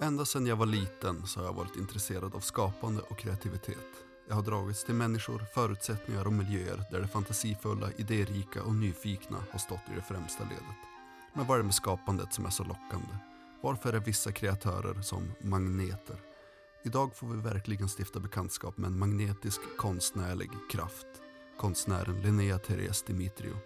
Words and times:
Ända 0.00 0.24
sedan 0.24 0.46
jag 0.46 0.56
var 0.56 0.66
liten 0.66 1.26
så 1.26 1.40
har 1.40 1.46
jag 1.46 1.52
varit 1.52 1.76
intresserad 1.76 2.34
av 2.34 2.40
skapande 2.40 3.02
och 3.02 3.18
kreativitet. 3.18 4.04
Jag 4.28 4.34
har 4.34 4.42
dragits 4.42 4.84
till 4.84 4.94
människor, 4.94 5.44
förutsättningar 5.54 6.26
och 6.26 6.32
miljöer 6.32 6.84
där 6.90 7.00
det 7.00 7.08
fantasifulla, 7.08 7.92
idérika 7.96 8.62
och 8.62 8.74
nyfikna 8.74 9.44
har 9.50 9.58
stått 9.58 9.88
i 9.92 9.96
det 9.96 10.02
främsta 10.02 10.44
ledet. 10.44 10.76
Men 11.34 11.46
vad 11.46 11.54
är 11.54 11.58
det 11.58 11.64
med 11.64 11.74
skapandet 11.74 12.32
som 12.32 12.46
är 12.46 12.50
så 12.50 12.64
lockande? 12.64 13.16
Varför 13.60 13.92
är 13.92 14.00
vissa 14.00 14.32
kreatörer 14.32 15.02
som 15.02 15.32
magneter? 15.40 16.16
Idag 16.84 17.16
får 17.16 17.26
vi 17.26 17.40
verkligen 17.40 17.88
stifta 17.88 18.20
bekantskap 18.20 18.76
med 18.76 18.86
en 18.86 18.98
magnetisk 18.98 19.60
konstnärlig 19.78 20.50
kraft. 20.70 21.06
Konstnären 21.58 22.22
Linnea 22.22 22.58
Therese 22.58 23.02
Dimitrio. 23.02 23.56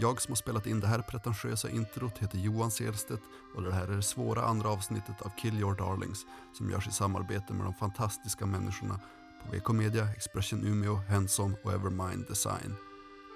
Jag 0.00 0.22
som 0.22 0.30
har 0.30 0.36
spelat 0.36 0.66
in 0.66 0.80
det 0.80 0.86
här 0.86 0.98
pretentiösa 0.98 1.70
introt 1.70 2.18
heter 2.18 2.38
Johan 2.38 2.70
Selstedt 2.70 3.22
och 3.54 3.62
det 3.62 3.72
här 3.72 3.88
är 3.88 3.96
det 3.96 4.02
svåra 4.02 4.42
andra 4.44 4.68
avsnittet 4.68 5.22
av 5.22 5.30
Kill 5.36 5.58
Your 5.58 5.74
Darlings 5.74 6.26
som 6.52 6.70
görs 6.70 6.88
i 6.88 6.92
samarbete 6.92 7.52
med 7.52 7.66
de 7.66 7.74
fantastiska 7.74 8.46
människorna 8.46 9.00
på 9.42 9.56
VK 9.56 9.68
Media, 9.68 10.08
Expression 10.16 10.66
Umeå, 10.66 10.94
Henson 10.94 11.56
och 11.64 11.72
Evermind 11.72 12.26
Design. 12.28 12.74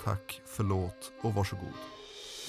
Tack, 0.05 0.41
förlåt 0.47 1.13
och 1.23 1.35
varsågod. 1.35 1.75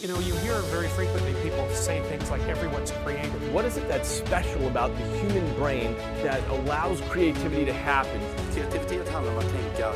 You 0.01 0.07
know, 0.07 0.21
you 0.27 0.35
hear 0.35 0.61
very 0.61 0.87
frequently 0.87 1.33
people 1.43 1.75
say 1.75 2.01
things 2.01 2.31
like 2.31 2.43
everyone's 2.47 2.93
creative. 3.03 3.53
What 3.53 3.65
is 3.65 3.77
it 3.77 3.87
that's 3.89 4.07
special 4.07 4.67
about 4.67 4.97
the 4.97 5.03
human 5.19 5.59
brain 5.59 5.95
that 6.23 6.41
allows 6.49 7.01
creativity 7.11 7.65
to 7.65 7.73
happen? 7.73 8.21
Kreativitet 8.53 9.09
handlar 9.09 9.33
om 9.33 9.39
att 9.39 9.51
tänka 9.51 9.93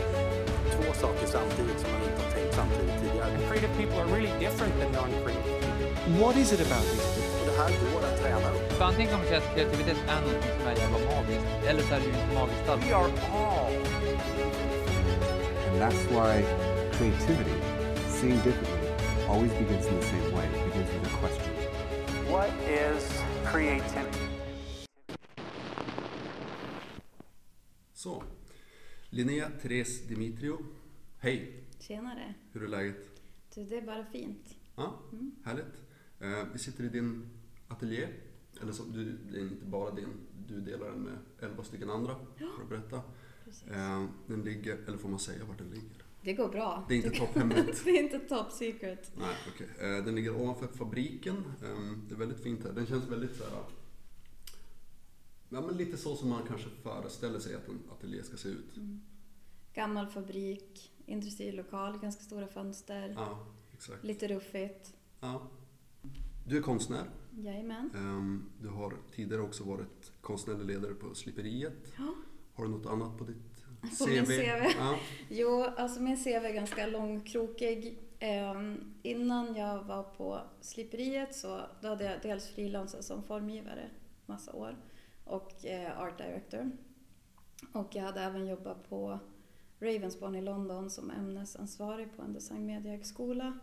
två 0.76 0.94
saker 0.94 1.28
samtidigt 1.28 1.80
som 1.80 1.92
man 1.92 2.04
inte 2.04 2.24
har 2.24 2.33
tänkt 2.78 2.92
samtidigt 2.92 3.02
tidigare. 3.04 3.32
And 3.36 3.44
creative 3.50 3.74
people 3.80 3.98
are 4.02 4.10
really 4.16 4.34
different 4.46 4.74
than 4.80 4.90
non-creative 5.00 5.46
people. 5.62 5.74
What 6.22 6.36
is 6.42 6.48
it 6.56 6.62
about 6.68 6.86
these 6.92 7.08
people? 7.16 7.34
Det 7.50 7.56
här 7.62 7.72
går 7.84 8.02
att 8.08 8.18
träna 8.22 8.48
upp. 8.56 8.82
Antingen 8.82 9.10
kan 9.12 9.20
man 9.20 9.28
säga 9.28 9.40
att 9.44 9.50
kreativitet 9.56 9.98
är 10.14 10.22
någonting 10.26 10.52
som 10.58 10.68
är 10.72 10.76
jävla 10.84 11.00
magiskt, 11.12 11.46
eller 11.70 11.82
så 11.88 11.94
är 11.96 12.00
det 12.00 12.06
ju 12.06 12.14
inte 12.22 12.34
magiskt 12.40 12.70
alls. 12.70 12.84
We 12.86 12.92
are 13.02 13.10
all 13.42 13.74
And 15.70 15.82
that's 15.82 16.04
why 16.16 16.34
creativity, 16.98 17.58
seeing 18.08 18.40
differently, 18.48 18.88
always 19.30 19.52
begins 19.52 19.86
in 19.88 19.96
the 20.00 20.06
same 20.06 20.28
way. 20.36 20.46
It 20.46 20.74
begins 20.74 20.90
with 20.94 21.14
a 21.14 21.18
question. 21.22 21.54
What 22.32 22.52
is 22.70 23.24
creativity? 23.46 24.20
Så, 27.94 28.24
Linnea 29.10 29.50
Therese 29.62 30.02
Dimitrio. 30.08 30.58
Hej, 31.20 31.63
Tjenare. 31.88 32.34
hur 32.52 32.64
är 32.64 32.68
läget? 32.68 33.22
Du, 33.56 33.64
det 33.64 33.78
är 33.78 33.82
bara 33.82 34.06
fint. 34.06 34.56
Ja, 34.76 35.00
härligt. 35.44 35.84
Eh, 36.20 36.48
vi 36.54 36.60
sitter 36.60 36.84
i 36.84 36.90
din 36.90 37.30
ateljé. 37.68 38.08
Eller 38.62 38.72
så, 38.72 38.84
du, 38.84 39.18
det 39.32 39.38
är 39.38 39.42
inte 39.42 39.66
bara 39.66 39.92
din, 39.96 40.10
du 40.48 40.62
delar 40.62 40.90
den 40.90 41.00
med 41.00 41.18
elva 41.42 41.64
stycken 41.64 41.90
andra 41.90 42.16
för 42.38 42.64
att 42.64 42.70
berätta. 42.70 43.02
Precis. 43.44 43.68
Eh, 43.68 44.06
den 44.28 44.42
ligger, 44.42 44.78
eller 44.88 44.98
får 44.98 45.10
man 45.10 45.20
säga 45.20 45.46
vart 45.46 45.58
den 45.58 45.70
ligger? 45.70 46.04
Det 46.22 46.34
går 46.34 46.50
bra. 46.50 46.86
Det 46.88 46.94
är 46.94 47.06
inte 47.06 47.20
topphemligt. 47.20 47.82
det 47.86 47.90
är 47.90 48.04
inte 48.04 48.20
top 48.20 48.52
secret. 48.52 49.12
Nej, 49.18 49.36
okej. 49.54 49.68
Eh, 49.80 50.06
Den 50.06 50.16
ligger 50.16 50.42
ovanför 50.42 50.68
fabriken. 50.68 51.36
Eh, 51.38 51.92
Det 52.08 52.16
är 52.16 52.20
väldigt 52.20 52.40
fint 52.44 52.64
här. 52.64 52.74
Den 52.74 52.86
känns 52.86 53.08
väldigt 53.08 53.36
så 53.36 53.44
här... 53.44 53.64
Ja, 55.50 55.62
men 55.62 55.78
lite 55.78 55.98
så 55.98 56.16
som 56.16 56.30
man 56.30 56.42
kanske 56.48 56.70
föreställer 56.84 57.40
sig 57.40 57.56
att 57.56 57.68
en 57.68 57.80
ateljé 57.92 58.24
ska 58.24 58.38
se 58.38 58.50
ut. 58.50 58.74
Gammal 59.74 60.08
fabrik, 60.08 60.92
industrilokal, 61.06 62.00
ganska 62.00 62.24
stora 62.24 62.48
fönster. 62.48 63.14
Ja, 63.18 63.40
exakt. 63.74 64.04
Lite 64.04 64.28
ruffigt. 64.28 64.94
Ja. 65.20 65.42
Du 66.48 66.58
är 66.58 66.62
konstnär. 66.62 67.10
Jajamän. 67.32 67.90
Ehm, 67.96 68.50
Du 68.62 68.68
har 68.68 68.94
tidigare 69.12 69.42
också 69.42 69.64
varit 69.64 70.12
konstnärlig 70.22 70.66
ledare 70.66 70.94
på 70.94 71.16
Sliperiet. 71.16 71.94
Ja. 71.98 72.14
Har 72.54 72.64
du 72.66 72.70
något 72.72 72.86
annat 72.86 73.18
på 73.18 73.24
ditt 73.24 73.66
På 74.00 74.08
min 74.08 74.26
CV? 74.26 74.74
Ja. 74.78 74.98
Jo, 75.30 75.64
alltså 75.78 76.02
min 76.02 76.18
CV 76.18 76.28
är 76.30 76.54
ganska 76.54 76.88
långkrokig. 76.88 78.00
Ehm, 78.20 78.94
innan 79.04 79.56
jag 79.56 79.84
var 79.84 80.04
på 80.04 80.42
sliperiet 80.62 81.36
så 81.36 81.62
då 81.82 81.88
hade 81.88 82.04
jag 82.04 82.22
dels 82.22 82.48
frilansat 82.48 83.06
som 83.06 83.24
formgivare 83.24 83.90
massa 84.26 84.54
år 84.54 84.78
och 85.26 85.66
eh, 85.66 86.00
art 86.02 86.18
director. 86.18 86.72
Och 87.74 87.96
jag 87.96 88.04
hade 88.04 88.22
även 88.22 88.48
jobbat 88.48 88.90
på 88.90 89.20
Ravensbourne 89.84 90.38
i 90.38 90.42
London 90.42 90.90
som 90.90 91.12
ämnesansvarig 91.12 92.08
på 92.16 92.22
en 92.22 92.34
designmediehögskola. 92.34 93.60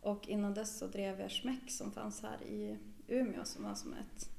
Och 0.00 0.28
innan 0.28 0.54
dess 0.54 0.78
så 0.78 0.86
drev 0.86 1.20
jag 1.20 1.30
Schmeck 1.30 1.70
som 1.70 1.92
fanns 1.92 2.22
här 2.22 2.42
i 2.42 2.78
Umeå 3.08 3.44
som 3.44 3.64
var 3.64 3.74
som 3.74 3.92
ett 3.92 4.30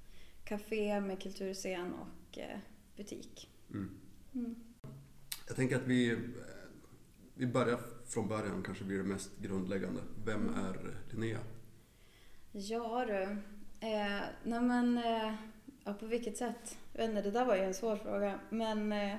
café 0.44 1.02
med 1.02 1.22
kulturscen 1.22 1.94
och 1.94 2.38
eh, 2.38 2.60
butik. 2.98 3.50
Mm. 3.72 3.90
Mm. 4.36 4.56
Jag 5.48 5.56
tänker 5.56 5.76
att 5.76 5.88
vi, 5.88 6.12
eh, 6.12 6.18
vi 7.36 7.48
börjar 7.48 7.80
från 8.06 8.28
början, 8.28 8.64
kanske 8.64 8.84
blir 8.84 8.98
det 8.98 9.04
mest 9.04 9.40
grundläggande. 9.40 10.02
Vem 10.26 10.50
Mm. 10.50 10.66
är 10.66 10.96
Linnea? 11.12 11.40
Ja 12.52 13.06
du. 13.06 13.22
Eh, 13.88 14.22
nej 14.44 14.62
men, 14.62 14.98
eh, 14.98 15.34
ja, 15.84 15.94
på 15.94 16.06
vilket 16.06 16.38
sätt? 16.38 16.78
Jag 16.94 17.02
vet 17.02 17.10
inte, 17.10 17.22
det 17.22 17.32
där 17.32 17.46
var 17.46 17.56
ju 17.56 17.62
en 17.62 17.74
svår 17.74 17.96
fråga. 17.96 18.40
Men 18.50 18.92
eh, 18.92 19.18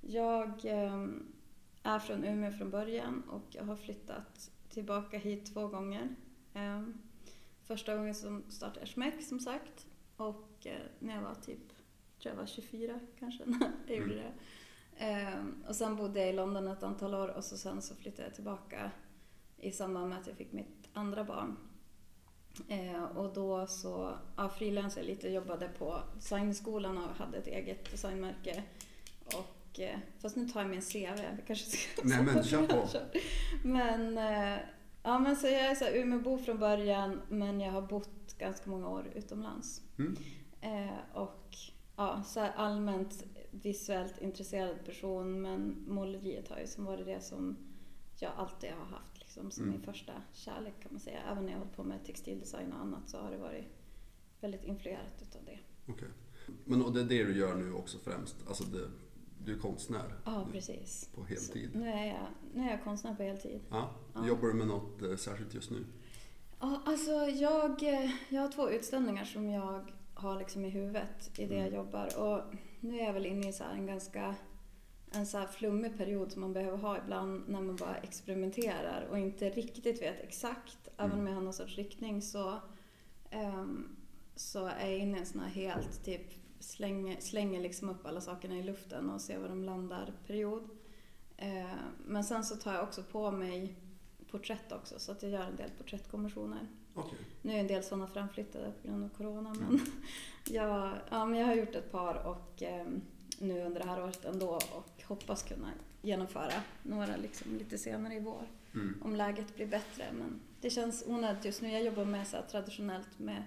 jag 0.00 0.64
eh, 0.64 1.06
är 1.82 1.98
från 1.98 2.24
Umeå 2.24 2.52
från 2.52 2.70
början 2.70 3.22
och 3.28 3.46
jag 3.50 3.64
har 3.64 3.76
flyttat 3.76 4.50
tillbaka 4.68 5.18
hit 5.18 5.54
två 5.54 5.68
gånger. 5.68 6.14
Eh, 6.54 6.82
första 7.64 7.96
gången 7.96 8.14
som 8.14 8.44
startade 8.48 8.80
jag 8.80 8.88
Schmeck 8.88 9.22
som 9.22 9.40
sagt. 9.40 9.86
Och 10.16 10.66
eh, 10.66 10.80
när 10.98 11.14
jag 11.14 11.22
var 11.22 11.34
typ, 11.34 11.68
tror 12.22 12.34
jag 12.34 12.36
var 12.36 12.46
24 12.46 13.00
kanske, 13.18 13.44
när 13.46 13.72
jag 13.86 13.96
gjorde 13.96 14.14
det. 14.14 14.32
Eh, 14.96 15.44
och 15.68 15.76
sen 15.76 15.96
bodde 15.96 16.20
jag 16.20 16.28
i 16.28 16.32
London 16.32 16.68
ett 16.68 16.82
antal 16.82 17.14
år 17.14 17.28
och 17.28 17.44
så 17.44 17.56
sen 17.56 17.82
så 17.82 17.94
flyttade 17.94 18.22
jag 18.22 18.34
tillbaka 18.34 18.90
i 19.56 19.72
samband 19.72 20.08
med 20.08 20.18
att 20.18 20.26
jag 20.26 20.36
fick 20.36 20.52
mitt 20.52 20.88
andra 20.92 21.24
barn. 21.24 21.56
Eh, 22.68 23.02
och 23.02 23.32
då 23.34 23.66
så 23.66 24.18
ja, 24.36 24.48
frilansade 24.48 25.06
jag 25.06 25.14
lite, 25.14 25.28
jobbade 25.28 25.68
på 25.68 26.02
designskolan 26.14 26.98
och 26.98 27.16
hade 27.16 27.38
ett 27.38 27.46
eget 27.46 27.90
designmärke. 27.90 28.62
Och, 29.24 29.61
eh, 29.80 29.98
fast 30.18 30.36
nu 30.36 30.48
tar 30.48 30.60
jag 30.60 30.70
min 30.70 30.80
CV, 30.82 31.22
vi 31.36 31.42
kanske 31.46 31.64
ska 31.64 32.02
Nej 32.04 32.22
men 32.22 32.44
kör 32.44 32.66
på. 32.66 32.88
Men, 33.64 34.18
eh, 34.18 34.58
ja, 35.02 35.18
men 35.18 35.36
så 35.36 35.46
jag 35.46 35.60
är 35.60 35.74
så 35.74 35.84
här 35.84 35.96
Umeåbo 35.96 36.38
från 36.38 36.58
början 36.58 37.20
men 37.28 37.60
jag 37.60 37.72
har 37.72 37.82
bott 37.82 38.38
ganska 38.38 38.70
många 38.70 38.88
år 38.88 39.12
utomlands. 39.14 39.82
Mm. 39.98 40.16
Eh, 40.60 41.16
och 41.16 41.56
ja, 41.96 42.22
så 42.26 42.40
allmänt 42.40 43.24
visuellt 43.50 44.22
intresserad 44.22 44.84
person 44.84 45.42
men 45.42 45.84
måleriet 45.88 46.48
har 46.48 46.58
ju 46.58 46.66
som 46.66 46.84
varit 46.84 47.06
det 47.06 47.20
som 47.20 47.56
jag 48.18 48.32
alltid 48.36 48.70
har 48.70 48.86
haft 48.86 49.18
liksom, 49.18 49.50
som 49.50 49.62
Mm. 49.62 49.74
min 49.76 49.84
första 49.84 50.12
kärlek 50.32 50.74
kan 50.82 50.92
man 50.92 51.00
säga. 51.00 51.18
Även 51.30 51.44
när 51.44 51.52
jag 51.52 51.58
hållit 51.58 51.76
på 51.76 51.84
med 51.84 52.04
textildesign 52.04 52.72
och 52.72 52.80
annat 52.80 53.10
så 53.10 53.18
har 53.18 53.30
det 53.30 53.36
varit 53.38 53.64
väldigt 54.40 54.64
influerat 54.64 55.22
utav 55.22 55.44
det. 55.44 55.58
Okej. 55.86 56.08
Men 56.64 56.82
och 56.82 56.92
det 56.92 57.00
är 57.00 57.04
det 57.04 57.24
du 57.24 57.38
gör 57.38 57.54
nu 57.54 57.72
också 57.72 57.98
främst? 57.98 58.36
Alltså 58.48 58.64
det, 58.64 58.90
du 59.44 59.54
är 59.54 59.58
konstnär 59.58 60.14
Ja, 60.24 60.46
precis. 60.52 61.08
på 61.14 61.24
heltid? 61.24 61.70
Så 61.72 61.78
nu, 61.78 61.88
är 61.88 62.06
jag, 62.06 62.26
nu 62.54 62.62
är 62.62 62.70
jag 62.70 62.84
konstnär 62.84 63.14
på 63.14 63.22
heltid. 63.22 63.60
Ja. 63.70 63.90
Ja. 64.14 64.26
Jobbar 64.26 64.48
du 64.48 64.54
med 64.54 64.66
något 64.66 65.02
eh, 65.02 65.16
särskilt 65.16 65.54
just 65.54 65.70
nu? 65.70 65.84
Ja, 66.60 66.82
alltså 66.86 67.10
jag, 67.26 67.82
eh, 67.82 68.10
jag 68.28 68.42
har 68.42 68.48
två 68.52 68.70
utställningar 68.70 69.24
som 69.24 69.48
jag 69.50 69.92
har 70.14 70.38
liksom 70.38 70.64
i 70.64 70.68
huvudet 70.68 71.38
i 71.38 71.46
det 71.46 71.54
jag 71.54 71.66
Mm. 71.66 71.74
jobbar. 71.74 72.18
Och 72.18 72.54
nu 72.80 73.00
är 73.00 73.04
jag 73.04 73.12
väl 73.12 73.26
inne 73.26 73.48
i 73.48 73.52
så 73.52 73.64
en 73.64 73.86
ganska 73.86 74.34
en 75.14 75.26
så 75.26 75.42
flummig 75.46 75.98
period 75.98 76.32
som 76.32 76.40
man 76.40 76.52
behöver 76.52 76.78
ha 76.78 76.98
ibland 76.98 77.48
när 77.48 77.60
man 77.60 77.76
bara 77.76 77.96
experimenterar 77.96 79.06
och 79.10 79.18
inte 79.18 79.50
riktigt 79.50 80.02
vet 80.02 80.20
exakt. 80.20 80.88
Även 80.96 81.18
om 81.20 81.26
jag 81.26 81.34
har 81.34 81.42
någon 81.42 81.52
sorts 81.52 81.76
riktning 81.76 82.22
så, 82.22 82.60
ehm, 83.30 83.96
så 84.36 84.66
är 84.66 84.86
jag 84.90 84.98
inne 84.98 85.16
i 85.16 85.20
en 85.20 85.26
sån 85.26 85.40
här 85.40 85.48
helt 85.48 86.04
typ 86.04 86.41
slänger, 86.62 87.20
slänger 87.20 87.60
liksom 87.60 87.88
upp 87.88 88.06
alla 88.06 88.20
sakerna 88.20 88.56
i 88.56 88.62
luften 88.62 89.10
och 89.10 89.20
ser 89.20 89.38
var 89.38 89.48
de 89.48 89.64
landar 89.64 90.12
period. 90.26 90.68
Eh, 91.36 91.66
men 92.06 92.24
sen 92.24 92.44
så 92.44 92.56
tar 92.56 92.74
jag 92.74 92.82
också 92.82 93.02
på 93.02 93.30
mig 93.30 93.74
porträtt 94.30 94.72
också 94.72 94.98
så 94.98 95.12
att 95.12 95.22
jag 95.22 95.32
gör 95.32 95.42
en 95.42 95.56
del 95.56 95.70
porträttkommissioner. 95.78 96.68
Okej. 96.94 97.18
Nu 97.42 97.52
är 97.52 97.58
en 97.58 97.66
del 97.66 97.82
sådana 97.82 98.06
framflyttade 98.06 98.72
på 98.82 98.88
grund 98.88 99.04
av 99.04 99.08
corona 99.08 99.54
men 99.54 99.80
jag, 100.54 100.92
ja, 101.10 101.26
men 101.26 101.38
jag 101.40 101.46
har 101.46 101.54
gjort 101.54 101.74
ett 101.74 101.92
par 101.92 102.26
och 102.26 102.62
eh, 102.62 102.86
nu 103.38 103.64
under 103.64 103.80
det 103.80 103.86
här 103.86 104.02
året 104.02 104.24
ändå 104.24 104.48
och 104.48 105.02
hoppas 105.04 105.42
kunna 105.42 105.70
genomföra 106.02 106.52
några 106.82 107.16
liksom 107.16 107.56
lite 107.58 107.78
senare 107.78 108.14
i 108.14 108.20
vår 108.20 108.46
Mm. 108.74 109.02
om 109.02 109.16
läget 109.16 109.56
blir 109.56 109.66
bättre. 109.66 110.04
Men 110.12 110.40
det 110.60 110.70
känns 110.70 111.04
onödigt 111.06 111.44
just 111.44 111.62
nu. 111.62 111.72
Jag 111.72 111.82
jobbar 111.82 112.04
med 112.04 112.26
så 112.26 112.36
traditionellt 112.50 113.18
med 113.18 113.42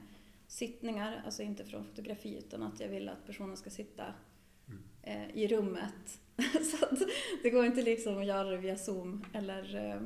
sittningar, 0.47 1.21
alltså 1.25 1.43
inte 1.43 1.65
från 1.65 1.83
fotografi 1.85 2.37
utan 2.37 2.63
att 2.63 2.79
jag 2.79 2.87
vill 2.87 3.09
att 3.09 3.25
personen 3.25 3.57
ska 3.57 3.69
sitta 3.69 4.05
Mm. 4.67 4.81
eh, 5.01 5.37
i 5.37 5.47
rummet. 5.47 6.19
så 6.71 6.85
att 6.85 6.99
det 7.43 7.49
går 7.49 7.65
inte 7.65 7.81
liksom 7.81 8.17
att 8.17 8.25
göra 8.25 8.49
det 8.49 8.57
via 8.57 8.77
zoom 8.77 9.25
eller 9.33 9.75
eh, 9.75 10.01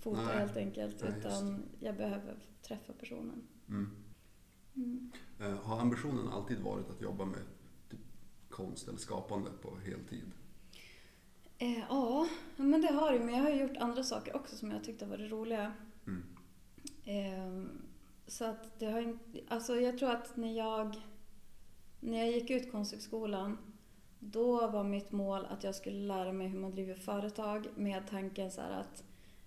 foto 0.00 0.22
Nej. 0.22 0.38
helt 0.38 0.56
enkelt 0.56 1.02
Nej, 1.02 1.12
utan 1.18 1.62
jag 1.80 1.96
behöver 1.96 2.36
träffa 2.62 2.92
personen. 2.92 3.42
Mm. 3.68 3.90
Mm. 4.76 5.12
Eh, 5.40 5.56
Har 5.62 5.80
ambitionen 5.80 6.28
alltid 6.28 6.58
varit 6.60 6.90
att 6.90 7.00
jobba 7.00 7.24
med 7.24 7.38
typ, 7.90 8.00
konst 8.48 8.88
eller 8.88 8.98
skapande 8.98 9.50
på 9.62 9.76
heltid? 9.76 10.32
Eh, 11.58 11.78
ja, 11.78 12.28
men 12.56 12.80
det 12.82 12.92
har 12.92 13.12
det. 13.12 13.18
Men 13.20 13.34
jag 13.34 13.42
har 13.42 13.50
gjort 13.50 13.76
andra 13.76 14.02
saker 14.02 14.36
också 14.36 14.56
som 14.56 14.70
jag 14.70 14.84
tyckte 14.84 15.06
var 15.06 15.18
roliga. 15.18 15.72
Så 18.26 18.44
att 18.44 18.78
det 18.78 18.86
har 18.86 19.00
inte... 19.00 19.40
Alltså 19.48 19.76
jag 19.76 19.98
tror 19.98 20.10
att 20.10 20.36
när 20.36 20.56
jag, 20.56 20.96
när 22.00 22.18
jag 22.18 22.30
gick 22.30 22.50
ut 22.50 22.72
Konsthögskolan 22.72 23.58
då 24.18 24.66
var 24.66 24.84
mitt 24.84 25.12
mål 25.12 25.46
att 25.50 25.64
jag 25.64 25.74
skulle 25.74 26.06
lära 26.06 26.32
mig 26.32 26.48
hur 26.48 26.58
man 26.58 26.70
driver 26.70 26.94
företag 26.94 27.66
med 27.74 28.06
tanken 28.10 28.50
så 28.50 28.60
här 28.60 28.80
att 28.80 29.04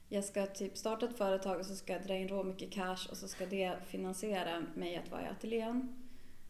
jag 0.09 0.23
ska 0.23 0.45
typ 0.45 0.77
starta 0.77 1.05
ett 1.05 1.17
företag 1.17 1.59
och 1.59 1.65
så 1.65 1.75
ska 1.75 1.93
jag 1.93 2.03
dra 2.03 2.15
in 2.15 2.27
rå 2.27 2.43
mycket 2.43 2.71
cash 2.71 3.07
och 3.11 3.17
så 3.17 3.27
ska 3.27 3.45
det 3.45 3.77
finansiera 3.87 4.63
mig 4.75 4.97
att 4.97 5.11
vara 5.11 5.21
i 5.21 5.27
ateljén. 5.27 6.03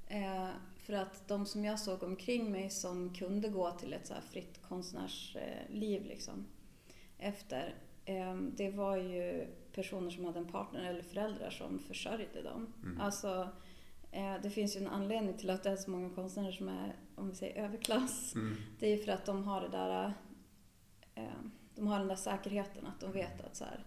Eh, 0.08 0.50
för 0.78 0.94
att 0.94 1.28
de 1.28 1.46
som 1.46 1.66
jag 1.66 1.80
såg 1.80 2.04
omkring 2.04 2.52
mig 2.52 2.70
som 2.70 3.14
kunde 3.14 3.50
gå 3.50 3.72
till 3.72 3.94
ett 3.94 4.08
så 4.08 4.14
här 4.14 4.22
fritt 4.22 4.62
konstnärsliv 4.68 6.02
eh, 6.02 6.08
liksom, 6.08 6.46
efter, 7.18 7.76
det 8.56 8.70
var 8.70 8.98
ju 8.98 9.48
personer 9.78 10.10
som 10.10 10.26
hade 10.26 10.40
en 10.40 10.48
partner 10.48 10.90
eller 10.90 11.02
föräldrar 11.02 11.50
som 11.50 11.80
försörjde 11.80 12.42
dem. 12.42 12.74
Mm. 12.84 13.02
Alltså, 13.02 13.50
eh, 14.12 14.36
det 14.44 14.50
finns 14.50 14.76
ju 14.76 14.80
en 14.80 14.88
anledning 14.88 15.38
till 15.38 15.50
att 15.50 15.64
det 15.64 15.70
är 15.70 15.76
så 15.76 15.92
många 15.92 16.10
konstnärer 16.10 16.52
som 16.52 16.70
är, 16.70 16.96
om 17.16 17.30
vi 17.30 17.36
säger 17.36 17.64
överklass. 17.64 18.36
Mm. 18.36 18.56
Det 18.80 18.88
är 18.88 18.98
ju 18.98 19.04
för 19.04 19.12
att 19.12 19.26
de 19.26 19.44
har 19.44 19.62
det 19.62 19.70
där, 19.70 20.14
eh, 21.16 21.24
de 21.76 21.88
har 21.88 22.00
den 22.00 22.08
där 22.08 22.16
säkerheten 22.16 22.86
att 22.86 23.00
de 23.00 23.12
vet 23.12 23.42
att 23.46 23.56
så 23.56 23.64
här, 23.64 23.86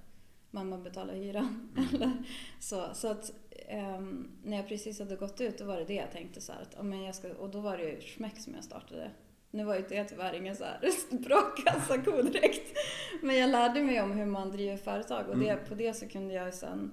mamma 0.51 0.79
betalar 0.79 1.15
hyran. 1.15 1.69
Eller 1.95 2.13
så 2.61 2.89
så 2.95 3.09
att, 3.09 3.33
ehm, 3.69 4.31
när 4.45 4.57
jag 4.57 4.69
precis 4.69 4.99
hade 4.99 5.17
gått 5.17 5.41
ut 5.41 5.59
då 5.59 5.65
var 5.65 5.77
det 5.77 5.85
det 5.85 5.95
jag 5.95 6.13
tänkte 6.13 6.41
så 6.41 6.53
här, 6.53 6.63
att, 6.63 6.75
ja, 6.77 6.83
men 6.83 7.03
jag 7.03 7.15
ska, 7.15 7.33
och 7.33 7.51
då 7.51 7.61
var 7.61 7.79
det 7.79 7.91
ju 7.91 8.01
Schmeck 8.01 8.39
som 8.39 8.55
jag 8.55 8.65
startade. 8.65 9.11
Nu 9.51 9.65
var 9.65 9.77
ju 9.77 9.85
det 9.89 10.05
tyvärr 10.05 10.33
ingen 10.35 10.57
så 10.57 10.65
här 10.65 11.19
bra 11.19 11.41
kassako 11.65 12.23
direkt. 12.23 12.79
Men 13.23 13.37
jag 13.37 13.51
lärde 13.51 13.83
mig 13.83 14.01
om 14.03 14.13
hur 14.13 14.27
man 14.27 14.51
driver 14.51 14.77
företag 14.77 15.29
och 15.29 15.39
det, 15.39 15.49
Mm. 15.49 15.65
på 15.69 15.75
det 15.75 15.95
så 15.95 16.09
kunde 16.09 16.35
jag 16.35 16.55
sen 16.55 16.93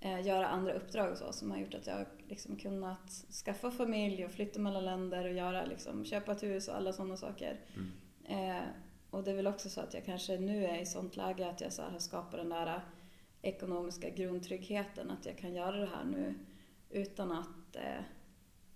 eh, 0.00 0.26
göra 0.26 0.48
andra 0.48 0.72
uppdrag 0.72 1.10
och 1.12 1.18
så 1.18 1.32
som 1.32 1.50
har 1.50 1.58
gjort 1.58 1.74
att 1.74 1.86
jag 1.86 2.06
liksom 2.28 2.56
kunnat 2.56 3.10
skaffa 3.44 3.70
familj 3.70 4.24
och 4.24 4.30
flytta 4.30 4.60
mellan 4.60 4.84
länder 4.84 5.24
och 5.24 5.32
göra 5.32 5.64
liksom, 5.64 6.04
köpa 6.04 6.32
ett 6.32 6.42
hus 6.42 6.68
och 6.68 6.76
alla 6.76 6.92
sådana 6.92 7.16
saker. 7.16 7.60
Mm. 7.76 8.56
Eh, 8.56 8.62
och 9.10 9.24
det 9.24 9.30
är 9.30 9.34
väl 9.34 9.46
också 9.46 9.68
så 9.68 9.80
att 9.80 9.94
jag 9.94 10.04
kanske 10.04 10.38
nu 10.38 10.64
är 10.64 10.80
i 10.80 10.86
sånt 10.86 11.16
läge 11.16 11.48
att 11.48 11.60
jag 11.60 11.72
så 11.72 11.82
har 11.82 11.98
skapat 11.98 12.40
den 12.40 12.48
där 12.48 12.80
ekonomiska 13.42 14.10
grundtryggheten. 14.10 15.10
Att 15.10 15.26
jag 15.26 15.38
kan 15.38 15.54
göra 15.54 15.76
det 15.76 15.86
här 15.86 16.04
nu 16.04 16.34
utan 16.90 17.32
att 17.32 17.76
eh, 17.76 18.02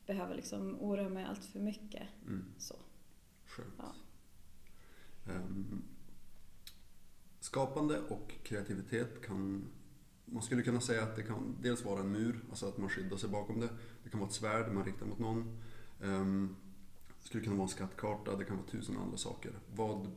behöva 0.06 0.34
liksom 0.34 0.76
oroa 0.80 1.08
mig 1.08 1.24
allt 1.24 1.44
för 1.44 1.58
mycket. 1.58 2.02
Mm. 2.26 2.44
Så. 2.58 2.74
Skönt. 3.50 3.74
Ja. 3.78 3.94
Ehm, 5.32 5.82
skapande 7.40 8.00
och 8.00 8.32
kreativitet 8.42 9.26
kan... 9.26 9.64
Man 10.24 10.42
skulle 10.42 10.62
kunna 10.62 10.80
säga 10.80 11.02
att 11.02 11.16
det 11.16 11.22
kan 11.22 11.56
dels 11.62 11.84
vara 11.84 12.00
en 12.00 12.12
mur, 12.12 12.40
alltså 12.50 12.68
att 12.68 12.78
man 12.78 12.90
skyddar 12.90 13.16
sig 13.16 13.28
bakom 13.30 13.60
det. 13.60 13.68
Det 14.04 14.10
kan 14.10 14.20
vara 14.20 14.28
ett 14.28 14.34
svärd 14.34 14.72
man 14.72 14.84
riktar 14.84 15.06
mot 15.06 15.18
någon. 15.18 15.60
Ehm, 16.02 16.56
det 17.20 17.26
skulle 17.26 17.44
kunna 17.44 17.56
vara 17.56 17.64
en 17.64 17.68
skattkarta, 17.68 18.36
det 18.36 18.44
kan 18.44 18.56
vara 18.56 18.66
tusen 18.66 18.96
andra 18.96 19.16
saker. 19.16 19.52
Vad 19.74 20.10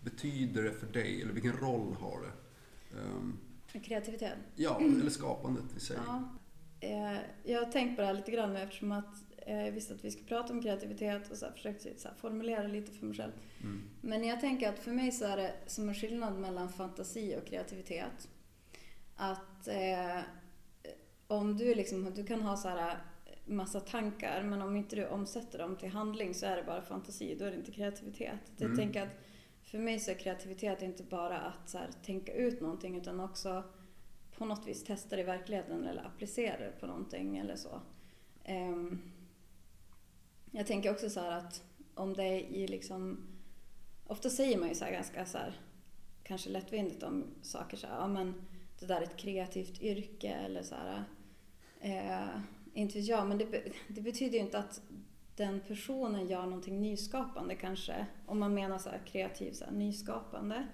betyder 0.00 0.62
det 0.62 0.72
för 0.72 0.86
dig, 0.86 1.22
eller 1.22 1.32
vilken 1.32 1.52
roll 1.52 1.94
har 1.94 2.20
det? 2.20 2.32
Ehm, 3.00 3.38
Kreativitet. 3.82 4.38
ja, 4.56 4.80
eller 4.80 5.10
skapandet 5.10 5.76
i 5.76 5.80
sig. 5.80 5.96
Ja. 6.06 6.28
Eh, 6.80 7.18
jag 7.44 7.64
har 7.64 7.72
tänkt 7.72 7.96
på 7.96 8.00
det 8.00 8.06
här 8.06 8.14
lite 8.14 8.30
grann 8.30 8.52
nu 8.52 8.60
eftersom 8.60 8.92
att 8.92 9.27
jag 9.56 9.72
visste 9.72 9.94
att 9.94 10.04
vi 10.04 10.10
skulle 10.10 10.26
prata 10.26 10.52
om 10.52 10.62
kreativitet 10.62 11.30
och 11.30 11.36
så 11.36 11.46
här 11.46 11.52
försökt 11.52 12.00
så 12.00 12.08
här 12.08 12.14
formulera 12.14 12.62
lite 12.66 12.92
för 12.92 13.06
mig 13.06 13.16
själv. 13.16 13.32
Mm. 13.62 13.82
Men 14.00 14.24
jag 14.24 14.40
tänker 14.40 14.68
att 14.68 14.78
för 14.78 14.92
mig 14.92 15.12
så 15.12 15.24
är 15.24 15.36
det 15.36 15.54
som 15.66 15.88
en 15.88 15.94
skillnad 15.94 16.38
mellan 16.38 16.68
fantasi 16.68 17.36
och 17.36 17.46
kreativitet. 17.46 18.28
Att 19.16 19.68
eh, 19.68 20.20
om 21.26 21.56
du 21.56 21.74
liksom, 21.74 22.12
du 22.14 22.26
kan 22.26 22.42
ha 22.42 22.56
så 22.56 22.68
här 22.68 22.98
massa 23.46 23.80
tankar 23.80 24.42
men 24.42 24.62
om 24.62 24.76
inte 24.76 24.96
du 24.96 25.06
omsätter 25.06 25.58
dem 25.58 25.76
till 25.76 25.88
handling 25.88 26.34
så 26.34 26.46
är 26.46 26.56
det 26.56 26.62
bara 26.62 26.82
fantasi, 26.82 27.34
då 27.38 27.44
är 27.44 27.50
det 27.50 27.56
inte 27.56 27.72
kreativitet. 27.72 28.40
Jag 28.56 28.64
Mm. 28.66 28.76
tänker 28.78 29.02
att 29.02 29.24
för 29.62 29.78
mig 29.78 29.98
så 29.98 30.10
är 30.10 30.14
kreativitet 30.14 30.82
inte 30.82 31.02
bara 31.02 31.38
att 31.38 31.68
så 31.70 31.78
här, 31.78 31.88
tänka 32.04 32.32
ut 32.32 32.60
någonting 32.60 32.96
utan 32.96 33.20
också 33.20 33.62
på 34.38 34.44
något 34.44 34.66
vis 34.66 34.84
testa 34.84 35.16
det 35.16 35.22
i 35.22 35.24
verkligheten 35.24 35.84
eller 35.86 36.02
applicera 36.06 36.58
det 36.58 36.72
på 36.80 36.86
någonting 36.86 37.38
eller 37.38 37.56
så. 37.56 37.80
Ehm, 38.44 38.98
jag 40.52 40.66
tänker 40.66 40.90
också 40.90 41.10
så 41.10 41.20
att 41.20 41.62
om 41.94 42.14
det 42.14 42.24
är 42.24 42.38
i 42.38 42.68
liksom... 42.68 43.26
Ofta 44.06 44.30
säger 44.30 44.58
man 44.58 44.68
ju 44.68 44.74
så 44.74 44.84
ganska 44.84 45.26
så 45.26 45.38
här, 45.38 45.60
kanske 46.22 46.50
lättvindigt 46.50 47.02
om 47.02 47.24
saker 47.42 47.76
så 47.76 47.86
här, 47.86 47.94
ja 47.94 48.06
men 48.08 48.34
det 48.80 48.86
där 48.86 48.96
är 48.96 49.02
ett 49.02 49.16
kreativt 49.16 49.82
yrke 49.82 50.28
eller 50.28 50.62
så 50.62 50.74
här. 50.74 51.04
Eh, 51.80 52.40
inte 52.74 52.98
vet 52.98 53.06
jag, 53.08 53.26
men 53.28 53.38
det, 53.38 53.72
det 53.88 54.00
betyder 54.00 54.38
ju 54.38 54.44
inte 54.44 54.58
att 54.58 54.80
den 55.36 55.60
personen 55.60 56.28
gör 56.28 56.42
någonting 56.42 56.80
nyskapande 56.80 57.54
kanske. 57.54 58.06
Om 58.26 58.38
man 58.38 58.54
menar 58.54 58.78
så 58.78 58.90
här 58.90 59.00
kreativ, 59.06 59.52
så 59.52 59.64
här, 59.64 59.72
nyskapande. 59.72 60.66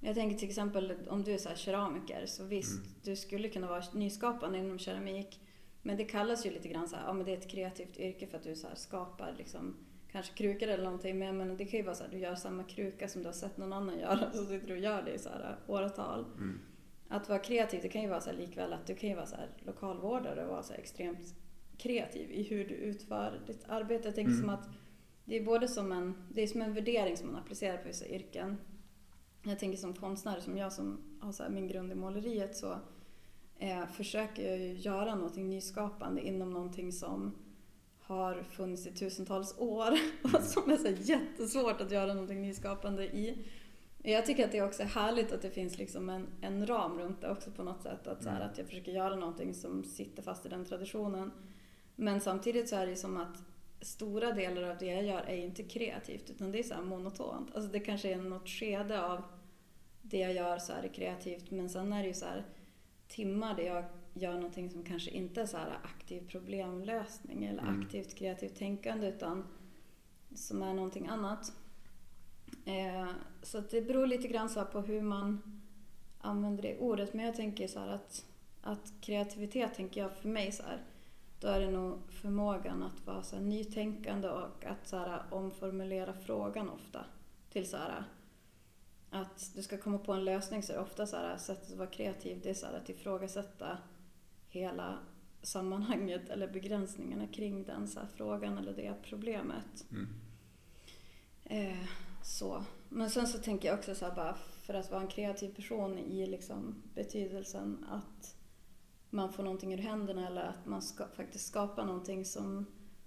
Jag 0.00 0.14
tänker 0.14 0.38
till 0.38 0.48
exempel 0.48 0.94
om 1.08 1.24
du 1.24 1.32
är 1.32 1.38
så 1.38 1.48
här 1.48 1.56
keramiker 1.56 2.26
så 2.26 2.44
visst, 2.44 2.72
Mm. 2.72 2.94
du 3.02 3.16
skulle 3.16 3.48
kunna 3.48 3.66
vara 3.66 3.82
nyskapande 3.92 4.58
inom 4.58 4.78
keramik. 4.78 5.40
Men 5.82 5.96
det 5.96 6.04
kallas 6.04 6.46
ju 6.46 6.50
lite 6.50 6.68
grann 6.68 6.88
så 6.88 6.96
här, 6.96 7.06
ja 7.06 7.12
men 7.12 7.26
det 7.26 7.32
är 7.32 7.36
ett 7.36 7.50
kreativt 7.50 7.98
yrke 7.98 8.26
för 8.26 8.36
att 8.36 8.44
du 8.44 8.54
så 8.54 8.66
skapar 8.74 9.34
liksom 9.38 9.76
kanske 10.12 10.34
krukor 10.34 10.68
eller 10.68 10.84
någonting. 10.84 11.18
Men 11.18 11.26
jag 11.26 11.36
menar, 11.36 11.54
det 11.56 11.64
kan 11.64 11.80
ju 11.80 11.84
vara 11.86 11.94
så 11.94 12.04
här, 12.04 12.10
du 12.10 12.18
gör 12.18 12.34
samma 12.34 12.64
kruka 12.64 13.08
som 13.08 13.22
du 13.22 13.28
har 13.28 13.32
sett 13.32 13.56
någon 13.56 13.72
annan 13.72 13.98
göra 13.98 14.30
så 14.32 14.44
sitter 14.44 14.66
du 14.66 14.72
och 14.72 14.78
gör 14.78 15.02
det 15.02 15.12
i 15.12 15.18
så 15.18 15.28
här 15.28 15.56
åratal. 15.66 16.24
Mm. 16.24 16.60
Att 17.08 17.28
vara 17.28 17.38
kreativ, 17.38 17.80
det 17.82 17.88
kan 17.88 18.02
ju 18.02 18.08
vara 18.08 18.20
så 18.20 18.30
här 18.30 18.36
likväl 18.36 18.72
att 18.72 18.86
du 18.86 18.94
kan 18.94 19.08
ju 19.08 19.14
vara 19.14 19.26
så 19.26 19.36
här 19.36 19.48
lokalvårdare 19.58 20.42
och 20.42 20.50
vara 20.50 20.62
så 20.62 20.74
extremt 20.74 21.34
kreativ 21.78 22.30
i 22.30 22.42
hur 22.42 22.68
du 22.68 22.74
utför 22.74 23.40
ditt 23.46 23.64
arbete. 23.68 24.08
Jag 24.08 24.14
tänker 24.14 24.32
Mm. 24.32 24.40
som 24.40 24.50
att 24.50 24.68
det 25.24 25.36
är 25.36 25.44
både 25.44 25.68
som 25.68 25.92
en, 25.92 26.28
det 26.30 26.42
är 26.42 26.46
som 26.46 26.62
en 26.62 26.74
värdering 26.74 27.16
som 27.16 27.32
man 27.32 27.36
applicerar 27.40 27.76
på 27.76 27.88
vissa 27.88 28.06
yrken. 28.06 28.56
Jag 29.42 29.58
tänker 29.58 29.78
som 29.78 29.94
konstnär, 29.94 30.40
som 30.40 30.56
jag 30.56 30.72
som 30.72 31.18
har 31.20 31.32
så 31.32 31.44
min 31.50 31.68
grund 31.68 31.92
i 31.92 31.94
måleriet 31.94 32.56
så 32.56 32.78
eh, 33.58 33.86
försöker 33.86 34.48
jag 34.50 34.58
ju 34.58 34.72
göra 34.72 35.14
någonting 35.14 35.48
nyskapande 35.48 36.20
inom 36.20 36.50
någonting 36.50 36.92
som 36.92 37.34
har 38.00 38.42
funnits 38.42 38.86
i 38.86 38.92
tusentals 38.92 39.58
år 39.58 39.90
och 40.22 40.42
som 40.42 40.70
är 40.70 40.76
så 40.76 40.88
jättesvårt 40.88 41.80
att 41.80 41.90
göra 41.90 42.14
någonting 42.14 42.42
nyskapande 42.42 43.04
i. 43.04 43.44
Jag 44.04 44.26
tycker 44.26 44.44
att 44.44 44.52
det 44.52 44.62
också 44.62 44.82
är 44.82 44.86
härligt 44.86 45.32
att 45.32 45.42
det 45.42 45.50
finns 45.50 45.78
liksom 45.78 46.08
en, 46.08 46.26
en 46.40 46.66
ram 46.66 46.98
runt 46.98 47.20
det 47.20 47.30
också 47.30 47.50
på 47.50 47.62
något 47.62 47.82
sätt. 47.82 48.06
Att, 48.06 48.22
så 48.22 48.28
här, 48.28 48.36
Mm. 48.36 48.50
att 48.50 48.58
jag 48.58 48.66
försöker 48.66 48.92
göra 48.92 49.16
någonting 49.16 49.54
som 49.54 49.84
sitter 49.84 50.22
fast 50.22 50.46
i 50.46 50.48
den 50.48 50.64
traditionen. 50.64 51.32
Men 51.96 52.20
samtidigt 52.20 52.68
så 52.68 52.76
är 52.76 52.86
det 52.86 52.96
som 52.96 53.16
att 53.16 53.42
stora 53.80 54.32
delar 54.32 54.62
av 54.62 54.78
det 54.78 54.86
jag 54.86 55.04
gör 55.04 55.20
är 55.20 55.36
inte 55.36 55.62
kreativt 55.62 56.30
utan 56.30 56.52
det 56.52 56.58
är 56.58 56.62
så 56.62 56.82
monotont. 56.82 57.54
Alltså 57.54 57.70
det 57.72 57.80
kanske 57.80 58.12
är 58.12 58.16
något 58.16 58.48
skede 58.48 59.04
av 59.04 59.22
det 60.02 60.18
jag 60.18 60.32
gör 60.32 60.58
så 60.58 60.72
är 60.72 60.82
det 60.82 60.88
kreativt 60.88 61.50
men 61.50 61.68
sen 61.68 61.92
är 61.92 62.02
det 62.02 62.08
ju 62.08 62.14
så 62.14 62.24
här 62.24 62.44
timmar 63.12 63.54
där 63.56 63.62
jag 63.62 63.84
gör 64.14 64.34
någonting 64.34 64.70
som 64.70 64.84
kanske 64.84 65.10
inte 65.10 65.40
är 65.42 65.46
så 65.46 65.56
aktiv 65.82 66.28
problemlösning 66.28 67.44
eller 67.44 67.62
Mm. 67.62 67.80
aktivt 67.80 68.14
kreativt 68.14 68.56
tänkande 68.56 69.08
utan 69.08 69.44
som 70.34 70.62
är 70.62 70.74
någonting 70.74 71.06
annat. 71.06 71.52
Eh, 72.64 73.08
så 73.42 73.60
det 73.60 73.82
beror 73.82 74.06
lite 74.06 74.28
grann 74.28 74.48
så 74.48 74.64
på 74.64 74.80
hur 74.80 75.02
man 75.02 75.60
använder 76.20 76.62
det 76.62 76.78
ordet. 76.78 77.14
Men 77.14 77.24
jag 77.26 77.34
tänker 77.34 77.68
så 77.68 77.78
att, 77.78 78.26
att 78.62 78.92
kreativitet 79.00 79.74
tänker 79.74 80.00
jag 80.00 80.12
för 80.12 80.28
mig 80.28 80.52
så 80.52 80.62
här. 80.62 80.82
Då 81.40 81.48
är 81.48 81.60
det 81.60 81.70
nog 81.70 81.98
förmågan 82.08 82.82
att 82.82 83.06
vara 83.06 83.22
så 83.22 83.38
nytänkande 83.38 84.28
och 84.28 84.64
att 84.64 84.86
så 84.88 85.18
omformulera 85.30 86.12
frågan 86.12 86.70
ofta. 86.70 87.04
Till 87.50 87.70
så 87.70 87.76
här 87.76 88.04
att 89.12 89.52
du 89.54 89.62
ska 89.62 89.78
komma 89.78 89.98
på 89.98 90.12
en 90.12 90.24
lösning 90.24 90.62
så 90.62 90.72
är 90.72 90.76
det 90.76 90.82
ofta 90.82 91.06
så 91.06 91.16
här 91.16 91.36
sättet 91.36 91.70
att 91.70 91.78
vara 91.78 91.90
kreativ 91.90 92.40
det 92.42 92.50
är 92.50 92.54
så 92.54 92.66
här 92.66 92.74
att 92.74 92.88
ifrågasätta 92.88 93.78
hela 94.48 94.98
sammanhanget 95.42 96.28
eller 96.28 96.48
begränsningarna 96.48 97.26
kring 97.26 97.64
den 97.64 97.88
så 97.88 98.00
här 98.00 98.06
frågan 98.16 98.58
eller 98.58 98.72
det 98.72 98.94
problemet. 99.02 99.84
Mm. 99.90 100.08
Eh, 101.44 101.86
så. 102.22 102.64
Men 102.88 103.10
sen 103.10 103.26
så 103.26 103.38
tänker 103.38 103.68
jag 103.68 103.78
också 103.78 103.94
så 103.94 104.04
här 104.04 104.14
bara 104.14 104.34
för 104.62 104.74
att 104.74 104.90
vara 104.90 105.00
en 105.00 105.08
kreativ 105.08 105.54
person 105.54 105.98
i 105.98 106.26
liksom 106.26 106.82
betydelsen 106.94 107.86
att 107.90 108.36
man 109.10 109.32
får 109.32 109.42
någonting 109.42 109.74
ur 109.74 109.78
händerna 109.78 110.26
eller 110.26 110.42
att 110.42 110.66
man 110.66 110.82
ska, 110.82 111.08
faktiskt 111.08 111.46
skapar 111.46 111.84
någonting 111.84 112.24
som 112.24 112.66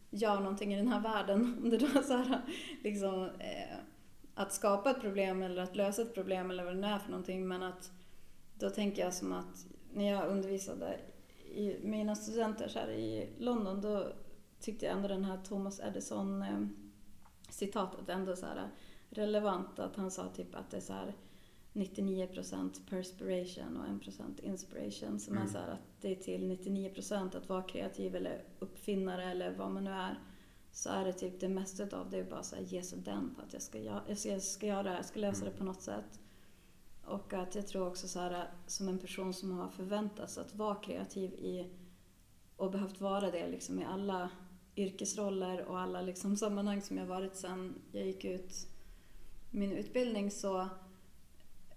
gör 0.09 0.39
någonting 0.39 0.73
i 0.73 0.77
den 0.77 0.87
här 0.87 1.01
världen. 1.01 1.57
Om 1.63 1.69
det 1.69 1.77
då 1.77 1.85
är 1.85 2.01
så 2.01 2.13
här, 2.17 2.41
liksom, 2.83 3.23
eh, 3.39 3.77
att 4.35 4.53
skapa 4.53 4.91
ett 4.91 5.01
problem 5.01 5.43
eller 5.43 5.63
att 5.63 5.75
lösa 5.75 6.01
ett 6.01 6.13
problem 6.13 6.51
eller 6.51 6.63
vad 6.63 6.75
det 6.75 6.81
nu 6.81 6.87
är 6.87 6.99
för 6.99 7.09
någonting. 7.11 7.47
Men 7.47 7.63
att 7.63 7.91
då 8.59 8.69
tänker 8.69 9.01
jag 9.01 9.13
som 9.13 9.31
att 9.33 9.65
när 9.93 10.11
jag 10.11 10.27
undervisade 10.29 10.99
i 11.45 11.77
mina 11.83 12.15
studenter 12.15 12.71
här 12.75 12.89
i 12.89 13.29
London 13.37 13.81
då 13.81 14.07
tyckte 14.59 14.85
jag 14.85 14.95
ändå 14.95 15.07
den 15.07 15.25
här 15.25 15.37
Thomas 15.37 15.79
Edison 15.79 16.41
eh, 16.41 16.67
citatet 17.49 18.09
ändå 18.09 18.35
så 18.35 18.45
här 18.45 18.69
relevant. 19.09 19.79
Att 19.79 19.95
han 19.95 20.11
sa 20.11 20.29
typ 20.29 20.55
att 20.55 20.71
det 20.71 20.77
är 20.77 20.81
så 20.81 20.93
här 20.93 21.13
99% 21.73 22.89
perspiration 22.89 23.77
och 23.77 23.87
1% 23.87 24.43
inspiration. 24.43 25.19
Som 25.19 25.33
är 25.33 25.41
Mm. 25.41 25.53
så 25.53 25.57
här 25.57 25.67
att 25.71 26.01
det 26.01 26.11
är 26.11 26.15
till 26.15 26.51
99% 26.51 27.37
att 27.37 27.49
vara 27.49 27.61
kreativ 27.63 28.15
eller 28.15 28.43
uppfinnare 28.59 29.23
eller 29.31 29.51
vad 29.51 29.71
man 29.71 29.83
nu 29.83 29.91
är. 29.91 30.19
Så 30.75 30.89
är 30.89 31.05
det 31.05 31.13
typ 31.13 31.39
det 31.39 31.49
mesta 31.49 31.97
av 31.97 32.09
det 32.09 32.17
är 32.17 32.23
bara 32.23 32.43
så 32.43 32.55
här 32.55 32.63
ge 32.63 32.83
sig 32.83 32.99
den 32.99 33.35
på 33.35 33.41
att 33.41 33.53
jag 33.53 33.61
ska, 33.61 33.79
jag 33.79 34.17
ska, 34.17 34.29
jag 34.29 34.41
ska 34.41 34.65
göra 34.65 34.83
det 34.83 34.89
här, 34.89 34.95
jag 34.95 35.05
ska 35.05 35.19
lösa 35.19 35.41
Mm. 35.41 35.53
det 35.53 35.57
på 35.59 35.63
något 35.63 35.81
sätt. 35.81 36.19
Och 37.05 37.33
att 37.33 37.55
jag 37.55 37.67
tror 37.67 37.87
också 37.87 38.07
så 38.07 38.19
här 38.19 38.49
som 38.67 38.87
en 38.87 38.99
person 38.99 39.33
som 39.33 39.51
har 39.51 39.69
förväntats 39.69 40.37
att 40.37 40.55
vara 40.55 40.75
kreativ 40.75 41.33
i 41.33 41.69
och 42.57 42.71
behövt 42.71 43.01
vara 43.01 43.31
det 43.31 43.47
liksom 43.47 43.81
i 43.81 43.85
alla 43.85 44.29
yrkesroller 44.75 45.65
och 45.65 45.79
alla 45.79 46.01
liksom 46.01 46.37
sammanhang 46.37 46.81
som 46.81 46.97
jag 46.97 47.05
varit 47.05 47.35
sedan 47.35 47.81
jag 47.91 48.05
gick 48.05 48.25
ut 48.25 48.67
min 49.51 49.71
utbildning 49.71 50.31
så 50.31 50.67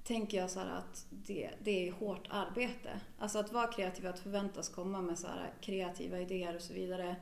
tänker 0.05 0.39
jag 0.39 0.51
så 0.51 0.61
att 0.61 1.07
det, 1.11 1.51
det 1.63 1.89
är 1.89 1.93
hårt 1.93 2.27
arbete. 2.31 3.01
Alltså 3.19 3.39
att 3.39 3.53
vara 3.53 3.73
kreativ, 3.73 4.07
att 4.07 4.19
förväntas 4.19 4.69
komma 4.69 5.03
med 5.03 5.19
så 5.19 5.29
kreativa 5.61 6.21
idéer 6.21 6.57
och 6.57 6.63
så 6.63 6.75
vidare. 6.75 7.17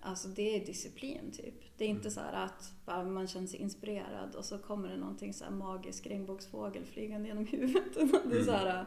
Alltså 0.00 0.28
det 0.28 0.56
är 0.56 0.66
disciplin 0.66 1.30
typ. 1.32 1.54
Det 1.76 1.84
är 1.84 1.88
inte 1.88 2.10
så 2.10 2.20
här 2.20 2.32
att 2.32 2.72
man 2.86 3.26
känner 3.26 3.46
sig 3.46 3.60
inspirerad 3.60 4.34
och 4.34 4.44
så 4.44 4.58
kommer 4.58 4.88
det 4.88 4.96
någonting 4.96 5.34
så 5.34 5.44
här 5.44 5.50
magisk 5.50 6.06
regnbågsfågel 6.06 6.84
flygande 6.84 7.28
genom 7.28 7.46
huvudet. 7.46 7.94
Det 8.30 8.38
är 8.38 8.44
så 8.44 8.52
här, 8.52 8.84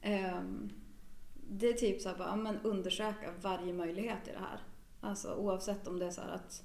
ehm, 0.00 0.70
det 1.50 1.68
är 1.68 1.72
typ 1.72 2.00
så 2.00 2.08
här 2.08 2.18
bara, 2.18 2.36
men 2.36 2.60
undersöka 2.60 3.34
varje 3.42 3.72
möjlighet 3.72 4.28
i 4.28 4.32
det 4.32 4.38
här. 4.38 4.60
Alltså 5.00 5.34
oavsett 5.34 5.86
om 5.88 5.98
det 5.98 6.06
är 6.06 6.10
så 6.10 6.20
att, 6.20 6.62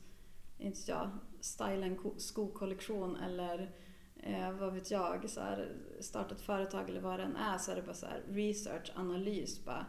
inte 0.57 0.79
jag, 0.91 1.09
styla 1.39 1.85
en 1.85 1.95
ko- 1.97 2.15
skokollektion 2.17 3.15
eller 3.15 3.71
eh, 4.15 4.51
vad 4.51 4.73
vet 4.73 4.91
jag, 4.91 5.29
så 5.29 5.41
här, 5.41 5.71
starta 5.99 6.35
ett 6.35 6.41
företag 6.41 6.89
eller 6.89 7.01
vad 7.01 7.19
det 7.19 7.23
än 7.23 7.35
är 7.35 7.57
så 7.57 7.71
är 7.71 7.75
det 7.75 7.81
bara 7.81 7.93
så 7.93 8.05
här 8.05 8.23
research, 8.29 8.91
analys. 8.95 9.65
Bara, 9.65 9.85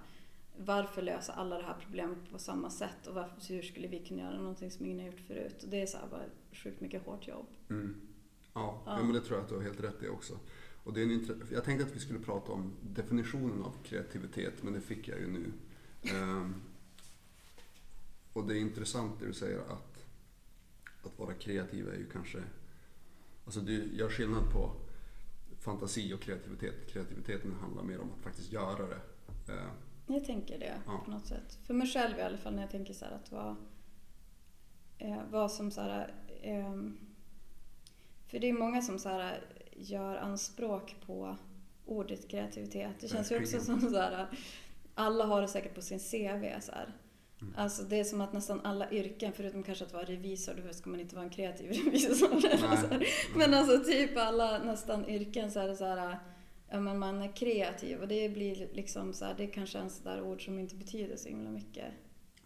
varför 0.56 1.02
lösa 1.02 1.32
alla 1.32 1.58
det 1.58 1.64
här 1.64 1.76
problemet 1.80 2.18
på 2.32 2.38
samma 2.38 2.70
sätt 2.70 3.06
och 3.06 3.14
varför, 3.14 3.54
hur 3.54 3.62
skulle 3.62 3.88
vi 3.88 3.98
kunna 4.04 4.22
göra 4.22 4.36
någonting 4.36 4.70
som 4.70 4.86
ingen 4.86 4.98
har 4.98 5.06
gjort 5.06 5.20
förut? 5.26 5.62
Och 5.62 5.68
det 5.68 5.82
är 5.82 5.86
så 5.86 5.98
här 5.98 6.06
bara 6.10 6.24
sjukt 6.52 6.80
mycket 6.80 7.06
hårt 7.06 7.28
jobb. 7.28 7.46
Mm. 7.70 7.94
Ja, 8.54 8.82
Ja. 8.86 9.02
men 9.02 9.12
det 9.12 9.20
tror 9.20 9.36
jag 9.36 9.42
att 9.42 9.48
du 9.48 9.54
har 9.54 9.62
helt 9.62 9.80
rätt 9.80 10.02
i 10.02 10.08
också. 10.08 10.38
Och 10.84 10.92
det 10.92 11.00
är 11.00 11.04
en 11.04 11.42
jag 11.52 11.64
tänkte 11.64 11.86
att 11.86 11.96
vi 11.96 12.00
skulle 12.00 12.18
prata 12.18 12.52
om 12.52 12.72
definitionen 12.82 13.62
av 13.62 13.76
kreativitet, 13.84 14.62
men 14.62 14.72
det 14.72 14.80
fick 14.80 15.08
jag 15.08 15.18
ju 15.20 15.26
nu. 15.26 15.52
Ehm, 16.02 16.54
och 18.32 18.46
det 18.46 18.54
är 18.54 18.60
intressant 18.60 19.20
det 19.20 19.26
du 19.26 19.32
säger 19.32 19.58
att, 19.58 20.06
att 21.02 21.18
vara 21.18 21.34
kreativ 21.34 21.88
är 21.88 21.96
ju 21.96 22.06
kanske... 22.12 22.42
Alltså 23.44 23.60
du 23.60 23.96
gör 23.96 24.08
skillnad 24.08 24.52
på 24.52 24.72
fantasi 25.60 26.12
och 26.14 26.20
kreativitet. 26.20 26.74
Kreativiteten 26.92 27.52
handlar 27.60 27.82
mer 27.82 28.00
om 28.00 28.10
att 28.12 28.22
faktiskt 28.24 28.52
göra 28.52 28.86
det. 28.86 29.00
Ehm, 29.52 29.70
Jag 30.06 30.24
tänker 30.24 30.58
det 30.58 30.74
Ja. 30.86 31.02
på 31.04 31.10
något 31.10 31.26
sätt. 31.26 31.58
För 31.66 31.74
mig 31.74 31.86
själv 31.86 32.18
i 32.18 32.22
alla 32.22 32.36
fall 32.38 32.54
när 32.54 32.62
jag 32.62 32.70
tänker 32.70 32.94
så 32.94 33.04
här 33.04 33.12
att 33.12 33.32
vara, 33.32 33.56
eh, 34.98 35.22
vara 35.30 35.48
som 35.48 35.70
så 35.70 35.80
här, 35.80 36.14
ehm, 36.42 36.98
för 38.26 38.38
det 38.38 38.48
är 38.48 38.52
många 38.52 38.82
som 38.82 38.98
så 38.98 39.08
här 39.08 39.40
gör 39.76 40.16
anspråk 40.16 40.96
på 41.06 41.36
ordet 41.86 42.28
kreativitet. 42.28 43.00
Det 43.00 43.08
känns 43.08 43.32
ju 43.32 43.40
också 43.40 43.60
som 43.60 43.80
så 43.80 43.96
här, 43.96 44.26
alla 44.94 45.24
har 45.24 45.42
det 45.42 45.48
säkert 45.48 45.74
på 45.74 45.82
sin 45.82 45.98
CV 45.98 46.60
så 46.60 46.72
här. 46.72 46.92
Mm. 47.40 47.54
Alltså 47.56 47.82
det 47.82 48.00
är 48.00 48.04
som 48.04 48.20
att 48.20 48.32
nästan 48.32 48.60
alla 48.64 48.90
yrken, 48.90 49.32
förutom 49.32 49.62
kanske 49.62 49.84
att 49.84 49.92
vara 49.92 50.04
revisor, 50.04 50.54
då 50.66 50.72
ska 50.72 50.90
man 50.90 51.00
inte 51.00 51.14
vara 51.14 51.24
en 51.24 51.30
kreativ 51.30 51.70
revisor. 51.84 53.38
Men 53.38 53.54
alltså 53.54 53.84
typ 53.84 54.16
alla 54.16 54.58
nästan 54.58 55.08
yrken 55.08 55.50
så 55.50 55.60
är 55.60 55.68
det 55.68 55.76
så 55.76 55.84
här, 55.84 56.18
men 56.80 56.98
man 56.98 57.22
är 57.22 57.36
kreativ 57.36 58.00
och 58.00 58.08
det 58.08 58.28
blir 58.28 58.68
liksom 58.72 59.12
så 59.12 59.24
här, 59.24 59.34
det 59.34 59.44
är 59.44 59.52
kanske 59.52 59.78
en 59.78 59.90
sån 59.90 60.04
där 60.04 60.22
ord 60.22 60.44
som 60.44 60.58
inte 60.58 60.74
betyder 60.74 61.16
så 61.16 61.28
himla 61.28 61.50
mycket. 61.50 61.92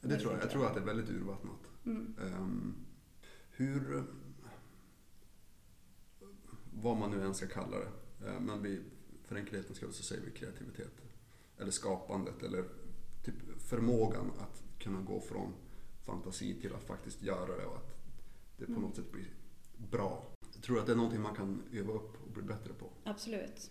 Det 0.01 0.19
tror 0.19 0.33
jag. 0.33 0.43
Jag 0.43 0.51
tror 0.51 0.67
att 0.67 0.75
det 0.75 0.81
är 0.81 0.85
väldigt 0.85 1.11
urvattnat. 1.11 1.61
Mm. 1.87 2.15
Ehm, 2.23 2.75
hur... 3.51 4.05
Vad 6.73 6.97
man 6.97 7.11
nu 7.11 7.23
än 7.23 7.35
ska 7.35 7.47
kalla 7.47 7.77
det. 7.79 7.89
Eh, 8.29 8.41
men 8.41 8.63
vi, 8.63 8.81
för 9.25 9.37
enkelhetens 9.37 9.77
skull 9.77 9.93
så 9.93 10.03
säger 10.03 10.23
vi 10.25 10.31
kreativitet. 10.31 10.93
Eller 11.59 11.71
skapandet. 11.71 12.43
Eller 12.43 12.65
typ 13.25 13.35
förmågan 13.69 14.31
att 14.39 14.63
kunna 14.79 15.01
gå 15.01 15.21
från 15.21 15.53
fantasi 16.07 16.61
till 16.61 16.75
att 16.75 16.83
faktiskt 16.85 17.23
göra 17.23 17.57
det 17.57 17.65
och 17.65 17.77
att 17.77 17.95
det 18.57 18.65
på 18.65 18.71
Mm. 18.73 18.83
något 18.83 18.97
sätt 18.97 19.13
blir 19.13 19.35
bra. 19.91 20.27
Jag 20.55 20.63
tror 20.63 20.79
att 20.79 20.87
det 20.87 20.93
är 20.93 20.97
någonting 20.97 21.21
man 21.21 21.35
kan 21.35 21.63
öva 21.73 21.93
upp 21.93 22.23
och 22.25 22.31
bli 22.31 22.43
bättre 22.43 22.73
på. 22.75 22.91
Absolut. 23.05 23.71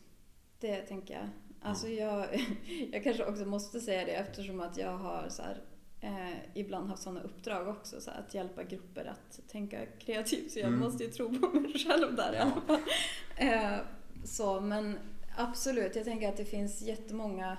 Det 0.60 0.82
tänker 0.82 1.14
jag. 1.14 1.30
Alltså 1.62 1.88
jag, 1.88 2.28
jag 2.92 3.04
kanske 3.04 3.26
också 3.26 3.46
måste 3.46 3.80
säga 3.80 4.06
det 4.06 4.12
eftersom 4.12 4.60
att 4.62 4.78
jag 4.78 4.98
har 4.98 5.30
så 5.30 5.42
här, 5.42 5.62
eh, 6.02 6.38
ibland 6.54 6.90
haft 6.90 7.04
sådana 7.04 7.22
uppdrag 7.22 7.68
också. 7.68 8.02
Så 8.02 8.12
här, 8.12 8.20
att 8.20 8.34
hjälpa 8.34 8.64
grupper 8.64 9.06
att 9.06 9.40
tänka 9.48 9.86
kreativt. 9.86 10.52
Så 10.52 10.60
jag 10.60 10.68
Mm. 10.68 10.80
måste 10.80 11.04
ju 11.04 11.10
tro 11.10 11.40
på 11.40 11.60
mig 11.60 11.74
själv 11.88 12.16
där 12.16 12.34
i 12.34 12.38
alla 12.38 12.62
fall. 12.68 12.80
Eh, 13.38 13.78
så, 14.26 14.62
men 14.62 15.00
absolut, 15.38 15.96
jag 15.96 16.06
tänker 16.06 16.30
att 16.30 16.38
det 16.38 16.46
finns 16.46 16.82
jättemånga 16.82 17.58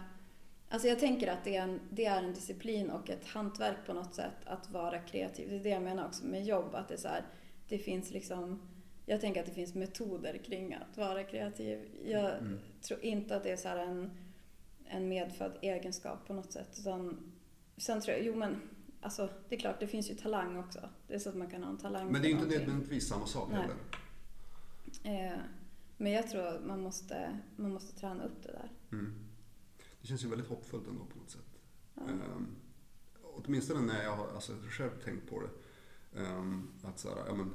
Alltså 0.71 0.89
jag 0.89 0.99
tänker 0.99 1.29
att 1.29 1.45
det 1.45 1.57
är, 1.57 1.63
en, 1.63 1.81
det 1.91 2.05
är 2.05 2.19
en 2.23 2.35
disciplin 2.35 2.91
och 2.91 3.11
ett 3.11 3.27
hantverk 3.27 3.77
på 3.87 3.93
något 3.93 4.15
sätt 4.15 4.35
att 4.45 4.71
vara 4.71 4.99
kreativ. 4.99 5.49
Det 5.51 5.57
är 5.57 5.61
det 5.61 5.69
jag 5.69 5.83
menar 5.83 6.07
också 6.07 6.27
med 6.27 6.45
jobb. 6.45 6.75
Att 6.75 6.89
det, 6.89 6.95
är 6.95 6.99
så 6.99 7.09
här, 7.09 7.23
det 7.69 7.79
finns 7.79 8.11
liksom, 8.11 8.63
jag 9.09 9.21
tänker 9.21 9.41
att 9.41 9.47
det 9.47 9.53
finns 9.53 9.75
metoder 9.75 10.39
kring 10.39 10.75
att 10.75 10.97
vara 10.97 11.25
kreativ. 11.25 11.89
Jag 12.05 12.39
Mm. 12.39 12.59
tror 12.83 13.01
inte 13.01 13.37
att 13.37 13.43
det 13.43 13.51
är 13.51 13.57
så 13.57 13.69
här 13.69 13.77
en, 13.79 14.11
en 14.85 15.09
medfödd 15.09 15.59
egenskap 15.63 16.27
på 16.27 16.33
något 16.35 16.53
sätt. 16.53 16.77
Utan, 16.81 17.33
sen 17.77 18.01
tror 18.01 18.17
jag, 18.17 18.27
jo 18.27 18.35
men 18.35 18.57
alltså, 19.01 19.29
det 19.49 19.55
är 19.55 19.61
klart 19.61 19.81
det 19.81 19.87
finns 19.87 20.11
ju 20.11 20.15
talang 20.15 20.57
också. 20.57 20.89
Det 21.07 21.15
är 21.15 21.19
så 21.19 21.29
att 21.29 21.37
man 21.37 21.51
kan 21.51 21.63
ha 21.63 21.71
en 21.71 21.79
talang 21.79 22.13
Men 22.13 22.23
det 22.23 22.29
är 22.29 22.31
inte 22.31 22.43
någonting. 22.43 22.61
nödvändigtvis 22.67 23.09
samma 23.09 23.27
sak 23.27 23.49
Nej. 23.53 23.61
heller. 23.61 23.77
Eh, 25.33 25.39
men 25.97 26.13
jag 26.13 26.31
tror 26.31 26.47
att 26.47 26.65
man 26.67 26.81
måste, 26.81 27.39
man 27.57 27.73
måste 27.73 28.01
träna 28.01 28.25
upp 28.25 28.43
det 28.43 28.53
där. 28.53 28.71
Mm. 28.93 29.15
Det 30.01 30.07
känns 30.07 30.25
ju 30.25 30.29
väldigt 30.29 30.49
hoppfullt 30.49 30.87
ändå 30.89 31.05
på 31.05 31.19
något 31.19 31.31
sätt. 31.31 31.59
Ja. 31.95 32.03
Um, 32.03 32.57
åtminstone 33.23 33.81
när 33.81 34.03
jag 34.03 34.17
har 34.17 34.29
alltså, 34.35 34.53
själv 34.71 34.91
tänkt 35.05 35.31
på 35.31 35.41
det. 35.43 35.51
Ehm, 36.21 36.69
att 36.85 36.99
så 36.99 37.09
här, 37.09 37.17
ja, 37.27 37.35
men, 37.35 37.51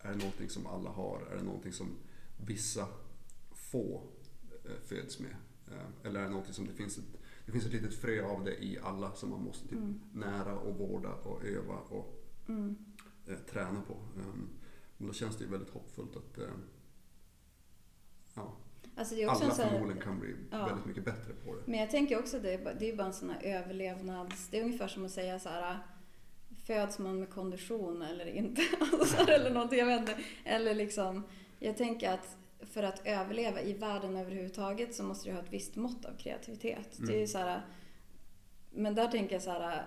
är 0.00 0.10
det 0.10 0.16
någonting 0.16 0.48
som 0.48 0.66
alla 0.66 0.90
har? 0.90 1.20
Är 1.32 1.36
det 1.36 1.42
någonting 1.42 1.72
som 1.72 1.96
vissa 2.46 2.86
få 3.50 4.02
eh, 4.64 4.70
föds 4.84 5.18
med? 5.20 5.36
Ehm, 5.66 5.92
eller 6.04 6.20
är 6.20 6.24
det 6.24 6.30
någonting 6.30 6.54
som 6.54 6.66
det 6.66 6.72
finns 6.74 6.98
ett, 6.98 7.04
det 7.46 7.52
finns 7.52 7.66
ett 7.66 7.72
litet 7.72 7.94
frö 7.94 8.24
av 8.24 8.44
det 8.44 8.64
i 8.64 8.78
alla 8.82 9.12
som 9.12 9.30
man 9.30 9.42
måste 9.42 9.68
typ 9.68 9.78
Mm. 9.78 10.00
nära 10.12 10.58
och 10.58 10.74
vårda 10.78 11.14
och 11.14 11.44
öva 11.44 11.74
och 11.74 12.24
Mm. 12.48 12.76
eh, 13.26 13.36
träna 13.50 13.82
på. 13.82 13.92
Ehm, 13.94 14.48
men 14.96 15.06
då 15.08 15.12
känns 15.14 15.36
det 15.36 15.44
ju 15.44 15.50
väldigt 15.50 15.70
hoppfullt 15.70 16.16
att 16.16 16.38
eh, 16.38 16.44
ja, 18.34 18.56
Alltså 18.96 19.14
alla 19.28 19.54
förmodligen 19.54 20.02
kan 20.02 20.20
bli 20.20 20.36
Ja. 20.50 20.66
väldigt 20.66 20.86
mycket 20.86 21.04
bättre 21.04 21.32
på 21.44 21.54
det. 21.54 21.62
Men 21.66 21.80
jag 21.80 21.90
tänker 21.90 22.18
också 22.18 22.36
att 22.36 22.42
det 22.42 22.76
det 22.78 22.90
är 22.90 22.96
bara 22.96 23.06
en 23.06 23.12
sån 23.12 23.30
här 23.30 23.42
överlevnads... 23.42 24.48
Det 24.50 24.58
är 24.60 24.64
ungefär 24.64 24.88
som 24.88 25.04
att 25.04 25.10
säga 25.10 25.38
så 25.38 25.48
här... 25.48 25.78
Föds 26.68 26.98
man 26.98 27.20
med 27.20 27.30
kondition 27.30 28.02
eller 28.02 28.26
inte? 28.26 28.62
Alltså, 28.92 29.30
eller 29.30 29.50
någonting, 29.50 29.78
jag 29.78 29.86
vet 29.86 30.00
inte. 30.00 30.16
Eller 30.44 30.74
liksom... 30.74 31.24
Jag 31.58 31.76
tänker 31.76 32.10
att 32.10 32.36
för 32.60 32.82
att 32.82 33.06
överleva 33.06 33.60
i 33.60 33.72
världen 33.72 34.16
överhuvudtaget 34.16 34.94
så 34.94 35.02
måste 35.02 35.28
du 35.28 35.34
ha 35.34 35.42
ett 35.42 35.52
visst 35.52 35.76
mått 35.76 36.04
av 36.04 36.16
kreativitet. 36.18 36.96
Det 36.98 37.12
är 37.12 37.16
Mm. 37.16 37.26
så 37.26 37.38
här... 37.38 37.60
Men 38.70 38.94
där 38.94 39.08
tänker 39.08 39.34
jag 39.34 39.42
så 39.42 39.50
här... 39.50 39.86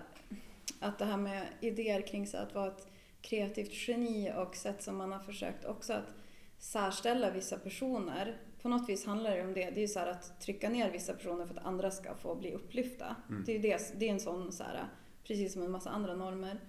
Att 0.80 0.98
det 0.98 1.04
här 1.04 1.16
med 1.16 1.46
idéer 1.60 2.06
kring 2.06 2.26
så 2.26 2.36
att 2.36 2.54
vara 2.54 2.68
ett 2.68 2.86
kreativt 3.20 3.88
geni 3.88 4.32
och 4.36 4.56
sätt 4.56 4.82
som 4.82 4.96
man 4.96 5.12
har 5.12 5.20
försökt 5.20 5.64
också 5.64 5.92
att 5.92 6.14
särställa 6.58 7.30
vissa 7.30 7.58
personer. 7.58 8.36
På 8.62 8.68
något 8.68 8.88
vis 8.88 9.06
handlar 9.06 9.36
det 9.36 9.42
om 9.42 9.54
det. 9.54 9.70
Det 9.70 9.76
är 9.80 9.82
ju 9.82 9.88
så 9.88 10.00
att 10.00 10.40
trycka 10.40 10.68
ner 10.68 10.90
vissa 10.90 11.12
personer 11.14 11.46
för 11.46 11.54
att 11.56 11.66
andra 11.66 11.90
ska 11.90 12.14
få 12.14 12.34
bli 12.34 12.52
upplyfta. 12.52 13.16
Mm. 13.28 13.44
Det 13.46 13.52
är 13.52 13.56
ju 13.56 13.62
det, 13.62 13.98
det 13.98 14.08
är 14.08 14.12
en 14.12 14.20
sån 14.20 14.52
så 14.52 14.62
här, 14.64 14.88
precis 15.24 15.52
som 15.52 15.62
en 15.62 15.70
massa 15.70 15.90
andra 15.90 16.14
normer 16.14 16.60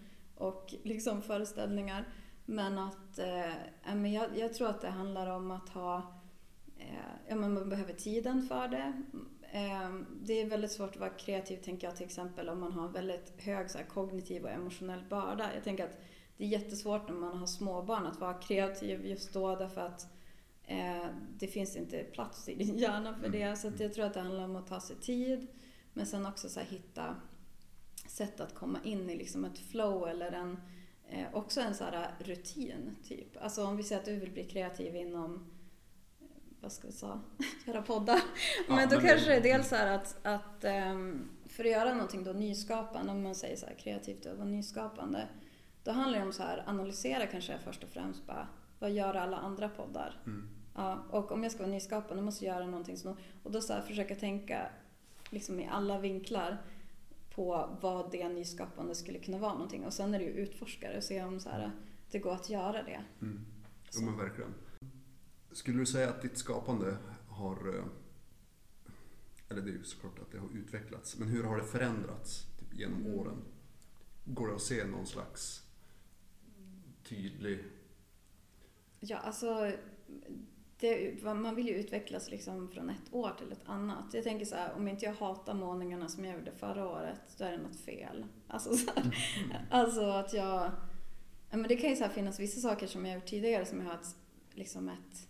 och 0.43 0.75
liksom 0.83 1.21
föreställningar. 1.21 2.05
Men 2.45 2.77
att, 2.77 3.19
eh, 3.19 4.13
jag, 4.13 4.37
jag 4.37 4.53
tror 4.53 4.69
att 4.69 4.81
det 4.81 4.89
handlar 4.89 5.27
om 5.27 5.51
att 5.51 5.69
ha, 5.69 5.97
eh, 6.77 7.27
ja 7.27 7.35
men 7.35 7.53
man 7.53 7.69
behöver 7.69 7.93
tiden 7.93 8.41
för 8.41 8.67
det. 8.67 9.03
Eh, 9.51 9.93
det 10.21 10.41
är 10.41 10.49
väldigt 10.49 10.71
svårt 10.71 10.89
att 10.89 10.99
vara 10.99 11.09
kreativ 11.09 11.57
tänker 11.57 11.87
jag 11.87 11.95
till 11.95 12.05
exempel 12.05 12.49
om 12.49 12.59
man 12.59 12.71
har 12.71 12.89
väldigt 12.89 13.41
hög 13.41 13.69
så 13.69 13.77
här, 13.77 13.85
kognitiv 13.85 14.43
och 14.43 14.49
emotionell 14.49 15.03
börda. 15.09 15.53
Jag 15.53 15.63
tänker 15.63 15.83
att 15.83 15.97
det 16.37 16.43
är 16.43 16.47
jättesvårt 16.47 17.07
när 17.07 17.15
man 17.15 17.37
har 17.37 17.47
småbarn 17.47 18.05
att 18.05 18.19
vara 18.19 18.33
kreativ 18.33 19.05
just 19.05 19.33
då 19.33 19.55
därför 19.55 19.81
att 19.81 20.07
eh, 20.63 21.05
det 21.39 21.47
finns 21.47 21.75
inte 21.75 22.03
plats 22.03 22.49
i 22.49 22.55
din 22.55 22.77
hjärna 22.77 23.15
för 23.15 23.29
det. 23.29 23.55
Så 23.55 23.67
att 23.67 23.79
jag 23.79 23.93
tror 23.93 24.05
att 24.05 24.13
det 24.13 24.19
handlar 24.19 24.43
om 24.43 24.55
att 24.55 24.67
ta 24.67 24.79
sig 24.79 24.95
tid 24.95 25.47
Men 25.93 26.05
sen 26.05 26.25
också 26.25 26.49
så 26.49 26.59
här, 26.59 26.67
hitta 26.67 27.15
sätt 28.13 28.39
att 28.39 28.55
komma 28.55 28.79
in 28.83 29.09
i 29.09 29.15
liksom 29.17 29.45
ett 29.45 29.57
flow 29.57 30.07
eller 30.07 30.31
en, 30.31 30.57
eh, 31.09 31.25
också 31.33 31.61
en 31.61 31.75
så 31.75 31.83
här 31.83 32.15
rutin. 32.19 32.95
Typ. 33.07 33.37
Alltså 33.41 33.65
om 33.65 33.77
vi 33.77 33.83
säger 33.83 33.99
att 34.01 34.05
du 34.05 34.19
vill 34.19 34.31
bli 34.31 34.43
kreativ 34.43 34.95
inom 34.95 35.33
eh, 36.21 36.27
vad 36.61 36.71
ska 36.71 36.87
vi 36.87 36.93
säga, 36.93 37.21
göra 37.65 37.81
poddar. 37.81 38.19
Ja, 38.67 38.75
men 38.75 38.89
då 38.89 38.95
men 38.95 39.05
kanske 39.07 39.29
det- 39.29 39.35
är 39.35 39.41
dels 39.41 39.69
så 39.69 39.75
att, 39.75 40.17
att 40.25 40.63
ehm, 40.63 41.29
för 41.45 41.63
att 41.63 41.71
göra 41.71 41.93
någonting 41.93 42.23
då 42.23 42.31
nyskapande, 42.33 43.11
om 43.11 43.23
man 43.23 43.35
säger 43.35 43.55
så 43.57 43.65
här 43.65 43.75
kreativt 43.75 44.25
och 44.25 44.37
vara 44.37 44.47
nyskapande, 44.47 45.27
då 45.83 45.91
handlar 45.91 46.19
det 46.19 46.25
om 46.25 46.33
så 46.33 46.43
här 46.43 46.63
analysera 46.67 47.27
kanske 47.27 47.57
först 47.63 47.83
och 47.83 47.89
främst 47.89 48.27
bara, 48.27 48.47
vad 48.79 48.91
gör 48.91 49.13
alla 49.13 49.37
andra 49.37 49.69
poddar? 49.69 50.21
Mm. 50.25 50.49
Ja, 50.75 51.05
och 51.09 51.31
om 51.31 51.43
jag 51.43 51.51
ska 51.51 51.63
vara 51.63 51.71
nyskapande 51.71 52.23
måste 52.23 52.45
jag 52.45 52.55
göra 52.55 52.65
någonting 52.67 52.97
som... 52.97 53.17
Och 53.43 53.51
då 53.51 53.61
så 53.61 53.73
här, 53.73 53.81
försöka 53.81 54.15
tänka 54.15 54.69
liksom 55.29 55.59
i 55.59 55.67
alla 55.71 55.99
vinklar 55.99 56.57
på 57.35 57.77
vad 57.81 58.11
det 58.11 58.29
nyskapande 58.29 58.95
skulle 58.95 59.19
kunna 59.19 59.37
vara 59.37 59.53
någonting. 59.53 59.85
Och 59.85 59.93
sen 59.93 60.13
är 60.13 60.19
det 60.19 60.25
ju 60.25 60.31
utforskare 60.31 60.97
och 60.97 61.03
se 61.03 61.23
om 61.23 61.39
så 61.39 61.49
här, 61.49 61.71
det 62.11 62.19
går 62.19 62.33
att 62.33 62.49
göra 62.49 62.83
det. 62.83 63.03
Mm. 63.21 63.45
Jo 63.93 64.01
men 64.01 64.17
verkligen. 64.17 64.53
Skulle 65.51 65.79
du 65.79 65.85
säga 65.85 66.09
att 66.09 66.21
ditt 66.21 66.37
skapande 66.37 66.97
har, 67.27 67.77
eh, 67.77 67.85
eller 69.49 69.61
det 69.61 69.69
är 69.69 69.73
ju 69.73 69.83
såklart 69.83 70.19
att 70.19 70.31
det 70.31 70.37
har 70.39 70.49
utvecklats, 70.57 71.17
men 71.19 71.27
hur 71.27 71.43
har 71.43 71.57
det 71.57 71.63
förändrats 71.63 72.45
typ, 72.59 72.79
genom 72.79 73.01
Mm. 73.01 73.13
åren? 73.19 73.37
Går 74.25 74.47
det 74.47 74.55
att 74.55 74.61
se 74.61 74.85
någon 74.85 75.05
slags 75.05 75.63
tydlig... 77.03 77.63
Ja, 78.99 79.17
alltså... 79.17 79.71
Det, 80.83 81.23
man 81.23 81.55
vill 81.55 81.67
ju 81.67 81.73
utvecklas 81.73 82.31
liksom 82.31 82.67
från 82.67 82.89
ett 82.89 83.13
år 83.13 83.31
till 83.37 83.51
ett 83.51 83.61
annat. 83.65 84.13
Jag 84.13 84.23
tänker 84.23 84.45
så 84.45 84.55
här, 84.55 84.73
om 84.75 84.87
inte 84.87 85.05
jag 85.05 85.13
hatar 85.13 85.53
målningarna 85.53 86.07
som 86.07 86.25
jag 86.25 86.35
gjorde 86.35 86.51
förra 86.51 86.89
året, 86.89 87.21
då 87.37 87.45
är 87.45 87.51
det 87.51 87.57
något 87.57 87.79
fel. 87.79 88.25
Alltså, 88.47 88.73
så 88.73 88.91
här, 88.95 89.17
alltså 89.69 90.01
att 90.01 90.33
jag... 90.33 90.71
Ja, 91.49 91.57
men 91.57 91.67
det 91.67 91.75
kan 91.75 91.89
ju 91.89 91.95
så 91.95 92.09
finnas 92.09 92.39
vissa 92.39 92.69
saker 92.69 92.87
som 92.87 93.05
jag 93.05 93.15
gjort 93.15 93.25
tidigare 93.25 93.65
som 93.65 93.79
jag 93.79 93.85
har 93.85 93.93
ett, 93.93 94.15
liksom 94.53 94.89
ett, 94.89 95.27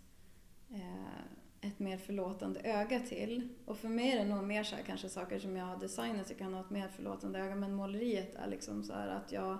eh, 0.70 1.68
ett 1.68 1.78
mer 1.78 1.98
förlåtande 1.98 2.60
öga 2.60 3.00
till. 3.00 3.48
Och 3.64 3.78
för 3.78 3.88
mig 3.88 4.12
är 4.12 4.18
det 4.18 4.34
nog 4.34 4.44
mer 4.44 4.64
så 4.64 4.76
här, 4.76 4.82
kanske 4.82 5.08
saker 5.08 5.38
som 5.38 5.56
jag 5.56 5.66
har 5.66 5.76
designat, 5.76 6.30
jag 6.30 6.38
kan 6.38 6.54
ha 6.54 6.60
ett 6.60 6.70
mer 6.70 6.88
förlåtande 6.88 7.38
öga. 7.38 7.54
Men 7.54 7.74
måleriet 7.74 8.34
är 8.34 8.46
liksom 8.46 8.82
så 8.82 8.92
att 8.92 9.32
jag 9.32 9.58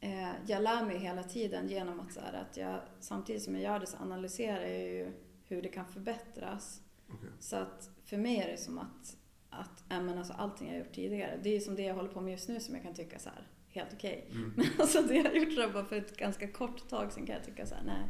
eh, 0.00 0.32
jag 0.46 0.62
lär 0.62 0.84
mig 0.84 0.98
hela 0.98 1.22
tiden 1.22 1.68
genom 1.68 2.00
att, 2.00 2.12
så 2.12 2.20
här, 2.20 2.32
att 2.32 2.56
jag, 2.56 2.80
samtidigt 3.00 3.42
som 3.42 3.54
jag 3.54 3.62
gör 3.62 3.78
det 3.80 3.86
så 3.86 3.96
analyserar 3.96 4.60
jag 4.66 4.78
ju 4.82 5.12
hur 5.48 5.62
det 5.62 5.68
kan 5.68 5.86
förbättras. 5.86 6.80
Okej. 7.08 7.28
Så 7.40 7.56
att 7.56 7.90
för 8.04 8.16
mig 8.16 8.36
är 8.38 8.46
det 8.50 8.56
som 8.56 8.78
att, 8.78 9.16
att 9.50 9.92
äh, 9.92 10.02
men 10.02 10.18
alltså, 10.18 10.32
allting 10.32 10.68
jag 10.68 10.78
gjort 10.78 10.92
tidigare, 10.94 11.38
det 11.42 11.56
är 11.56 11.60
som 11.60 11.76
det 11.76 11.82
jag 11.82 11.94
håller 11.94 12.08
på 12.08 12.20
med 12.20 12.32
just 12.32 12.48
nu 12.48 12.60
som 12.60 12.74
jag 12.74 12.84
kan 12.84 12.94
tycka 12.94 13.18
så 13.18 13.28
här, 13.28 13.46
helt 13.68 13.92
okej. 13.92 14.28
Mm. 14.30 14.52
Men 14.56 14.66
alltså 14.78 15.02
det 15.02 15.14
jag 15.14 15.24
har 15.24 15.30
gjort 15.36 15.56
det 15.56 15.68
bara 15.72 15.84
för 15.84 15.96
ett 15.96 16.16
ganska 16.16 16.48
kort 16.48 16.88
tag 16.88 17.12
sedan 17.12 17.26
kan 17.26 17.34
jag 17.34 17.44
tycka 17.44 17.66
så 17.66 17.74
här, 17.74 17.82
nej. 17.86 18.02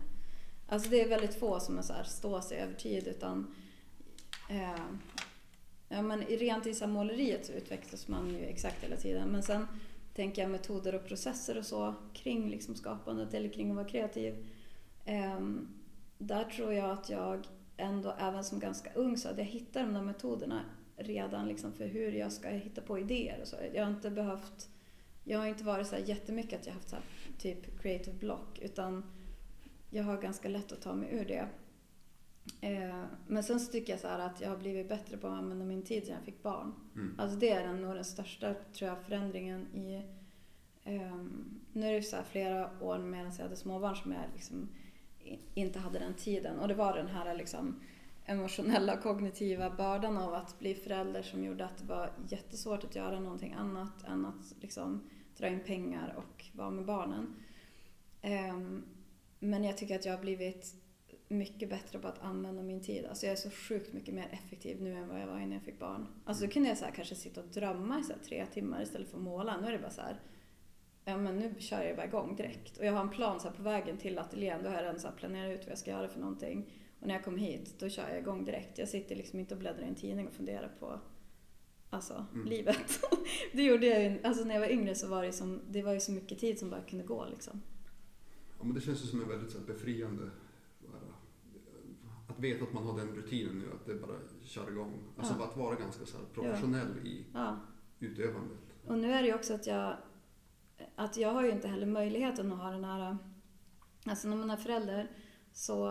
Alltså 0.68 0.90
det 0.90 1.00
är 1.00 1.08
väldigt 1.08 1.34
få 1.40 1.60
som 1.60 1.78
är 1.78 1.82
så 1.82 1.92
här, 1.92 2.02
står 2.04 2.40
sig 2.40 2.58
över 2.58 2.74
tid 2.74 3.08
utan 3.08 3.54
eh, 4.50 4.84
Ja 5.88 6.02
men 6.02 6.22
i- 6.22 6.36
rent 6.36 6.66
i 6.66 6.74
så 6.74 6.86
måleriet 6.86 7.46
så 7.46 7.52
utvecklas 7.52 8.08
man 8.08 8.28
ju 8.28 8.44
exakt 8.44 8.84
hela 8.84 8.96
tiden. 8.96 9.28
Men 9.28 9.42
sen 9.42 9.66
tänker 10.16 10.42
jag 10.42 10.50
metoder 10.50 10.94
och 10.94 11.04
processer 11.04 11.58
och 11.58 11.66
så 11.66 11.94
kring 12.12 12.50
liksom 12.50 12.74
skapandet 12.74 13.34
eller 13.34 13.48
kring 13.48 13.70
att 13.70 13.76
vara 13.76 13.88
kreativ. 13.88 14.46
Ehm, 15.04 15.68
där 16.18 16.44
tror 16.44 16.72
jag 16.72 16.90
att 16.90 17.10
jag 17.10 17.46
ändå, 17.76 18.14
även 18.18 18.44
som 18.44 18.58
ganska 18.58 18.92
ung, 18.94 19.16
så 19.16 19.28
att 19.28 19.38
jag 19.38 19.44
hittar 19.44 19.80
de 19.80 19.92
där 19.92 20.02
metoderna 20.02 20.64
redan 20.96 21.48
liksom 21.48 21.72
för 21.72 21.86
hur 21.86 22.12
jag 22.12 22.32
ska 22.32 22.48
hitta 22.48 22.80
på 22.80 22.98
idéer 22.98 23.40
och 23.40 23.48
så. 23.48 23.56
Jag 23.74 23.84
har 23.84 23.90
inte 23.90 24.10
behövt, 24.10 24.68
jag 25.24 25.38
har 25.38 25.46
inte 25.46 25.64
varit 25.64 25.86
så 25.86 25.96
här 25.96 26.02
jättemycket 26.02 26.60
att 26.60 26.66
jag 26.66 26.72
har 26.72 26.78
haft 26.78 26.90
så 26.90 26.96
här 26.96 27.04
typ 27.38 27.80
creative 27.82 28.16
block 28.16 28.58
utan 28.62 29.04
jag 29.90 30.04
har 30.04 30.22
ganska 30.22 30.48
lätt 30.48 30.72
att 30.72 30.82
ta 30.82 30.94
mig 30.94 31.08
ur 31.12 31.24
det. 31.24 31.48
Eh, 32.60 33.04
men 33.26 33.42
sen 33.42 33.60
så 33.60 33.72
tycker 33.72 33.92
jag 33.92 34.00
så 34.00 34.08
att 34.08 34.40
jag 34.40 34.48
har 34.48 34.56
blivit 34.56 34.88
bättre 34.88 35.16
på 35.16 35.26
att 35.26 35.38
använda 35.38 35.64
min 35.64 35.82
tid 35.82 36.04
sedan 36.04 36.14
jag 36.14 36.24
fick 36.24 36.42
barn. 36.42 36.74
Mm. 36.94 37.14
Alltså 37.18 37.38
det 37.38 37.50
är 37.50 37.72
nog 37.72 37.94
den 37.94 38.04
största 38.04 38.54
tror 38.54 38.90
jag, 38.90 39.02
förändringen 39.02 39.66
i... 39.74 40.02
ehm, 40.84 41.60
nu 41.72 41.86
är 41.86 41.92
det 41.92 42.02
så 42.02 42.16
flera 42.30 42.70
år 42.80 42.98
medan 42.98 43.32
jag 43.36 43.42
hade 43.42 43.56
småbarn 43.56 43.96
som 43.96 44.12
jag 44.12 44.22
liksom 44.34 44.68
inte 45.54 45.78
hade 45.78 45.98
den 45.98 46.14
tiden. 46.14 46.58
Och 46.58 46.68
det 46.68 46.74
var 46.74 46.96
den 46.96 47.06
här 47.06 47.34
liksom 47.34 47.80
emotionella 48.24 48.96
kognitiva 48.96 49.70
bördan 49.70 50.16
av 50.16 50.34
att 50.34 50.58
bli 50.58 50.74
förälder 50.74 51.22
som 51.22 51.44
gjorde 51.44 51.64
att 51.64 51.78
det 51.78 51.84
var 51.84 52.12
jättesvårt 52.28 52.84
att 52.84 52.96
göra 52.96 53.20
någonting 53.20 53.52
annat 53.52 54.04
än 54.04 54.26
att 54.26 54.54
liksom 54.60 55.10
dra 55.36 55.48
in 55.48 55.60
pengar 55.60 56.14
och 56.16 56.44
vara 56.52 56.70
med 56.70 56.84
barnen. 56.84 57.34
Ehm, 58.22 58.84
men 59.38 59.64
jag 59.64 59.76
tycker 59.76 59.96
att 59.96 60.04
jag 60.04 60.12
har 60.12 60.22
blivit 60.22 60.74
mycket 61.28 61.70
bättre 61.70 61.98
på 61.98 62.08
att 62.08 62.22
använda 62.22 62.62
min 62.62 62.80
tid. 62.80 63.06
Alltså 63.06 63.26
jag 63.26 63.32
är 63.32 63.36
så 63.36 63.50
sjukt 63.50 63.92
mycket 63.92 64.14
mer 64.14 64.28
effektiv 64.32 64.82
nu 64.82 64.92
än 64.94 65.08
vad 65.08 65.20
jag 65.20 65.26
var 65.26 65.36
innan 65.38 65.52
jag 65.52 65.62
fick 65.62 65.78
barn. 65.78 66.06
Alltså 66.24 66.44
då 66.46 66.50
kunde 66.50 66.68
jag 66.68 66.78
så 66.78 66.84
här 66.84 66.92
kanske 66.92 67.14
sitta 67.14 67.40
och 67.40 67.46
drömma 67.48 68.00
i 68.00 68.02
så 68.02 68.12
här 68.12 68.20
tre 68.20 68.46
timmar 68.46 68.82
istället 68.82 69.08
för 69.08 69.16
att 69.16 69.22
måla. 69.22 69.60
Nu 69.60 69.66
är 69.66 69.72
det 69.72 69.78
bara 69.78 69.90
så 69.90 70.00
här, 70.00 70.20
ja 71.04 71.16
men 71.16 71.38
nu 71.38 71.54
kör 71.58 71.82
jag 71.82 71.96
bara 71.96 72.06
igång 72.06 72.36
direkt. 72.36 72.76
Och 72.78 72.84
jag 72.84 72.92
har 72.92 73.00
en 73.00 73.10
plan 73.10 73.40
så 73.40 73.48
här 73.48 73.56
på 73.56 73.62
vägen 73.62 73.98
till 73.98 74.18
ateljén, 74.18 74.62
då 74.62 74.68
har 74.68 74.76
jag 74.76 74.82
redan 74.82 75.00
så 75.00 75.08
här 75.08 75.14
planerat 75.16 75.52
ut 75.60 75.60
vad 75.66 75.70
jag 75.70 75.78
ska 75.78 75.90
göra 75.90 76.08
för 76.08 76.20
någonting. 76.20 76.72
Och 77.00 77.06
när 77.06 77.14
jag 77.14 77.24
kommer 77.24 77.38
hit, 77.38 77.74
då 77.78 77.88
kör 77.88 78.08
jag 78.08 78.18
igång 78.18 78.44
direkt. 78.44 78.78
Jag 78.78 78.88
sitter 78.88 79.16
liksom 79.16 79.38
inte 79.40 79.54
och 79.54 79.60
bläddrar 79.60 79.82
i 79.82 79.88
en 79.88 79.94
tidning 79.94 80.26
och 80.28 80.34
funderar 80.34 80.70
på 80.80 81.00
alltså, 81.90 82.26
Mm. 82.34 82.46
livet. 82.48 83.00
det 83.52 83.62
gjorde 83.62 83.86
jag 83.86 84.02
ju, 84.02 84.22
alltså 84.22 84.44
när 84.44 84.54
jag 84.54 84.60
var 84.60 84.68
yngre 84.68 84.94
så 84.94 85.08
var 85.08 85.22
det 85.24 85.32
som, 85.32 85.60
det 85.70 85.82
var 85.82 85.92
ju 85.92 86.00
så 86.00 86.12
mycket 86.12 86.38
tid 86.38 86.58
som 86.58 86.70
bara 86.70 86.80
kunde 86.82 87.04
gå 87.04 87.26
liksom. 87.30 87.62
Ja, 88.58 88.64
men 88.64 88.74
det 88.74 88.80
känns 88.80 89.02
ju 89.02 89.06
som 89.06 89.22
en 89.22 89.28
väldigt 89.28 89.50
så 89.50 89.58
befriande 89.60 90.22
att 92.36 92.42
veta 92.44 92.64
att 92.64 92.72
man 92.72 92.86
har 92.86 92.98
den 92.98 93.08
rutinen 93.08 93.58
nu, 93.58 93.66
att 93.74 93.86
det 93.86 93.94
bara 93.94 94.16
kör 94.44 94.70
igång. 94.70 94.92
Alltså 95.18 95.34
Ja. 95.38 95.44
att 95.44 95.56
vara 95.56 95.74
ganska 95.74 96.06
så 96.06 96.18
professionell 96.34 97.06
i 97.06 97.24
Ja. 97.34 97.56
utövandet. 97.98 98.58
Och 98.86 98.98
nu 98.98 99.12
är 99.12 99.22
det 99.22 99.28
ju 99.28 99.34
också 99.34 99.54
att 99.54 99.66
jag, 99.66 99.96
att 100.94 101.16
jag 101.16 101.32
har 101.32 101.42
ju 101.44 101.50
inte 101.50 101.68
heller 101.68 101.86
möjligheten 101.86 102.52
att 102.52 102.58
ha 102.58 102.70
den 102.70 102.84
här, 102.84 103.16
alltså 104.06 104.28
när 104.28 104.36
man 104.36 104.50
är 104.50 104.56
förälder 104.56 105.10
så 105.52 105.88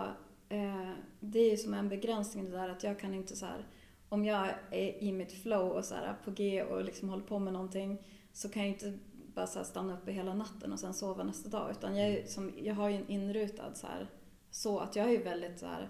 eh, 0.50 0.92
det 1.20 1.40
är 1.40 1.52
ju 1.52 1.58
som 1.58 1.74
en 1.74 1.90
begränsning 1.90 2.46
det 2.46 2.52
där 2.52 2.70
att 2.70 2.84
jag 2.84 3.00
kan 3.00 3.14
inte 3.14 3.36
så 3.36 3.46
här, 3.46 3.68
om 4.10 4.26
jag 4.26 4.48
är 4.72 5.04
i 5.04 5.12
mitt 5.12 5.32
flow 5.32 5.72
och 5.72 5.86
så 5.86 5.96
här 5.96 6.16
på 6.26 6.32
G 6.32 6.64
och 6.64 6.84
liksom 6.84 7.10
håller 7.10 7.24
på 7.24 7.40
med 7.40 7.54
någonting 7.54 8.06
så 8.34 8.50
kan 8.50 8.62
jag 8.62 8.72
inte 8.72 8.98
bara 9.34 9.48
så 9.48 9.64
stanna 9.64 9.94
uppe 9.98 10.12
hela 10.12 10.34
natten 10.34 10.74
och 10.74 10.80
sen 10.80 10.94
sova 10.94 11.24
nästa 11.24 11.50
dag 11.50 11.72
utan 11.72 11.98
jag, 11.98 12.08
är, 12.08 12.22
ju 12.22 12.28
som, 12.28 12.52
jag 12.58 12.76
har 12.76 12.90
ju 12.90 12.96
en 12.96 13.08
inrutad 13.10 13.74
så 13.74 13.88
här, 13.88 14.10
så 14.52 14.80
att 14.80 14.96
jag 14.96 15.06
är 15.06 15.12
ju 15.12 15.24
väldigt 15.24 15.60
så 15.60 15.66
här 15.66 15.90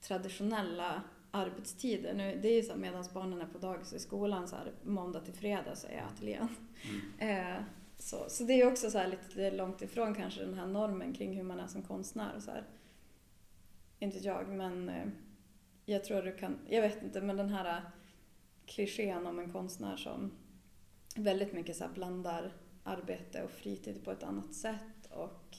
traditionella 0.00 1.02
arbetstider. 1.30 2.14
Nu, 2.14 2.38
det 2.42 2.48
är 2.48 2.56
ju 2.56 2.62
så 2.62 2.76
medan 2.76 3.04
barnen 3.14 3.40
är 3.40 3.46
på 3.46 3.58
dagis 3.58 3.92
i 3.92 3.98
skolan 3.98 4.48
så 4.48 4.56
här 4.56 4.72
måndag 4.84 5.20
till 5.20 5.34
fredag 5.34 5.76
så 5.76 5.86
är 5.86 5.92
jag 5.92 6.04
ateljén. 6.04 6.48
Eh, 7.18 7.62
så, 7.98 8.24
så 8.28 8.44
det 8.44 8.52
är 8.52 8.66
också 8.72 8.90
så 8.90 9.06
lite 9.06 9.50
långt 9.50 9.82
ifrån 9.82 10.14
kanske 10.14 10.40
den 10.40 10.54
här 10.54 10.66
normen 10.66 11.12
kring 11.12 11.36
hur 11.36 11.42
man 11.42 11.60
är 11.60 11.66
som 11.66 11.82
konstnär 11.82 12.36
och 12.36 12.42
så 12.42 12.50
här. 12.50 12.64
Inte 13.98 14.18
jag, 14.18 14.48
men 14.48 14.88
eh, 14.88 15.06
jag 15.84 16.04
tror 16.04 16.22
du 16.22 16.36
kan, 16.36 16.58
jag 16.68 16.82
vet 16.82 17.02
inte, 17.02 17.20
men 17.20 17.36
den 17.36 17.48
här 17.48 17.82
klichén 18.66 19.26
om 19.26 19.38
en 19.38 19.52
konstnär 19.52 19.96
som 19.96 20.32
väldigt 21.16 21.52
mycket 21.52 21.76
så 21.76 21.84
blandar 21.94 22.52
arbete 22.84 23.42
och 23.42 23.50
fritid 23.50 24.04
på 24.04 24.10
ett 24.10 24.22
annat 24.22 24.54
sätt 24.54 25.10
och 25.10 25.56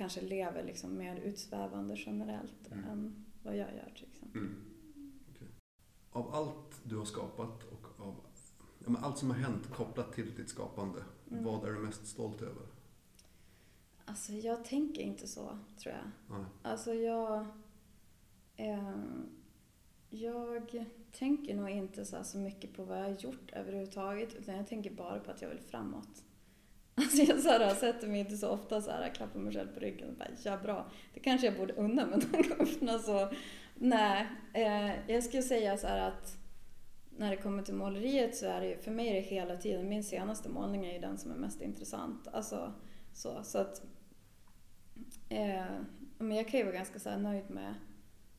kanske 0.00 0.20
lever 0.20 0.64
liksom 0.64 0.96
mer 0.98 1.16
utsvävande 1.16 1.94
generellt 1.98 2.72
Mm. 2.72 2.84
än 2.84 3.24
vad 3.42 3.56
jag 3.56 3.74
gör 3.74 3.92
till 3.96 4.06
exempel. 4.12 4.40
Mm. 4.40 4.54
Okej. 5.34 5.48
Av 6.10 6.34
allt 6.34 6.80
du 6.84 6.96
har 6.96 7.04
skapat 7.04 7.64
och 7.64 8.00
av 8.06 8.14
ja, 8.86 8.96
allt 9.02 9.18
som 9.18 9.30
har 9.30 9.36
hänt 9.36 9.70
kopplat 9.70 10.12
till 10.12 10.34
ditt 10.34 10.48
skapande, 10.48 11.04
Mm. 11.30 11.44
vad 11.44 11.68
är 11.68 11.72
du 11.72 11.78
mest 11.78 12.06
stolt 12.06 12.42
över? 12.42 12.62
Alltså 14.04 14.32
jag 14.32 14.64
tänker 14.64 15.02
inte 15.02 15.26
så, 15.28 15.58
tror 15.76 15.94
jag. 15.94 16.36
Nej. 16.38 16.46
Alltså 16.62 16.94
jag... 16.94 17.46
Eh, 18.56 18.94
jag 20.12 20.84
tänker 21.12 21.56
nog 21.56 21.70
inte 21.70 22.04
så, 22.04 22.24
så 22.24 22.38
mycket 22.38 22.72
på 22.74 22.84
vad 22.84 22.98
jag 22.98 23.02
har 23.02 23.10
gjort 23.18 23.50
överhuvudtaget 23.52 24.34
utan 24.34 24.56
jag 24.56 24.66
tänker 24.66 24.90
bara 24.94 25.18
på 25.20 25.30
att 25.30 25.42
jag 25.42 25.48
vill 25.48 25.60
framåt. 25.60 26.24
Alltså 26.94 27.22
jag 27.22 27.40
så 27.40 27.48
här, 27.48 27.74
sätter 27.74 28.08
mig 28.08 28.20
inte 28.20 28.36
så 28.36 28.48
ofta 28.48 28.80
så 28.80 28.90
här, 28.90 29.14
klappar 29.14 29.40
mig 29.40 29.52
själv 29.52 29.74
på 29.74 29.80
ryggen 29.80 30.08
och 30.08 30.14
bara 30.14 30.28
ja 30.44 30.56
bra. 30.56 30.90
Det 31.14 31.20
kanske 31.20 31.46
jag 31.46 31.56
borde 31.56 31.72
unna 31.72 32.06
mig 32.06 32.18
någon 32.18 32.42
gång. 32.42 32.88
Alltså, 32.88 33.30
nej, 33.74 34.26
eh, 34.54 35.12
jag 35.14 35.24
skulle 35.24 35.42
säga 35.42 35.76
så 35.76 35.86
här 35.86 36.08
att 36.08 36.36
när 37.16 37.30
det 37.30 37.36
kommer 37.36 37.62
till 37.62 37.74
måleriet 37.74 38.36
så 38.36 38.46
är 38.46 38.60
det 38.60 38.66
ju, 38.66 38.78
för 38.78 38.90
mig 38.90 39.08
är 39.08 39.14
det 39.14 39.20
hela 39.20 39.56
tiden, 39.56 39.88
min 39.88 40.04
senaste 40.04 40.48
målning 40.48 40.86
är 40.86 40.92
ju 40.92 40.98
den 40.98 41.18
som 41.18 41.30
är 41.30 41.36
mest 41.36 41.60
intressant. 41.60 42.28
Alltså 42.32 42.72
så, 43.12 43.42
så 43.42 43.58
att 43.58 43.82
Eh, 45.30 45.80
men 46.18 46.36
jag 46.36 46.48
kan 46.48 46.60
ju 46.60 46.66
vara 46.66 46.76
ganska 46.76 46.98
så 46.98 47.10
här 47.10 47.18
nöjd 47.18 47.50
med 47.50 47.74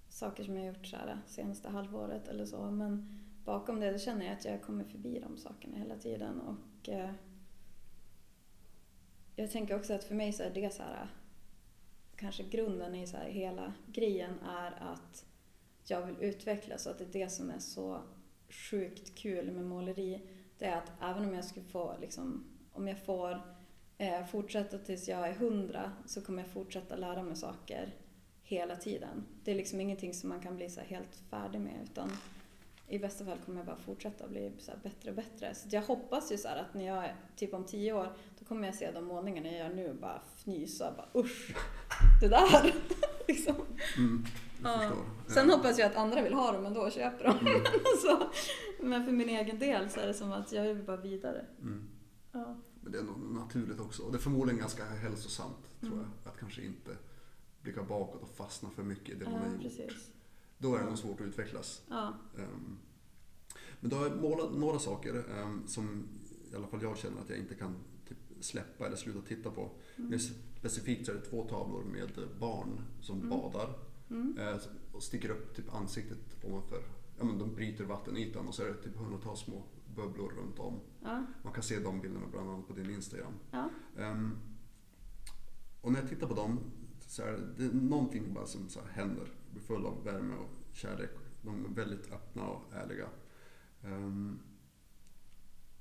saker 0.10 0.44
som 0.44 0.58
jag 0.58 0.68
gjort 0.68 0.86
så 0.86 0.96
här 0.96 1.18
senaste 1.28 1.70
halvåret 1.70 2.28
eller 2.28 2.46
så. 2.46 2.72
Men, 2.72 3.20
bakom 3.46 3.80
det, 3.80 3.92
det 3.92 4.00
känner 4.00 4.26
jag 4.26 4.34
att 4.34 4.46
jag 4.46 4.62
kommer 4.62 4.84
förbi 4.84 5.20
de 5.20 5.38
sakerna 5.38 5.78
hela 5.78 5.96
tiden. 5.96 6.42
Och 6.42 6.90
eh, 6.90 7.10
jag 9.42 9.52
tänker 9.52 9.76
också 9.76 9.94
att 9.94 10.04
för 10.04 10.16
mig 10.16 10.34
så 10.34 10.44
är 10.44 10.50
det 10.50 10.74
så 10.74 10.84
här, 10.84 11.08
kanske 12.16 12.44
grunden 12.44 12.96
i 12.96 13.08
så 13.08 13.18
här, 13.18 13.30
hela 13.30 13.74
grejen 13.88 14.40
är 14.40 14.72
att 14.94 15.26
jag 15.86 16.06
vill 16.06 16.16
utvecklas 16.20 16.86
och 16.86 16.92
att 16.92 16.98
det 16.98 17.04
är 17.04 17.24
det 17.24 17.30
som 17.30 17.50
är 17.50 17.60
så 17.60 18.02
sjukt 18.50 19.16
kul 19.16 19.52
med 19.52 19.66
måleri. 19.66 20.22
Det 20.58 20.66
är 20.66 20.78
att 20.78 20.92
även 21.02 21.26
om 21.26 21.34
jag 21.34 21.46
skulle 21.46 21.66
få, 21.66 21.98
liksom, 22.02 22.44
om 22.74 22.88
jag 22.88 23.06
får 23.06 23.42
eh, 23.98 24.26
fortsätta 24.26 24.78
tills 24.78 25.10
jag 25.10 25.28
är 25.28 25.34
hundra 25.34 25.92
så 26.06 26.22
kommer 26.22 26.42
jag 26.44 26.52
fortsätta 26.52 26.96
lära 26.96 27.24
mig 27.24 27.36
saker 27.36 27.96
hela 28.44 28.76
tiden. 28.76 29.26
Det 29.44 29.52
är 29.52 29.56
liksom 29.56 29.82
ingenting 29.82 30.14
som 30.14 30.30
man 30.30 30.42
kan 30.42 30.56
bli 30.56 30.70
så 30.70 30.80
här 30.80 30.88
helt 30.88 31.16
färdig 31.30 31.62
med 31.62 31.74
utan 31.84 32.12
i 32.92 33.00
bästa 33.00 33.26
fall 33.26 33.38
kommer 33.46 33.58
jag 33.60 33.66
bara 33.66 33.76
fortsätta 33.78 34.28
bli 34.28 34.52
så 34.60 34.72
bättre 34.84 35.10
och 35.10 35.16
bättre. 35.16 35.56
Så 35.56 35.68
jag 35.72 35.82
hoppas 35.82 36.32
ju 36.32 36.38
så 36.38 36.48
att 36.48 36.74
när 36.74 36.86
jag 36.88 37.10
typ 37.36 37.54
om 37.54 37.64
tio 37.66 37.94
år 37.94 38.14
då 38.40 38.46
kommer 38.46 38.66
jag 38.68 38.76
se 38.76 38.92
de 38.92 39.06
målningarna 39.06 39.48
jag 39.48 39.58
gör 39.58 39.76
nu 39.76 39.90
och 39.90 39.96
bara 39.96 40.22
fnysa 40.36 40.90
och 40.90 40.96
bara 40.96 41.22
usch, 41.24 41.56
det 42.22 42.28
där. 42.28 42.74
liksom. 43.28 43.56
Mm, 43.98 44.26
Ja. 44.64 44.92
Sen 45.28 45.50
Eh, 45.50 45.56
hoppas 45.56 45.80
jag 45.80 45.92
att 45.92 45.96
andra 45.98 46.22
vill 46.22 46.34
ha 46.34 46.52
dem 46.52 46.66
ändå 46.66 46.82
och 46.82 46.92
köper 46.92 47.24
dem. 47.24 47.38
Mm. 47.40 47.62
så, 48.02 48.30
men 48.80 49.06
för 49.06 49.12
min 49.12 49.30
egen 49.30 49.60
del 49.60 49.90
så 49.90 50.00
är 50.00 50.08
det 50.08 50.14
som 50.14 50.32
att 50.32 50.52
jag 50.52 50.64
vill 50.74 50.84
bara 50.86 50.98
vidare. 50.98 51.46
Mm. 51.62 51.90
Ja. 52.32 52.56
Men 52.82 52.92
det 52.92 52.98
är 53.00 53.04
nog 53.04 53.20
naturligt 53.20 53.80
också. 53.80 54.04
Och 54.04 54.12
det 54.12 54.18
är 54.18 54.20
förmodligen 54.20 54.60
ganska 54.60 54.86
hälsosamt, 54.86 55.70
tror 55.80 55.92
Mm. 55.94 56.06
jag. 56.24 56.32
Att 56.34 56.40
kanske 56.40 56.62
inte 56.62 56.92
blicka 57.62 57.84
bakåt 57.84 58.22
och 58.24 58.30
fastna 58.36 58.70
för 58.70 58.84
mycket 58.84 59.10
i 59.10 59.14
det 59.16 59.26
man 59.26 59.34
Ja, 59.34 59.40
har 59.40 59.48
gjort. 59.54 59.62
precis. 59.62 60.12
Då 60.62 60.76
är 60.76 60.80
det 60.80 60.86
nog 60.86 60.97
svårt 60.97 61.21
att 61.21 61.28
utvecklas. 61.28 61.82
Ja. 61.89 62.13
Ehm, 62.38 62.78
Men 63.80 63.89
då 63.89 63.95
har 63.97 64.08
jag 64.08 64.21
målat 64.21 64.54
några 64.54 64.80
saker 64.80 65.24
ehm, 65.38 65.67
som 65.67 66.08
i 66.52 66.56
alla 66.56 66.67
fall 66.67 66.82
jag 66.82 66.97
känner 66.97 67.21
att 67.21 67.30
jag 67.30 67.39
inte 67.39 67.56
kan 67.56 67.76
typ 68.08 68.17
släppa 68.39 68.86
eller 68.86 68.95
sluta 68.95 69.21
titta 69.21 69.52
på. 69.52 69.71
Mer 69.95 70.17
specifikt 70.60 71.06
så 71.06 71.12
är 71.12 71.15
det 71.15 71.21
två 71.21 71.43
tavlor 71.47 71.84
med 71.84 72.12
barn 72.39 72.82
som 73.02 73.30
badar 73.30 73.69
eh, 74.39 74.58
och 74.91 75.04
sticker 75.04 75.30
upp 75.30 75.56
typ 75.56 75.74
ansiktet 75.76 76.19
ovanför. 76.43 76.84
Ja, 77.17 77.24
men 77.24 77.38
de 77.38 77.56
bryter 77.56 77.84
vattenytan 77.84 78.47
och 78.47 78.56
så 78.56 78.63
är 78.63 78.67
det 78.67 78.74
typ 78.84 78.95
hundratals 78.97 79.39
små 79.39 79.63
bubblor 79.95 80.30
runt 80.38 80.60
om. 80.60 80.80
Ja. 81.04 81.26
Man 81.43 81.54
kan 81.54 81.63
se 81.63 81.80
de 81.80 82.02
bilderna 82.02 82.26
bland 82.32 82.50
annat 82.50 82.67
på 82.67 82.74
din 82.74 82.89
Instagram. 82.89 83.34
Ja. 83.52 83.69
Ehm, 83.97 84.38
och 85.82 85.91
när 85.91 86.00
jag 86.00 86.10
tittar 86.10 86.28
på 86.28 86.34
dem 86.34 86.60
så 87.08 87.21
är 87.21 87.32
det, 87.32 87.47
det 87.58 87.63
är 87.65 87.74
någonting 87.74 88.34
bara 88.34 88.45
som 88.45 88.69
så 88.69 88.80
händer. 88.91 89.28
Full 89.60 89.86
av 89.86 90.04
värme 90.04 90.36
och 90.36 90.76
kärlek. 90.76 91.10
De 91.42 91.66
är 91.66 91.70
väldigt 91.70 92.12
öppna 92.12 92.48
och 92.48 92.74
ärliga. 92.74 93.08
Ehm, 93.84 94.40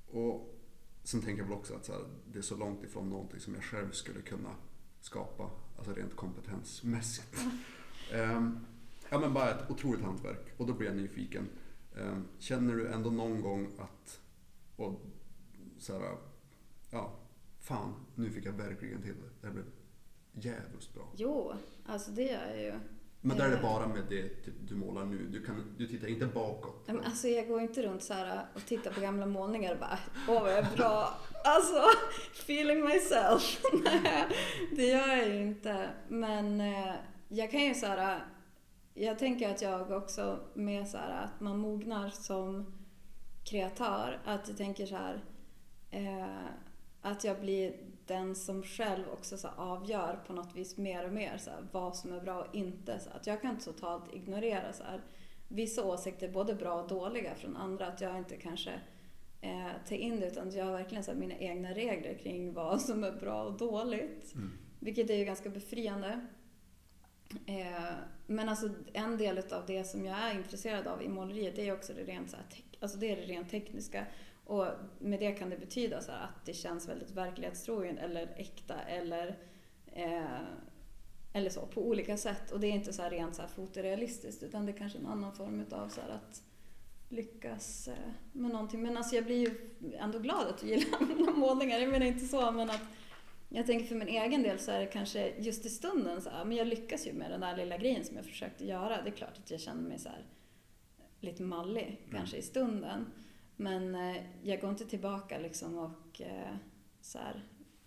och 0.07 0.59
sen 1.03 1.21
tänker 1.21 1.41
jag 1.41 1.49
väl 1.49 1.57
också 1.57 1.75
att 1.75 1.85
så 1.85 1.91
här, 1.91 2.01
det 2.31 2.37
är 2.37 2.43
så 2.43 2.57
långt 2.57 2.83
ifrån 2.83 3.09
någonting 3.09 3.39
som 3.39 3.53
jag 3.53 3.63
själv 3.63 3.91
skulle 3.91 4.21
kunna 4.21 4.55
skapa. 4.99 5.49
Alltså 5.77 5.93
rent 5.93 6.15
kompetensmässigt. 6.15 7.37
Ehm, 8.13 8.59
ja 9.09 9.19
men 9.19 9.33
bara 9.33 9.49
ett 9.51 9.71
otroligt 9.71 10.01
hantverk. 10.01 10.53
Och 10.57 10.67
då 10.67 10.73
blir 10.73 10.87
jag 10.87 10.97
nyfiken. 10.97 11.49
Ehm, 11.95 12.27
känner 12.39 12.75
du 12.75 12.87
ändå 12.87 13.09
någon 13.09 13.41
gång 13.41 13.67
att, 13.77 14.21
och 14.75 15.01
så 15.77 15.99
här, 15.99 16.17
ja, 16.91 17.19
fan, 17.59 17.93
nu 18.15 18.29
fick 18.29 18.45
jag 18.45 18.53
verkligen 18.53 19.01
till 19.01 19.15
det. 19.15 19.47
Det 19.47 19.53
blev 19.53 19.65
jävligt 20.31 20.93
bra. 20.93 21.13
Jo, 21.15 21.53
alltså 21.85 22.11
det 22.11 22.23
gör 22.23 22.47
jag 22.47 22.61
ju. 22.61 22.79
Men 23.21 23.37
där 23.37 23.45
är 23.45 23.49
det 23.49 23.55
Eh. 23.57 23.61
bara 23.63 23.87
med 23.87 24.03
det 24.09 24.29
typ, 24.29 24.53
du 24.69 24.75
målar 24.75 25.05
nu. 25.05 25.27
Du, 25.27 25.43
kan, 25.45 25.75
du 25.77 25.87
tittar 25.87 26.07
inte 26.07 26.25
bakåt. 26.25 26.83
Men 26.87 26.99
alltså 27.03 27.27
jag 27.27 27.47
går 27.47 27.61
inte 27.61 27.81
runt 27.81 28.03
så 28.03 28.13
här 28.13 28.45
och 28.53 28.65
tittar 28.65 28.91
på 28.91 29.01
gamla 29.01 29.25
målningar 29.25 29.73
och 29.73 29.79
bara 29.79 29.99
åh 30.27 30.41
vad 30.41 30.51
jag 30.51 30.57
är 30.59 30.77
bra. 30.77 31.13
Alltså, 31.43 31.81
feeling 32.33 32.83
myself. 32.85 33.61
Nej, 33.83 34.27
det 34.75 34.85
gör 34.85 35.07
jag 35.07 35.27
ju 35.27 35.41
inte. 35.41 35.89
Men 36.07 36.61
eh, 36.61 36.93
jag 37.27 37.51
kan 37.51 37.59
ju 37.59 37.73
så 37.73 37.85
här, 37.85 38.25
jag 38.93 39.19
tänker 39.19 39.49
att 39.49 39.61
jag 39.61 39.91
också 39.91 40.39
med 40.53 40.87
så 40.87 40.97
här 40.97 41.23
att 41.23 41.39
man 41.41 41.57
mognar 41.57 42.09
som 42.09 42.73
kreatör. 43.43 44.21
Att 44.25 44.47
jag 44.47 44.57
tänker 44.57 44.85
så 44.85 44.95
här 44.95 45.23
eh, 45.91 46.45
att 47.01 47.23
jag 47.23 47.39
blir 47.41 47.73
den 48.11 48.35
som 48.35 48.63
själv 48.63 49.03
också 49.13 49.37
så 49.37 49.47
avgör 49.47 50.19
på 50.27 50.33
något 50.33 50.55
vis 50.55 50.77
mer 50.77 51.05
och 51.05 51.13
mer 51.13 51.37
så 51.37 51.49
här, 51.49 51.67
vad 51.71 51.95
som 51.95 52.13
är 52.13 52.21
bra 52.21 52.43
och 52.43 52.55
inte. 52.55 52.99
Så 52.99 53.09
att 53.09 53.27
jag 53.27 53.41
kan 53.41 53.57
totalt 53.57 54.13
ignorera 54.13 54.73
så 54.73 54.83
här, 54.83 55.01
vissa 55.47 55.83
åsikter, 55.83 56.29
både 56.29 56.53
bra 56.55 56.81
och 56.81 56.87
dåliga 56.87 57.35
från 57.35 57.57
andra. 57.57 57.87
Att 57.87 58.01
jag 58.01 58.17
inte 58.17 58.37
kanske 58.37 58.71
eh, 59.41 59.71
tar 59.87 59.95
in 59.95 60.19
det 60.19 60.27
utan 60.27 60.51
jag 60.51 60.65
har 60.65 60.71
verkligen 60.71 61.03
så 61.03 61.11
här, 61.11 61.17
mina 61.17 61.35
egna 61.35 61.73
regler 61.73 62.13
kring 62.13 62.53
vad 62.53 62.81
som 62.81 63.03
är 63.03 63.11
bra 63.11 63.43
och 63.43 63.57
dåligt. 63.57 64.35
Mm. 64.35 64.51
Vilket 64.79 65.09
är 65.09 65.15
ju 65.15 65.25
ganska 65.25 65.49
befriande. 65.49 66.27
Eh, 67.45 67.93
men 68.27 68.49
alltså 68.49 68.69
en 68.93 69.17
del 69.17 69.37
av 69.37 69.65
det 69.67 69.83
som 69.83 70.05
jag 70.05 70.17
är 70.17 70.35
intresserad 70.35 70.87
av 70.87 71.03
i 71.03 71.09
måleriet 71.09 71.55
det 71.55 71.67
är 71.67 71.73
också 71.73 71.93
det 71.93 72.03
rent, 72.03 72.29
så 72.29 72.37
här, 72.37 72.45
alltså 72.79 72.97
det 72.97 73.11
är 73.11 73.15
det 73.15 73.21
rent 73.21 73.49
tekniska. 73.49 74.05
Och 74.51 74.67
med 74.99 75.19
det 75.19 75.31
kan 75.31 75.49
det 75.49 75.57
betyda 75.57 76.01
så 76.01 76.11
att 76.11 76.45
det 76.45 76.53
känns 76.53 76.89
väldigt 76.89 77.11
verklighetstroget 77.11 77.97
eller 77.99 78.33
äkta 78.37 78.81
eller, 78.81 79.37
eh, 79.85 80.41
eller 81.33 81.49
så 81.49 81.65
på 81.65 81.87
olika 81.87 82.17
sätt. 82.17 82.51
Och 82.51 82.59
det 82.59 82.67
är 82.67 82.71
inte 82.71 82.93
så 82.93 83.03
rent 83.03 83.35
så 83.35 83.41
här 83.41 83.49
fotorealistiskt 83.49 84.43
utan 84.43 84.65
det 84.65 84.71
är 84.71 84.77
kanske 84.77 84.97
en 84.99 85.07
annan 85.07 85.33
form 85.33 85.65
av 85.71 85.89
så 85.89 86.01
att 86.01 86.43
lyckas 87.09 87.87
eh, 87.87 88.11
med 88.31 88.51
någonting. 88.51 88.81
Men 88.81 88.97
alltså 88.97 89.15
jag 89.15 89.25
blir 89.25 89.39
ju 89.39 89.55
ändå 89.97 90.19
glad 90.19 90.47
att 90.47 90.57
du 90.57 90.67
gillar 90.67 91.05
mina 91.15 91.31
målningar. 91.31 91.79
Jag 91.79 91.89
menar 91.89 92.05
inte 92.05 92.25
så 92.25 92.51
men 92.51 92.69
att 92.69 92.83
jag 93.49 93.65
tänker 93.65 93.85
för 93.85 93.95
min 93.95 94.07
egen 94.07 94.43
del 94.43 94.59
så 94.59 94.71
är 94.71 94.79
det 94.79 94.85
kanske 94.85 95.33
just 95.37 95.65
i 95.65 95.69
stunden 95.69 96.21
så 96.21 96.29
här, 96.29 96.45
men 96.45 96.57
jag 96.57 96.67
lyckas 96.67 97.07
ju 97.07 97.13
med 97.13 97.31
den 97.31 97.41
där 97.41 97.57
lilla 97.57 97.77
grejen 97.77 98.05
som 98.05 98.15
jag 98.15 98.25
försökte 98.25 98.65
göra. 98.65 99.01
Det 99.01 99.09
är 99.09 99.15
klart 99.15 99.37
att 99.37 99.51
jag 99.51 99.59
känner 99.59 99.89
mig 99.89 99.99
så 99.99 100.09
här 100.09 100.25
lite 101.19 101.43
mallig 101.43 102.07
kanske 102.11 102.37
i 102.37 102.41
stunden. 102.41 103.05
Men 103.55 103.95
eh, 103.95 104.23
jag 104.43 104.61
går 104.61 104.69
inte 104.69 104.85
tillbaka 104.85 105.37
liksom 105.37 105.77
och 105.77 106.21
eh, 106.21 106.55
så 107.01 107.17
här, 107.17 107.43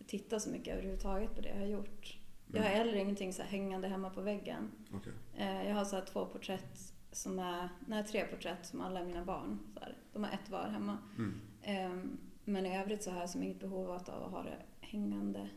tittar 0.07 0.39
så 0.39 0.51
mycket 0.51 0.73
överhuvudtaget 0.75 1.35
på 1.35 1.41
det 1.41 1.49
jag 1.49 1.59
har 1.59 1.67
gjort. 1.67 2.19
Jag 2.53 2.63
har 2.63 2.69
heller 2.69 2.95
ingenting 2.95 3.33
så 3.33 3.43
hängande 3.43 3.89
hemma 3.89 4.11
på 4.11 4.21
väggen. 4.21 4.71
Okej. 4.93 5.13
Eh, 5.37 5.69
jag 5.69 5.75
har 5.75 5.85
så 5.85 6.01
två 6.01 6.27
porträtt 6.27 6.93
som 7.13 7.39
är, 7.39 7.69
nej 7.87 8.05
tre 8.05 8.25
porträtt 8.25 8.67
som 8.67 8.81
alla 8.81 9.01
är 9.01 9.05
mina 9.05 9.25
barn. 9.25 9.59
Så 9.75 9.81
här. 9.81 9.97
De 10.13 10.25
har 10.25 10.31
ett 10.31 10.51
var 10.51 10.69
hemma. 10.69 10.99
Mm. 11.19 11.41
Ehm, 11.63 12.19
men 12.45 12.67
i 12.67 12.79
övrigt 12.79 13.03
så 13.03 13.11
har 13.11 13.21
jag 13.21 13.31
som 13.31 13.43
inget 13.43 13.61
behov 13.61 13.91
av 13.91 13.97
att 13.97 14.09
ha 14.09 14.43
det 14.43 14.63
hängande 14.81 15.49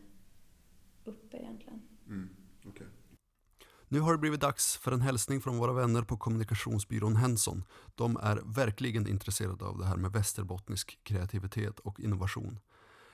uppe 1.04 1.36
egentligen. 1.36 1.82
Mm. 2.06 2.28
Okej. 2.66 2.86
Nu 3.90 4.00
har 4.00 4.12
det 4.12 4.18
blivit 4.18 4.40
dags 4.40 4.76
för 4.76 4.92
en 4.92 5.00
hälsning 5.00 5.40
från 5.40 5.58
våra 5.58 5.72
vänner 5.72 6.02
på 6.02 6.16
kommunikationsbyrån 6.16 7.16
Henson. 7.16 7.64
De 7.94 8.16
är 8.16 8.40
verkligen 8.44 9.06
intresserade 9.06 9.64
av 9.64 9.78
det 9.78 9.86
här 9.86 9.96
med 9.96 10.12
västerbottnisk 10.12 10.98
kreativitet 11.02 11.78
och 11.78 12.00
innovation. 12.00 12.58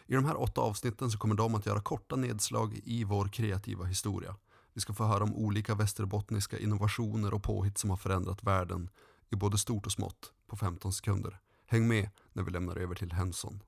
I 0.07 0.15
de 0.15 0.25
här 0.25 0.41
åtta 0.41 0.61
avsnitten 0.61 1.11
så 1.11 1.19
kommer 1.19 1.35
de 1.35 1.55
att 1.55 1.67
göra 1.67 1.81
korta 1.81 2.17
nedslag 2.17 2.81
i 2.85 3.05
vår 3.05 3.29
kreativa 3.29 3.85
historia. 3.85 4.37
Vi 4.73 4.81
ska 4.81 4.93
få 4.93 5.05
höra 5.05 5.25
om 5.25 5.35
olika 5.35 5.75
västerbottniska 5.75 6.59
innovationer 6.59 7.35
och 7.35 7.43
påhitt 7.43 7.79
som 7.79 7.91
har 7.91 7.97
förändrat 7.97 8.45
världen 8.45 8.91
i 9.31 9.37
både 9.37 9.59
stort 9.59 9.87
och 9.87 9.93
smått 9.93 10.33
på 10.47 10.57
15 10.57 10.93
sekunder. 10.93 11.39
Häng 11.67 11.89
med 11.89 12.11
när 12.33 12.43
vi 12.43 12.51
lämnar 12.51 12.77
över 12.77 12.95
till 12.95 13.13
Henson. 13.13 13.61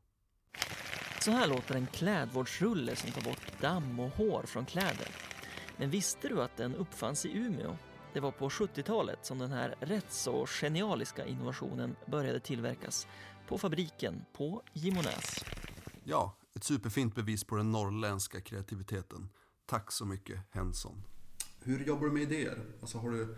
Så 1.20 1.30
här 1.30 1.46
låter 1.46 1.74
en 1.74 1.86
klädvårdsrulle 1.86 2.96
som 2.96 3.10
tar 3.10 3.22
bort 3.22 3.60
damm 3.60 4.00
och 4.00 4.10
hår 4.10 4.42
från 4.46 4.66
kläder. 4.66 5.08
Men 5.78 5.90
visste 5.90 6.28
du 6.28 6.42
att 6.42 6.56
den 6.56 6.74
uppfanns 6.74 7.26
i 7.26 7.36
Umeå? 7.38 7.76
Det 8.12 8.20
var 8.20 8.30
på 8.30 8.48
70-talet 8.48 9.24
som 9.26 9.38
den 9.38 9.50
här 9.52 9.74
rätt 9.80 10.12
så 10.12 10.46
genialiska 10.46 11.26
innovationen 11.26 11.96
började 12.06 12.40
tillverkas 12.40 13.06
på 13.48 13.58
fabriken 13.58 14.24
på 14.32 14.62
Gimonäs. 14.72 15.44
Ja, 16.04 16.36
ett 16.54 16.64
superfint 16.64 17.14
bevis 17.14 17.44
på 17.44 17.56
den 17.56 17.72
norrländska 17.72 18.40
kreativiteten. 18.40 19.28
Tack 19.66 19.92
så 19.92 20.04
mycket 20.06 20.40
Henson. 20.50 21.02
Hur 21.62 21.84
jobbar 21.84 22.06
du 22.06 22.12
med 22.12 22.22
idéer? 22.22 22.64
Alltså 22.80 22.98
har 22.98 23.10
du 23.10 23.36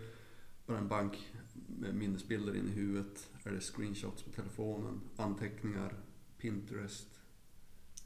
bara 0.67 0.77
en 0.77 0.87
bank 0.87 1.27
med 1.67 1.95
minnesbilder 1.95 2.55
in 2.55 2.67
i 2.67 2.71
huvudet? 2.71 3.29
Är 3.43 3.51
det 3.51 3.61
screenshots 3.61 4.23
på 4.23 4.29
telefonen? 4.31 5.01
Anteckningar? 5.17 5.93
Pinterest? 6.37 7.07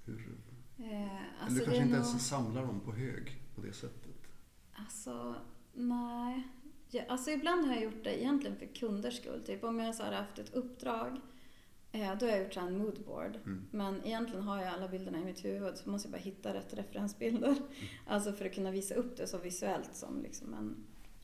Hur? 0.05 0.37
Eh, 0.77 0.85
Eller 0.85 1.09
alltså 1.39 1.53
du 1.53 1.59
det 1.59 1.65
kanske 1.65 1.83
inte 1.83 1.97
nog- 1.99 2.07
ens 2.07 2.27
samlar 2.27 2.61
dem 2.65 2.79
på 2.79 2.91
hög 2.93 3.41
på 3.55 3.61
det 3.61 3.73
sättet? 3.73 4.12
Alltså, 4.73 5.35
nej. 5.73 6.47
Ja, 6.89 7.03
alltså 7.07 7.31
ibland 7.31 7.65
har 7.65 7.73
jag 7.73 7.83
gjort 7.83 8.03
det 8.03 8.21
egentligen 8.21 8.57
för 8.57 8.65
kunders 8.65 9.17
skull. 9.17 9.43
Typ 9.45 9.63
om 9.63 9.79
jag 9.79 9.85
har 9.85 9.93
så 9.93 10.03
här 10.03 10.11
haft 10.11 10.39
ett 10.39 10.53
uppdrag, 10.53 11.21
eh, 11.91 12.17
då 12.19 12.25
har 12.25 12.31
jag 12.31 12.43
gjort 12.43 12.57
en 12.57 12.77
moodboard. 12.77 13.35
Mm. 13.35 13.65
Men 13.71 14.05
egentligen 14.05 14.43
har 14.43 14.61
jag 14.61 14.73
alla 14.73 14.87
bilderna 14.87 15.19
i 15.19 15.25
mitt 15.25 15.45
huvud 15.45 15.77
så 15.77 15.89
måste 15.89 16.07
jag 16.07 16.11
bara 16.11 16.23
hitta 16.25 16.53
rätt 16.53 16.73
referensbilder. 16.73 17.55
Alltså 18.07 18.33
för 18.33 18.45
att 18.45 18.53
kunna 18.55 18.71
visa 18.71 18.95
upp 18.95 19.17
det 19.17 19.27
så 19.27 19.37
visuellt 19.37 19.95
som 19.95 20.21
liksom 20.21 20.53
en, 20.53 20.75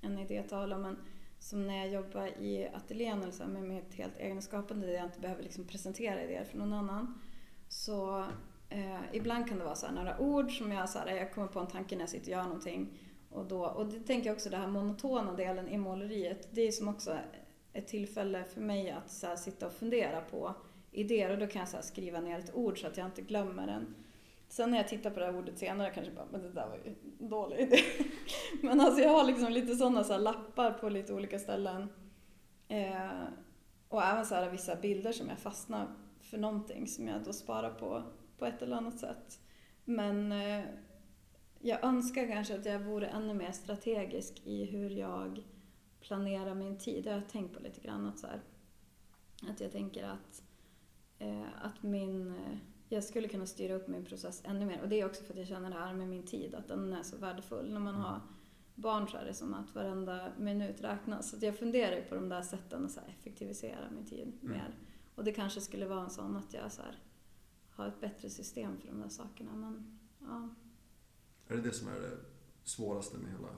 en 0.02 0.20
idétavla. 0.20 0.78
Men 0.78 0.98
som 1.40 1.68
när 1.68 1.78
jag 1.78 1.90
jobbar 1.90 2.28
i 2.28 2.68
ateljén 2.74 3.22
eller 3.22 3.32
så 3.32 3.48
med 3.48 3.64
mitt 3.64 3.94
helt 3.94 4.18
egna 4.18 4.42
skapande 4.42 4.88
där 4.88 4.94
jag 4.94 5.06
inte 5.06 5.20
behöver 5.20 5.44
liksom 5.44 5.66
presentera 5.66 6.24
idéer 6.24 6.44
för 6.44 6.58
någon 6.58 6.74
annan. 6.74 7.22
Så 7.68 8.26
eh, 8.70 9.02
ibland 9.14 9.48
kan 9.50 9.58
det 9.58 9.66
vara 9.66 9.76
så 9.76 9.86
här, 9.86 9.94
några 9.94 10.20
ord 10.20 10.58
som 10.58 10.72
jag, 10.72 10.90
så 10.90 11.00
här, 11.00 11.16
jag 11.16 11.34
kommer 11.34 11.48
på 11.48 11.60
en 11.60 11.68
tanke 11.68 11.96
när 11.96 12.02
jag 12.02 12.10
sitter 12.10 12.32
och 12.32 12.38
gör 12.38 12.44
någonting. 12.44 12.98
Och, 13.30 13.46
då, 13.46 13.66
och 13.66 13.86
det 13.86 14.00
tänker 14.00 14.30
jag 14.30 14.36
också, 14.36 14.50
den 14.50 14.62
här 14.62 14.68
monotona 14.68 15.34
delen 15.34 15.68
i 15.68 15.78
måleriet, 15.78 16.48
det 16.52 16.62
är 16.62 16.72
som 16.72 16.88
också 16.88 17.18
ett 17.74 17.88
tillfälle 17.88 18.44
för 18.44 18.62
mig 18.62 18.92
att 18.92 19.12
så 19.12 19.28
här, 19.28 19.36
sitta 19.36 19.68
och 19.68 19.74
fundera 19.74 20.22
på 20.22 20.56
idéer 20.92 21.30
och 21.30 21.38
då 21.38 21.48
kan 21.48 21.60
jag 21.60 21.70
så 21.70 21.76
här, 21.76 21.84
skriva 21.84 22.20
ner 22.22 22.40
ett 22.40 22.56
ord 22.56 22.82
så 22.82 22.88
att 22.88 22.98
jag 22.98 23.06
inte 23.06 23.22
glömmer 23.22 23.68
den. 23.68 23.96
Sen 24.48 24.72
när 24.72 24.78
jag 24.78 24.88
tittar 24.88 25.10
på 25.10 25.20
det 25.20 25.26
här 25.26 25.38
ordet 25.38 25.58
senare 25.58 25.92
kanske 25.92 26.14
bara, 26.14 26.26
men 26.32 26.42
det 26.42 26.50
där 26.50 26.68
var 26.68 26.76
ju 26.76 26.96
en 27.20 27.30
dålig 27.30 27.60
idé. 27.60 27.78
men 28.62 28.82
alltså 28.82 29.02
jag 29.02 29.10
har 29.10 29.24
liksom 29.24 29.52
lite 29.52 29.76
sådana 29.76 30.04
så 30.04 30.18
lappar 30.18 30.72
på 30.72 30.90
lite 30.90 31.14
olika 31.14 31.40
ställen. 31.40 31.90
Eh, 32.68 33.24
och 33.90 34.04
även 34.04 34.26
så 34.26 34.36
här 34.36 34.50
vissa 34.50 34.76
bilder 34.76 35.12
som 35.12 35.30
jag 35.30 35.40
fastnar 35.40 35.88
för 36.22 36.38
någonting 36.38 36.88
som 36.88 37.08
jag 37.08 37.24
då 37.24 37.34
sparar 37.34 37.70
på 37.70 38.04
på 38.40 38.46
ett 38.46 38.62
eller 38.62 38.78
annat 38.78 39.00
sätt. 39.00 39.40
Men 39.86 40.32
eh, 40.32 40.66
jag 41.60 41.84
önskar 41.84 42.28
kanske 42.28 42.56
att 42.56 42.66
jag 42.66 42.80
vore 42.80 43.08
ännu 43.08 43.34
mer 43.34 43.52
strategisk 43.52 44.42
i 44.44 44.66
hur 44.66 44.90
jag 44.90 45.44
planerar 46.00 46.56
min 46.56 46.78
tid. 46.78 47.04
Det 47.04 47.10
har 47.10 47.18
jag 47.18 47.30
tänkt 47.30 47.54
på 47.54 47.60
lite 47.60 47.82
grann. 47.82 48.06
Att, 48.06 48.20
så 48.20 48.28
här, 48.28 48.42
att 49.50 49.62
jag 49.62 49.72
tänker 49.72 50.04
att, 50.04 50.44
eh, 51.20 51.66
att 51.66 51.84
min, 51.84 52.32
eh, 52.32 52.58
jag 52.90 53.04
skulle 53.04 53.28
kunna 53.28 53.46
styra 53.46 53.74
upp 53.74 53.88
min 53.88 54.06
process 54.06 54.42
ännu 54.46 54.66
mer. 54.66 54.82
Och 54.82 54.90
det 54.90 55.02
är 55.02 55.06
också 55.06 55.24
för 55.24 55.34
att 55.34 55.40
jag 55.40 55.48
känner 55.48 55.70
det 55.70 55.76
här 55.76 55.94
med 55.94 56.08
min 56.08 56.26
tid, 56.26 56.56
att 56.56 56.68
den 56.68 56.94
är 56.94 57.04
så 57.04 57.18
värdefull. 57.18 57.74
När 57.74 57.80
man 57.80 57.96
mm. 57.96 58.06
har 58.06 58.22
barn 58.76 59.08
så 59.08 59.18
är 59.18 59.26
det 59.26 59.34
som 59.34 59.54
att 59.54 59.76
varenda 59.76 60.32
minut 60.38 60.82
räknas. 60.82 61.30
Så 61.30 61.46
jag 61.46 61.58
funderar 61.58 62.02
på 62.02 62.16
de 62.16 62.30
där 62.30 62.42
sätten 62.42 62.86
att 62.86 62.92
så 62.92 63.02
effektivisera 63.08 63.92
min 63.92 64.06
tid 64.06 64.38
mm. 64.42 64.58
mer. 64.58 64.76
Och 65.16 65.24
det 65.24 65.32
kanske 65.32 65.62
skulle 65.62 65.86
vara 65.86 66.02
en 66.02 66.10
sån 66.10 66.36
att 66.36 66.54
jag 66.54 66.72
så 66.72 66.82
här, 66.82 66.96
har 67.70 67.88
ett 67.88 68.02
bättre 68.02 68.30
system 68.30 68.78
för 68.78 68.88
de 68.88 69.02
där 69.02 69.10
sakerna. 69.10 69.56
Men, 69.56 70.00
ja. 70.20 70.50
Är 71.50 71.56
det 71.56 71.62
det 71.62 71.74
som 71.74 71.88
är 71.88 72.00
det 72.00 72.18
svåraste 72.64 73.18
med 73.18 73.32
hela 73.32 73.50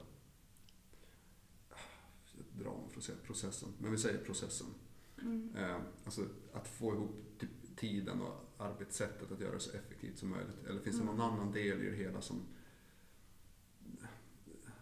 jag 2.38 2.65
drar 2.65 2.88
för 2.89 2.97
att 2.97 3.04
säga 3.04 3.17
processen, 3.25 3.69
men 3.80 3.91
vi 3.91 3.97
säger 3.97 4.17
processen. 4.17 4.67
Mm. 5.21 5.56
Eh, 5.58 5.77
alltså 6.06 6.21
att 6.54 6.67
få 6.67 6.93
ihop 6.93 7.15
typ 7.39 7.49
tiden 7.75 8.21
och 8.21 8.51
arbetssättet 8.58 9.32
att 9.32 9.39
göra 9.39 9.54
det 9.54 9.60
så 9.60 9.71
effektivt 9.71 10.17
som 10.17 10.30
möjligt. 10.30 10.65
Eller 10.69 10.82
finns 10.82 10.99
det 10.99 11.06
någon 11.06 11.21
mm. 11.21 11.30
annan 11.30 11.51
del 11.51 11.82
i 11.82 11.89
det 11.89 11.95
hela 11.95 12.21
som, 12.21 12.41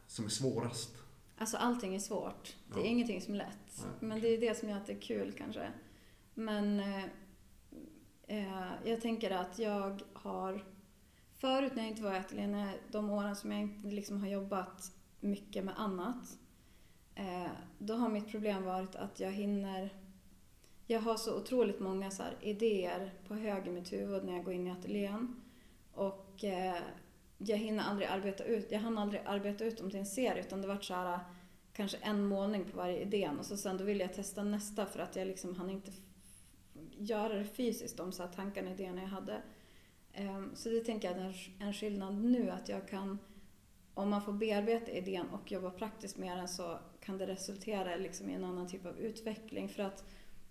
som 0.07 0.25
är 0.25 0.29
svårast? 0.29 0.95
Alltså 1.37 1.57
allting 1.57 1.95
är 1.95 1.99
svårt. 1.99 2.55
Det 2.67 2.79
är 2.79 2.83
ja. 2.83 2.89
ingenting 2.89 3.21
som 3.21 3.33
är 3.33 3.37
lätt. 3.37 3.83
Nej. 3.83 4.09
Men 4.09 4.21
det 4.21 4.27
är 4.27 4.37
det 4.41 4.57
som 4.57 4.69
gör 4.69 4.77
att 4.77 4.87
det 4.87 4.93
är 4.93 5.01
kul 5.01 5.33
kanske. 5.37 5.71
Men 6.33 6.79
eh, 6.79 7.05
eh, 8.27 8.71
jag 8.85 9.01
tänker 9.01 9.31
att 9.31 9.59
jag 9.59 10.01
har 10.13 10.65
Förut 11.39 11.75
när 11.75 11.83
jag 11.83 11.91
inte 11.91 12.03
var 12.03 12.13
i 12.13 12.17
ateljén, 12.17 12.67
de 12.91 13.09
åren 13.09 13.35
som 13.35 13.51
jag 13.51 13.61
inte 13.61 13.87
liksom 13.87 14.21
har 14.21 14.27
jobbat 14.27 14.91
mycket 15.19 15.63
med 15.63 15.73
annat, 15.77 16.39
eh, 17.15 17.51
då 17.77 17.93
har 17.93 18.09
mitt 18.09 18.31
problem 18.31 18.63
varit 18.63 18.95
att 18.95 19.19
jag 19.19 19.31
hinner... 19.31 19.89
Jag 20.87 20.99
har 20.99 21.17
så 21.17 21.37
otroligt 21.37 21.79
många 21.79 22.11
så 22.11 22.23
idéer 22.41 23.13
på 23.27 23.35
hög 23.35 23.67
i 23.67 23.71
mitt 23.71 23.93
huvud 23.93 24.25
när 24.25 24.33
jag 24.33 24.43
går 24.43 24.53
in 24.53 24.67
i 24.67 24.71
ateljén. 24.71 25.41
Och 25.93 26.43
eh, 26.43 26.77
jag 27.37 27.57
hinner 27.57 27.83
aldrig 27.83 28.07
arbeta 28.09 28.43
ut, 28.43 28.71
jag 28.71 28.79
hann 28.79 28.97
aldrig 28.97 29.21
arbeta 29.25 29.65
ut 29.65 29.77
dem 29.77 29.89
till 29.89 29.99
en 29.99 30.05
serie 30.05 30.43
utan 30.43 30.61
det 30.61 30.67
var 30.67 30.79
så 30.79 30.93
här 30.93 31.19
kanske 31.73 31.97
en 31.97 32.25
målning 32.25 32.65
på 32.65 32.77
varje 32.77 33.01
idé 33.01 33.29
och 33.39 33.45
så 33.45 33.57
sen 33.57 33.77
då 33.77 33.83
ville 33.83 34.03
jag 34.03 34.13
testa 34.13 34.43
nästa 34.43 34.85
för 34.85 34.99
att 34.99 35.15
jag 35.15 35.27
liksom 35.27 35.55
hann 35.55 35.69
inte 35.69 35.91
göra 36.97 37.33
det 37.33 37.45
fysiskt, 37.45 37.97
de 37.97 38.11
så 38.11 38.23
här 38.23 38.31
tankarna, 38.31 38.71
idéerna 38.71 39.01
jag 39.01 39.07
hade. 39.07 39.41
Ehm, 40.19 40.55
så 40.55 40.69
det 40.69 40.79
tänker 40.79 41.11
jag 41.11 41.17
är 41.17 41.49
en 41.59 41.73
skillnad 41.73 42.15
nu 42.15 42.49
att 42.49 42.69
jag 42.69 42.87
kan, 42.87 43.19
om 43.93 44.09
man 44.09 44.21
får 44.21 44.33
bearbeta 44.33 44.91
idén 44.91 45.29
och 45.29 45.51
jobba 45.51 45.71
praktiskt 45.71 46.17
med 46.17 46.37
den 46.37 46.47
så 46.47 46.79
kan 46.99 47.17
det 47.17 47.27
resultera 47.27 47.95
liksom 47.95 48.29
i 48.29 48.33
en 48.33 48.43
annan 48.43 48.67
typ 48.67 48.85
av 48.85 48.99
utveckling. 48.99 49.69
För 49.69 49.83
att 49.83 50.03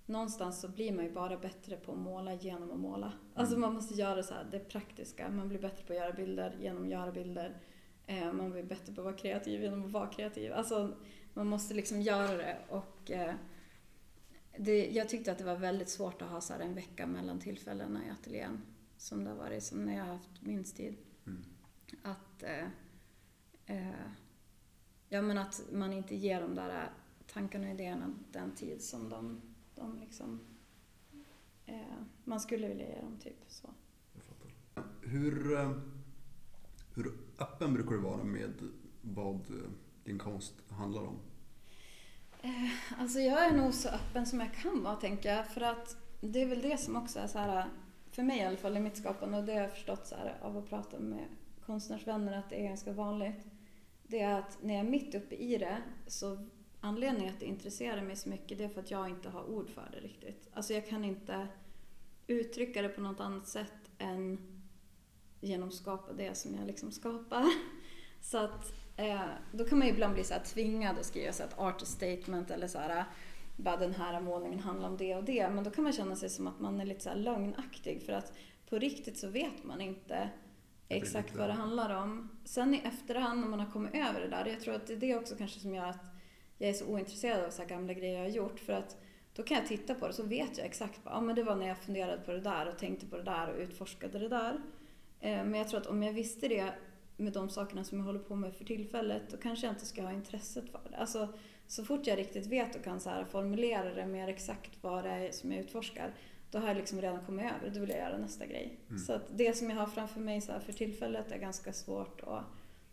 någonstans 0.07 0.61
så 0.61 0.69
blir 0.69 0.93
man 0.93 1.05
ju 1.05 1.13
bara 1.13 1.37
bättre 1.37 1.77
på 1.77 1.93
att 1.93 1.99
måla 1.99 2.35
genom 2.35 2.71
att 2.71 2.79
måla. 2.79 3.13
Alltså 3.35 3.55
mm. 3.55 3.61
man 3.61 3.75
måste 3.75 3.95
göra 3.95 4.23
så 4.23 4.35
här, 4.35 4.47
det 4.51 4.59
praktiska. 4.59 5.31
Man 5.31 5.49
blir 5.49 5.59
bättre 5.59 5.85
på 5.87 5.93
att 5.93 5.99
göra 5.99 6.13
bilder 6.13 6.57
genom 6.61 6.83
att 6.83 6.91
göra 6.91 7.13
bilder. 7.13 7.57
Ehm, 8.07 8.37
man 8.37 8.51
blir 8.51 8.63
bättre 8.63 8.95
på 8.95 9.01
att 9.01 9.05
vara 9.05 9.17
kreativ 9.17 9.63
genom 9.63 9.85
att 9.85 9.91
vara 9.91 10.07
kreativ. 10.07 10.53
Alltså 10.53 10.97
man 11.35 11.47
måste 11.47 11.75
liksom 11.75 12.01
göra 12.01 12.37
det 12.37 12.57
och 12.69 13.11
eh, 13.11 13.35
det, 14.59 14.91
jag 14.91 15.09
tyckte 15.09 15.33
att 15.33 15.39
det 15.39 15.45
var 15.45 15.57
väldigt 15.57 15.89
svårt 15.89 16.23
att 16.23 16.29
ha 16.29 16.41
så 16.41 16.55
en 16.55 16.75
vecka 16.75 17.07
mellan 17.07 17.41
tillfällena 17.41 18.07
i 18.07 18.11
ateljén 18.11 18.63
som 18.99 19.25
det 19.25 19.31
har 19.31 19.37
varit, 19.37 19.63
som 19.63 19.85
när 19.85 19.97
jag 19.97 20.05
har 20.05 20.13
haft 20.13 20.43
minst 20.43 20.77
tid. 20.77 20.97
Mm. 21.27 21.45
Att, 22.03 22.43
eh, 22.43 22.67
eh, 23.67 24.11
ja, 25.09 25.23
men 25.23 25.39
att 25.39 25.63
man 25.73 25.93
inte 25.93 26.17
ger 26.17 26.41
de 26.41 26.55
där 26.55 26.91
tankarna 27.33 27.67
och 27.67 27.75
idéerna 27.75 28.15
den 28.33 28.55
tid 28.55 28.83
som 28.83 29.09
de, 29.09 29.41
de 29.75 29.99
liksom, 29.99 30.41
eh, 31.67 32.03
man 32.25 32.41
skulle 32.41 32.69
vilja 32.69 32.89
ge 32.89 33.01
dem. 33.01 33.19
Typ, 33.19 33.45
så. 33.49 33.69
Hur, 35.03 35.59
eh, 35.59 35.73
hur 36.95 37.13
öppen 37.39 37.75
brukar 37.75 37.91
du 37.91 38.01
vara 38.01 38.25
med 38.25 38.53
vad 39.03 39.41
din 40.05 40.19
konst 40.19 40.55
handlar 40.71 41.03
om? 41.03 41.19
Eh, 42.43 43.01
alltså 43.01 43.19
jag 43.19 43.47
är 43.47 43.57
nog 43.57 43.75
så 43.75 43.89
öppen 43.89 44.27
som 44.27 44.41
jag 44.41 44.55
kan 44.55 44.83
vara, 44.83 44.97
tänker 44.97 45.35
jag. 45.35 45.49
För 45.49 45.61
att 45.61 45.97
det 46.21 46.43
är 46.43 46.47
väl 46.47 46.63
det 46.63 46.81
som 46.81 46.97
också 46.97 47.19
är 47.19 47.27
så 47.27 47.39
här 47.39 47.69
för 48.11 48.23
mig 48.23 48.39
i 48.39 48.45
alla 48.45 48.57
fall 48.57 48.77
i 48.77 48.81
mitt 48.81 48.97
skapande 48.97 49.39
och 49.39 49.45
det 49.45 49.53
har 49.53 49.61
jag 49.61 49.73
förstått 49.73 50.07
så 50.07 50.15
här, 50.15 50.35
av 50.43 50.57
att 50.57 50.69
prata 50.69 50.99
med 50.99 51.25
konstnärsvänner 51.67 52.39
att 52.39 52.51
det 52.51 52.57
är 52.57 52.65
ganska 52.65 52.93
vanligt. 52.93 53.47
Det 54.03 54.21
är 54.21 54.39
att 54.39 54.59
när 54.63 54.75
jag 54.75 54.87
är 54.87 54.91
mitt 54.91 55.15
uppe 55.15 55.35
i 55.35 55.59
det 55.59 55.77
så 56.07 56.49
anledningen 56.81 57.35
att 57.35 57.41
det 57.41 57.47
intresserar 57.47 58.03
mig 58.03 58.17
så 58.17 58.29
mycket 58.29 58.59
det 58.59 58.65
är 58.65 58.69
för 58.69 58.81
att 58.81 58.91
jag 58.91 59.09
inte 59.09 59.29
har 59.29 59.51
ord 59.51 59.71
för 59.71 59.89
det 59.93 60.01
riktigt. 60.01 60.49
Alltså 60.53 60.75
jag 60.75 60.89
kan 60.89 61.05
inte 61.05 61.49
uttrycka 62.27 62.83
det 62.83 62.89
på 62.89 63.01
något 63.01 63.21
annat 63.21 63.49
sätt 63.49 63.91
än 63.99 64.39
genom 65.41 65.69
att 65.69 65.75
skapa 65.75 66.13
det 66.13 66.35
som 66.35 66.55
jag 66.55 66.67
liksom 66.67 66.93
skapar. 66.93 67.45
Så 68.21 68.39
att 68.39 68.73
eh, 68.97 69.21
då 69.53 69.65
kan 69.65 69.79
man 69.79 69.89
ju 69.89 69.93
ibland 69.93 70.15
bli 70.15 70.25
så 70.25 70.35
här 70.35 70.41
tvingad 70.41 70.99
att 70.99 71.07
skriva 71.07 71.33
så 71.33 71.43
ett 71.43 71.59
art 71.59 71.81
statement 71.81 72.51
eller 72.51 72.67
så 72.67 72.79
här 72.79 73.05
bara 73.59 73.77
den 73.77 73.95
här 73.95 74.21
målningen 74.21 74.61
handlar 74.61 74.89
om 74.89 74.97
det 74.97 75.15
och 75.15 75.25
det. 75.25 75.51
Men 75.51 75.65
då 75.65 75.71
kan 75.71 75.85
man 75.85 75.93
känna 75.93 76.17
sig 76.17 76.31
som 76.31 76.47
att 76.47 76.61
man 76.61 76.81
är 76.81 76.85
lite 76.85 77.01
så 77.01 77.15
lögnaktig 77.15 78.03
för 78.03 78.13
att 78.13 78.33
på 78.69 78.79
riktigt 78.79 79.19
så 79.19 79.29
vet 79.29 79.65
man 79.65 79.81
inte 79.81 80.31
exakt 80.89 81.37
vad 81.37 81.49
det 81.49 81.53
handlar 81.53 82.03
om. 82.03 82.29
Sen 82.45 82.75
i 82.75 82.83
efterhand 82.85 83.41
när 83.41 83.49
man 83.49 83.61
har 83.61 83.73
kommit 83.73 83.95
över 83.95 84.21
det 84.21 84.29
där, 84.29 84.47
jag 84.47 84.61
tror 84.61 84.75
att 84.75 84.87
det 84.87 84.93
är 84.93 84.97
det 84.97 85.17
också 85.17 85.37
kanske 85.37 85.61
som 85.61 85.75
gör 85.75 85.87
att 85.87 86.05
jag 86.59 86.71
är 86.71 86.75
så 86.75 86.87
ointresserad 86.87 87.45
av 87.45 87.51
så 87.51 87.65
gamla 87.65 87.93
grejer 87.93 88.15
jag 88.15 88.23
har 88.23 88.37
gjort. 88.37 88.61
För 88.61 88.73
att 88.73 88.97
då 89.35 89.43
kan 89.43 89.57
jag 89.57 89.67
titta 89.67 89.95
på 89.95 90.07
det 90.07 90.13
så 90.13 90.23
vet 90.23 90.59
jag 90.59 90.67
exakt, 90.67 91.01
ja 91.05 91.21
men 91.21 91.37
det 91.37 91.43
var 91.43 91.57
när 91.57 91.69
jag 91.69 91.79
funderade 91.79 92.23
på 92.23 92.33
det 92.33 92.41
där 92.41 92.69
och 92.69 92.79
tänkte 92.79 93.07
på 93.07 93.17
det 93.17 93.23
där 93.23 93.49
och 93.49 93.61
utforskade 93.61 94.19
det 94.19 94.29
där. 94.29 94.61
Eh, 95.21 95.45
men 95.45 95.55
jag 95.55 95.69
tror 95.69 95.81
att 95.81 95.87
om 95.87 96.03
jag 96.03 96.13
visste 96.13 96.49
det 96.49 96.73
med 97.17 97.33
de 97.33 97.49
sakerna 97.49 97.85
som 97.85 97.99
jag 97.99 98.05
håller 98.05 98.21
på 98.21 98.37
med 98.37 98.55
för 98.55 98.65
tillfället, 98.65 99.23
då 99.31 99.37
kanske 99.37 99.67
jag 99.67 99.75
inte 99.75 99.87
ska 99.87 100.03
ha 100.03 100.13
intresset 100.13 100.71
för 100.71 100.81
det. 100.91 100.97
Alltså, 100.97 101.29
så 101.69 101.85
fort 101.85 102.07
jag 102.07 102.19
riktigt 102.19 102.47
vet 102.47 102.77
och 102.77 102.85
kan 102.85 103.01
så 103.01 103.11
här 103.11 103.25
formulera 103.25 103.95
det 103.95 104.07
mer 104.07 104.29
exakt 104.29 104.71
vad 104.81 105.05
det 105.05 105.11
är 105.11 105.33
som 105.33 105.53
jag 105.53 105.61
utforskar, 105.61 106.15
då 106.51 106.59
har 106.59 106.69
jag 106.69 106.77
liksom 106.77 107.01
redan 107.01 107.25
kommit 107.25 107.45
över 107.45 107.75
Då 107.75 107.81
vill 107.81 107.91
jag 107.91 107.99
göra 107.99 108.19
nästa 108.19 108.47
grej. 108.47 108.79
Mm. 108.89 108.99
Så 108.99 109.13
att 109.13 109.39
det 109.39 109.57
som 109.57 109.71
jag 109.71 109.77
har 109.77 109.87
framför 109.87 110.21
mig 110.21 110.41
så 110.41 110.53
för 110.61 110.73
tillfället 110.73 111.33
är 111.33 111.39
ganska 111.39 111.73
svårt. 111.73 112.21
Och, 112.21 112.41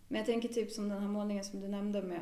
men 0.07 0.17
jag 0.17 0.25
tänker 0.25 0.49
typ 0.49 0.71
som 0.71 0.89
den 0.89 1.01
här 1.01 1.07
målningen 1.07 1.43
som 1.43 1.61
du 1.61 1.67
nämnde 1.67 2.01
med 2.01 2.21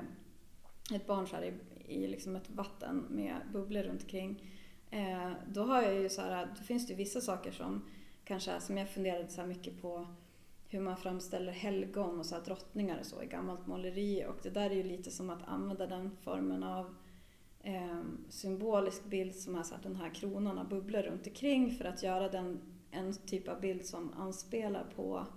ett 0.96 1.08
barn 1.08 1.28
så 1.28 1.36
i, 1.44 1.54
i 1.88 2.08
liksom 2.08 2.36
ett 2.36 2.50
vatten 2.50 3.06
med 3.10 3.36
bubblor 3.54 3.84
runt 3.84 4.02
omkring. 4.02 4.52
Eh, 4.90 5.32
då 5.48 5.64
har 5.64 5.82
jag 5.82 5.94
ju 5.94 6.10
så 6.10 6.22
här, 6.22 6.48
då 6.58 6.64
finns 6.64 6.88
det 6.88 6.94
vissa 6.94 7.22
saker 7.22 7.52
som 7.52 7.86
kanske 8.24 8.60
som 8.60 8.78
jag 8.78 8.90
funderade 8.90 9.28
så 9.28 9.46
mycket 9.46 9.82
på 9.82 10.08
hur 10.74 10.82
man 10.82 10.98
framställer 10.98 11.52
helgon 11.52 12.20
och 12.20 12.26
så 12.26 12.40
drottningar 12.40 13.00
och 13.00 13.06
så 13.06 13.24
i 13.24 13.26
gammalt 13.26 13.68
måleri. 13.68 14.26
Och 14.26 14.38
det 14.44 14.50
där 14.50 14.70
är 14.70 14.76
ju 14.76 14.84
lite 14.84 15.12
som 15.12 15.30
att 15.30 15.48
använda 15.48 15.88
den 15.88 16.12
formen 16.22 16.64
av 16.64 16.96
eh, 17.60 18.02
symbolisk 18.30 19.06
bild 19.06 19.36
som 19.36 19.56
är 19.56 19.64
så 19.64 19.76
att 19.76 19.84
den 19.84 19.96
här 19.96 20.10
kronan 20.10 20.58
har 20.58 20.66
bubblor 20.66 21.02
runt 21.02 21.28
omkring 21.28 21.72
för 21.72 21.86
att 21.86 22.04
göra 22.04 22.30
den 22.30 22.60
en 22.92 23.14
typ 23.14 23.48
av 23.48 23.62
bild 23.62 23.86
som 23.86 24.14
anspelar 24.14 24.86
på 24.96 25.28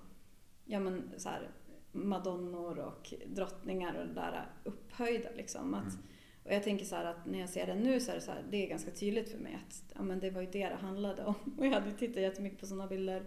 ja, 0.65 0.81
men, 0.81 1.11
så 1.17 1.29
här, 1.29 1.51
madonnor 1.93 2.79
och 2.79 3.15
drottningar 3.27 3.95
och 3.95 4.07
det 4.07 4.15
där 4.15 4.51
upphöjda. 4.65 5.29
Liksom. 5.37 5.75
Att, 5.75 5.93
mm. 5.93 6.05
Och 6.45 6.53
jag 6.53 6.63
tänker 6.63 6.85
så 6.85 6.97
att 6.97 7.27
när 7.27 7.41
jag 7.41 7.49
ser 7.49 7.67
den 7.67 7.79
nu 7.79 8.01
så 8.01 8.11
är 8.11 8.15
det, 8.15 8.21
så 8.21 8.31
här, 8.31 8.45
det 8.51 8.65
är 8.65 8.69
ganska 8.69 8.91
tydligt 8.91 9.31
för 9.31 9.39
mig 9.39 9.59
att 9.67 9.85
ja, 9.95 10.03
men 10.03 10.21
det 10.21 10.31
var 10.31 10.41
ju 10.41 10.51
det 10.51 10.69
det 10.69 10.75
handlade 10.75 11.25
om. 11.25 11.35
Och 11.59 11.67
jag 11.67 11.71
hade 11.71 11.93
tittat 11.93 12.23
jättemycket 12.23 12.61
på 12.61 12.67
sådana 12.67 12.87
bilder 12.87 13.23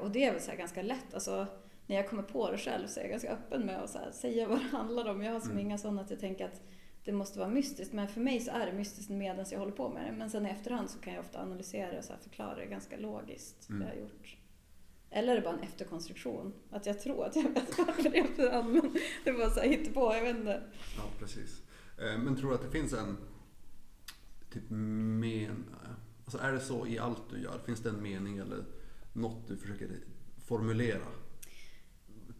och 0.00 0.10
det 0.10 0.24
är 0.24 0.32
väl 0.32 0.40
så 0.40 0.52
ganska 0.58 0.82
lätt. 0.82 1.14
Alltså, 1.14 1.46
när 1.86 1.96
jag 1.96 2.08
kommer 2.08 2.22
på 2.22 2.50
det 2.50 2.58
själv 2.58 2.86
så 2.86 3.00
är 3.00 3.04
jag 3.04 3.10
ganska 3.10 3.32
öppen 3.32 3.66
med 3.66 3.82
att 3.82 3.90
så 3.90 3.98
säga 4.12 4.48
vad 4.48 4.58
det 4.58 4.76
handlar 4.76 5.08
om. 5.10 5.22
Jag 5.22 5.32
har 5.32 5.40
som 5.40 5.50
mm. 5.50 5.64
inga 5.64 5.78
sådana 5.78 6.02
att 6.02 6.10
jag 6.10 6.20
tänker 6.20 6.44
att 6.44 6.62
det 7.04 7.12
måste 7.12 7.38
vara 7.38 7.48
mystiskt. 7.48 7.92
Men 7.92 8.08
för 8.08 8.20
mig 8.20 8.40
så 8.40 8.50
är 8.50 8.66
det 8.66 8.72
mystiskt 8.72 9.10
medan 9.10 9.46
jag 9.50 9.58
håller 9.58 9.72
på 9.72 9.88
med 9.88 10.06
det. 10.06 10.12
Men 10.12 10.30
sen 10.30 10.46
i 10.46 10.50
efterhand 10.50 10.90
så 10.90 10.98
kan 10.98 11.14
jag 11.14 11.20
ofta 11.20 11.42
analysera 11.42 11.98
och 11.98 12.04
så 12.04 12.12
förklara 12.22 12.54
det 12.54 12.66
ganska 12.66 12.96
logiskt. 12.96 13.68
Mm. 13.68 13.80
Det 13.80 13.86
jag 13.86 13.94
har 13.94 14.00
gjort. 14.00 14.36
Eller 15.10 15.32
är 15.32 15.36
det 15.36 15.42
bara 15.42 15.54
en 15.54 15.62
efterkonstruktion? 15.62 16.52
Att 16.70 16.86
jag 16.86 17.00
tror 17.00 17.24
att 17.24 17.36
jag 17.36 17.42
vet 17.42 17.78
varför 17.78 18.02
det 18.02 18.18
är 18.18 18.24
efterhand. 18.24 18.72
Men 18.72 18.96
det 19.24 19.32
var 19.32 19.50
så 19.50 19.60
här 19.60 19.92
på, 19.94 20.14
jag 20.14 20.22
vet 20.22 20.36
inte. 20.36 20.62
Ja, 20.96 21.02
precis. 21.18 21.62
Eh, 21.98 22.18
Men 22.18 22.36
tror 22.36 22.48
du 22.50 22.54
att 22.54 22.62
det 22.62 22.70
finns 22.70 22.92
en 22.92 23.16
typ 24.52 24.70
men... 24.70 25.64
Alltså 26.24 26.38
är 26.38 26.52
det 26.52 26.60
så 26.60 26.86
i 26.86 26.98
allt 26.98 27.30
du 27.30 27.42
gör? 27.42 27.58
Finns 27.66 27.80
det 27.80 27.88
en 27.88 28.02
mening 28.02 28.38
eller 28.38 28.64
något 29.18 29.48
du 29.48 29.56
försöker 29.56 29.88
formulera? 30.46 31.06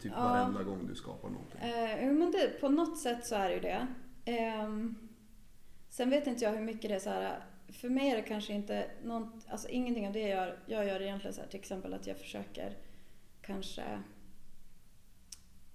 Typ 0.01 0.12
Ja. 0.17 0.23
varenda 0.23 0.62
gång 0.62 0.87
du 0.87 0.95
skapar 0.95 1.29
någonting. 1.29 1.61
Eh, 1.61 2.12
men 2.12 2.31
det, 2.33 2.61
på 2.61 2.69
något 2.69 2.99
sätt 2.99 3.27
så 3.27 3.35
är 3.35 3.49
det 3.49 3.55
ju 3.55 3.61
det. 3.61 3.87
Ehm, 4.25 4.95
sen 5.88 6.11
vet 6.11 6.27
inte 6.27 6.45
jag 6.45 6.53
hur 6.53 6.61
mycket 6.61 6.88
det 6.91 6.95
är 6.95 6.99
så 7.01 7.11
här. 7.11 7.45
För 7.69 7.88
mig 7.88 8.11
är 8.11 8.17
det 8.17 8.23
kanske 8.23 8.53
inte 8.53 8.91
något, 9.05 9.47
alltså 9.49 9.69
ingenting 9.69 10.07
av 10.07 10.12
det 10.12 10.21
jag 10.21 10.29
gör. 10.31 10.59
Jag 10.67 10.87
gör 10.87 11.03
egentligen 11.03 11.35
så 11.35 11.41
här, 11.41 11.49
till 11.49 11.61
exempel 11.61 11.95
att 11.95 12.07
jag 12.07 12.17
försöker 12.17 12.77
kanske 13.43 13.83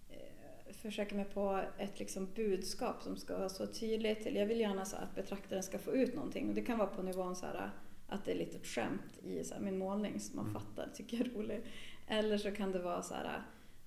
eh, 0.10 0.74
försöker 0.74 1.16
mig 1.16 1.26
på 1.26 1.62
ett 1.78 2.00
liksom 2.00 2.28
budskap 2.36 3.02
som 3.04 3.18
ska 3.18 3.38
vara 3.38 3.50
så 3.50 3.68
tydligt. 3.68 4.26
Eller 4.26 4.39
jag 4.39 4.48
vill 4.48 4.60
gärna 4.60 4.86
så 4.86 4.96
att 4.98 5.16
betraktaren 5.16 5.63
ska 5.63 5.80
få 5.80 5.92
ut 5.92 6.16
någonting. 6.16 6.50
Och 6.50 6.56
det 6.56 6.62
kan 6.62 6.78
vara 6.78 6.89
på 6.89 7.02
nivån 7.02 7.36
så 7.36 7.46
här 7.46 7.72
att 8.13 8.26
det 8.26 8.32
är 8.32 8.36
lite 8.36 8.58
ett 8.58 8.67
skämt 8.67 9.19
i 9.23 9.43
så 9.43 9.54
här 9.54 9.62
min 9.62 9.78
målning 9.78 10.19
som 10.19 10.36
man 10.36 10.54
fattar, 10.54 10.89
tycker 10.93 11.17
jag 11.17 11.28
är 11.28 11.32
rolig. 11.32 11.63
Eller 12.08 12.38
så 12.38 12.52
kan 12.52 12.71
det 12.71 12.80
vara 12.80 13.02
så 13.02 13.13
här 13.13 13.43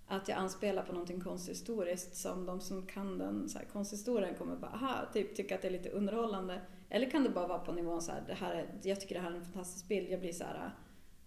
att 0.07 0.29
jag 0.29 0.39
anspelar 0.39 0.83
på 0.83 0.93
någonting 0.93 1.21
konsthistoriskt 1.21 2.17
som 2.17 2.47
de 2.47 2.61
som 2.61 2.87
kan 2.87 3.19
den 3.19 3.49
så 3.49 3.59
här, 3.59 3.67
konsthistorien 3.67 4.35
kommer 4.35 4.57
bara 4.57 4.71
aha, 4.71 4.95
typ 5.13 5.37
tycka 5.37 5.55
att 5.55 5.63
det 5.63 5.69
är 5.69 5.73
lite 5.73 5.91
underhållande. 5.91 6.61
Eller 6.89 7.11
kan 7.11 7.25
det 7.25 7.31
bara 7.31 7.47
vara 7.47 7.59
på 7.59 7.73
nivån 7.73 8.03
så 8.03 8.13
här, 8.13 8.25
det 8.27 8.35
här 8.35 8.55
är, 8.55 8.69
jag 8.83 9.01
tycker 9.01 9.15
det 9.15 9.21
här 9.21 9.31
är 9.31 9.37
en 9.37 9.45
fantastisk 9.45 9.89
bild, 9.89 10.09
jag 10.11 10.21
blir 10.21 10.33
så 10.33 10.45
här 10.45 10.71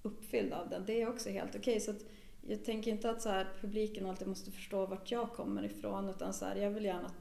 uppfylld 0.01 0.53
av 0.53 0.69
den. 0.69 0.85
Det 0.85 1.01
är 1.01 1.09
också 1.09 1.29
helt 1.29 1.55
okej. 1.55 1.79
Så 1.79 1.91
att 1.91 2.05
jag 2.41 2.65
tänker 2.65 2.91
inte 2.91 3.09
att 3.09 3.21
så 3.21 3.29
här, 3.29 3.47
publiken 3.62 4.05
alltid 4.05 4.27
måste 4.27 4.51
förstå 4.51 4.85
vart 4.85 5.12
jag 5.12 5.33
kommer 5.33 5.65
ifrån 5.65 6.09
utan 6.09 6.33
så 6.33 6.45
här, 6.45 6.55
jag 6.55 6.69
vill 6.69 6.85
gärna 6.85 7.05
att 7.05 7.15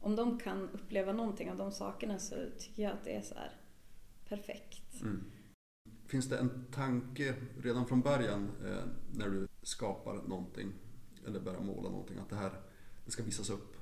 om 0.00 0.16
de 0.16 0.38
kan 0.38 0.70
uppleva 0.72 1.12
någonting 1.12 1.50
av 1.50 1.56
de 1.56 1.72
sakerna 1.72 2.18
så 2.18 2.34
tycker 2.58 2.82
jag 2.82 2.92
att 2.92 3.04
det 3.04 3.16
är 3.16 3.22
så 3.22 3.34
här 3.34 3.50
perfekt. 4.28 5.02
Mm. 5.02 5.24
Finns 6.06 6.28
det 6.28 6.38
en 6.38 6.64
tanke 6.72 7.34
redan 7.62 7.86
från 7.86 8.00
början 8.00 8.50
eh, 8.64 8.84
när 9.12 9.28
du 9.28 9.48
skapar 9.62 10.14
någonting 10.14 10.72
eller 11.26 11.40
börjar 11.40 11.60
måla 11.60 11.90
någonting 11.90 12.18
att 12.18 12.30
det 12.30 12.36
här 12.36 12.52
det 13.04 13.10
ska 13.10 13.22
visas 13.22 13.50
upp? 13.50 13.76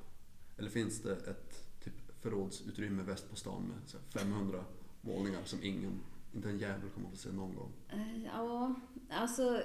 Eller 0.59 0.71
finns 0.71 1.03
det 1.03 1.13
ett 1.13 1.81
typ 1.85 2.23
förrådsutrymme 2.23 3.03
väst 3.03 3.31
på 3.31 3.37
stan 3.37 3.63
med 3.63 3.79
så 3.87 3.99
här 3.99 4.25
500 4.25 4.65
målningar 5.01 5.41
som 5.45 5.59
ingen, 5.63 6.01
inte 6.35 6.49
en 6.49 6.59
jävel 6.59 6.91
kommer 6.91 7.07
att 7.07 7.13
få 7.15 7.19
se 7.19 7.33
någon 7.33 7.55
gång? 7.55 7.73
Eh, 7.89 8.25
Ja, 8.25 8.75
alltså... 9.11 9.63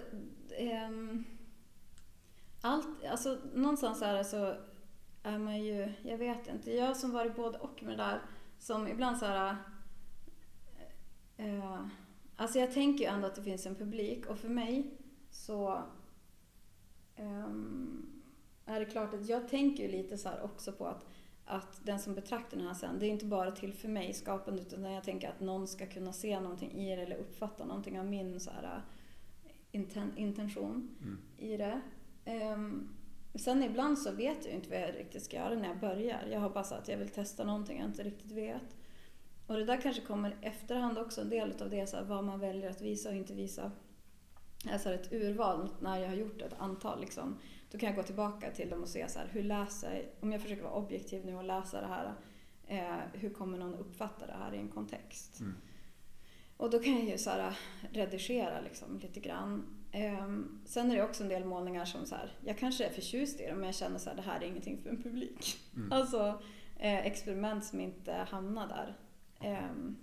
ehm, 0.57 1.23
allt, 2.61 3.05
alltså 3.05 3.39
någonstans 3.53 4.01
är 4.01 4.13
det 4.13 4.23
så 4.23 4.55
är 5.23 5.37
man 5.37 5.63
ju, 5.63 5.93
jag 6.03 6.17
vet 6.17 6.47
inte, 6.47 6.71
jag 6.71 6.97
som 6.97 7.11
varit 7.11 7.35
både 7.35 7.57
och 7.57 7.83
med 7.83 7.97
det 7.97 8.03
där, 8.03 8.21
som 8.59 8.87
ibland 8.87 9.17
så 9.17 9.25
här... 9.25 9.55
Eh, 11.37 11.85
alltså 12.35 12.59
jag 12.59 12.73
tänker 12.73 13.03
ju 13.03 13.09
ändå 13.09 13.27
att 13.27 13.35
det 13.35 13.43
finns 13.43 13.65
en 13.65 13.75
publik 13.75 14.25
och 14.25 14.37
för 14.37 14.49
mig 14.49 14.91
så 15.31 15.83
ehm, 17.15 18.21
är 18.65 18.79
det 18.79 18.85
klart 18.85 19.13
att 19.13 19.29
jag 19.29 19.49
tänker 19.49 19.83
ju 19.83 19.91
lite 19.91 20.17
så 20.17 20.29
också 20.43 20.71
på 20.71 20.85
att, 20.85 21.05
att 21.45 21.85
den 21.85 21.99
som 21.99 22.15
betraktar 22.15 22.57
den 22.57 22.67
här 22.67 22.73
sen, 22.73 22.99
det 22.99 23.05
är 23.05 23.09
inte 23.09 23.25
bara 23.25 23.51
till 23.51 23.73
för 23.73 23.87
mig 23.87 24.13
skapande 24.13 24.61
utan 24.61 24.83
jag 24.83 25.03
tänker 25.03 25.29
att 25.29 25.39
någon 25.39 25.67
ska 25.67 25.85
kunna 25.87 26.13
se 26.13 26.39
någonting 26.39 26.71
i 26.71 26.95
det 26.95 27.01
eller 27.01 27.17
uppfatta 27.17 27.65
någonting 27.65 27.99
av 27.99 28.05
min 28.05 28.39
så 28.39 28.51
här, 28.51 28.81
inten, 29.71 30.17
intention 30.17 30.95
Mm. 31.01 31.17
i 31.37 31.57
det. 31.57 31.81
Ehm, 32.25 32.89
sen 33.35 33.63
ibland 33.63 33.99
så 33.99 34.11
vet 34.11 34.45
jag 34.45 34.53
inte 34.53 34.69
vad 34.69 34.79
jag 34.79 34.95
riktigt 34.95 35.23
ska 35.23 35.37
göra 35.37 35.55
när 35.55 35.67
jag 35.67 35.79
börjar. 35.79 36.27
Jag 36.31 36.39
har 36.39 36.49
bara 36.49 36.63
sagt 36.63 36.81
att 36.81 36.87
jag 36.87 36.97
vill 36.97 37.09
testa 37.09 37.43
någonting 37.43 37.79
jag 37.79 37.89
inte 37.89 38.03
riktigt 38.03 38.31
vet. 38.31 38.75
Och 39.47 39.57
det 39.57 39.65
där 39.65 39.81
kanske 39.81 40.01
kommer 40.01 40.35
efterhand 40.41 40.97
också, 40.97 41.21
en 41.21 41.29
del 41.29 41.61
av 41.61 41.69
det, 41.69 41.87
så 41.87 41.97
här, 41.97 42.03
vad 42.03 42.23
man 42.23 42.39
väljer 42.39 42.69
att 42.69 42.81
visa 42.81 43.09
och 43.09 43.15
inte 43.15 43.33
visa. 43.33 43.71
Alltså 44.71 44.93
ett 44.93 45.13
urval 45.13 45.69
när 45.79 45.99
jag 45.99 46.07
har 46.07 46.15
gjort 46.15 46.41
ett 46.41 46.59
antal. 46.59 47.01
Liksom. 47.01 47.37
Då 47.71 47.77
kan 47.77 47.87
jag 47.87 47.95
gå 47.95 48.03
tillbaka 48.03 48.51
till 48.51 48.69
dem 48.69 48.81
och 48.81 48.89
se 48.89 49.09
så 49.09 49.19
här, 49.19 49.27
hur 49.31 49.43
läser, 49.43 50.05
om 50.19 50.31
jag 50.31 50.41
försöker 50.41 50.63
vara 50.63 50.73
objektiv 50.73 51.25
nu 51.25 51.35
och 51.35 51.43
läsa 51.43 51.81
det 51.81 51.87
här, 51.87 52.13
eh, 52.67 53.19
hur 53.19 53.29
kommer 53.29 53.57
någon 53.57 53.75
uppfatta 53.75 54.27
det 54.27 54.33
här 54.33 54.53
i 54.53 54.57
en 54.57 54.69
kontext? 54.69 55.39
Mm. 55.39 55.55
Och 56.57 56.69
då 56.69 56.79
kan 56.79 56.93
jag 56.93 57.05
ju 57.05 57.17
så 57.17 57.29
här, 57.29 57.57
redigera 57.91 58.61
liksom, 58.61 58.99
lite 58.99 59.19
grann. 59.19 59.77
Ehm, 59.91 60.61
sen 60.65 60.91
är 60.91 60.95
det 60.95 61.03
också 61.03 61.23
en 61.23 61.29
del 61.29 61.45
målningar 61.45 61.85
som 61.85 62.05
så 62.05 62.15
här, 62.15 62.31
jag 62.45 62.57
kanske 62.57 62.85
är 62.85 62.89
förtjust 62.89 63.39
i 63.39 63.47
dem 63.47 63.57
men 63.57 63.65
jag 63.65 63.75
känner 63.75 63.99
så 63.99 64.09
här, 64.09 64.15
det 64.15 64.21
här 64.21 64.41
är 64.41 64.45
ingenting 64.45 64.77
för 64.83 64.89
en 64.89 65.03
publik. 65.03 65.57
Mm. 65.75 65.91
Alltså 65.91 66.41
eh, 66.77 67.05
experiment 67.05 67.65
som 67.65 67.79
inte 67.79 68.13
hamnar 68.13 68.67
där. 68.67 68.97
Ehm, 69.39 69.97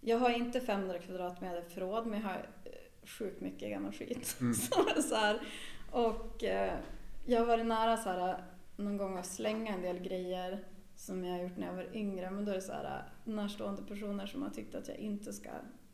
jag 0.00 0.18
har 0.18 0.30
inte 0.30 0.60
500 0.60 0.98
kvadratmeter 0.98 1.62
förråd 1.68 2.06
men 2.06 2.20
jag 2.20 2.28
har 2.28 2.48
eh, 2.64 3.06
sjukt 3.06 3.40
mycket 3.40 3.70
gammal 3.70 3.92
skit. 3.92 4.36
Mm. 4.40 4.54
så 5.02 5.14
här, 5.14 5.40
och 5.90 6.44
eh, 6.44 6.78
jag 7.26 7.40
har 7.40 7.46
varit 7.46 7.66
nära 7.66 7.96
så 7.96 8.08
här, 8.08 8.44
någon 8.76 8.96
gång 8.96 9.18
att 9.18 9.26
slänga 9.26 9.74
en 9.74 9.82
del 9.82 9.98
grejer 9.98 10.64
som 10.96 11.24
jag 11.24 11.36
har 11.36 11.42
gjort 11.42 11.56
när 11.56 11.66
jag 11.66 11.74
var 11.74 11.96
yngre. 11.96 12.30
Men 12.30 12.44
då 12.44 12.50
är 12.50 12.56
det 12.56 12.62
så 12.62 12.72
här, 12.72 13.08
närstående 13.24 13.82
personer 13.82 14.26
som 14.26 14.42
har 14.42 14.50
tyckt 14.50 14.74
att 14.74 14.88
jag 14.88 14.96
inte 14.96 15.32
ska 15.32 15.50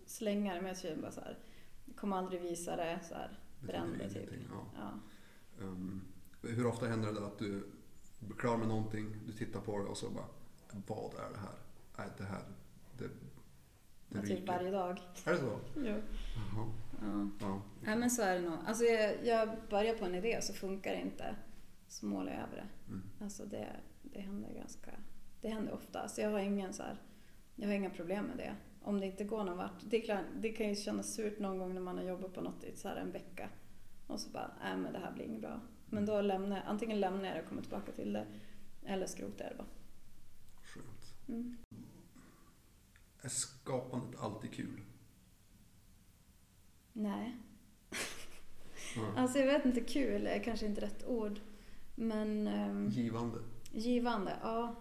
slänga 0.06 0.54
det. 0.54 0.60
Men 0.60 0.68
jag 0.68 0.78
känner 0.78 1.02
bara 1.02 1.12
så 1.12 1.20
här, 1.20 1.38
jag 1.84 1.96
kommer 1.96 2.16
aldrig 2.16 2.42
visa 2.42 2.76
det. 2.76 2.98
Så 3.08 3.14
här, 3.14 3.38
bränn 3.60 3.98
det 3.98 4.10
typ. 4.10 4.30
ja. 4.50 4.64
Ja. 4.76 5.64
Um, 5.64 6.02
hur 6.42 6.66
ofta 6.66 6.86
händer 6.86 7.12
det 7.12 7.26
att 7.26 7.38
du 7.38 7.66
blir 8.18 8.36
klar 8.36 8.56
med 8.56 8.68
någonting, 8.68 9.16
du 9.26 9.32
tittar 9.32 9.60
på 9.60 9.78
det 9.78 9.84
och 9.84 9.96
så 9.96 10.10
bara 10.10 10.24
Vad 10.86 11.14
är 11.14 11.32
det 11.32 11.38
här? 11.38 11.54
Nej, 11.98 12.08
det 12.18 12.24
här, 12.24 12.42
det, 14.10 14.18
Ja, 14.18 14.22
typ 14.22 14.48
varje 14.48 14.70
dag. 14.70 15.00
Är 15.24 15.32
det 15.32 15.38
så? 15.38 15.60
Jo. 15.76 15.82
Jaha. 15.84 16.72
Ja. 17.00 17.28
Ja. 17.40 17.62
Nej 17.80 17.96
men 17.96 18.10
så 18.10 18.22
är 18.22 18.34
det 18.34 18.40
nog. 18.40 18.58
Alltså 18.66 18.84
jag, 18.84 19.26
jag 19.26 19.48
börjar 19.70 19.94
på 19.94 20.04
en 20.04 20.14
idé 20.14 20.36
och 20.36 20.44
så 20.44 20.52
funkar 20.52 20.90
det 20.90 21.00
inte. 21.00 21.36
Så 21.88 22.06
målar 22.06 22.32
jag 22.32 22.40
över 22.40 22.56
det. 22.56 22.92
Mm. 22.92 23.02
Alltså 23.20 23.44
det, 23.44 23.66
det 24.02 24.20
händer 24.20 24.54
ganska... 24.54 24.90
Det 25.40 25.48
händer 25.48 25.72
ofta. 25.72 26.08
Så 26.08 26.20
jag 26.20 26.30
har 26.30 26.38
ingen 26.38 26.72
så 26.72 26.82
här, 26.82 26.96
Jag 27.56 27.66
har 27.68 27.74
inga 27.74 27.90
problem 27.90 28.24
med 28.24 28.36
det. 28.36 28.54
Om 28.82 29.00
det 29.00 29.06
inte 29.06 29.24
går 29.24 29.44
någon 29.44 29.56
vart. 29.56 29.80
Det, 29.90 30.00
klart, 30.00 30.24
det 30.40 30.48
kan 30.48 30.68
ju 30.68 30.74
kännas 30.74 31.14
surt 31.14 31.38
någon 31.38 31.58
gång 31.58 31.74
när 31.74 31.80
man 31.80 31.98
har 31.98 32.04
jobbat 32.04 32.34
på 32.34 32.40
något 32.40 32.64
i 32.64 32.76
så 32.76 32.88
här 32.88 32.96
en 32.96 33.12
vecka. 33.12 33.48
Och 34.06 34.20
så 34.20 34.30
bara, 34.30 34.50
nej 34.62 34.76
men 34.76 34.92
det 34.92 34.98
här 34.98 35.12
blir 35.12 35.24
inget 35.24 35.40
bra. 35.40 35.60
Men 35.86 36.06
då 36.06 36.20
lämnar 36.20 36.56
jag, 36.56 36.66
antingen 36.66 37.00
lämnar 37.00 37.24
jag 37.24 37.36
det 37.36 37.42
och 37.42 37.48
kommer 37.48 37.62
tillbaka 37.62 37.92
till 37.92 38.12
det. 38.12 38.26
Eller 38.86 39.06
skrotar 39.06 39.44
jag 39.44 39.52
det 39.52 39.56
bara. 39.56 39.68
Skönt. 40.62 41.14
Mm. 41.28 41.56
Är 43.22 43.28
skapandet 43.28 44.20
alltid 44.20 44.52
kul? 44.52 44.82
Nej. 46.92 47.36
Alltså 49.16 49.38
jag 49.38 49.46
vet 49.46 49.64
inte, 49.64 49.80
kul 49.80 50.26
är 50.26 50.42
kanske 50.44 50.66
inte 50.66 50.80
rätt 50.80 51.06
ord. 51.06 51.40
Men... 51.94 52.46
ehm, 52.46 52.88
Givande? 52.88 53.38
Givande, 53.72 54.36
ja. 54.42 54.76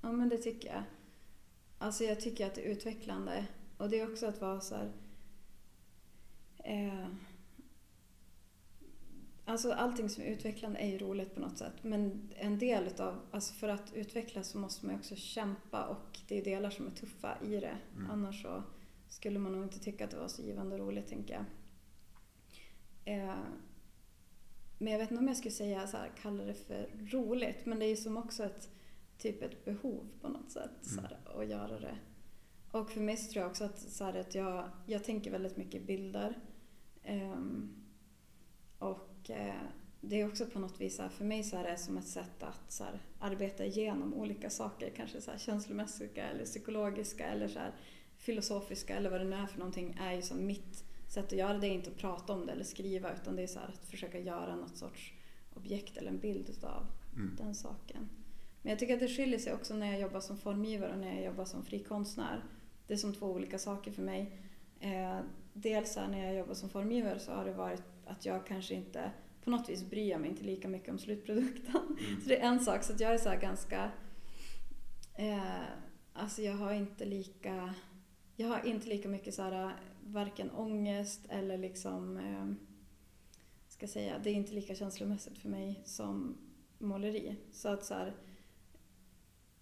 Ja 0.00 0.12
men 0.12 0.28
det 0.28 0.38
tycker 0.38 0.68
jag. 0.68 0.82
Alltså 1.78 2.04
jag 2.04 2.20
tycker 2.20 2.46
att 2.46 2.54
det 2.54 2.66
är 2.66 2.72
utvecklande. 2.72 3.46
Och 3.76 3.90
det 3.90 4.00
är 4.00 4.12
också 4.12 4.26
att 4.26 4.40
vara 4.40 4.60
så 4.60 4.74
här... 4.74 4.92
Eh, 6.64 7.06
alltså 9.50 9.72
allting 9.72 10.08
som 10.08 10.22
är 10.22 10.26
utvecklande 10.26 10.78
är 10.78 10.86
ju 10.86 10.98
roligt 10.98 11.34
på 11.34 11.40
något 11.40 11.58
sätt. 11.58 11.72
Men 11.82 12.30
en 12.36 12.58
del 12.58 12.86
utav, 12.86 13.20
alltså 13.30 13.54
för 13.54 13.68
att 13.68 13.92
utvecklas 13.94 14.48
så 14.48 14.58
måste 14.58 14.86
man 14.86 14.94
också 14.94 15.16
kämpa 15.16 15.86
och 15.86 16.18
det 16.28 16.38
är 16.38 16.44
delar 16.44 16.70
som 16.70 16.86
är 16.86 16.90
tuffa 16.90 17.38
i 17.42 17.60
det. 17.60 17.78
Mm. 17.96 18.10
Annars 18.10 18.42
så 18.42 18.62
skulle 19.08 19.38
man 19.38 19.52
nog 19.52 19.62
inte 19.62 19.78
tycka 19.78 20.04
att 20.04 20.10
det 20.10 20.16
var 20.16 20.28
så 20.28 20.42
givande 20.42 20.74
och 20.74 20.80
roligt 20.80 21.08
tänker 21.08 21.34
jag. 21.34 21.44
Eh, 23.14 23.36
men 24.78 24.92
jag 24.92 24.98
vet 24.98 25.10
inte 25.10 25.20
om 25.20 25.28
jag 25.28 25.36
skulle 25.36 25.54
säga 25.54 25.86
så 25.86 25.96
här, 25.96 26.10
kalla 26.22 26.44
det 26.44 26.54
för 26.54 26.90
roligt. 27.10 27.66
Men 27.66 27.78
det 27.78 27.84
är 27.84 27.90
ju 27.90 27.96
som 27.96 28.16
också 28.16 28.44
ett, 28.44 28.70
typ 29.18 29.42
ett 29.42 29.64
behov 29.64 30.08
på 30.20 30.28
något 30.28 30.50
sätt. 30.50 30.70
Så 30.80 31.00
här, 31.00 31.18
att 31.40 31.48
göra 31.48 31.80
det. 31.80 31.98
Och 32.70 32.90
för 32.90 33.00
mig 33.00 33.16
så 33.16 33.32
tror 33.32 33.42
jag 33.42 33.50
också 33.50 33.64
att, 33.64 33.78
så 33.78 34.04
här, 34.04 34.14
att 34.14 34.34
jag, 34.34 34.70
jag 34.86 35.04
tänker 35.04 35.30
väldigt 35.30 35.56
mycket 35.56 35.86
bilder. 35.86 36.38
Ehm, 37.02 37.76
och 38.78 38.98
eh, 38.98 39.09
det 40.00 40.20
är 40.20 40.28
också 40.28 40.46
på 40.46 40.58
något 40.58 40.80
vis, 40.80 41.00
för 41.10 41.24
mig 41.24 41.42
så 41.42 41.56
är 41.56 41.64
det 41.64 41.76
som 41.76 41.98
ett 41.98 42.08
sätt 42.08 42.42
att 42.42 42.72
så 42.72 42.84
arbeta 43.18 43.64
igenom 43.64 44.14
olika 44.14 44.50
saker. 44.50 44.90
Kanske 44.96 45.20
så 45.20 45.30
känslomässiga 45.38 46.24
eller 46.24 46.44
psykologiska 46.44 47.26
eller 47.26 47.48
så 47.48 47.60
filosofiska 48.16 48.96
eller 48.96 49.10
vad 49.10 49.20
det 49.20 49.24
nu 49.26 49.36
är 49.36 49.46
för 49.46 49.58
någonting. 49.58 49.96
är 50.00 50.12
ju 50.12 50.22
som 50.22 50.46
mitt 50.46 50.84
sätt 51.08 51.24
att 51.24 51.38
göra 51.38 51.58
det 51.58 51.66
är 51.66 51.72
inte 51.72 51.90
att 51.90 51.96
prata 51.96 52.32
om 52.32 52.46
det 52.46 52.52
eller 52.52 52.64
skriva 52.64 53.12
utan 53.14 53.36
det 53.36 53.42
är 53.42 53.46
så 53.46 53.58
att 53.58 53.86
försöka 53.86 54.18
göra 54.18 54.56
något 54.56 54.76
sorts 54.76 55.12
objekt 55.54 55.96
eller 55.96 56.10
en 56.10 56.18
bild 56.18 56.50
utav 56.50 56.86
Mm. 57.16 57.36
den 57.36 57.54
saken. 57.54 58.08
Men 58.62 58.70
jag 58.70 58.78
tycker 58.78 58.94
att 58.94 59.00
det 59.00 59.08
skiljer 59.08 59.38
sig 59.38 59.52
också 59.54 59.74
när 59.74 59.92
jag 59.92 60.00
jobbar 60.00 60.20
som 60.20 60.38
formgivare 60.38 60.92
och 60.92 60.98
när 60.98 61.14
jag 61.14 61.24
jobbar 61.24 61.44
som 61.44 61.64
frikonstnär. 61.64 62.44
Det 62.86 62.94
är 62.94 62.98
som 62.98 63.14
två 63.14 63.26
olika 63.26 63.58
saker 63.58 63.92
för 63.92 64.02
mig. 64.02 64.38
Eh, 64.80 65.18
dels 65.52 65.96
när 65.96 66.24
jag 66.24 66.34
jobbar 66.34 66.54
som 66.54 66.68
formgivare 66.68 67.18
så 67.18 67.32
har 67.32 67.44
det 67.44 67.52
varit 67.52 67.99
att 68.10 68.26
jag 68.26 68.46
kanske 68.46 68.74
inte 68.74 69.10
på 69.44 69.50
något 69.50 69.68
vis 69.68 69.90
bryr 69.90 70.18
mig 70.18 70.30
inte 70.30 70.44
lika 70.44 70.68
mycket 70.68 70.88
om 70.88 70.98
slutprodukten. 70.98 71.96
Mm. 72.06 72.20
Så 72.22 72.28
det 72.28 72.40
är 72.40 72.48
en 72.48 72.60
sak, 72.60 72.82
så 72.82 72.92
att 72.92 73.00
jag 73.00 73.14
är 73.14 73.18
så 73.18 73.30
ganska... 73.40 73.90
Eh, 75.14 75.62
alltså 76.12 76.42
jag 76.42 76.54
har 76.54 76.72
inte 76.72 77.04
lika... 77.04 77.74
Jag 78.36 78.48
har 78.48 78.66
inte 78.66 78.88
lika 78.88 79.08
mycket 79.08 79.34
så 79.34 79.42
här, 79.42 79.76
varken 80.04 80.50
ångest 80.50 81.20
eller 81.28 81.58
liksom... 81.58 82.16
Eh, 82.16 82.66
ska 83.68 83.88
säga, 83.88 84.18
det 84.18 84.30
är 84.30 84.34
inte 84.34 84.52
lika 84.52 84.74
känslomässigt 84.74 85.38
för 85.38 85.48
mig 85.48 85.82
som 85.84 86.36
måleri. 86.78 87.36
Så 87.52 87.68
att 87.68 87.84
så 87.84 87.94
här, 87.94 88.16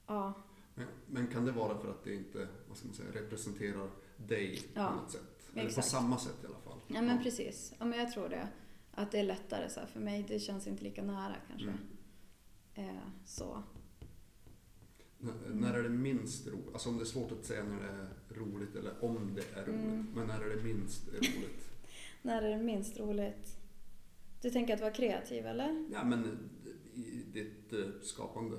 ja. 0.07 0.33
Men, 0.75 0.87
men, 1.07 1.27
kan 1.27 1.45
det 1.45 1.53
vara 1.53 1.79
för 1.79 1.91
att 1.91 2.05
det 2.05 2.15
inte 2.15 2.49
vad 2.69 2.77
ska 2.77 2.87
man 2.87 2.95
säga, 2.95 3.13
representerar 3.13 3.91
dig 4.17 4.61
ja, 4.75 4.89
på 4.89 4.95
något 4.95 5.11
sätt? 5.11 5.38
Eller 5.61 5.73
på 5.73 5.83
samma 5.83 6.19
sätt 6.19 6.37
i 6.43 6.47
alla 6.47 6.59
fall? 6.59 6.79
Ja, 6.89 7.03
men 7.03 7.17
ja. 7.17 7.23
precis. 7.23 7.73
Ja, 7.79 7.85
men 7.85 7.99
jag 7.99 8.13
tror 8.13 8.29
det. 8.29 8.49
Att 8.91 9.11
det 9.11 9.19
är 9.19 9.25
lättare 9.25 9.71
så 9.71 9.81
för 9.93 10.01
mig. 10.01 10.25
Det 10.29 10.39
känns 10.39 10.67
inte 10.67 10.85
lika 10.85 11.03
nära 11.03 11.37
kanske. 11.49 11.69
Mm. 11.69 12.97
Eh, 12.97 13.03
så. 13.25 13.63
N 15.21 15.33
när 15.53 15.75
är 15.75 15.83
det 15.83 15.89
minst 15.89 16.47
roligt? 16.47 16.73
Alltså 16.73 16.89
om 16.89 16.97
det 16.97 17.03
är 17.03 17.07
svårt 17.07 17.33
att 17.33 17.45
säga 17.45 17.65
när 17.65 17.81
det 17.81 17.89
är 17.89 18.09
roligt 18.41 18.77
eller 18.77 19.05
om 19.05 19.35
det 19.35 19.59
är 19.59 19.67
roligt. 19.67 19.85
Mm. 19.85 20.07
Men 20.15 20.27
när 20.27 20.41
är 20.41 20.57
det 20.57 20.63
minst 20.63 21.09
roligt? 21.09 21.71
när 22.23 22.43
är 22.43 22.59
det 22.59 22.65
minst 22.65 23.01
roligt? 23.01 23.57
Du 24.43 24.51
tänker 24.51 24.75
att 24.75 24.81
vara 24.81 24.93
kreativ 24.93 25.47
eller? 25.47 25.87
Ja 25.93 26.05
men 26.05 26.51
i 26.95 27.25
ditt 27.33 27.73
uh, 27.73 28.01
skapande. 28.03 28.57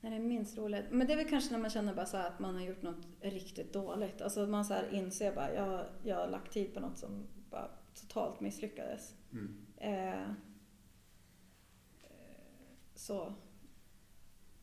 När 0.00 0.10
det 0.10 0.16
är 0.16 0.20
minst 0.20 0.58
roligt? 0.58 0.84
Men 0.90 1.06
det 1.06 1.12
är 1.12 1.16
väl 1.16 1.28
kanske 1.28 1.52
när 1.52 1.58
man 1.58 1.70
känner 1.70 1.94
bara 1.94 2.06
så 2.06 2.16
att 2.16 2.38
man 2.38 2.54
har 2.54 2.62
gjort 2.62 2.82
något 2.82 3.06
riktigt 3.20 3.72
dåligt. 3.72 4.22
Alltså 4.22 4.46
man 4.46 4.64
så 4.64 4.74
här 4.74 4.94
inser 4.94 5.34
bara, 5.34 5.54
jag, 5.54 5.86
jag 6.02 6.16
har 6.16 6.28
lagt 6.28 6.52
tid 6.52 6.74
på 6.74 6.80
något 6.80 6.98
som 6.98 7.26
bara 7.50 7.70
totalt 7.94 8.40
misslyckades. 8.40 9.14
Mm. 9.32 9.66
Eh, 9.76 10.32
så. 12.94 13.32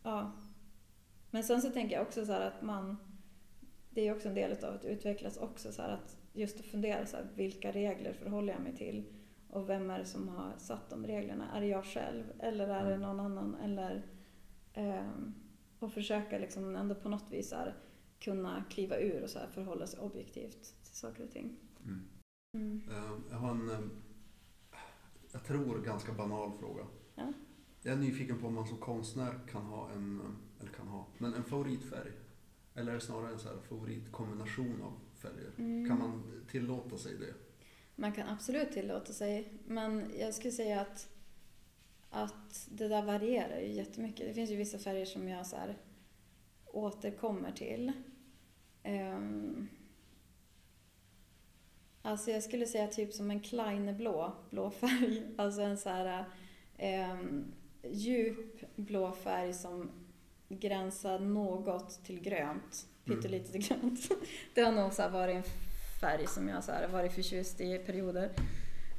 Ja. 0.04 0.32
Men 1.32 1.44
sen 1.44 1.62
så 1.62 1.70
tänker 1.70 1.96
jag 1.96 2.08
också 2.08 2.26
så 2.26 2.34
att 2.34 2.62
man, 2.62 2.98
det 3.90 4.08
är 4.08 4.16
också 4.16 4.28
en 4.28 4.36
del 4.36 4.66
av 4.66 4.76
att 4.76 4.86
utvecklas 4.86 5.38
också 5.38 5.72
så 5.72 5.82
att 5.82 6.18
just 6.34 6.60
att 6.60 6.66
fundera 6.66 7.06
så 7.06 7.18
här, 7.18 7.28
vilka 7.36 7.72
regler 7.72 8.14
förhåller 8.14 8.54
jag 8.54 8.62
mig 8.62 8.76
till? 8.76 9.04
Och 9.50 9.70
vem 9.70 9.90
är 9.90 10.00
det 10.00 10.06
som 10.06 10.30
har 10.30 10.54
satt 10.58 10.90
de 10.90 11.08
reglerna? 11.08 11.52
Är 11.56 11.62
det 11.62 11.68
jag 11.68 11.86
själv 11.86 12.24
eller 12.40 12.68
är 12.68 12.86
det 12.86 12.94
mm. 12.94 13.02
någon 13.02 13.20
annan? 13.20 13.56
Eller, 13.64 14.06
och 15.80 15.94
försöka 15.94 16.38
liksom 16.38 16.76
ändå 16.76 16.96
på 16.96 17.10
något 17.10 17.32
vis 17.32 17.52
här, 17.52 17.76
kunna 18.20 18.64
kliva 18.70 18.98
ur 19.00 19.24
och 19.24 19.30
så 19.30 19.40
här, 19.40 19.48
förhålla 19.48 19.88
sig 19.88 20.00
objektivt 20.00 20.76
till 20.84 20.96
saker 20.96 21.24
och 21.24 21.32
ting. 21.32 21.58
Mm. 21.86 22.08
Mm. 22.54 22.82
Ehm, 22.92 23.24
jag 23.30 23.38
har 23.38 23.52
en, 23.52 23.70
ehm, 23.70 23.92
jag 25.32 25.44
tror, 25.44 25.82
ganska 25.82 26.14
banal 26.14 26.52
fråga. 26.60 26.84
Ja. 27.16 27.34
Jag 27.82 27.94
är 27.94 27.98
nyfiken 27.98 28.40
på 28.40 28.48
om 28.48 28.54
man 28.54 28.68
som 28.68 28.78
konstnär 28.78 29.40
kan 29.52 29.62
ha 29.62 29.92
en, 29.92 30.22
eller 30.60 30.72
kan 30.72 30.88
ha, 30.88 31.08
men 31.18 31.34
en 31.34 31.44
favoritfärg. 31.44 32.12
Eller 32.74 33.00
snarare 33.00 33.32
en 33.32 33.40
så 33.40 33.50
favoritkombination 33.70 34.82
av 34.82 34.94
färger? 35.20 35.52
Mm. 35.58 35.90
Kan 35.90 36.00
man 36.00 36.24
tillåta 36.52 36.98
sig 36.98 37.18
det? 37.18 37.34
Man 37.96 38.12
kan 38.12 38.28
absolut 38.28 38.72
tillåta 38.72 39.14
sig, 39.14 39.54
men 39.66 40.12
jag 40.20 40.34
skulle 40.34 40.52
säga 40.52 40.82
att, 40.82 41.10
att 42.10 42.68
det 42.72 42.88
där 42.88 43.02
varierar 43.02 43.60
ju 43.60 43.72
jättemycket. 43.72 44.28
Det 44.28 44.34
finns 44.34 44.52
ju 44.52 44.56
vissa 44.56 44.80
färger 44.80 45.06
som 45.06 45.30
jag 45.30 45.48
så 45.48 45.56
här 45.56 45.78
återkommer 46.66 47.52
till. 47.52 47.92
Um, 48.86 49.70
Alltså 52.08 52.32
jag 52.32 52.44
skulle 52.44 52.66
säga 52.66 52.88
typ 52.88 53.14
som 53.14 53.32
en 53.32 53.40
Kleineblå, 53.40 54.34
blå 54.50 54.72
färg. 54.72 55.24
Alltså 55.38 55.62
en 55.62 55.78
så 55.78 55.90
här 55.90 56.26
eh, 56.78 57.18
djup 57.84 58.76
blå 58.76 59.12
färg 59.12 59.54
som 59.54 59.92
gränsar 60.50 61.20
något 61.20 62.04
till 62.04 62.20
grönt. 62.20 62.88
Pyttelite 63.06 63.52
till 63.52 63.68
grönt. 63.68 64.00
Det 64.54 64.62
har 64.62 64.72
nog 64.72 64.94
så 64.94 65.10
varit 65.10 65.36
en 65.36 65.44
färg 66.02 66.28
som 66.28 66.48
jag 66.48 66.64
så 66.64 66.72
här 66.72 66.88
varit 66.88 67.14
förtjust 67.14 67.62
i 67.62 67.78
perioder. 67.78 68.32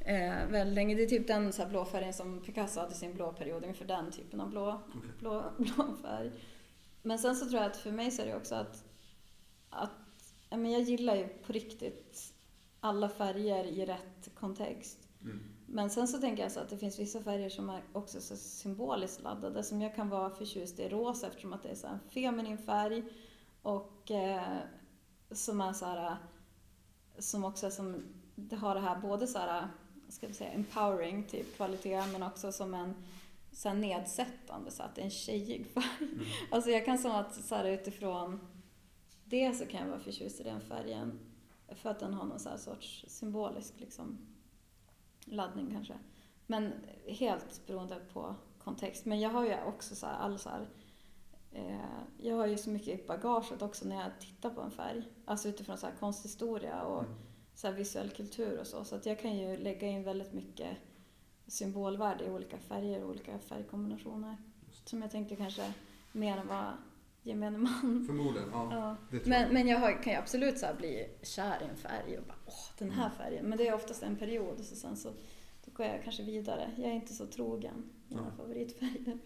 Eh, 0.09 0.47
väldigt 0.47 0.75
länge. 0.75 0.95
Det 0.95 1.03
är 1.03 1.07
typ 1.07 1.27
den 1.27 1.53
så 1.53 1.61
här 1.61 1.69
blå 1.69 1.85
färgen 1.85 2.13
som 2.13 2.41
Picasso 2.41 2.79
hade 2.79 2.93
sin 2.93 3.13
blå 3.13 3.33
period, 3.33 3.63
ungefär 3.63 3.85
den 3.85 4.11
typen 4.11 4.41
av 4.41 4.49
blå, 4.49 4.81
okay. 4.87 5.11
blå, 5.19 5.43
blå 5.57 5.95
färg. 6.01 6.31
Men 7.01 7.19
sen 7.19 7.35
så 7.35 7.49
tror 7.49 7.61
jag 7.61 7.71
att 7.71 7.77
för 7.77 7.91
mig 7.91 8.11
så 8.11 8.21
är 8.21 8.25
det 8.25 8.35
också 8.35 8.55
att, 8.55 8.83
att 9.69 9.91
jag 10.49 10.81
gillar 10.81 11.15
ju 11.15 11.27
på 11.27 11.53
riktigt 11.53 12.33
alla 12.79 13.09
färger 13.09 13.63
i 13.63 13.85
rätt 13.85 14.29
kontext. 14.35 14.97
Mm. 15.21 15.39
Men 15.65 15.89
sen 15.89 16.07
så 16.07 16.17
tänker 16.17 16.43
jag 16.43 16.51
så 16.51 16.59
att 16.59 16.69
det 16.69 16.77
finns 16.77 16.99
vissa 16.99 17.21
färger 17.21 17.49
som 17.49 17.69
är 17.69 17.83
också 17.93 18.21
så 18.21 18.35
symboliskt 18.35 19.21
laddade 19.21 19.63
som 19.63 19.81
jag 19.81 19.95
kan 19.95 20.09
vara 20.09 20.29
förtjust 20.29 20.79
i 20.79 20.89
rosa 20.89 21.27
eftersom 21.27 21.53
att 21.53 21.63
det 21.63 21.69
är 21.69 21.75
så 21.75 21.87
en 21.87 21.99
feminin 22.09 22.57
färg 22.57 23.03
och 23.61 24.11
eh, 24.11 24.57
som 25.31 25.61
är 25.61 25.73
så 25.73 25.85
här, 25.85 26.17
som 27.19 27.45
också 27.45 27.71
som, 27.71 28.03
det 28.35 28.55
har 28.55 28.75
det 28.75 28.81
här 28.81 28.99
både 28.99 29.27
så 29.27 29.39
här, 29.39 29.67
ska 30.09 30.27
vi 30.27 30.33
säga, 30.33 30.51
empowering 30.51 31.23
typ 31.23 31.55
kvalitet 31.55 32.07
men 32.11 32.23
också 32.23 32.51
som 32.51 32.73
en 32.73 32.95
så 33.51 33.73
nedsättande 33.73 34.71
så 34.71 34.83
att 34.83 34.95
det 34.95 35.01
är 35.01 35.05
en 35.05 35.11
tjejig 35.11 35.65
färg. 35.73 35.83
Mm. 35.99 36.25
Alltså 36.51 36.69
jag 36.69 36.85
kan 36.85 36.97
som 36.97 37.11
att 37.11 37.35
så 37.35 37.55
här, 37.55 37.65
utifrån 37.65 38.39
det 39.25 39.53
så 39.53 39.65
kan 39.65 39.81
jag 39.81 39.87
vara 39.87 39.99
förtjust 39.99 40.39
i 40.39 40.43
den 40.43 40.61
färgen 40.61 41.19
för 41.75 41.89
att 41.89 41.99
den 41.99 42.13
har 42.13 42.25
någon 42.25 42.39
så 42.39 42.57
sorts 42.57 43.05
symbolisk 43.07 43.73
liksom, 43.77 44.17
laddning 45.25 45.71
kanske. 45.71 45.93
Men 46.47 46.73
helt 47.07 47.67
beroende 47.67 47.99
på 48.13 48.35
kontext. 48.63 49.05
Men 49.05 49.19
jag 49.19 49.29
har 49.29 49.45
ju 49.45 49.55
också 49.67 49.95
så 49.95 50.05
här, 50.05 50.13
all 50.13 50.39
så 50.39 50.49
här, 50.49 50.69
eh, 51.51 52.01
jag 52.17 52.35
har 52.35 52.47
ju 52.47 52.57
så 52.57 52.69
mycket 52.69 52.99
i 52.99 53.07
bagaget 53.07 53.61
också 53.61 53.87
när 53.87 53.95
jag 53.95 54.19
tittar 54.19 54.49
på 54.49 54.61
en 54.61 54.71
färg. 54.71 55.03
Alltså 55.25 55.49
utifrån 55.49 55.77
så 55.77 55.85
här 55.85 55.93
konsthistoria 55.99 56.81
och 56.81 57.03
mm. 57.03 57.15
Så 57.59 57.71
visuell 57.71 58.09
kultur 58.09 58.59
och 58.59 58.67
så. 58.67 58.83
Så 58.83 58.95
att 58.95 59.05
jag 59.05 59.19
kan 59.19 59.37
ju 59.37 59.57
lägga 59.57 59.87
in 59.87 60.03
väldigt 60.03 60.33
mycket 60.33 60.77
symbolvärde 61.47 62.25
i 62.25 62.29
olika 62.29 62.57
färger 62.57 63.03
och 63.03 63.09
olika 63.09 63.39
färgkombinationer. 63.39 64.37
Som 64.85 65.01
jag 65.01 65.11
tänker 65.11 65.35
kanske 65.35 65.73
mer 66.11 66.37
än 66.37 66.47
vad 66.47 66.73
gemene 67.23 67.57
man. 67.57 68.05
Förmodligen, 68.07 68.49
ja. 68.51 68.67
ja. 68.71 68.95
men, 69.23 69.41
jag. 69.41 69.53
men 69.53 69.67
jag 69.67 69.79
har, 69.79 70.03
kan 70.03 70.13
ju 70.13 70.19
absolut 70.19 70.59
så 70.59 70.67
bli 70.77 71.09
kär 71.21 71.61
i 71.61 71.69
en 71.69 71.77
färg 71.77 72.17
och 72.17 72.23
bara 72.23 72.37
åh, 72.45 72.69
den 72.77 72.91
här 72.91 73.05
mm. 73.05 73.17
färgen. 73.17 73.45
Men 73.45 73.57
det 73.57 73.67
är 73.67 73.73
oftast 73.73 74.03
en 74.03 74.15
period 74.15 74.59
och 74.59 74.65
så 74.65 74.75
sen 74.75 74.97
så 74.97 75.09
då 75.65 75.71
går 75.73 75.85
jag 75.85 76.03
kanske 76.03 76.23
vidare. 76.23 76.71
Jag 76.77 76.87
är 76.87 76.95
inte 76.95 77.13
så 77.13 77.25
trogen 77.25 77.89
mina 78.07 78.21
ja. 78.21 78.31
favoritfärger. 78.37 79.19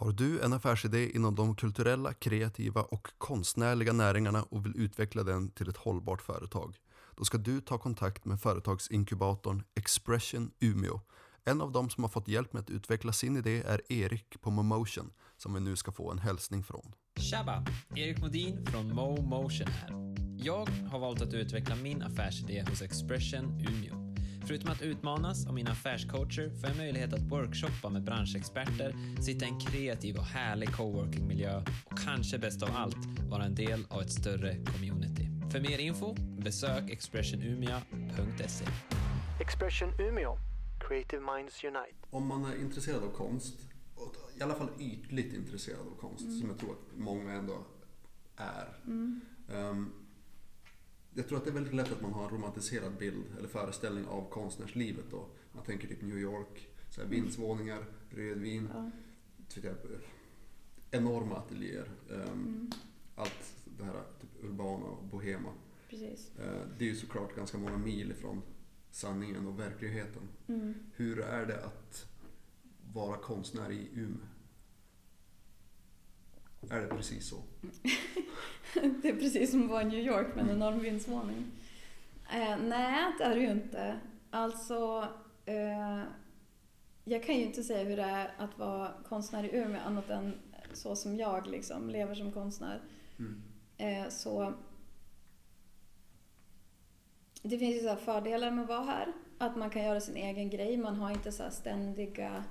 Har 0.00 0.12
du 0.12 0.40
en 0.40 0.52
affärsidé 0.52 1.10
inom 1.16 1.34
de 1.34 1.56
kulturella, 1.56 2.12
kreativa 2.12 2.82
och 2.82 3.08
konstnärliga 3.18 3.92
näringarna 3.92 4.42
och 4.42 4.66
vill 4.66 4.76
utveckla 4.76 5.22
den 5.22 5.50
till 5.50 5.68
ett 5.68 5.76
hållbart 5.76 6.22
företag? 6.22 6.76
Då 7.16 7.24
ska 7.24 7.38
du 7.38 7.60
ta 7.60 7.78
kontakt 7.78 8.24
med 8.24 8.40
företagsinkubatorn 8.40 9.62
Expression 9.74 10.50
Umeå 10.60 11.00
en 11.44 11.60
av 11.60 11.72
dem 11.72 11.90
som 11.90 12.04
har 12.04 12.08
fått 12.08 12.28
hjälp 12.28 12.52
med 12.52 12.60
att 12.60 12.70
utveckla 12.70 13.12
sin 13.12 13.36
idé 13.36 13.62
är 13.66 13.92
Erik 13.92 14.40
på 14.40 14.50
Momotion 14.50 15.10
som 15.36 15.54
vi 15.54 15.60
nu 15.60 15.76
ska 15.76 15.92
få 15.92 16.10
en 16.10 16.18
hälsning 16.18 16.62
från. 16.62 16.94
Tjaba! 17.16 17.64
Erik 17.96 18.20
Modin 18.20 18.66
från 18.66 18.94
Momotion 18.94 19.66
här. 19.66 19.90
Jag 20.38 20.68
har 20.90 20.98
valt 20.98 21.22
att 21.22 21.34
utveckla 21.34 21.76
min 21.76 22.02
affärsidé 22.02 22.64
hos 22.68 22.82
Expression 22.82 23.66
Umeå. 23.68 24.09
Förutom 24.50 24.70
att 24.70 24.82
utmanas 24.82 25.46
av 25.46 25.54
mina 25.54 25.70
affärscoacher 25.70 26.60
får 26.60 26.68
jag 26.68 26.76
möjlighet 26.76 27.12
att 27.12 27.20
workshoppa 27.20 27.88
med 27.90 28.04
branschexperter, 28.04 28.94
sitta 29.22 29.44
i 29.44 29.48
en 29.48 29.60
kreativ 29.60 30.16
och 30.16 30.24
härlig 30.24 30.72
coworkingmiljö 30.72 31.62
och 31.84 31.98
kanske 31.98 32.38
bäst 32.38 32.62
av 32.62 32.68
allt 32.76 32.96
vara 33.28 33.44
en 33.44 33.54
del 33.54 33.86
av 33.88 34.02
ett 34.02 34.12
större 34.12 34.64
community. 34.64 35.28
För 35.52 35.60
mer 35.60 35.78
info, 35.78 36.14
besök 36.18 36.90
expressionumia.se. 36.90 38.64
Expression 39.40 39.92
Umeå 40.00 40.36
Creative 40.88 41.22
Minds 41.34 41.64
Unite. 41.64 41.96
Om 42.10 42.26
man 42.26 42.44
är 42.44 42.60
intresserad 42.60 43.02
av 43.02 43.10
konst, 43.10 43.54
i 44.38 44.42
alla 44.42 44.54
fall 44.54 44.68
ytligt 44.78 45.32
intresserad 45.32 45.80
av 45.80 46.00
konst, 46.00 46.24
mm. 46.24 46.40
som 46.40 46.48
jag 46.48 46.58
tror 46.58 46.70
att 46.70 46.98
många 46.98 47.32
ändå 47.32 47.66
är. 48.36 48.68
Mm. 48.86 49.20
Um, 49.48 49.92
jag 51.14 51.28
tror 51.28 51.38
att 51.38 51.44
det 51.44 51.50
är 51.50 51.54
väldigt 51.54 51.74
lätt 51.74 51.92
att 51.92 52.02
man 52.02 52.12
har 52.12 52.24
en 52.24 52.30
romantiserad 52.30 52.96
bild 52.98 53.24
eller 53.38 53.48
föreställning 53.48 54.06
av 54.06 54.30
konstnärslivet. 54.30 55.04
Då. 55.10 55.26
Man 55.52 55.64
tänker 55.64 55.88
typ 55.88 56.02
New 56.02 56.18
York, 56.18 56.68
så 56.90 57.00
här 57.00 57.08
mm. 57.08 57.20
vindsvåningar, 57.20 57.84
rödvin, 58.10 58.70
ja. 58.74 58.90
jag, 59.62 59.74
enorma 60.90 61.36
ateljéer. 61.36 61.90
Um, 62.08 62.20
mm. 62.22 62.70
Allt 63.14 63.54
det 63.78 63.84
här 63.84 63.94
typ 64.20 64.44
urbana 64.44 64.86
och 64.86 65.04
bohema. 65.04 65.52
Precis. 65.88 66.32
Uh, 66.38 66.60
det 66.78 66.84
är 66.84 66.88
ju 66.88 66.96
såklart 66.96 67.36
ganska 67.36 67.58
många 67.58 67.78
mil 67.78 68.10
ifrån 68.10 68.42
sanningen 68.90 69.46
och 69.46 69.60
verkligheten. 69.60 70.22
Mm. 70.46 70.74
Hur 70.92 71.20
är 71.20 71.46
det 71.46 71.64
att 71.64 72.06
vara 72.92 73.16
konstnär 73.16 73.72
i 73.72 73.88
Umeå? 73.94 74.26
Är 76.70 76.80
det 76.80 76.88
precis 76.88 77.28
så? 77.28 77.36
det 79.02 79.08
är 79.08 79.16
precis 79.16 79.50
som 79.50 79.62
att 79.62 79.70
vara 79.70 79.82
i 79.82 79.84
New 79.84 79.98
York 79.98 80.34
med 80.34 80.44
en 80.44 80.50
enorm 80.50 80.78
vindsvåning. 80.78 81.46
Eh, 82.32 82.58
nej, 82.62 83.12
det 83.18 83.24
är 83.24 83.34
det 83.34 83.40
ju 83.40 83.50
inte. 83.50 84.00
Alltså, 84.30 85.08
eh, 85.44 86.02
jag 87.04 87.24
kan 87.24 87.34
ju 87.34 87.42
inte 87.42 87.62
säga 87.62 87.88
hur 87.88 87.96
det 87.96 88.02
är 88.02 88.34
att 88.38 88.58
vara 88.58 88.92
konstnär 89.08 89.44
i 89.44 89.56
Umeå 89.56 89.80
annat 89.80 90.10
än 90.10 90.34
så 90.72 90.96
som 90.96 91.16
jag 91.16 91.46
liksom 91.46 91.90
lever 91.90 92.14
som 92.14 92.32
konstnär. 92.32 92.80
Mm. 93.18 93.42
Eh, 93.76 94.08
så 94.08 94.54
det 97.42 97.58
finns 97.58 97.76
ju 97.76 97.88
så 97.88 97.96
fördelar 97.96 98.50
med 98.50 98.62
att 98.62 98.68
vara 98.68 98.84
här. 98.84 99.12
Att 99.38 99.56
man 99.56 99.70
kan 99.70 99.82
göra 99.82 100.00
sin 100.00 100.16
egen 100.16 100.50
grej. 100.50 100.76
Man 100.76 100.96
har 100.96 101.10
inte 101.10 101.32
så 101.32 101.44
ständiga 101.50 102.44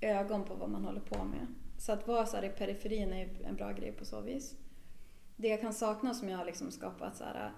ögon 0.00 0.44
på 0.44 0.54
vad 0.54 0.70
man 0.70 0.84
håller 0.84 1.00
på 1.00 1.24
med. 1.24 1.46
Så 1.80 1.92
att 1.92 2.08
vara 2.08 2.26
så 2.26 2.36
här 2.36 2.44
i 2.44 2.48
periferin 2.48 3.12
är 3.12 3.28
en 3.44 3.56
bra 3.56 3.72
grej 3.72 3.92
på 3.92 4.04
så 4.04 4.20
vis. 4.20 4.56
Det 5.36 5.48
jag 5.48 5.60
kan 5.60 5.74
sakna 5.74 6.14
som 6.14 6.28
jag 6.28 6.38
har 6.38 6.44
liksom 6.44 6.70
skapat 6.70 7.16
så 7.16 7.24
här, 7.24 7.52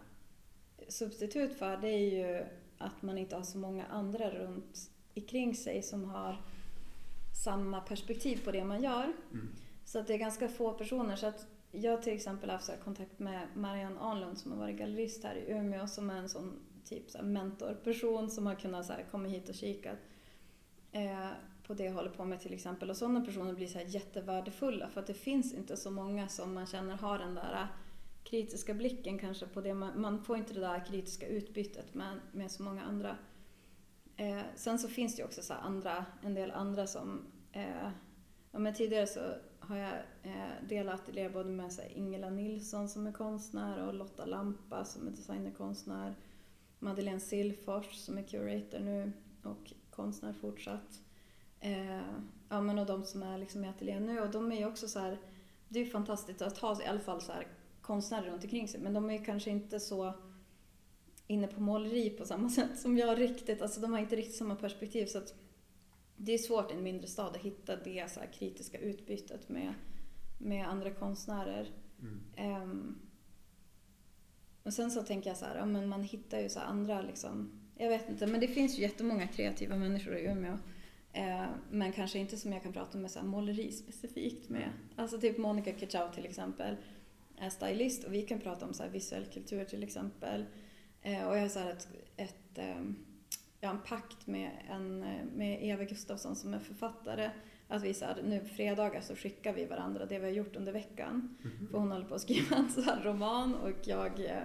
substitut 0.88 1.58
för 1.58 1.76
det 1.76 1.88
är 1.88 2.10
ju 2.10 2.46
att 2.78 3.02
man 3.02 3.18
inte 3.18 3.36
har 3.36 3.42
så 3.42 3.58
många 3.58 3.86
andra 3.86 4.30
runt 4.30 4.90
omkring 5.16 5.54
sig 5.54 5.82
som 5.82 6.04
har 6.04 6.42
samma 7.44 7.80
perspektiv 7.80 8.44
på 8.44 8.52
det 8.52 8.64
man 8.64 8.82
gör. 8.82 9.12
Mm. 9.32 9.48
Så 9.84 9.98
att 9.98 10.06
det 10.06 10.14
är 10.14 10.18
ganska 10.18 10.48
få 10.48 10.72
personer. 10.72 11.16
Så 11.16 11.26
att 11.26 11.46
jag 11.70 12.02
till 12.02 12.12
exempel 12.12 12.50
har 12.50 12.56
haft 12.56 12.84
kontakt 12.84 13.18
med 13.18 13.48
Marianne 13.54 14.00
Arnlund 14.00 14.38
som 14.38 14.52
har 14.52 14.58
varit 14.58 14.78
gallerist 14.78 15.24
här 15.24 15.34
i 15.34 15.50
Umeå 15.52 15.86
som 15.86 16.10
är 16.10 16.16
en 16.16 16.28
sån 16.28 16.60
typ 16.84 17.10
så 17.10 17.22
mentorperson 17.22 18.30
som 18.30 18.46
har 18.46 18.54
kunnat 18.54 18.86
så 18.86 18.92
komma 19.10 19.28
hit 19.28 19.48
och 19.48 19.54
kika 19.54 19.96
eh, 20.92 21.30
på 21.66 21.74
det 21.74 21.84
jag 21.84 21.92
håller 21.92 22.10
på 22.10 22.24
med 22.24 22.40
till 22.40 22.54
exempel. 22.54 22.90
Och 22.90 22.96
sådana 22.96 23.20
personer 23.20 23.52
blir 23.52 23.66
så 23.66 23.78
här 23.78 23.86
jättevärdefulla 23.86 24.88
för 24.88 25.00
att 25.00 25.06
det 25.06 25.14
finns 25.14 25.54
inte 25.54 25.76
så 25.76 25.90
många 25.90 26.28
som 26.28 26.54
man 26.54 26.66
känner 26.66 26.96
har 26.96 27.18
den 27.18 27.34
där 27.34 27.52
äh, 27.52 27.66
kritiska 28.24 28.74
blicken 28.74 29.18
kanske 29.18 29.46
på 29.46 29.60
det. 29.60 29.74
Man, 29.74 30.00
man 30.00 30.24
får 30.24 30.36
inte 30.36 30.54
det 30.54 30.60
där 30.60 30.84
kritiska 30.86 31.26
utbytet 31.26 31.94
med, 31.94 32.20
med 32.32 32.50
så 32.50 32.62
många 32.62 32.82
andra. 32.82 33.16
Eh, 34.16 34.42
sen 34.54 34.78
så 34.78 34.88
finns 34.88 35.16
det 35.16 35.22
ju 35.22 35.26
också 35.26 35.42
så 35.42 35.54
andra, 35.54 36.04
en 36.22 36.34
del 36.34 36.50
andra 36.50 36.86
som 36.86 37.26
eh, 37.52 37.90
ja, 38.52 38.58
men 38.58 38.74
tidigare 38.74 39.06
så 39.06 39.20
har 39.58 39.76
jag 39.76 39.92
eh, 40.22 40.68
delat 40.68 41.00
ateljé 41.00 41.28
både 41.28 41.50
med 41.50 41.72
så 41.72 41.82
här, 41.82 41.90
Ingela 41.96 42.30
Nilsson 42.30 42.88
som 42.88 43.06
är 43.06 43.12
konstnär 43.12 43.86
och 43.86 43.94
Lotta 43.94 44.26
Lampa 44.26 44.84
som 44.84 45.06
är 45.06 45.10
designerkonstnär. 45.10 46.14
Madeleine 46.78 47.20
Silfors 47.20 47.94
som 47.94 48.18
är 48.18 48.22
curator 48.22 48.78
nu 48.78 49.12
och 49.42 49.72
konstnär 49.90 50.32
fortsatt. 50.32 51.02
Eh, 51.62 52.00
ja, 52.48 52.60
men 52.60 52.78
och 52.78 52.86
de 52.86 53.04
som 53.04 53.22
är 53.22 53.38
liksom 53.38 53.64
i 53.64 53.68
ateljén 53.68 54.06
nu 54.06 54.20
och 54.20 54.30
de 54.30 54.52
är 54.52 54.56
ju 54.56 54.66
också 54.66 54.88
så 54.88 54.98
här, 54.98 55.18
det 55.68 55.80
är 55.80 55.84
ju 55.84 55.90
fantastiskt 55.90 56.42
att 56.42 56.58
ha 56.58 56.82
i 56.82 56.86
alla 56.86 57.00
fall 57.00 57.20
så 57.20 57.32
här 57.32 57.46
konstnärer 57.82 58.30
runt 58.30 58.44
omkring 58.44 58.68
sig 58.68 58.80
men 58.80 58.92
de 58.92 59.10
är 59.10 59.18
ju 59.18 59.24
kanske 59.24 59.50
inte 59.50 59.80
så 59.80 60.14
inne 61.26 61.46
på 61.46 61.60
måleri 61.60 62.10
på 62.10 62.24
samma 62.24 62.48
sätt 62.50 62.78
som 62.78 62.98
jag 62.98 63.20
riktigt, 63.20 63.62
alltså 63.62 63.80
de 63.80 63.92
har 63.92 63.98
inte 63.98 64.16
riktigt 64.16 64.36
samma 64.36 64.56
perspektiv 64.56 65.06
så 65.06 65.18
att 65.18 65.34
det 66.16 66.32
är 66.32 66.38
svårt 66.38 66.70
i 66.70 66.74
en 66.74 66.82
mindre 66.82 67.06
stad 67.06 67.36
att 67.36 67.42
hitta 67.42 67.76
det 67.76 68.10
så 68.10 68.20
kritiska 68.32 68.78
utbytet 68.78 69.48
med, 69.48 69.74
med 70.38 70.68
andra 70.68 70.90
konstnärer. 70.90 71.70
Mm. 72.00 72.62
Um, 72.62 72.98
och 74.62 74.74
sen 74.74 74.90
så 74.90 75.02
tänker 75.02 75.30
jag 75.30 75.36
så 75.36 75.44
här, 75.44 75.56
ja, 75.56 75.66
men 75.66 75.88
man 75.88 76.02
hittar 76.02 76.40
ju 76.40 76.48
så 76.48 76.60
andra 76.60 77.02
liksom, 77.02 77.50
jag 77.76 77.88
vet 77.88 78.08
inte, 78.08 78.26
men 78.26 78.40
det 78.40 78.48
finns 78.48 78.78
ju 78.78 78.82
jättemånga 78.82 79.26
kreativa 79.26 79.76
människor 79.76 80.16
i 80.16 80.24
Umeå. 80.24 80.58
Eh, 81.12 81.46
men 81.70 81.92
kanske 81.92 82.18
inte 82.18 82.36
som 82.36 82.52
jag 82.52 82.62
kan 82.62 82.72
prata 82.72 82.98
med 82.98 83.10
så 83.10 83.18
här, 83.18 83.26
måleri 83.26 83.72
specifikt 83.72 84.48
med. 84.48 84.70
Alltså 84.96 85.20
typ 85.20 85.38
Monica 85.38 85.72
Kitschau 85.78 86.12
till 86.12 86.26
exempel 86.26 86.76
är 87.38 87.50
stylist 87.50 88.04
och 88.04 88.14
vi 88.14 88.22
kan 88.22 88.40
prata 88.40 88.66
om 88.66 88.74
så 88.74 88.88
visuell 88.88 89.24
kultur 89.24 89.64
till 89.64 89.82
exempel. 89.82 90.44
Eh, 91.02 91.28
och 91.28 91.36
jag 91.36 91.40
har 91.40 91.48
så 91.48 91.58
ett, 91.58 91.88
ett 92.16 92.58
um, 92.78 92.96
jag 93.60 93.68
har 93.68 93.74
en 93.74 93.82
pakt 93.82 94.26
med, 94.26 94.50
en, 94.70 94.98
med 95.36 95.64
Eva 95.64 95.84
Gustafsson 95.84 96.36
som 96.36 96.54
är 96.54 96.58
författare. 96.58 97.30
Att 97.68 97.82
vi 97.82 97.94
så 97.94 98.04
här, 98.04 98.22
nu 98.22 98.40
på 98.40 98.48
fredagar 98.48 99.00
så 99.00 99.16
skickar 99.16 99.52
vi 99.52 99.66
varandra 99.66 100.06
det 100.06 100.18
vi 100.18 100.24
har 100.24 100.32
gjort 100.32 100.56
under 100.56 100.72
veckan. 100.72 101.36
Mhm. 101.42 101.68
För 101.70 101.78
hon 101.78 101.92
håller 101.92 102.04
på 102.04 102.14
att 102.14 102.20
skriva 102.20 102.56
en 102.56 102.70
så 102.70 102.80
här 102.80 103.02
roman 103.02 103.54
och 103.54 103.76
jag 103.84 104.24
eh, 104.24 104.42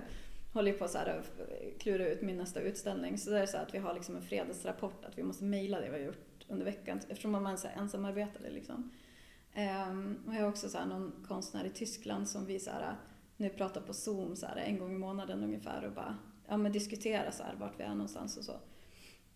håller 0.53 0.73
på 0.73 0.85
att 0.85 0.91
så 0.91 0.97
här, 0.97 1.23
klura 1.79 2.07
ut 2.07 2.21
min 2.21 2.37
nästa 2.37 2.61
utställning. 2.61 3.17
Så 3.17 3.29
det 3.29 3.39
är 3.39 3.45
så 3.45 3.57
att 3.57 3.73
vi 3.73 3.77
har 3.77 3.93
liksom 3.93 4.15
en 4.15 4.21
fredagsrapport 4.21 5.05
att 5.05 5.17
vi 5.17 5.23
måste 5.23 5.43
mejla 5.43 5.79
det 5.79 5.89
vi 5.89 5.97
har 5.99 6.05
gjort 6.05 6.26
under 6.47 6.65
veckan 6.65 6.99
eftersom 7.09 7.31
man 7.31 7.45
är 7.45 7.55
så 7.55 7.67
här. 7.67 8.49
Liksom. 8.49 8.91
Um, 9.57 10.23
och 10.27 10.35
jag 10.35 10.41
har 10.41 10.49
också 10.49 10.69
så 10.69 10.77
här, 10.77 10.85
någon 10.85 11.25
konstnär 11.27 11.65
i 11.65 11.69
Tyskland 11.69 12.29
som 12.29 12.45
vi 12.45 12.59
så 12.59 12.71
här, 12.71 12.95
nu 13.37 13.49
pratar 13.49 13.81
på 13.81 13.93
Zoom 13.93 14.35
så 14.35 14.45
här, 14.45 14.55
en 14.55 14.79
gång 14.79 14.95
i 14.95 14.97
månaden 14.97 15.43
ungefär 15.43 15.85
och 15.85 15.91
bara 15.91 16.17
ja, 16.47 16.57
men 16.57 16.71
diskutera 16.71 17.31
så 17.31 17.43
här, 17.43 17.55
vart 17.55 17.79
vi 17.79 17.83
är 17.83 17.89
någonstans 17.89 18.37
och 18.37 18.43
så. 18.43 18.59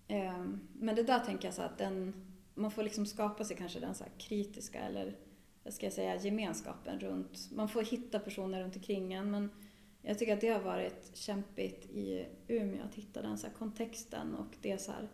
Um, 0.09 0.68
men 0.74 0.95
det 0.95 1.03
där 1.03 1.20
tänker 1.20 1.47
jag 1.47 1.55
så 1.55 1.62
att 1.62 1.78
den, 1.78 2.14
man 2.55 2.72
får 2.72 2.84
liksom 2.84 3.05
skapa 3.05 3.43
sig 3.43 3.57
kanske 3.57 3.80
den 3.80 3.95
så 3.95 4.03
kritiska 4.18 4.80
eller 4.80 5.16
vad 5.64 5.74
ska 5.74 5.86
jag 5.86 5.93
säga, 5.93 6.16
gemenskapen 6.16 6.99
runt, 6.99 7.49
man 7.51 7.70
får 7.70 7.84
hitta 7.84 8.20
personer 8.20 8.64
runt 8.64 8.76
omkring 8.76 9.14
en 9.14 9.32
men 9.32 9.49
jag 10.01 10.20
tycker 10.20 10.34
att 10.34 10.41
det 10.41 10.49
har 10.49 10.59
varit 10.59 11.12
kämpigt 11.14 11.86
i 11.86 12.28
Umeå 12.47 12.84
att 12.84 12.95
hitta 12.95 13.22
den 13.22 13.38
så 13.38 13.47
kontexten 13.49 14.36
och 14.36 14.55
det 14.62 14.82
så 14.82 14.91
här, 14.91 15.09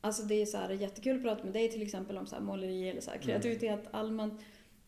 Alltså 0.00 0.22
det 0.22 0.42
är 0.42 0.46
så 0.46 0.58
här 0.58 0.70
jättekul 0.70 1.16
att 1.16 1.22
prata 1.22 1.44
med 1.44 1.52
dig 1.52 1.70
till 1.70 1.82
exempel 1.82 2.18
om 2.18 2.26
så 2.26 2.34
här 2.34 2.42
måleri 2.42 2.88
eller 2.88 3.00
så 3.00 3.10
här 3.10 3.18
kreativitet 3.18 3.80
mm. 3.80 3.88
allmänt. 3.92 4.40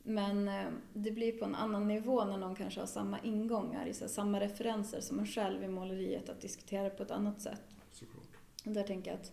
Men 0.03 0.49
eh, 0.49 0.67
det 0.93 1.11
blir 1.11 1.33
på 1.33 1.45
en 1.45 1.55
annan 1.55 1.89
nivå 1.89 2.25
när 2.25 2.37
någon 2.37 2.57
kanske 2.57 2.81
har 2.81 2.87
samma 2.87 3.21
ingångar, 3.21 3.87
i 3.87 3.95
så 3.95 4.09
samma 4.09 4.41
referenser 4.41 5.01
som 5.01 5.19
en 5.19 5.27
själv 5.27 5.65
i 5.65 5.69
måleriet, 5.69 6.29
att 6.29 6.41
diskutera 6.41 6.91
på 6.91 7.03
ett 7.03 7.11
annat 7.11 7.41
sätt. 7.41 7.63
Såklart. 7.93 8.37
Där 8.65 8.83
tänker 8.83 9.11
jag 9.11 9.21
att 9.21 9.33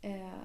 eh, 0.00 0.42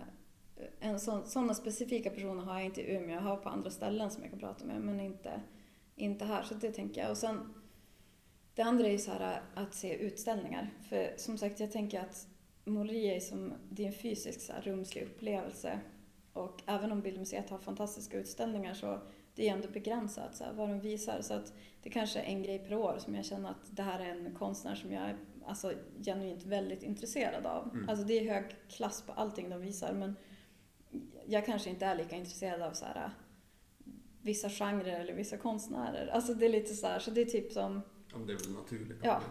en 0.80 1.00
sån, 1.00 1.26
sådana 1.26 1.54
specifika 1.54 2.10
personer 2.10 2.44
har 2.44 2.54
jag 2.54 2.66
inte 2.66 2.82
i 2.82 2.96
Umeå, 2.96 3.16
jag 3.16 3.22
har 3.22 3.38
på 3.38 3.50
andra 3.50 3.70
ställen 3.70 4.12
som 4.12 4.22
jag 4.22 4.32
kan 4.32 4.40
prata 4.40 4.66
med, 4.66 4.82
men 4.82 5.00
inte, 5.00 5.42
inte 5.96 6.26
här. 6.26 6.44
Så 6.44 6.54
det 6.54 6.72
tänker 6.72 7.02
jag. 7.02 7.12
Och 7.12 7.18
sen, 7.18 7.54
det 8.56 8.62
andra 8.62 8.88
är 8.88 8.92
ju 8.92 8.98
så 8.98 9.12
här 9.12 9.42
att 9.54 9.74
se 9.74 9.94
utställningar. 9.96 10.74
För 10.90 11.14
som 11.18 11.38
sagt, 11.38 11.60
jag 11.60 11.72
tänker 11.72 12.00
att 12.00 12.28
måleri 12.66 13.16
är 13.16 13.20
som, 13.20 13.54
det 13.70 13.84
är 13.84 13.88
en 13.88 13.94
fysisk 13.94 14.42
så 14.42 14.54
här, 14.54 14.62
rumslig 14.62 15.04
upplevelse. 15.04 15.80
Och 16.34 16.64
även 16.66 16.92
om 16.92 17.02
Bildmuseet 17.02 17.50
har 17.50 17.58
fantastiska 17.58 18.18
utställningar 18.18 18.74
så 18.74 19.00
det 19.36 19.50
är 19.50 19.54
ändå 19.54 19.68
begränsat 19.68 20.36
så 20.36 20.44
här, 20.44 20.54
vad 20.54 20.70
de 20.70 20.80
visar. 20.80 21.22
Så 21.22 21.34
att 21.34 21.54
det 21.84 21.90
kanske 21.90 22.20
är 22.20 22.24
en 22.24 22.44
grej 22.44 22.60
per 22.60 22.76
år 22.76 22.96
som 23.00 23.16
jag 23.16 23.26
känner 23.26 23.50
att 23.50 23.76
det 23.76 23.84
här 23.84 24.00
är 24.00 24.10
en 24.10 24.36
konstnär 24.36 24.76
som 24.76 24.92
jag 24.92 25.04
är 25.04 25.18
alltså, 25.46 25.74
genuint 26.04 26.44
väldigt 26.44 26.84
intresserad 26.84 27.46
av. 27.46 27.70
Mm. 27.74 27.90
Alltså 27.90 28.06
det 28.06 28.20
är 28.20 28.34
hög 28.34 28.56
klass 28.70 29.02
på 29.02 29.12
allting 29.12 29.50
de 29.50 29.62
visar 29.62 29.94
men 29.94 30.16
jag 31.26 31.46
kanske 31.46 31.70
inte 31.70 31.86
är 31.86 31.96
lika 31.96 32.16
intresserad 32.16 32.62
av 32.62 32.74
så 32.74 32.86
här, 32.86 33.12
vissa 34.22 34.50
genrer 34.50 35.00
eller 35.00 35.14
vissa 35.14 35.38
konstnärer. 35.38 36.08
Alltså 36.08 36.34
det 36.34 36.46
är 36.46 36.50
lite 36.50 36.74
så 36.74 36.88
här, 36.88 37.00
så 37.00 37.12
det 37.12 37.22
är 37.22 37.26
typ 37.26 37.52
som... 37.52 37.82
Ja, 38.14 38.18
det 38.28 38.34
är 38.34 38.38
väl 38.38 38.54
naturligt. 38.54 39.00
Ja. 39.04 39.22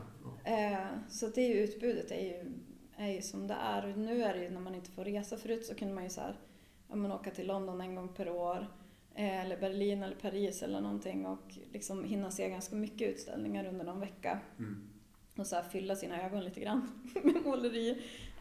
ja. 0.45 0.51
Eh, 0.51 1.09
så 1.09 1.27
det 1.27 1.41
är 1.41 1.49
ju, 1.49 1.65
utbudet 1.65 2.11
är 2.11 2.21
ju 2.21 2.53
är 2.97 3.13
ju 3.13 3.23
som 3.23 3.47
det 3.47 3.55
är. 3.55 3.91
Och 3.91 3.99
nu 3.99 4.23
är 4.23 4.35
det 4.35 4.43
ju 4.43 4.51
när 4.51 4.61
man 4.61 4.75
inte 4.75 4.91
får 4.91 5.05
resa 5.05 5.37
förut 5.37 5.67
så 5.67 5.75
kunde 5.75 5.95
man 5.95 6.05
ju 6.05 6.11
så 6.11 6.21
här, 6.21 6.41
ja, 6.89 6.97
men 6.97 7.13
åka 7.13 7.31
till 7.31 7.47
London 7.47 7.81
en 7.81 7.95
gång 7.95 8.09
per 8.09 8.29
år. 8.29 8.67
Eh, 9.15 9.41
eller 9.41 9.61
Berlin 9.61 10.03
eller 10.03 10.17
Paris 10.17 10.63
eller 10.63 10.81
någonting 10.81 11.27
och 11.27 11.59
liksom 11.73 12.05
hinna 12.05 12.31
se 12.31 12.49
ganska 12.49 12.77
mycket 12.77 13.09
utställningar 13.09 13.67
under 13.67 13.85
någon 13.85 14.01
vecka. 14.01 14.41
Mm. 14.59 14.89
Och 15.37 15.47
så 15.47 15.63
fylla 15.63 15.97
sina 15.97 16.23
ögon 16.23 16.45
lite 16.45 16.61
grann 16.61 16.89
med 17.25 17.43
måleri. 17.45 17.91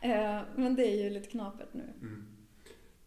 Eh, 0.02 0.42
men 0.56 0.76
det 0.76 0.88
är 0.88 1.04
ju 1.04 1.10
lite 1.10 1.30
knapert 1.30 1.74
nu. 1.74 1.94
Mm. 2.02 2.26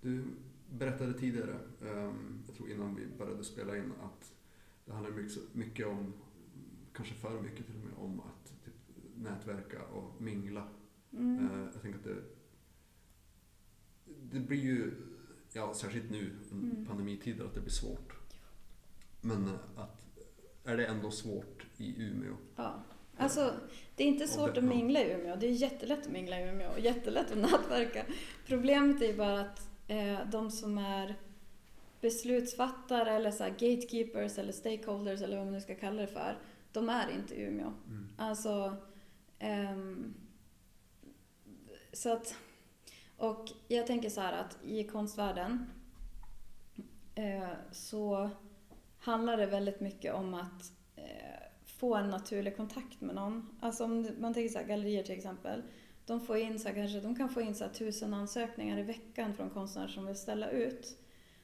Du 0.01 0.25
berättade 0.71 1.13
tidigare, 1.13 1.59
um, 1.81 2.45
jag 2.47 2.57
tror 2.57 2.71
innan 2.71 2.95
vi 2.95 3.07
började 3.19 3.45
spela 3.45 3.77
in, 3.77 3.93
att 4.03 4.33
det 4.85 4.93
handlar 4.93 5.11
mycket, 5.11 5.55
mycket 5.55 5.87
om, 5.87 6.13
kanske 6.93 7.15
för 7.15 7.41
mycket 7.41 7.67
till 7.67 7.75
och 7.75 7.85
med, 7.85 7.95
om 7.97 8.21
att 8.21 8.65
typ, 8.65 8.75
nätverka 9.15 9.83
och 9.83 10.23
mingla 10.23 10.69
Mm. 11.17 11.51
Uh, 11.51 11.69
jag 11.75 11.83
tänker 11.83 11.99
att 11.99 12.05
det, 12.05 12.17
det 14.33 14.41
blir 14.41 14.61
ju, 14.61 14.93
ja 15.53 15.75
särskilt 15.75 16.11
nu 16.11 16.31
Mm. 16.53 16.87
pandemitider, 16.87 17.45
att 17.45 17.55
det 17.55 17.61
blir 17.61 17.71
svårt. 17.73 18.13
Men 19.21 19.45
uh, 19.45 19.55
att, 19.77 20.03
är 20.65 20.77
det 20.77 20.87
ändå 20.87 21.11
svårt 21.11 21.67
i 21.77 22.03
Umeå? 22.03 22.37
Ja. 22.57 22.83
Alltså, 23.19 23.55
det 23.97 24.05
är 24.05 24.09
inte 24.09 24.29
svårt 24.29 24.55
det- 24.55 24.61
att 24.61 24.65
mingla 24.67 25.01
i 25.01 25.13
Umeå. 25.13 25.37
Det 25.37 25.47
är 25.47 25.51
jättelätt 25.51 26.07
att 26.07 26.13
mingla 26.13 26.41
i 26.41 26.49
Umeå 26.49 26.71
och 26.71 26.81
jättelätt 26.81 27.31
att 27.33 27.39
nätverka. 27.53 28.05
Problemet 28.47 29.03
är 29.03 29.07
ju 29.07 29.17
bara 29.17 29.41
att 29.41 29.69
eh, 29.89 30.19
de 30.31 30.51
som 30.51 30.79
är 30.79 31.15
beslutsfattare 32.01 33.11
eller 33.11 33.31
så 33.31 33.45
gatekeepers 33.45 34.39
eller 34.39 34.53
stakeholders 34.53 35.23
eller 35.23 35.37
vad 35.37 35.47
man 35.47 35.55
nu 35.55 35.61
ska 35.61 35.75
kalla 35.75 36.01
det 36.03 36.07
för, 36.09 36.39
de 36.73 36.89
är 36.89 37.11
inte 37.11 37.35
i 37.35 37.43
Umeå. 37.43 37.73
Mm. 37.89 38.09
Alltså, 38.17 38.77
ehm, 39.39 40.15
så 41.97 42.13
att, 42.13 42.37
och 43.17 43.53
jag 43.69 43.87
tänker 43.87 44.11
så 44.11 44.21
här 44.21 44.33
att 44.33 44.59
i 44.65 44.85
konstvärlden 44.85 45.67
eh, 47.15 47.49
så 47.73 48.31
handlar 48.99 49.37
det 49.37 49.47
väldigt 49.47 49.81
mycket 49.81 50.15
om 50.15 50.35
att 50.35 50.73
eh, 50.97 51.43
få 51.65 51.95
en 51.95 52.11
naturlig 52.11 52.57
kontakt 52.57 53.01
med 53.01 53.15
någon. 53.15 53.59
Alltså 53.61 53.85
om 53.85 54.09
man 54.19 54.35
tänker 54.35 54.53
så 54.53 54.59
här, 54.59 54.67
gallerier 54.67 55.03
till 55.03 55.17
exempel. 55.17 55.63
De, 56.07 56.21
får 56.21 56.37
in 56.37 56.59
så 56.59 56.69
här, 56.69 56.75
kanske, 56.75 57.01
de 57.01 57.17
kan 57.17 57.29
få 57.29 57.41
in 57.41 57.55
så 57.55 57.65
här, 57.65 57.73
tusen 57.73 58.15
ansökningar 58.15 58.79
i 58.79 58.83
veckan 58.83 59.35
från 59.35 59.51
konstnärer 59.51 59.89
som 59.89 60.07
vill 60.07 60.17
ställa 60.17 60.51
ut. 60.51 60.99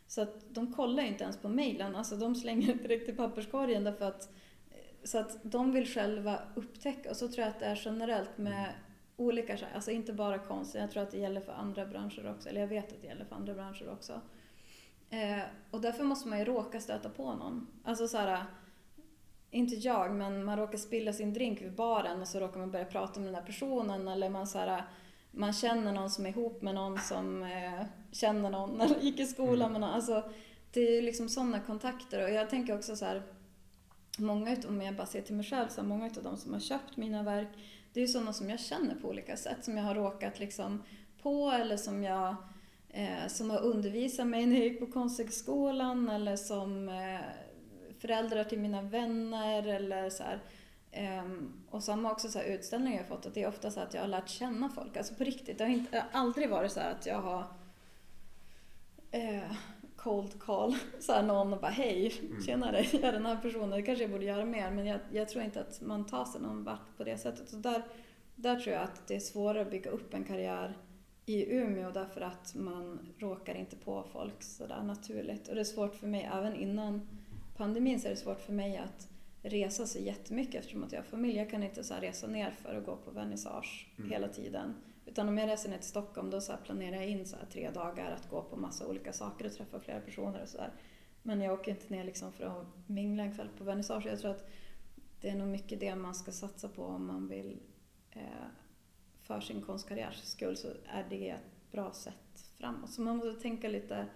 Så 0.07 0.23
att 0.23 0.55
de 0.55 0.73
kollar 0.75 1.03
inte 1.03 1.25
ens 1.25 1.37
på 1.37 1.49
mejlen, 1.49 1.97
alltså 1.97 2.17
de 2.17 2.35
slänger 2.35 2.75
direkt 2.75 3.09
i 3.09 3.13
papperskorgen 3.13 3.85
därför 3.85 4.05
att 4.05 4.33
eh, 4.71 4.77
så 5.05 5.19
att 5.19 5.39
de 5.43 5.73
vill 5.73 5.87
själva 5.87 6.43
upptäcka, 6.55 7.11
och 7.11 7.17
så 7.17 7.29
tror 7.29 7.41
jag 7.41 7.49
att 7.49 7.61
det 7.61 7.67
är 7.67 7.81
generellt 7.85 8.39
med 8.39 8.75
olika, 9.23 9.59
alltså 9.75 9.91
inte 9.91 10.13
bara 10.13 10.39
konst, 10.39 10.75
jag 10.75 10.91
tror 10.91 11.03
att 11.03 11.11
det 11.11 11.19
gäller 11.19 11.41
för 11.41 11.53
andra 11.53 11.87
branscher 11.87 12.31
också, 12.31 12.49
eller 12.49 12.61
jag 12.61 12.69
vet 12.69 12.93
att 12.93 13.01
det 13.01 13.07
gäller 13.07 13.25
för 13.25 13.37
andra 13.37 13.55
branscher 13.55 13.93
också. 13.93 14.21
Eh, 15.11 15.43
och 15.71 15.81
därför 15.81 16.05
måste 16.05 16.29
man 16.29 16.39
ju 16.39 16.45
råka 16.45 16.81
stöta 16.81 17.09
på 17.09 17.35
någon. 17.35 17.67
Alltså 17.85 18.09
så 18.09 18.19
här, 18.19 18.45
inte 19.51 19.75
jag, 19.75 20.15
men 20.15 20.45
man 20.45 20.59
råkar 20.59 20.79
spilla 20.79 21.13
sin 21.13 21.33
drink 21.33 21.63
vid 21.63 21.75
baren 21.75 22.21
och 22.21 22.29
så 22.29 22.41
råkar 22.41 22.61
man 22.61 22.71
börja 22.71 22.85
prata 22.85 23.21
med 23.21 23.27
den 23.27 23.35
där 23.35 23.47
personen 23.47 24.09
eller 24.09 24.29
man 24.29 24.47
så 24.47 24.59
här, 24.59 24.85
man 25.31 25.53
känner 25.53 25.93
någon 25.93 26.11
som 26.11 26.27
är 26.27 26.31
ihop 26.31 26.63
med 26.63 26.75
någon 26.75 26.99
som 26.99 27.43
eh, 27.43 27.87
känner 28.13 28.51
någon 28.51 28.81
eller 28.81 29.01
gick 29.01 29.21
i 29.21 29.27
skolan 29.27 29.61
mm. 29.61 29.73
med 29.73 29.81
någon. 29.81 29.91
Alltså, 29.91 30.31
det 30.73 30.81
är 30.81 31.03
liksom 31.03 31.29
sådana 31.29 31.61
kontakter 31.61 32.25
och 32.25 32.31
jag 32.31 32.51
tänker 32.51 32.75
också 32.75 32.97
så 32.97 33.05
här, 33.05 33.23
många 34.19 34.53
utav, 34.53 34.71
om 34.71 34.83
jag 34.83 34.97
bara 34.97 35.07
ser 35.07 35.23
till 35.23 35.35
mig 35.35 35.45
själv, 35.45 35.69
så 35.69 35.81
här, 35.81 35.89
många 35.89 36.05
av 36.05 36.23
de 36.23 36.37
som 36.37 36.53
har 36.53 36.61
köpt 36.61 36.97
mina 36.97 37.23
verk, 37.23 37.49
det 37.93 38.01
är 38.01 38.03
ju 38.03 38.09
sådana 38.09 38.33
som 38.33 38.51
jag 38.51 38.61
känner 38.61 38.95
på 38.95 39.09
olika 39.09 39.37
sätt, 39.37 39.65
som 39.65 39.77
jag 39.77 39.85
har 39.85 39.95
råkat 39.95 40.39
liksom 40.39 40.83
på 41.23 41.51
eller 41.51 41.77
som 41.77 42.05
jag 42.05 42.37
eh, 42.89 43.27
som 43.29 43.51
har 43.51 43.61
undervisat 43.61 44.27
mig 44.27 44.47
när 44.47 44.57
jag 44.57 44.65
gick 44.65 44.81
på 44.81 44.87
Konsthögskolan 44.87 46.09
eller 46.09 46.37
som 46.37 46.89
eh, 46.89 47.21
föräldrar 47.99 48.45
till 48.45 48.59
mina 48.59 48.83
vänner 48.83 49.67
eller 49.67 50.11
så 50.11 50.23
här. 50.23 50.41
Um, 51.25 51.63
och 51.71 51.83
samma 51.83 52.13
också 52.13 52.29
så 52.29 52.39
här 52.39 52.47
utställningar 52.47 52.97
jag 52.97 53.05
har 53.05 53.17
fått, 53.17 53.27
att 53.27 53.35
det 53.35 53.43
är 53.43 53.49
ofta 53.49 53.71
så 53.71 53.81
att 53.81 53.95
jag 53.95 54.01
har 54.01 54.09
lärt 54.09 54.29
känna 54.29 54.69
folk. 54.69 54.97
Alltså 54.97 55.15
på 55.15 55.25
riktigt. 55.25 55.59
Det 55.59 55.65
har, 55.65 55.71
inte, 55.71 55.91
det 55.91 55.99
har 55.99 56.21
aldrig 56.21 56.51
varit 56.51 56.73
så 56.73 56.81
att 56.81 57.07
jag 57.07 57.21
har 57.23 57.41
uh, 59.15 59.53
cold 60.03 60.41
call 60.41 60.75
så 61.01 61.13
här 61.13 61.23
någon 61.23 61.53
och 61.53 61.61
bara 61.61 61.71
hej, 61.71 62.13
mm. 62.21 62.43
tjenare, 62.43 62.87
jag 62.93 63.05
är 63.05 63.13
den 63.13 63.27
här 63.27 63.37
personen. 63.37 63.71
Det 63.71 63.83
kanske 63.83 64.05
jag 64.05 64.11
borde 64.11 64.25
göra 64.25 64.45
mer 64.45 64.71
men 64.71 64.87
jag, 64.87 65.01
jag 65.13 65.29
tror 65.29 65.45
inte 65.45 65.61
att 65.61 65.81
man 65.81 66.07
tar 66.07 66.25
sig 66.25 66.41
någon 66.41 66.65
vart 66.65 66.97
på 66.97 67.05
det 67.05 67.19
sättet. 67.19 67.49
Så 67.49 67.57
där, 67.57 67.83
där 68.35 68.57
tror 68.57 68.75
jag 68.75 68.83
att 68.83 69.09
det 69.09 69.15
är 69.15 69.21
svårare 69.21 69.63
att 69.63 69.71
bygga 69.71 69.91
upp 69.91 70.15
en 70.15 70.25
karriär 70.25 70.77
i 71.27 71.55
Umeå 71.57 71.91
därför 71.91 72.21
att 72.21 72.55
man 72.55 73.15
råkar 73.19 73.55
inte 73.55 73.77
på 73.77 74.05
folk 74.13 74.43
sådär 74.43 74.83
naturligt. 74.83 75.49
Och 75.49 75.55
det 75.55 75.61
är 75.61 75.65
svårt 75.65 75.95
för 75.95 76.07
mig, 76.07 76.31
även 76.35 76.57
innan 76.57 77.09
pandemin 77.57 78.01
så 78.01 78.07
är 78.07 78.11
det 78.11 78.17
svårt 78.17 78.41
för 78.41 78.53
mig 78.53 78.77
att 78.77 79.09
resa 79.43 79.87
så 79.87 79.99
jättemycket 79.99 80.55
eftersom 80.55 80.85
att 80.85 80.93
jag 80.93 81.01
har 81.01 81.05
familj. 81.05 81.37
Jag 81.37 81.51
kan 81.51 81.63
inte 81.63 81.85
så 81.85 81.95
resa 81.95 82.27
ner 82.27 82.51
för 82.51 82.75
att 82.75 82.87
gå 82.87 82.97
på 82.97 83.11
vernissage 83.11 83.93
mm. 83.99 84.11
hela 84.11 84.29
tiden. 84.29 84.75
Utan 85.13 85.29
om 85.29 85.39
jag 85.39 85.49
reser 85.49 85.71
ner 85.71 85.79
till 85.79 85.89
Stockholm 85.89 86.31
då 86.31 86.41
så 86.41 86.57
planerar 86.65 86.97
jag 86.97 87.09
in 87.09 87.27
så 87.27 87.37
tre 87.53 87.71
dagar 87.71 88.11
att 88.11 88.31
gå 88.31 88.43
på 88.43 88.57
massa 88.57 88.87
olika 88.87 89.13
saker 89.13 89.47
och 89.47 89.53
träffa 89.53 89.81
flera 89.81 90.01
personer 90.01 90.43
och 90.43 90.49
sådär. 90.49 90.73
Men 91.23 91.41
jag 91.41 91.55
åker 91.55 91.71
inte 91.71 91.95
ner 91.95 92.05
liksom 92.05 92.33
för 92.33 92.45
att 92.45 92.67
mingla 92.87 93.23
en 93.23 93.35
kväll 93.35 93.49
på 93.59 93.65
vernissage. 93.65 94.07
Jag 94.07 94.21
tror 94.21 94.31
att 94.31 94.51
det 95.21 95.29
är 95.29 95.35
nog 95.35 95.49
mycket 95.49 95.81
det 95.81 95.97
man 95.97 96.15
ska 96.15 96.33
satsa 96.33 96.69
på 96.69 96.85
om 96.85 97.07
man 97.07 97.29
vill 97.29 97.61
eh, 98.11 98.47
för 99.23 99.41
sin 99.41 99.63
konstkarriärs 99.63 100.23
skull 100.23 100.57
så 100.57 100.69
är 100.69 101.07
det 101.11 101.29
ett 101.31 101.71
bra 101.73 101.93
sätt 101.93 102.53
framåt. 102.59 102.91
Så 102.91 103.03
man 103.03 103.17
måste 103.17 103.43
tänka 103.43 103.69
lite 103.69 104.07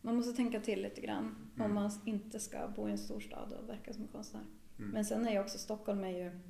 man 0.00 0.16
måste 0.16 0.32
tänka 0.32 0.60
till 0.60 0.82
lite 0.82 1.00
grann 1.00 1.52
mm. 1.56 1.66
om 1.66 1.74
man 1.74 1.90
inte 2.04 2.40
ska 2.40 2.68
bo 2.76 2.88
i 2.88 2.90
en 2.90 2.98
storstad 2.98 3.52
och 3.52 3.68
verka 3.68 3.92
som 3.92 4.08
konstnär. 4.08 4.44
Mm. 4.78 4.90
Men 4.90 5.04
sen 5.04 5.26
är 5.26 5.32
ju 5.32 5.40
också 5.40 5.58
Stockholm 5.58 6.04
är 6.04 6.18
ju... 6.18 6.40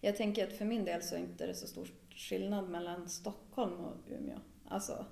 Jag 0.00 0.16
tänker 0.16 0.46
att 0.46 0.52
för 0.52 0.64
min 0.64 0.84
del 0.84 1.02
så 1.02 1.14
är 1.14 1.18
det 1.18 1.24
inte 1.24 1.54
så 1.54 1.66
stor 1.66 1.88
skillnad 2.18 2.68
mellan 2.68 3.08
Stockholm 3.08 3.80
och 3.80 3.96
Umeå. 4.08 4.38
Alltså, 4.68 5.06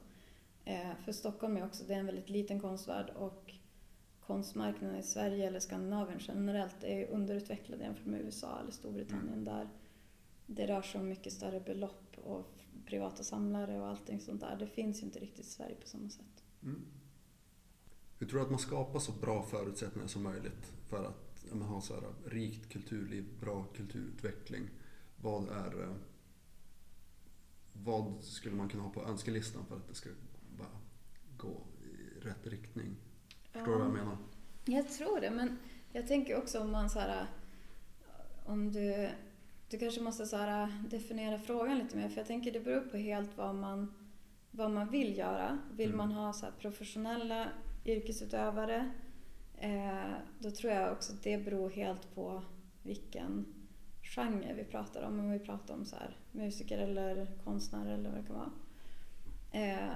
eh, 0.65 0.95
för 1.05 1.13
Stockholm 1.13 1.57
är 1.57 1.67
också, 1.67 1.85
det 1.85 1.95
är 1.95 1.99
en 1.99 2.07
väldigt 2.07 2.31
liten 2.31 2.61
konstvärld 2.61 3.11
och 3.17 3.55
konstmarknaden 4.21 4.97
i 4.97 5.03
Sverige 5.03 5.47
eller 5.47 5.61
Skandinavien 5.61 6.21
generellt 6.23 6.85
är 6.85 7.07
underutvecklad 7.11 7.81
jämfört 7.81 8.07
med 8.07 8.21
USA 8.21 8.61
eller 8.61 8.71
Storbritannien 8.71 9.33
mm. 9.33 9.45
där 9.45 9.69
det 10.47 10.67
rör 10.67 10.83
sig 10.83 11.01
om 11.01 11.09
mycket 11.09 11.33
större 11.33 11.61
belopp 11.61 12.19
och 12.25 12.53
privata 12.87 13.23
samlare 13.23 13.81
och 13.81 13.89
allting 13.89 14.21
sånt 14.21 14.41
där. 14.41 14.57
Det 14.59 14.67
finns 14.67 15.03
ju 15.03 15.07
inte 15.07 15.19
riktigt 15.19 15.47
i 15.47 15.49
Sverige 15.49 15.75
på 15.75 15.87
samma 15.87 16.09
sätt. 16.09 16.45
Mm. 16.63 16.85
Hur 18.19 18.27
tror 18.27 18.39
du 18.39 18.45
att 18.45 18.51
man 18.51 18.59
skapar 18.59 18.99
så 18.99 19.13
bra 19.13 19.43
förutsättningar 19.43 20.09
som 20.09 20.23
möjligt 20.23 20.73
för 20.89 21.05
att 21.05 21.53
ha 21.69 21.81
så 21.81 21.95
här, 21.95 22.03
rikt 22.25 22.73
kulturliv, 22.73 23.25
bra 23.41 23.65
kulturutveckling? 23.75 24.69
Vad 25.17 25.49
är 25.49 25.83
eh, 25.83 25.95
vad 27.85 28.25
skulle 28.25 28.55
man 28.57 28.69
kunna 28.69 28.83
ha 28.83 28.91
på 28.91 29.05
önskelistan 29.05 29.67
för 29.67 29.77
att 29.77 29.89
det 29.89 29.95
ska 29.95 30.11
bara 30.59 30.69
gå 31.37 31.63
i 31.83 32.21
rätt 32.21 32.47
riktning? 32.47 32.97
Förstår 33.51 33.73
du 33.73 33.79
vad 33.79 33.87
jag 33.87 33.95
menar? 33.95 34.17
Jag 34.65 34.89
tror 34.89 35.21
det, 35.21 35.31
men 35.31 35.59
jag 35.93 36.07
tänker 36.07 36.39
också 36.39 36.61
om 36.61 36.71
man 36.73 36.91
så 36.91 36.99
här, 36.99 37.27
om 38.47 38.73
du, 38.73 39.09
du 39.71 39.79
kanske 39.79 40.01
måste 40.01 40.27
så 40.27 40.37
här, 40.37 40.85
definiera 40.91 41.39
frågan 41.39 41.79
lite 41.79 41.97
mer, 41.97 42.09
för 42.09 42.17
jag 42.17 42.27
tänker 42.27 42.53
det 42.53 42.61
beror 42.61 42.81
på 42.81 42.97
helt 42.97 43.37
vad 43.37 43.55
man, 43.55 43.95
vad 44.51 44.71
man 44.71 44.91
vill 44.91 45.19
göra. 45.19 45.59
Vill 45.73 45.87
mm. 45.87 45.97
man 45.97 46.13
ha 46.13 46.33
så 46.33 46.47
professionella 46.61 47.49
yrkesutövare, 47.85 48.91
eh, 49.59 50.15
då 50.39 50.51
tror 50.51 50.73
jag 50.73 50.93
också 50.93 51.13
att 51.13 51.23
det 51.23 51.39
beror 51.39 51.71
helt 51.71 52.15
på 52.15 52.43
vilken 52.83 53.56
genre 54.07 54.55
vi 54.57 54.65
pratar 54.65 55.03
om. 55.03 55.21
Om 55.21 55.31
vi 55.31 55.39
pratar 55.39 55.75
om 55.75 55.85
så 55.85 55.97
här, 55.97 56.17
musiker 56.33 56.79
eller 56.79 57.27
konstnär 57.45 57.95
eller 57.95 58.11
vad 58.11 58.19
det 58.21 58.27
kan 58.27 58.37
vara. 58.37 58.53
Eh, 59.53 59.93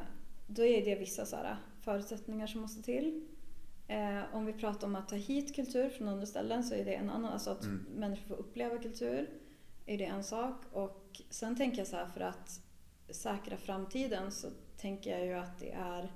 då 0.47 0.65
är 0.65 0.85
det 0.85 0.95
vissa 0.95 1.27
så 1.27 1.37
här, 1.37 1.57
förutsättningar 1.81 2.47
som 2.47 2.61
måste 2.61 2.83
till. 2.83 3.27
Eh, 3.89 4.23
om 4.33 4.47
vi 4.47 4.53
pratar 4.53 4.87
om 4.87 4.97
att 4.97 5.09
ta 5.09 5.17
hit 5.17 5.57
kultur 5.57 5.91
från 5.91 6.09
andra 6.09 6.27
ställen 6.27 6.65
så 6.65 6.75
är 6.75 6.85
det 6.85 6.95
en 6.95 7.11
annan, 7.11 7.33
alltså 7.33 7.51
att 7.51 7.65
mm. 7.65 7.87
människor 7.95 8.27
får 8.27 8.37
uppleva 8.37 8.79
kultur 8.79 9.31
är 9.87 9.99
det 9.99 10.05
en 10.05 10.25
sak. 10.25 10.65
Och 10.73 11.23
sen 11.31 11.57
tänker 11.57 11.79
jag 11.79 11.87
så 11.87 11.97
här, 11.97 12.07
för 12.07 12.21
att 12.21 12.61
säkra 13.11 13.57
framtiden 13.57 14.33
så 14.33 14.49
tänker 14.77 15.11
jag 15.11 15.27
ju 15.27 15.33
att 15.33 15.59
det 15.59 15.71
är 15.71 16.13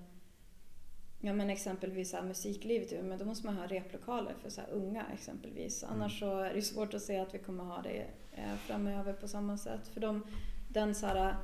Ja 1.24 1.32
men 1.32 1.50
exempelvis 1.50 2.10
så 2.10 2.16
här, 2.16 2.24
musiklivet 2.24 3.04
men 3.04 3.18
då 3.18 3.24
måste 3.24 3.46
man 3.46 3.56
ha 3.56 3.66
replokaler 3.66 4.34
för 4.42 4.50
så 4.50 4.60
här, 4.60 4.70
unga 4.70 5.06
exempelvis. 5.12 5.82
Mm. 5.82 5.94
Annars 5.94 6.18
så 6.20 6.38
är 6.38 6.54
det 6.54 6.62
svårt 6.62 6.94
att 6.94 7.02
se 7.02 7.18
att 7.18 7.34
vi 7.34 7.38
kommer 7.38 7.64
ha 7.64 7.82
det 7.82 8.06
eh, 8.32 8.56
framöver 8.66 9.12
på 9.12 9.28
samma 9.28 9.58
sätt. 9.58 9.88
För 9.88 10.00
de, 10.00 10.26
den, 10.68 10.94
så 10.94 11.06
här, 11.06 11.36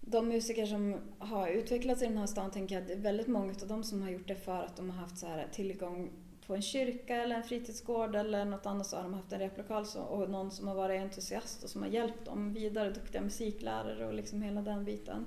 de 0.00 0.28
musiker 0.28 0.66
som 0.66 0.96
har 1.18 1.48
utvecklats 1.48 2.02
i 2.02 2.06
den 2.06 2.18
här 2.18 2.26
stan 2.26 2.50
tänker 2.50 2.74
jag 2.74 2.82
att 2.82 2.88
det 2.88 2.94
är 2.94 3.00
väldigt 3.00 3.26
många 3.26 3.54
av 3.62 3.68
dem 3.68 3.84
som 3.84 4.02
har 4.02 4.10
gjort 4.10 4.28
det 4.28 4.34
för 4.34 4.62
att 4.62 4.76
de 4.76 4.90
har 4.90 4.96
haft 4.96 5.18
så 5.18 5.26
här, 5.26 5.48
tillgång 5.52 6.10
på 6.46 6.54
en 6.54 6.62
kyrka 6.62 7.16
eller 7.16 7.36
en 7.36 7.42
fritidsgård 7.42 8.14
eller 8.14 8.44
något 8.44 8.66
annat 8.66 8.86
så 8.86 8.96
har 8.96 9.02
de 9.02 9.14
haft 9.14 9.32
en 9.32 9.40
replokal 9.40 9.84
och 10.08 10.30
någon 10.30 10.50
som 10.50 10.68
har 10.68 10.74
varit 10.74 11.00
entusiast 11.00 11.64
och 11.64 11.70
som 11.70 11.82
har 11.82 11.88
hjälpt 11.88 12.24
dem 12.24 12.52
vidare, 12.52 12.90
duktiga 12.90 13.22
musiklärare 13.22 14.06
och 14.06 14.14
liksom 14.14 14.42
hela 14.42 14.62
den 14.62 14.84
biten. 14.84 15.24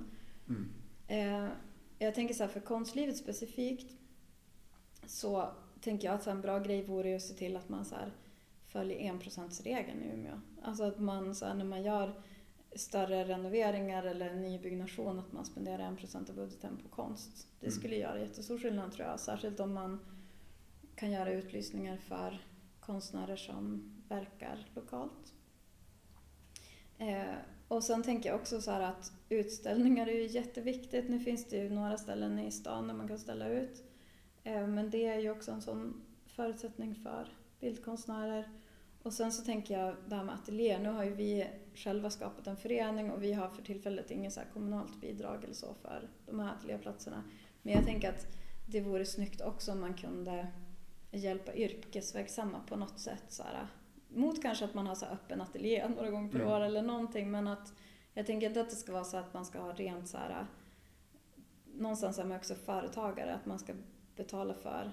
Mm. 0.49 0.69
Eh, 1.07 1.49
jag 1.99 2.15
tänker 2.15 2.33
så 2.33 2.43
här, 2.43 2.49
för 2.49 2.59
konstlivet 2.59 3.17
specifikt 3.17 3.95
så 5.05 5.51
tänker 5.81 6.07
jag 6.07 6.15
att 6.15 6.27
en 6.27 6.41
bra 6.41 6.59
grej 6.59 6.83
vore 6.83 7.15
att 7.15 7.21
se 7.21 7.33
till 7.33 7.57
att 7.57 7.69
man 7.69 7.85
så 7.85 7.95
här, 7.95 8.11
följer 8.65 8.97
enprocentsregeln 8.97 10.03
i 10.03 10.13
Umeå. 10.13 10.41
Alltså 10.61 10.83
att 10.83 10.99
man 10.99 11.35
så 11.35 11.45
här, 11.45 11.53
när 11.53 11.65
man 11.65 11.83
gör 11.83 12.21
större 12.75 13.23
renoveringar 13.23 14.03
eller 14.03 14.33
nybyggnation 14.33 15.19
att 15.19 15.31
man 15.33 15.45
spenderar 15.45 15.83
en 15.83 15.97
procent 15.97 16.29
av 16.29 16.35
budgeten 16.35 16.77
på 16.77 16.89
konst. 16.89 17.47
Det 17.59 17.65
mm. 17.65 17.79
skulle 17.79 17.95
mm. 17.95 18.09
göra 18.09 18.19
jättestor 18.19 18.59
skillnad 18.59 18.91
tror 18.91 19.07
jag. 19.07 19.19
Särskilt 19.19 19.59
om 19.59 19.73
man 19.73 19.99
kan 20.95 21.11
göra 21.11 21.31
utlysningar 21.31 21.97
för 21.97 22.41
konstnärer 22.79 23.35
som 23.35 23.93
verkar 24.07 24.65
lokalt. 24.75 25.33
Eh, 26.97 27.35
och 27.67 27.83
sen 27.83 28.03
tänker 28.03 28.29
jag 28.29 28.39
också 28.39 28.61
så 28.61 28.71
att 28.71 29.11
utställningar 29.29 30.07
är 30.07 30.11
ju 30.11 30.27
jätteviktigt. 30.27 31.09
Nu 31.09 31.19
finns 31.19 31.45
det 31.45 31.57
ju 31.57 31.69
några 31.69 31.97
ställen 31.97 32.39
i 32.39 32.51
stan 32.51 32.87
där 32.87 32.93
man 32.93 33.07
kan 33.07 33.19
ställa 33.19 33.47
ut. 33.47 33.83
Eh, 34.43 34.67
men 34.67 34.89
det 34.89 35.07
är 35.07 35.19
ju 35.19 35.31
också 35.31 35.51
en 35.51 35.61
sån 35.61 36.01
förutsättning 36.25 36.95
för 36.95 37.27
bildkonstnärer. 37.59 38.49
Och 39.03 39.13
sen 39.13 39.31
så 39.31 39.43
tänker 39.43 39.79
jag 39.79 39.95
det 40.07 40.15
här 40.15 40.23
med 40.23 40.35
ateljéer. 40.35 40.79
Nu 40.79 40.89
har 40.89 41.03
ju 41.03 41.13
vi 41.13 41.47
själva 41.75 42.09
skapat 42.09 42.47
en 42.47 42.57
förening 42.57 43.11
och 43.11 43.23
vi 43.23 43.33
har 43.33 43.49
för 43.49 43.61
tillfället 43.61 44.11
inget 44.11 44.33
så 44.33 44.41
kommunalt 44.53 45.01
bidrag 45.01 45.43
eller 45.43 45.53
så 45.53 45.73
för 45.81 46.09
de 46.25 46.39
här 46.39 46.53
ateljéplatserna. 46.53 47.23
Men 47.61 47.73
jag 47.73 47.85
tänker 47.85 48.09
att 48.09 48.27
det 48.65 48.81
vore 48.81 49.05
snyggt 49.05 49.41
också 49.41 49.71
om 49.71 49.79
man 49.79 49.93
kunde 49.93 50.47
hjälpa 51.11 51.53
yrkesverksamma 51.53 52.59
på 52.67 52.75
något 52.75 52.99
sätt. 52.99 53.23
Så 53.29 53.43
här, 53.43 53.67
mot 54.09 54.41
kanske 54.41 54.65
att 54.65 54.73
man 54.73 54.87
har 54.87 54.95
så 54.95 55.05
öppen 55.05 55.41
ateljé 55.41 55.87
några 55.87 56.09
gånger 56.09 56.31
per 56.31 56.39
mm. 56.39 56.51
år 56.51 56.61
eller 56.61 56.81
någonting 56.81 57.31
men 57.31 57.47
att 57.47 57.73
jag 58.13 58.25
tänker 58.25 58.47
inte 58.47 58.61
att 58.61 58.69
det 58.69 58.75
ska 58.75 58.93
vara 58.93 59.03
så 59.03 59.17
att 59.17 59.33
man 59.33 59.45
ska 59.45 59.59
ha 59.59 59.73
rent 59.73 60.07
så 60.07 60.17
här 60.17 60.47
någonstans 61.79 62.19
är 62.19 62.25
man 62.25 62.37
också 62.37 62.55
företagare, 62.55 63.35
att 63.35 63.45
man 63.45 63.59
ska 63.59 63.73
betala 64.15 64.53
för 64.53 64.91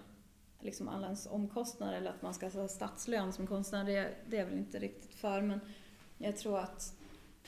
liksom 0.61 0.89
alla 0.89 1.07
ens 1.07 1.27
omkostnader 1.27 1.93
eller 1.93 2.11
att 2.11 2.23
man 2.23 2.35
ska 2.35 2.49
ha 2.49 2.69
statslön 2.69 3.33
som 3.33 3.47
konstnär, 3.47 3.85
det, 3.85 4.15
det 4.29 4.37
är 4.37 4.41
jag 4.41 4.47
väl 4.47 4.59
inte 4.59 4.79
riktigt 4.79 5.15
för. 5.15 5.41
Men 5.41 5.61
jag 6.19 6.37
tror 6.37 6.59
att 6.59 6.95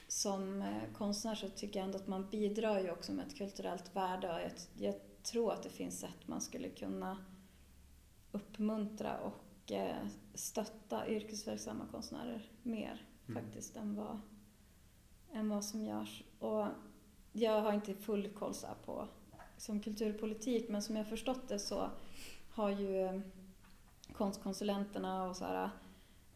som 0.09 0.63
eh, 0.63 0.93
konstnär 0.95 1.35
så 1.35 1.49
tycker 1.49 1.79
jag 1.79 1.85
ändå 1.87 1.99
att 1.99 2.07
man 2.07 2.31
bidrar 2.31 2.81
ju 2.81 2.91
också 2.91 3.13
med 3.13 3.27
ett 3.27 3.37
kulturellt 3.39 3.97
värde 3.97 4.33
och 4.35 4.41
jag, 4.41 4.53
jag 4.79 4.95
tror 5.23 5.53
att 5.53 5.63
det 5.63 5.69
finns 5.69 6.01
sätt 6.01 6.27
man 6.27 6.41
skulle 6.41 6.69
kunna 6.69 7.19
uppmuntra 8.33 9.19
och 9.19 9.46
stötta 10.35 11.09
yrkesverksamma 11.09 11.87
konstnärer 11.91 12.51
mer 12.63 13.07
mm. 13.29 13.43
faktiskt 13.43 13.77
än 13.77 13.95
vad, 13.95 14.21
än 15.33 15.49
vad 15.49 15.65
som 15.65 15.85
görs. 15.85 16.23
Och 16.39 16.67
jag 17.33 17.61
har 17.61 17.73
inte 17.73 17.95
full 17.95 18.29
koll 18.29 18.55
på 18.85 19.09
som 19.57 19.81
kulturpolitik 19.81 20.69
men 20.69 20.83
som 20.83 20.97
jag 20.97 21.09
förstått 21.09 21.49
det 21.49 21.59
så 21.59 21.91
har 22.51 22.71
ju 22.71 23.03
eh, 23.03 23.21
konstkonsulenterna 24.13 25.25
och 25.25 25.37
så 25.37 25.45
här, 25.45 25.71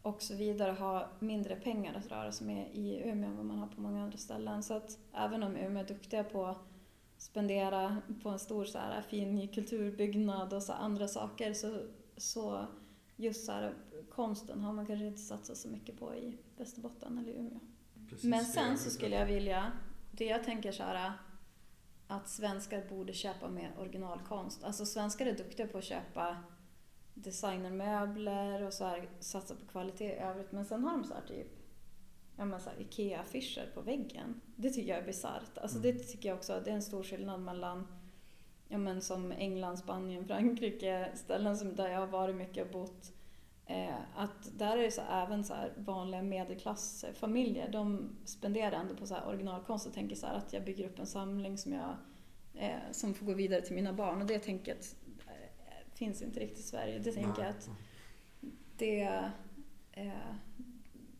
och 0.03 0.22
så 0.22 0.35
vidare 0.35 0.70
har 0.70 1.09
mindre 1.18 1.57
pengar 1.57 1.95
att 1.95 2.11
röra 2.11 2.33
sig 2.33 2.47
med 2.47 2.70
i 2.72 3.03
Umeå 3.05 3.31
än 3.31 3.37
vad 3.37 3.47
man 3.47 3.59
har 3.59 3.66
på 3.66 3.81
många 3.81 4.03
andra 4.03 4.18
ställen. 4.18 4.62
Så 4.62 4.74
att 4.74 4.99
även 5.12 5.43
om 5.43 5.57
Umeå 5.57 5.83
är 5.83 5.89
duktiga 5.89 6.24
på 6.24 6.47
att 6.47 6.59
spendera 7.18 7.97
på 8.22 8.28
en 8.28 8.39
stor 8.39 8.64
så 8.64 8.78
här, 8.78 9.03
fin 9.03 9.49
kulturbyggnad 9.49 10.53
och 10.53 10.62
så 10.62 10.72
andra 10.72 11.09
saker 11.09 11.53
så, 11.53 11.83
så 12.16 12.66
just 13.21 13.47
så 13.47 13.53
här, 13.53 13.75
konsten 14.11 14.61
har 14.61 14.73
man 14.73 14.87
kanske 14.87 15.07
inte 15.07 15.21
satsat 15.21 15.57
så 15.57 15.68
mycket 15.68 15.99
på 15.99 16.14
i 16.14 16.39
Västerbotten 16.57 17.18
eller 17.18 17.33
Umeå. 17.33 17.61
Precis, 18.09 18.25
Men 18.25 18.45
sen 18.45 18.79
så 18.79 18.91
skulle 18.91 19.16
jag 19.16 19.27
vilja, 19.27 19.73
det 20.11 20.25
jag 20.25 20.45
tänker 20.45 20.73
så 20.73 20.83
här 20.83 21.12
att 22.07 22.29
svenskar 22.29 22.89
borde 22.89 23.12
köpa 23.12 23.49
mer 23.49 23.75
originalkonst. 23.79 24.64
Alltså 24.64 24.87
svenskar 24.87 25.27
är 25.27 25.37
duktiga 25.37 25.66
på 25.66 25.79
att 25.79 25.85
köpa 25.85 26.37
designermöbler 27.14 28.62
och 28.62 28.73
så 28.73 28.85
här, 28.85 29.09
satsa 29.21 29.55
på 29.55 29.66
kvalitet 29.66 30.05
i 30.05 30.18
övrigt. 30.18 30.53
Men 30.53 30.64
sen 30.64 30.85
har 30.85 30.91
de 30.91 31.05
så 31.05 31.14
här 31.14 31.27
typ 31.27 31.61
ja, 32.37 32.45
men 32.45 32.61
så 32.61 32.71
IKEA-affischer 32.79 33.75
på 33.75 33.81
väggen. 33.81 34.41
Det 34.57 34.71
tycker 34.71 34.89
jag 34.89 34.99
är 34.99 35.07
bisarrt. 35.07 35.59
Alltså 35.59 35.79
mm. 35.79 35.97
det 35.97 36.05
tycker 36.05 36.29
jag 36.29 36.39
också, 36.39 36.61
det 36.64 36.71
är 36.71 36.75
en 36.75 36.83
stor 36.83 37.03
skillnad 37.03 37.41
mellan 37.41 37.87
ja, 38.71 38.79
men 38.79 39.03
som 39.03 39.33
England, 39.33 39.77
Spanien, 39.77 40.27
Frankrike, 40.27 41.11
ställen 41.14 41.57
som, 41.57 41.77
där 41.77 41.89
jag 41.89 42.01
har 42.01 42.07
varit 42.07 42.37
mycket 42.37 42.66
och 42.66 42.73
bott. 42.73 43.12
Eh, 43.66 43.99
att 44.16 44.59
där 44.59 44.77
är 44.77 44.83
det 44.83 44.91
så 44.91 45.03
även 45.11 45.45
så 45.45 45.55
vanliga 45.77 46.23
medelklassfamiljer, 46.23 47.68
de 47.73 48.16
spenderar 48.25 48.73
ändå 48.73 48.95
på 48.95 49.07
så 49.07 49.16
originalkonst 49.27 49.87
och 49.87 49.95
tänker 49.95 50.16
så 50.16 50.27
att 50.27 50.53
jag 50.53 50.64
bygger 50.64 50.87
upp 50.87 50.99
en 50.99 51.07
samling 51.07 51.59
som, 51.59 51.73
jag, 51.73 51.97
eh, 52.55 52.93
som 52.93 53.14
får 53.14 53.27
gå 53.27 53.35
vidare 53.35 53.62
till 53.62 53.75
mina 53.75 53.93
barn. 53.93 54.21
Och 54.21 54.27
det 54.27 54.39
tänket 54.39 54.97
eh, 55.27 55.95
finns 55.95 56.23
inte 56.23 56.41
riktigt 56.41 56.59
i 56.59 56.62
Sverige. 56.62 56.99
Det 56.99 57.12
tänker 57.12 57.43
jag 57.43 57.51
att 57.51 57.71
det, 58.77 59.03
eh, 59.93 60.35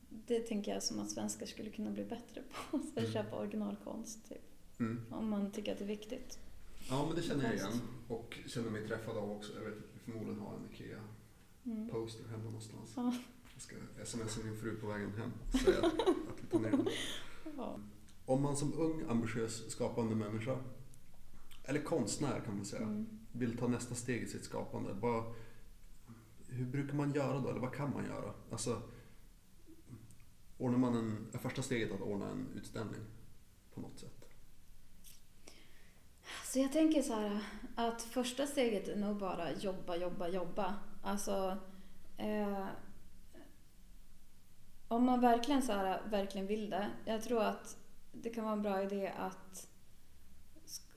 det 0.09 0.40
tänker 0.40 0.72
jag 0.72 0.82
som 0.82 1.01
att 1.01 1.11
svenskar 1.11 1.46
skulle 1.46 1.70
kunna 1.70 1.90
bli 1.90 2.05
bättre 2.05 2.42
på. 2.42 2.76
Att 2.76 2.98
mm. 2.98 3.12
köpa 3.12 3.36
originalkonst. 3.36 4.28
Typ. 4.28 4.42
Mm. 4.80 5.05
Om 5.11 5.30
man 5.30 5.53
tycker 5.53 5.72
att 5.72 5.78
det 5.78 5.84
är 5.84 5.88
viktigt. 5.88 6.38
Ja, 6.91 7.07
men 7.07 7.16
det 7.16 7.22
känner 7.22 7.45
jag 7.45 7.55
igen 7.55 7.80
och 8.09 8.38
känner 8.47 8.70
mig 8.70 8.88
träffad 8.88 9.16
av 9.16 9.30
också. 9.30 9.53
Jag 9.55 9.61
vet 9.61 9.78
att 9.78 9.84
vi 9.95 9.99
förmodligen 9.99 10.41
har 10.41 10.55
en 10.55 10.68
mm. 11.64 11.88
poster 11.88 12.28
hemma 12.28 12.45
någonstans. 12.45 12.93
Ja. 12.97 13.14
Jag 13.55 13.62
ska 13.62 13.76
smsa 14.05 14.41
min 14.45 14.57
fru 14.57 14.76
på 14.76 14.86
vägen 14.86 15.12
hem 15.12 15.30
och 15.53 15.61
säga 15.61 15.78
att, 15.86 15.93
vi 16.41 16.47
tar 16.51 16.59
ner 16.59 16.70
den. 16.70 16.88
Ja. 17.57 17.78
Om 18.26 18.43
man 18.43 18.57
som 18.57 18.74
ung, 18.74 19.05
ambitiös, 19.09 19.70
skapande 19.70 20.14
människa, 20.14 20.59
eller 21.64 21.80
konstnär 21.80 22.41
kan 22.45 22.57
man 22.57 22.64
säga, 22.64 22.82
mm. 22.82 23.07
vill 23.32 23.59
ta 23.59 23.68
nästa 23.68 23.95
steg 23.95 24.22
i 24.22 24.26
sitt 24.26 24.45
skapande. 24.45 24.93
Vad, 25.01 25.34
hur 26.49 26.66
brukar 26.66 26.95
man 26.95 27.12
göra 27.12 27.41
då? 27.41 27.49
Eller 27.49 27.61
vad 27.61 27.74
kan 27.74 27.91
man 27.91 28.05
göra? 28.05 28.34
Alltså, 28.51 28.82
ordnar 30.59 30.78
man 30.78 30.97
en, 30.97 31.38
första 31.38 31.62
steget 31.62 31.93
att 31.93 32.01
ordna 32.01 32.30
en 32.30 32.47
utställning 32.55 33.01
på 33.74 33.80
något 33.80 33.99
sätt? 33.99 34.19
Så 36.53 36.59
jag 36.59 36.72
tänker 36.72 37.03
så 37.03 37.14
här 37.14 37.40
att 37.74 38.03
första 38.03 38.46
steget 38.46 38.88
är 38.88 38.96
nog 38.96 39.16
bara 39.16 39.53
jobba, 39.53 39.96
jobba, 39.96 40.28
jobba. 40.28 40.74
Alltså, 41.03 41.57
eh, 42.16 42.66
om 44.88 45.05
man 45.05 45.20
verkligen, 45.20 45.62
så 45.62 45.72
här, 45.72 46.03
verkligen 46.11 46.46
vill 46.46 46.70
det. 46.70 46.90
Jag 47.05 47.22
tror 47.22 47.42
att 47.42 47.76
det 48.12 48.30
kan 48.30 48.44
vara 48.44 48.53
en 48.53 48.62
bra 48.62 48.82
idé 48.82 49.12
att 49.18 49.68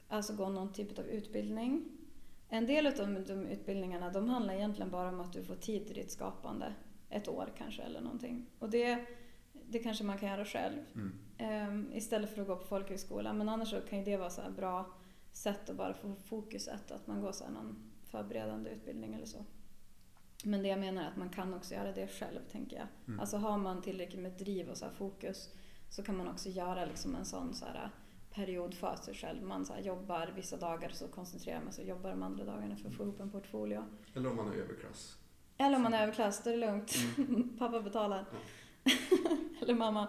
alltså, 0.08 0.36
gå 0.36 0.50
någon 0.50 0.74
typ 0.74 1.00
av 1.00 1.06
utbildning. 1.06 1.84
En 2.50 2.66
del 2.66 2.88
av 2.88 2.94
de, 2.94 3.24
de 3.24 3.48
utbildningarna 3.48 4.10
de 4.10 4.30
handlar 4.30 4.54
egentligen 4.54 4.92
bara 4.92 5.10
om 5.10 5.22
att 5.22 5.34
du 5.34 5.44
får 5.44 5.56
tid 5.56 5.86
till 5.88 5.96
ditt 5.96 6.12
skapande. 6.12 6.74
Ett 7.10 7.28
år 7.28 7.50
kanske 7.58 7.82
eller 7.82 8.02
någonting. 8.02 8.46
Och 8.60 8.70
det, 8.70 9.06
det 9.54 9.80
kanske 9.80 10.04
man 10.04 10.18
kan 10.18 10.30
göra 10.30 10.46
själv. 10.46 10.78
Mm. 10.96 11.90
Eh, 11.92 11.98
istället 11.98 12.34
för 12.34 12.42
att 12.42 12.48
gå 12.48 12.56
på 12.56 12.66
folkhögskola. 12.66 13.34
Men 13.34 13.50
annars 13.50 13.70
så 13.70 13.82
kan 13.82 14.00
ju 14.00 14.06
det 14.06 14.18
vara 14.18 14.30
så 14.30 14.42
bra 14.56 14.86
sätt 15.34 15.70
att 15.70 15.76
bara 15.76 15.94
få 15.94 16.16
fokuset. 16.16 16.92
Att 16.92 17.08
man 17.08 17.22
går 17.22 17.32
så 17.32 17.50
någon 17.50 17.92
förberedande 18.04 18.70
utbildning 18.70 19.14
eller 19.14 19.26
så. 19.26 19.46
Men 20.44 20.62
det 20.62 20.68
jag 20.68 20.80
menar 20.80 21.04
är 21.04 21.08
att 21.08 21.18
man 21.18 21.30
kan 21.30 21.54
också 21.54 21.74
göra 21.74 21.92
det 21.92 22.08
själv, 22.08 22.40
tänker 22.52 22.78
jag. 22.78 22.88
Mm. 23.08 23.20
Alltså 23.20 23.38
har 23.38 23.58
man 23.58 23.82
tillräckligt 23.82 24.22
med 24.22 24.32
driv 24.32 24.70
och 24.70 24.78
så 24.78 24.90
fokus 24.90 25.50
så 25.90 26.04
kan 26.04 26.18
man 26.18 26.28
också 26.28 26.50
göra 26.50 26.86
liksom 26.86 27.16
en 27.16 27.26
sån 27.26 27.54
så 27.54 27.66
här 27.66 27.90
period 28.34 28.74
för 28.74 28.96
sig 28.96 29.14
själv. 29.14 29.44
Man 29.44 29.66
så 29.66 29.74
jobbar 29.82 30.34
vissa 30.36 30.58
dagar 30.58 30.90
så 30.90 31.08
koncentrerar 31.08 31.62
man 31.64 31.74
sig 31.74 31.84
och 31.84 31.90
jobbar 31.90 32.10
de 32.10 32.24
andra 32.24 32.46
dagarna 32.46 32.76
för 32.76 32.88
att 32.88 32.96
få 32.96 33.04
ihop 33.04 33.20
en 33.20 33.32
portfolio. 33.32 33.84
Eller 34.14 34.30
om 34.30 34.36
man 34.36 34.52
är 34.52 34.56
överklass. 34.56 35.18
Eller 35.58 35.76
om 35.76 35.84
man 35.84 35.94
är 35.94 36.04
överklass, 36.04 36.44
då 36.44 36.50
är 36.50 36.54
det 36.54 36.60
lugnt. 36.60 36.96
Mm. 37.18 37.58
Pappa 37.60 37.82
betalar. 37.82 38.26
Ja. 38.84 38.92
Eller 39.62 39.74
mamma. 39.74 40.08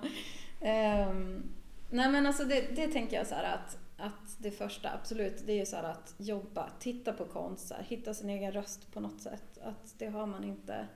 Um, 0.61 1.43
nej 1.91 2.13
men 2.13 2.27
alltså 2.27 2.45
det, 2.45 2.77
det 2.77 2.89
tänker 2.89 3.17
jag 3.17 3.27
så 3.27 3.35
att 3.35 3.79
att 3.97 4.37
det 4.39 4.51
första, 4.51 4.91
absolut, 4.91 5.47
det 5.47 5.53
är 5.53 5.57
ju 5.57 5.67
så 5.67 5.77
att 5.77 6.15
jobba, 6.19 6.71
titta 6.79 7.13
på 7.13 7.25
konst, 7.25 7.73
här, 7.73 7.83
hitta 7.83 8.15
sin 8.15 8.31
egen 8.31 8.53
röst 8.53 8.93
på 8.93 9.01
något 9.01 9.21
sätt. 9.21 9.59
Att 9.63 9.95
det 9.99 10.07
har 10.07 10.27
man 10.27 10.45
inte 10.45 10.87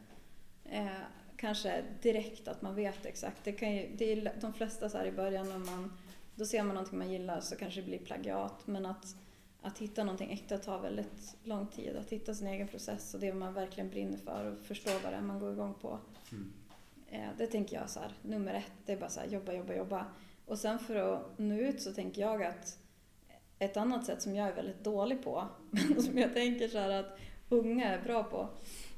eh, 0.65 0.87
kanske 1.37 1.85
direkt 2.03 2.49
att 2.49 2.63
man 2.63 2.75
vet 2.75 3.07
exakt. 3.07 3.45
Det, 3.45 3.53
kan 3.53 3.77
ju, 3.77 3.89
det 3.97 4.13
är 4.13 4.33
de 4.41 4.53
flesta 4.53 4.89
så 4.89 4.99
här 4.99 5.05
i 5.05 5.13
början 5.13 5.49
när 5.49 5.59
man, 5.59 5.99
då 6.35 6.47
ser 6.47 6.63
man 6.63 6.75
någonting 6.75 6.99
man 6.99 7.13
gillar 7.13 7.41
så 7.41 7.57
kanske 7.57 7.81
det 7.81 7.87
blir 7.87 7.99
plagiat. 7.99 8.67
Men 8.67 8.87
att, 8.87 9.17
att 9.63 9.79
hitta 9.79 10.05
någonting 10.05 10.33
äkta 10.33 10.59
tar 10.59 10.81
väldigt 10.81 11.37
lång 11.43 11.67
tid. 11.67 11.97
Att 11.97 12.11
hitta 12.11 12.35
sin 12.35 12.47
egen 12.47 12.69
process 12.69 13.15
och 13.15 13.21
det 13.21 13.35
man 13.35 13.55
verkligen 13.55 13.91
brinner 13.91 14.19
för 14.19 14.45
och 14.45 14.67
förstå 14.67 14.91
vad 15.05 15.13
det 15.13 15.17
är 15.17 15.23
man 15.23 15.39
går 15.39 15.53
igång 15.53 15.75
på. 15.75 15.99
Mm. 16.33 16.53
Eh, 17.11 17.29
det 17.39 17.47
tänker 17.47 17.77
jag 17.77 17.91
så 17.91 18.01
här, 18.01 18.13
nummer 18.23 18.55
ett, 18.55 18.73
det 18.87 18.93
är 18.93 18.97
bara 18.97 19.11
så 19.11 19.21
här, 19.21 19.27
jobba, 19.27 19.53
jobba, 19.53 19.75
jobba. 19.75 20.07
Och 20.47 20.59
sen 20.59 20.79
för 20.79 20.95
att 20.95 21.39
nå 21.39 21.55
ut 21.55 21.83
så 21.83 21.93
tänker 21.93 22.23
jag 22.23 22.43
att 22.43 22.79
ett 23.59 23.77
annat 23.77 24.07
sätt 24.07 24.23
som 24.23 24.35
jag 24.35 24.49
är 24.49 24.55
väldigt 24.55 24.85
dålig 24.85 25.23
på, 25.23 25.49
men 25.71 26.03
som 26.03 26.19
jag 26.19 26.35
tänker 26.35 26.69
så 26.69 26.79
att 26.79 27.19
unga 27.49 27.95
är 27.95 28.03
bra 28.03 28.25
på, 28.25 28.49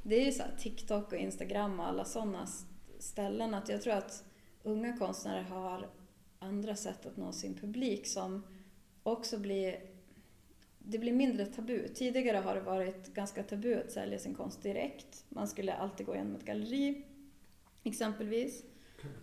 det 0.02 0.20
är 0.20 0.24
ju 0.24 0.32
så 0.32 0.42
TikTok 0.58 1.12
och 1.12 1.18
Instagram 1.18 1.80
och 1.80 1.86
alla 1.86 2.04
sådana 2.04 2.46
ställen. 2.98 3.54
Att 3.54 3.68
jag 3.68 3.82
tror 3.82 3.94
att 3.94 4.24
unga 4.62 4.96
konstnärer 4.96 5.42
har 5.42 5.88
andra 6.38 6.76
sätt 6.76 7.06
att 7.06 7.16
nå 7.16 7.32
sin 7.32 7.54
publik 7.54 8.06
som 8.06 8.42
också 9.02 9.38
blir 9.38 9.80
det 10.78 10.98
blir 10.98 11.12
mindre 11.12 11.46
tabu. 11.46 11.88
Tidigare 11.88 12.36
har 12.36 12.54
det 12.54 12.60
varit 12.60 13.14
ganska 13.14 13.42
tabu 13.42 13.74
att 13.74 13.92
sälja 13.92 14.18
sin 14.18 14.34
konst 14.34 14.62
direkt. 14.62 15.24
Man 15.28 15.48
skulle 15.48 15.74
alltid 15.74 16.06
gå 16.06 16.14
igenom 16.14 16.36
ett 16.36 16.44
galleri, 16.44 17.06
exempelvis. 17.82 18.64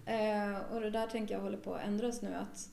Eh, 0.06 0.72
och 0.72 0.82
det 0.82 0.90
där 0.90 1.08
tänker 1.08 1.34
jag 1.36 1.42
håller 1.42 1.58
på 1.58 1.74
att 1.74 1.88
ändras 1.88 2.22
nu. 2.22 2.34
att 2.34 2.70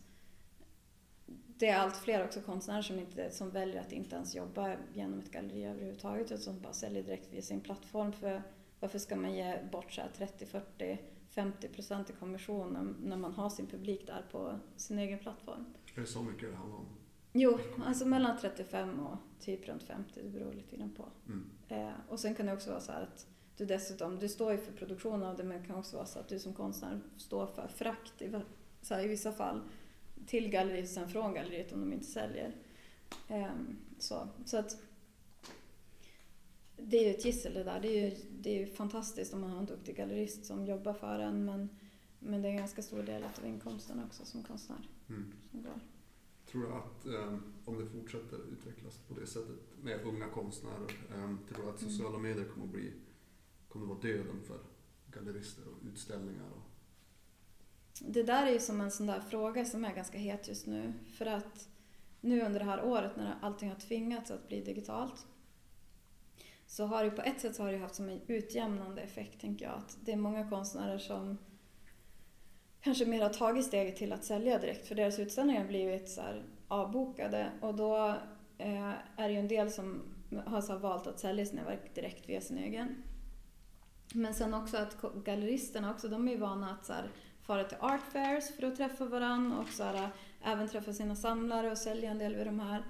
det 1.64 1.68
är 1.70 1.78
allt 1.78 1.96
fler 1.96 2.24
också 2.24 2.40
konstnärer 2.40 2.82
som, 2.82 2.98
inte, 2.98 3.30
som 3.30 3.50
väljer 3.50 3.80
att 3.80 3.92
inte 3.92 4.16
ens 4.16 4.34
jobba 4.34 4.76
genom 4.94 5.18
ett 5.18 5.30
galleri 5.30 5.64
överhuvudtaget 5.64 6.26
utan 6.26 6.38
som 6.38 6.60
bara 6.60 6.72
säljer 6.72 7.02
direkt 7.02 7.32
via 7.32 7.42
sin 7.42 7.60
plattform. 7.60 8.12
För 8.12 8.42
varför 8.80 8.98
ska 8.98 9.16
man 9.16 9.34
ge 9.34 9.58
bort 9.72 9.92
så 9.92 10.02
30, 10.16 10.46
40, 10.46 10.98
50 11.30 11.68
procent 11.68 12.10
i 12.10 12.12
kommission 12.12 12.96
när 13.02 13.16
man 13.16 13.32
har 13.32 13.50
sin 13.50 13.66
publik 13.66 14.06
där 14.06 14.24
på 14.30 14.58
sin 14.76 14.98
egen 14.98 15.18
plattform? 15.18 15.64
Är 15.94 16.00
det 16.00 16.06
så 16.06 16.22
mycket 16.22 16.50
det 16.50 16.56
handlar 16.56 16.78
om? 16.78 16.86
Jo, 17.32 17.58
alltså 17.84 18.06
mellan 18.06 18.38
35 18.38 19.00
och 19.00 19.16
typ 19.40 19.68
runt 19.68 19.82
50, 19.82 20.20
det 20.22 20.28
beror 20.28 20.52
lite 20.52 20.76
grann 20.76 20.94
på. 20.96 21.08
Mm. 21.26 21.50
Eh, 21.68 21.94
och 22.08 22.20
sen 22.20 22.34
kan 22.34 22.46
det 22.46 22.52
också 22.52 22.70
vara 22.70 22.80
så 22.80 22.92
att 22.92 23.26
du 23.56 23.66
dessutom, 23.66 24.18
du 24.18 24.28
står 24.28 24.52
ju 24.52 24.58
för 24.58 24.72
produktionen 24.72 25.22
av 25.22 25.36
det 25.36 25.44
men 25.44 25.60
det 25.60 25.66
kan 25.66 25.76
också 25.76 25.96
vara 25.96 26.06
så 26.06 26.18
att 26.18 26.28
du 26.28 26.38
som 26.38 26.54
konstnär 26.54 27.00
står 27.16 27.46
för 27.46 27.68
frakt 27.68 28.22
i, 28.22 28.40
så 28.82 28.94
här, 28.94 29.04
i 29.04 29.08
vissa 29.08 29.32
fall 29.32 29.60
till 30.26 30.50
galleriet 30.50 30.84
och 30.84 30.90
sen 30.90 31.08
från 31.08 31.34
galleriet 31.34 31.72
om 31.72 31.80
de 31.80 31.92
inte 31.92 32.06
säljer. 32.06 32.52
Um, 33.28 33.76
så, 33.98 34.28
så 34.44 34.56
att 34.56 34.76
det 36.76 36.96
är 36.96 37.04
ju 37.04 37.10
ett 37.10 37.24
gissel 37.24 37.54
det 37.54 37.64
där. 37.64 37.80
Det 37.80 37.88
är 37.88 38.04
ju, 38.04 38.16
det 38.40 38.50
är 38.50 38.66
ju 38.66 38.66
fantastiskt 38.66 39.34
om 39.34 39.40
man 39.40 39.50
har 39.50 39.58
en 39.58 39.66
duktig 39.66 39.96
gallerist 39.96 40.44
som 40.44 40.66
jobbar 40.66 40.94
för 40.94 41.18
en 41.18 41.44
men, 41.44 41.68
men 42.18 42.42
det 42.42 42.48
är 42.48 42.50
en 42.50 42.58
ganska 42.58 42.82
stor 42.82 43.02
del 43.02 43.24
av 43.24 43.46
inkomsten 43.46 44.04
också 44.04 44.24
som 44.24 44.42
konstnär. 44.42 44.88
Mm. 45.08 45.32
Som 45.50 45.62
går. 45.62 45.80
Tror 46.46 46.62
du 46.62 46.72
att 46.72 47.06
eh, 47.06 47.38
om 47.64 47.78
det 47.78 47.86
fortsätter 47.86 48.38
utvecklas 48.52 48.98
på 49.08 49.14
det 49.14 49.26
sättet 49.26 49.58
med 49.82 50.00
unga 50.04 50.28
konstnärer, 50.28 50.90
eh, 51.14 51.36
tror 51.48 51.64
du 51.64 51.70
att 51.70 51.80
Mm. 51.82 51.92
sociala 51.92 52.18
medier 52.18 52.44
kommer 52.44 52.66
att 52.66 52.72
bli, 52.72 52.92
kommer 53.68 53.84
att 53.84 53.88
vara 53.88 54.00
döden 54.00 54.40
för 54.46 54.58
gallerister 55.06 55.62
och 55.68 55.86
utställningar? 55.92 56.50
Och, 56.56 56.73
det 58.00 58.22
där 58.22 58.46
är 58.46 58.50
ju 58.50 58.58
som 58.58 58.80
en 58.80 58.90
sån 58.90 59.06
där 59.06 59.20
fråga 59.20 59.64
som 59.64 59.84
är 59.84 59.94
ganska 59.94 60.18
het 60.18 60.48
just 60.48 60.66
nu. 60.66 60.92
För 61.18 61.26
att 61.26 61.68
nu 62.20 62.42
under 62.42 62.60
det 62.60 62.66
här 62.66 62.84
året 62.84 63.16
när 63.16 63.34
allting 63.42 63.68
har 63.68 63.76
tvingats 63.76 64.30
att 64.30 64.48
bli 64.48 64.60
digitalt 64.60 65.26
så 66.66 66.86
har 66.86 67.04
det 67.04 67.10
på 67.10 67.22
ett 67.22 67.40
sätt 67.40 67.56
så 67.56 67.62
har 67.62 67.72
det 67.72 67.78
haft 67.78 67.94
som 67.94 68.08
en 68.08 68.20
utjämnande 68.26 69.02
effekt, 69.02 69.40
tänker 69.40 69.64
jag. 69.64 69.74
Att 69.74 69.96
det 70.00 70.12
är 70.12 70.16
många 70.16 70.50
konstnärer 70.50 70.98
som 70.98 71.38
kanske 72.80 73.06
mer 73.06 73.22
har 73.22 73.28
tagit 73.28 73.66
steget 73.66 73.96
till 73.96 74.12
att 74.12 74.24
sälja 74.24 74.58
direkt 74.58 74.86
för 74.86 74.94
deras 74.94 75.18
utställningar 75.18 75.60
har 75.60 75.68
blivit 75.68 76.08
så 76.08 76.20
här 76.20 76.44
avbokade 76.68 77.50
och 77.60 77.74
då 77.74 78.08
eh, 78.58 78.92
är 79.16 79.28
det 79.28 79.32
ju 79.32 79.38
en 79.38 79.48
del 79.48 79.70
som 79.70 80.02
har 80.46 80.60
så 80.60 80.78
valt 80.78 81.06
att 81.06 81.20
sälja 81.20 81.46
sina 81.46 81.64
verk 81.64 81.94
direkt 81.94 82.28
via 82.28 82.40
sin 82.40 82.58
egen. 82.58 83.02
Men 84.14 84.34
sen 84.34 84.54
också 84.54 84.76
att 84.76 84.96
galleristerna 85.24 85.90
också, 85.90 86.08
de 86.08 86.28
är 86.28 86.32
ju 86.32 86.38
vana 86.38 86.70
att 86.70 86.86
så 86.86 86.92
här, 86.92 87.10
fara 87.46 87.64
till 87.64 87.78
art 87.80 88.12
fairs 88.12 88.56
för 88.56 88.66
att 88.66 88.76
träffa 88.76 89.04
varandra 89.04 89.58
och 89.58 89.68
så 89.68 89.82
här, 89.82 90.08
även 90.44 90.68
träffa 90.68 90.92
sina 90.92 91.16
samlare 91.16 91.70
och 91.70 91.78
sälja 91.78 92.10
en 92.10 92.18
del 92.18 92.36
vid 92.36 92.46
de 92.46 92.60
här. 92.60 92.82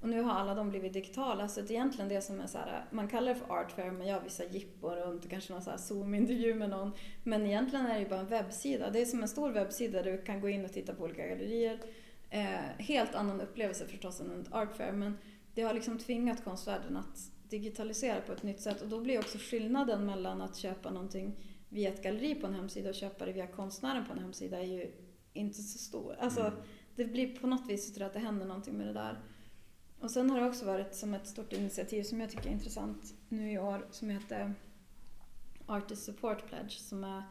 Och 0.00 0.08
nu 0.08 0.22
har 0.22 0.32
alla 0.32 0.54
de 0.54 0.70
blivit 0.70 0.92
digitala 0.92 1.48
så 1.48 1.60
att 1.60 1.70
egentligen 1.70 2.08
det 2.08 2.20
som 2.20 2.40
är 2.40 2.46
så 2.46 2.58
här, 2.58 2.84
man 2.90 3.08
kallar 3.08 3.34
det 3.34 3.40
för 3.40 3.52
art 3.52 3.72
fair, 3.72 3.90
man 3.90 4.06
gör 4.06 4.20
vissa 4.20 4.44
jippor 4.44 4.96
runt 4.96 5.24
och 5.24 5.30
kanske 5.30 5.52
någon 5.52 5.62
så 5.62 5.70
här 5.70 5.76
zoom-intervju 5.76 6.54
med 6.54 6.70
någon. 6.70 6.92
Men 7.22 7.46
egentligen 7.46 7.86
är 7.86 7.94
det 7.94 8.00
ju 8.00 8.08
bara 8.08 8.20
en 8.20 8.26
webbsida. 8.26 8.90
Det 8.90 9.00
är 9.00 9.06
som 9.06 9.22
en 9.22 9.28
stor 9.28 9.50
webbsida 9.50 10.02
där 10.02 10.12
du 10.12 10.22
kan 10.22 10.40
gå 10.40 10.48
in 10.48 10.64
och 10.64 10.72
titta 10.72 10.94
på 10.94 11.04
olika 11.04 11.26
gallerier. 11.26 11.78
Eh, 12.30 12.60
helt 12.78 13.14
annan 13.14 13.40
upplevelse 13.40 13.86
förstås 13.86 14.20
än 14.20 14.40
ett 14.40 14.52
art 14.52 14.76
fair 14.76 14.92
men 14.92 15.18
det 15.54 15.62
har 15.62 15.74
liksom 15.74 15.98
tvingat 15.98 16.44
konstvärlden 16.44 16.96
att 16.96 17.30
digitalisera 17.48 18.20
på 18.20 18.32
ett 18.32 18.42
nytt 18.42 18.60
sätt 18.60 18.82
och 18.82 18.88
då 18.88 19.00
blir 19.00 19.18
också 19.18 19.38
skillnaden 19.38 20.06
mellan 20.06 20.42
att 20.42 20.56
köpa 20.56 20.90
någonting 20.90 21.36
via 21.72 21.88
ett 21.92 22.02
galleri 22.02 22.34
på 22.34 22.46
en 22.46 22.54
hemsida 22.54 22.88
och 22.88 22.94
köpa 22.94 23.26
det 23.26 23.32
via 23.32 23.46
konstnären 23.46 24.04
på 24.06 24.12
en 24.12 24.18
hemsida 24.18 24.58
är 24.58 24.66
ju 24.66 24.90
inte 25.32 25.62
så 25.62 25.78
stor. 25.78 26.16
Alltså, 26.20 26.52
det 26.96 27.04
blir 27.04 27.36
på 27.36 27.46
något 27.46 27.70
vis 27.70 27.94
tror 27.94 28.02
jag 28.02 28.06
att 28.06 28.14
det 28.14 28.20
händer 28.20 28.46
någonting 28.46 28.74
med 28.74 28.86
det 28.86 28.92
där. 28.92 29.20
Och 30.00 30.10
sen 30.10 30.30
har 30.30 30.40
det 30.40 30.46
också 30.46 30.66
varit 30.66 30.94
som 30.94 31.14
ett 31.14 31.26
stort 31.26 31.52
initiativ 31.52 32.02
som 32.02 32.20
jag 32.20 32.30
tycker 32.30 32.48
är 32.48 32.52
intressant 32.52 33.14
nu 33.28 33.52
i 33.52 33.58
år 33.58 33.86
som 33.90 34.10
heter 34.10 34.54
Artist 35.66 36.04
Support 36.04 36.46
Pledge 36.46 36.70
som 36.70 37.04
är 37.04 37.22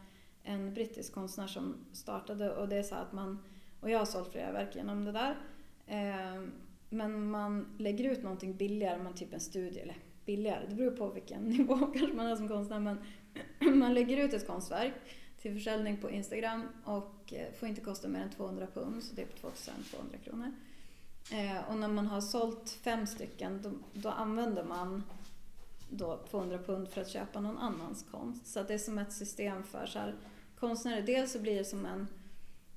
en 0.42 0.74
brittisk 0.74 1.14
konstnär 1.14 1.46
som 1.46 1.74
startade 1.92 2.56
och 2.56 2.68
det 2.68 2.76
är 2.76 2.82
så 2.82 2.94
att 2.94 3.12
man, 3.12 3.38
och 3.80 3.90
jag 3.90 3.98
har 3.98 4.06
sålt 4.06 4.32
flera 4.32 4.52
verk 4.52 4.76
genom 4.76 5.04
det 5.04 5.12
där, 5.12 5.36
eh, 5.86 6.42
men 6.88 7.30
man 7.30 7.74
lägger 7.78 8.10
ut 8.10 8.22
någonting 8.22 8.56
billigare, 8.56 9.02
men 9.02 9.14
typ 9.14 9.34
en 9.34 9.40
studie, 9.40 9.80
eller 9.80 9.96
billigare, 10.24 10.66
det 10.68 10.74
beror 10.74 10.90
på 10.90 11.10
vilken 11.10 11.42
nivå 11.48 11.76
kanske 11.76 12.16
man 12.16 12.26
är 12.26 12.36
som 12.36 12.48
konstnär, 12.48 12.80
men 12.80 12.98
man 13.58 13.94
lägger 13.94 14.16
ut 14.16 14.32
ett 14.32 14.46
konstverk 14.46 14.94
till 15.40 15.54
försäljning 15.54 15.96
på 15.96 16.10
Instagram 16.10 16.68
och 16.84 17.32
eh, 17.32 17.52
får 17.52 17.68
inte 17.68 17.80
kosta 17.80 18.08
mer 18.08 18.20
än 18.20 18.30
200 18.30 18.66
pund, 18.74 19.02
så 19.02 19.14
det 19.14 19.22
är 19.22 19.26
på 19.26 19.36
2200 19.36 20.18
kronor. 20.24 20.52
Eh, 21.30 21.68
och 21.68 21.76
när 21.76 21.88
man 21.88 22.06
har 22.06 22.20
sålt 22.20 22.70
fem 22.70 23.06
stycken 23.06 23.62
då, 23.62 23.70
då 23.92 24.08
använder 24.08 24.64
man 24.64 25.02
då 25.90 26.20
200 26.30 26.58
pund 26.58 26.88
för 26.88 27.00
att 27.00 27.08
köpa 27.10 27.40
någon 27.40 27.58
annans 27.58 28.06
konst. 28.10 28.46
Så 28.46 28.60
att 28.60 28.68
det 28.68 28.74
är 28.74 28.78
som 28.78 28.98
ett 28.98 29.12
system 29.12 29.62
för 29.62 29.86
så 29.86 29.98
här, 29.98 30.14
konstnärer. 30.58 31.02
Dels 31.02 31.32
så 31.32 31.38
blir 31.38 31.58
det 31.58 31.64
som 31.64 31.86
en 31.86 32.06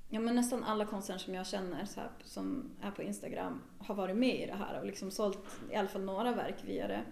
Ja, 0.08 0.20
men 0.20 0.34
nästan 0.34 0.64
alla 0.64 0.86
konstnärer 0.86 1.18
som 1.18 1.34
jag 1.34 1.46
känner 1.46 1.84
så 1.84 2.00
här, 2.00 2.10
som 2.24 2.70
är 2.82 2.90
på 2.90 3.02
Instagram 3.02 3.62
har 3.78 3.94
varit 3.94 4.16
med 4.16 4.40
i 4.40 4.46
det 4.46 4.54
här 4.54 4.80
och 4.80 4.86
liksom 4.86 5.10
sålt 5.10 5.38
i 5.70 5.76
alla 5.76 5.88
fall 5.88 6.04
några 6.04 6.32
verk 6.32 6.56
via 6.64 6.88
det. 6.88 7.02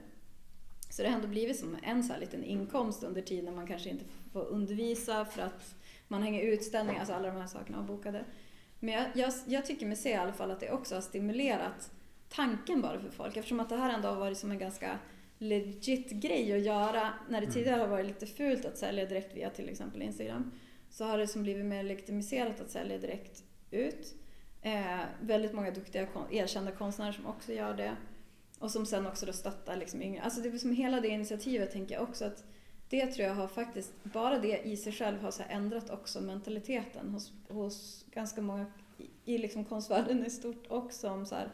Så 0.94 1.02
det 1.02 1.08
har 1.08 1.16
ändå 1.16 1.28
blivit 1.28 1.58
som 1.58 1.76
en 1.82 2.04
så 2.04 2.12
här 2.12 2.20
liten 2.20 2.44
inkomst 2.44 3.02
under 3.02 3.22
tiden 3.22 3.54
man 3.54 3.66
kanske 3.66 3.90
inte 3.90 4.04
får 4.32 4.44
undervisa 4.44 5.24
för 5.24 5.42
att 5.42 5.74
man 6.08 6.22
hänger 6.22 6.42
utställningar, 6.42 7.00
alltså 7.00 7.14
alla 7.14 7.28
de 7.28 7.36
här 7.36 7.46
sakerna 7.46 7.78
är 7.78 7.82
bokade. 7.82 8.24
Men 8.80 8.94
jag, 8.94 9.06
jag, 9.14 9.32
jag 9.46 9.66
tycker 9.66 9.86
mig 9.86 9.96
se 9.96 10.10
i 10.10 10.14
alla 10.14 10.32
fall 10.32 10.50
att 10.50 10.60
det 10.60 10.70
också 10.70 10.94
har 10.94 11.02
stimulerat 11.02 11.90
tanken 12.28 12.80
bara 12.80 12.98
för 12.98 13.10
folk 13.10 13.36
eftersom 13.36 13.60
att 13.60 13.68
det 13.68 13.76
här 13.76 13.94
ändå 13.94 14.08
har 14.08 14.16
varit 14.16 14.38
som 14.38 14.50
en 14.50 14.58
ganska 14.58 14.98
legit 15.38 16.10
grej 16.10 16.52
att 16.52 16.64
göra. 16.64 17.12
När 17.28 17.40
det 17.40 17.46
tidigare 17.46 17.80
har 17.80 17.88
varit 17.88 18.06
lite 18.06 18.26
fult 18.26 18.64
att 18.64 18.78
sälja 18.78 19.06
direkt 19.06 19.36
via 19.36 19.50
till 19.50 19.68
exempel 19.68 20.02
Instagram 20.02 20.50
så 20.90 21.04
har 21.04 21.18
det 21.18 21.26
som 21.26 21.42
blivit 21.42 21.66
mer 21.66 21.82
legitimiserat 21.82 22.60
att 22.60 22.70
sälja 22.70 22.98
direkt 22.98 23.42
ut. 23.70 24.14
Eh, 24.62 25.00
väldigt 25.20 25.52
många 25.52 25.70
duktiga 25.70 26.08
erkända 26.30 26.72
konstnärer 26.72 27.12
som 27.12 27.26
också 27.26 27.52
gör 27.52 27.74
det. 27.74 27.96
Och 28.64 28.70
som 28.70 28.86
sen 28.86 29.06
också 29.06 29.26
då 29.26 29.32
stöttar 29.32 29.76
liksom 29.76 30.02
yngre. 30.02 30.22
Alltså 30.22 30.40
det 30.40 30.48
är 30.48 30.58
som 30.58 30.72
hela 30.72 31.00
det 31.00 31.08
initiativet 31.08 31.72
tänker 31.72 31.94
jag 31.94 32.02
också 32.02 32.24
att 32.24 32.44
det 32.88 33.06
tror 33.06 33.28
jag 33.28 33.34
har 33.34 33.48
faktiskt, 33.48 33.92
bara 34.02 34.38
det 34.38 34.62
i 34.66 34.76
sig 34.76 34.92
själv 34.92 35.20
har 35.20 35.30
så 35.30 35.42
ändrat 35.48 35.90
också 35.90 36.20
mentaliteten 36.20 37.08
hos, 37.08 37.32
hos 37.48 38.06
ganska 38.10 38.42
många 38.42 38.66
i, 38.98 39.34
i 39.34 39.38
liksom 39.38 39.64
konstvärlden 39.64 40.26
i 40.26 40.30
stort 40.30 40.64
också 40.68 41.10
om 41.10 41.26
så 41.26 41.34
här, 41.34 41.48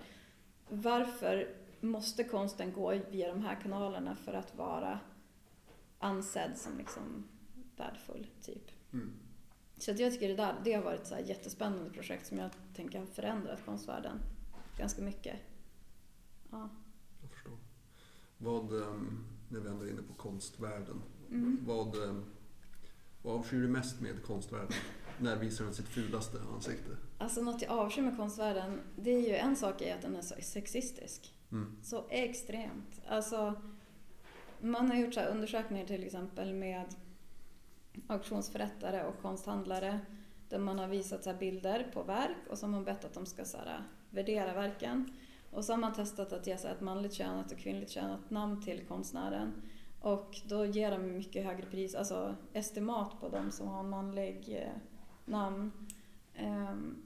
varför 0.68 1.48
måste 1.80 2.24
konsten 2.24 2.72
gå 2.72 2.94
via 3.10 3.28
de 3.28 3.42
här 3.42 3.60
kanalerna 3.62 4.16
för 4.16 4.32
att 4.34 4.56
vara 4.56 5.00
ansedd 5.98 6.58
som 6.58 6.78
liksom 6.78 7.28
värdefull 7.76 8.26
typ. 8.42 8.70
mm. 8.92 9.12
Så 9.78 9.90
att 9.90 9.98
jag 9.98 10.12
tycker 10.12 10.28
det 10.28 10.36
där, 10.36 10.54
det 10.64 10.72
har 10.72 10.82
varit 10.82 11.12
ett 11.12 11.28
jättespännande 11.28 11.90
projekt 11.90 12.26
som 12.26 12.38
jag 12.38 12.50
tänker 12.76 12.98
har 12.98 13.06
förändrat 13.06 13.64
konstvärlden 13.64 14.18
ganska 14.78 15.02
mycket. 15.02 15.36
Ja. 16.50 16.68
Vad, 18.42 18.82
ehm, 18.82 19.24
när 19.48 19.60
vi 19.60 19.68
ändå 19.68 19.84
är 19.84 19.90
inne 19.90 20.02
på 20.02 20.14
konstvärlden, 20.14 21.02
Mm. 21.30 21.58
vad, 21.66 22.04
ehm, 22.04 22.24
vad 23.22 23.34
avskyr 23.38 23.60
du 23.60 23.68
mest 23.68 24.00
med 24.00 24.22
konstvärlden? 24.22 24.72
När 25.18 25.36
visar 25.36 25.64
den 25.64 25.74
sitt 25.74 25.88
fulaste 25.88 26.38
ansikte? 26.54 26.96
Alltså 27.18 27.42
något 27.42 27.62
jag 27.62 27.70
avskyr 27.70 28.02
med 28.02 28.16
konstvärlden, 28.16 28.80
det 28.96 29.10
är 29.10 29.20
ju 29.28 29.34
en 29.34 29.56
sak 29.56 29.82
är 29.82 29.94
att 29.94 30.02
den 30.02 30.16
är 30.16 30.22
så 30.22 30.34
sexistisk. 30.42 31.34
Mm. 31.52 31.76
Så 31.82 32.04
extremt. 32.10 33.00
Alltså, 33.08 33.54
man 34.60 34.90
har 34.90 34.96
gjort 34.96 35.14
så 35.14 35.20
här 35.20 35.30
undersökningar 35.30 35.86
till 35.86 36.04
exempel 36.04 36.54
med 36.54 36.84
auktionsförrättare 38.06 39.04
och 39.04 39.22
konsthandlare 39.22 40.00
där 40.48 40.58
man 40.58 40.78
har 40.78 40.88
visat 40.88 41.24
så 41.24 41.34
bilder 41.34 41.90
på 41.94 42.02
verk 42.02 42.36
och 42.50 42.58
så 42.58 42.66
har 42.66 42.70
man 42.70 42.84
bett 42.84 43.04
att 43.04 43.14
de 43.14 43.26
ska 43.26 43.44
så 43.44 43.58
värdera 44.10 44.54
verken. 44.54 45.12
Och 45.50 45.64
så 45.64 45.72
har 45.72 45.78
man 45.78 45.92
testat 45.92 46.32
att 46.32 46.46
ge 46.46 46.58
så 46.58 46.68
ett 46.68 46.80
manligt 46.80 47.14
könat 47.14 47.52
och 47.52 47.58
kvinnligt 47.58 47.90
könat 47.90 48.30
namn 48.30 48.62
till 48.62 48.86
konstnären. 48.88 49.62
Och 50.00 50.40
då 50.44 50.64
ger 50.64 50.90
de 50.90 50.98
mycket 50.98 51.44
högre 51.44 51.66
pris, 51.66 51.94
alltså 51.94 52.34
estimat 52.52 53.20
på 53.20 53.28
de 53.28 53.50
som 53.50 53.68
har 53.68 53.80
en 53.80 53.90
manlig 53.90 54.56
eh, 54.62 54.80
namn. 55.24 55.72
Ehm, 56.34 57.02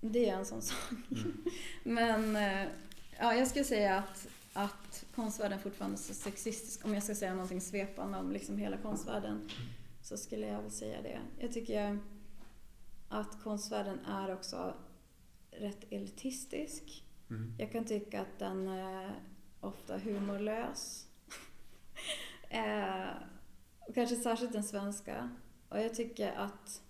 det 0.00 0.28
är 0.28 0.36
en 0.36 0.46
sån 0.46 0.62
sak. 0.62 0.98
Men 1.82 2.36
eh, 2.36 2.68
ja, 3.18 3.34
jag 3.34 3.48
skulle 3.48 3.64
säga 3.64 3.98
att, 3.98 4.28
att 4.52 5.04
konstvärlden 5.14 5.58
fortfarande 5.58 5.94
är 5.94 5.98
så 5.98 6.14
sexistisk. 6.14 6.84
Om 6.84 6.94
jag 6.94 7.02
ska 7.02 7.14
säga 7.14 7.32
någonting 7.32 7.60
svepande 7.60 8.18
om 8.18 8.32
liksom 8.32 8.58
hela 8.58 8.76
konstvärlden 8.76 9.48
så 10.02 10.16
skulle 10.16 10.46
jag 10.46 10.62
väl 10.62 10.70
säga 10.70 11.02
det. 11.02 11.18
Jag 11.38 11.52
tycker 11.52 11.98
att 13.08 13.42
konstvärlden 13.42 13.98
är 14.04 14.34
också 14.34 14.74
rätt 15.50 15.92
elitistisk. 15.92 17.05
Mm. 17.30 17.54
Jag 17.58 17.72
kan 17.72 17.84
tycka 17.84 18.20
att 18.20 18.38
den 18.38 18.68
är 18.68 19.14
ofta 19.60 19.98
humorlös. 19.98 21.08
eh, 22.48 23.08
och 23.88 23.94
kanske 23.94 24.16
särskilt 24.16 24.52
den 24.52 24.64
svenska. 24.64 25.30
Och 25.68 25.78
jag 25.78 25.94
tycker 25.94 26.32
att 26.32 26.82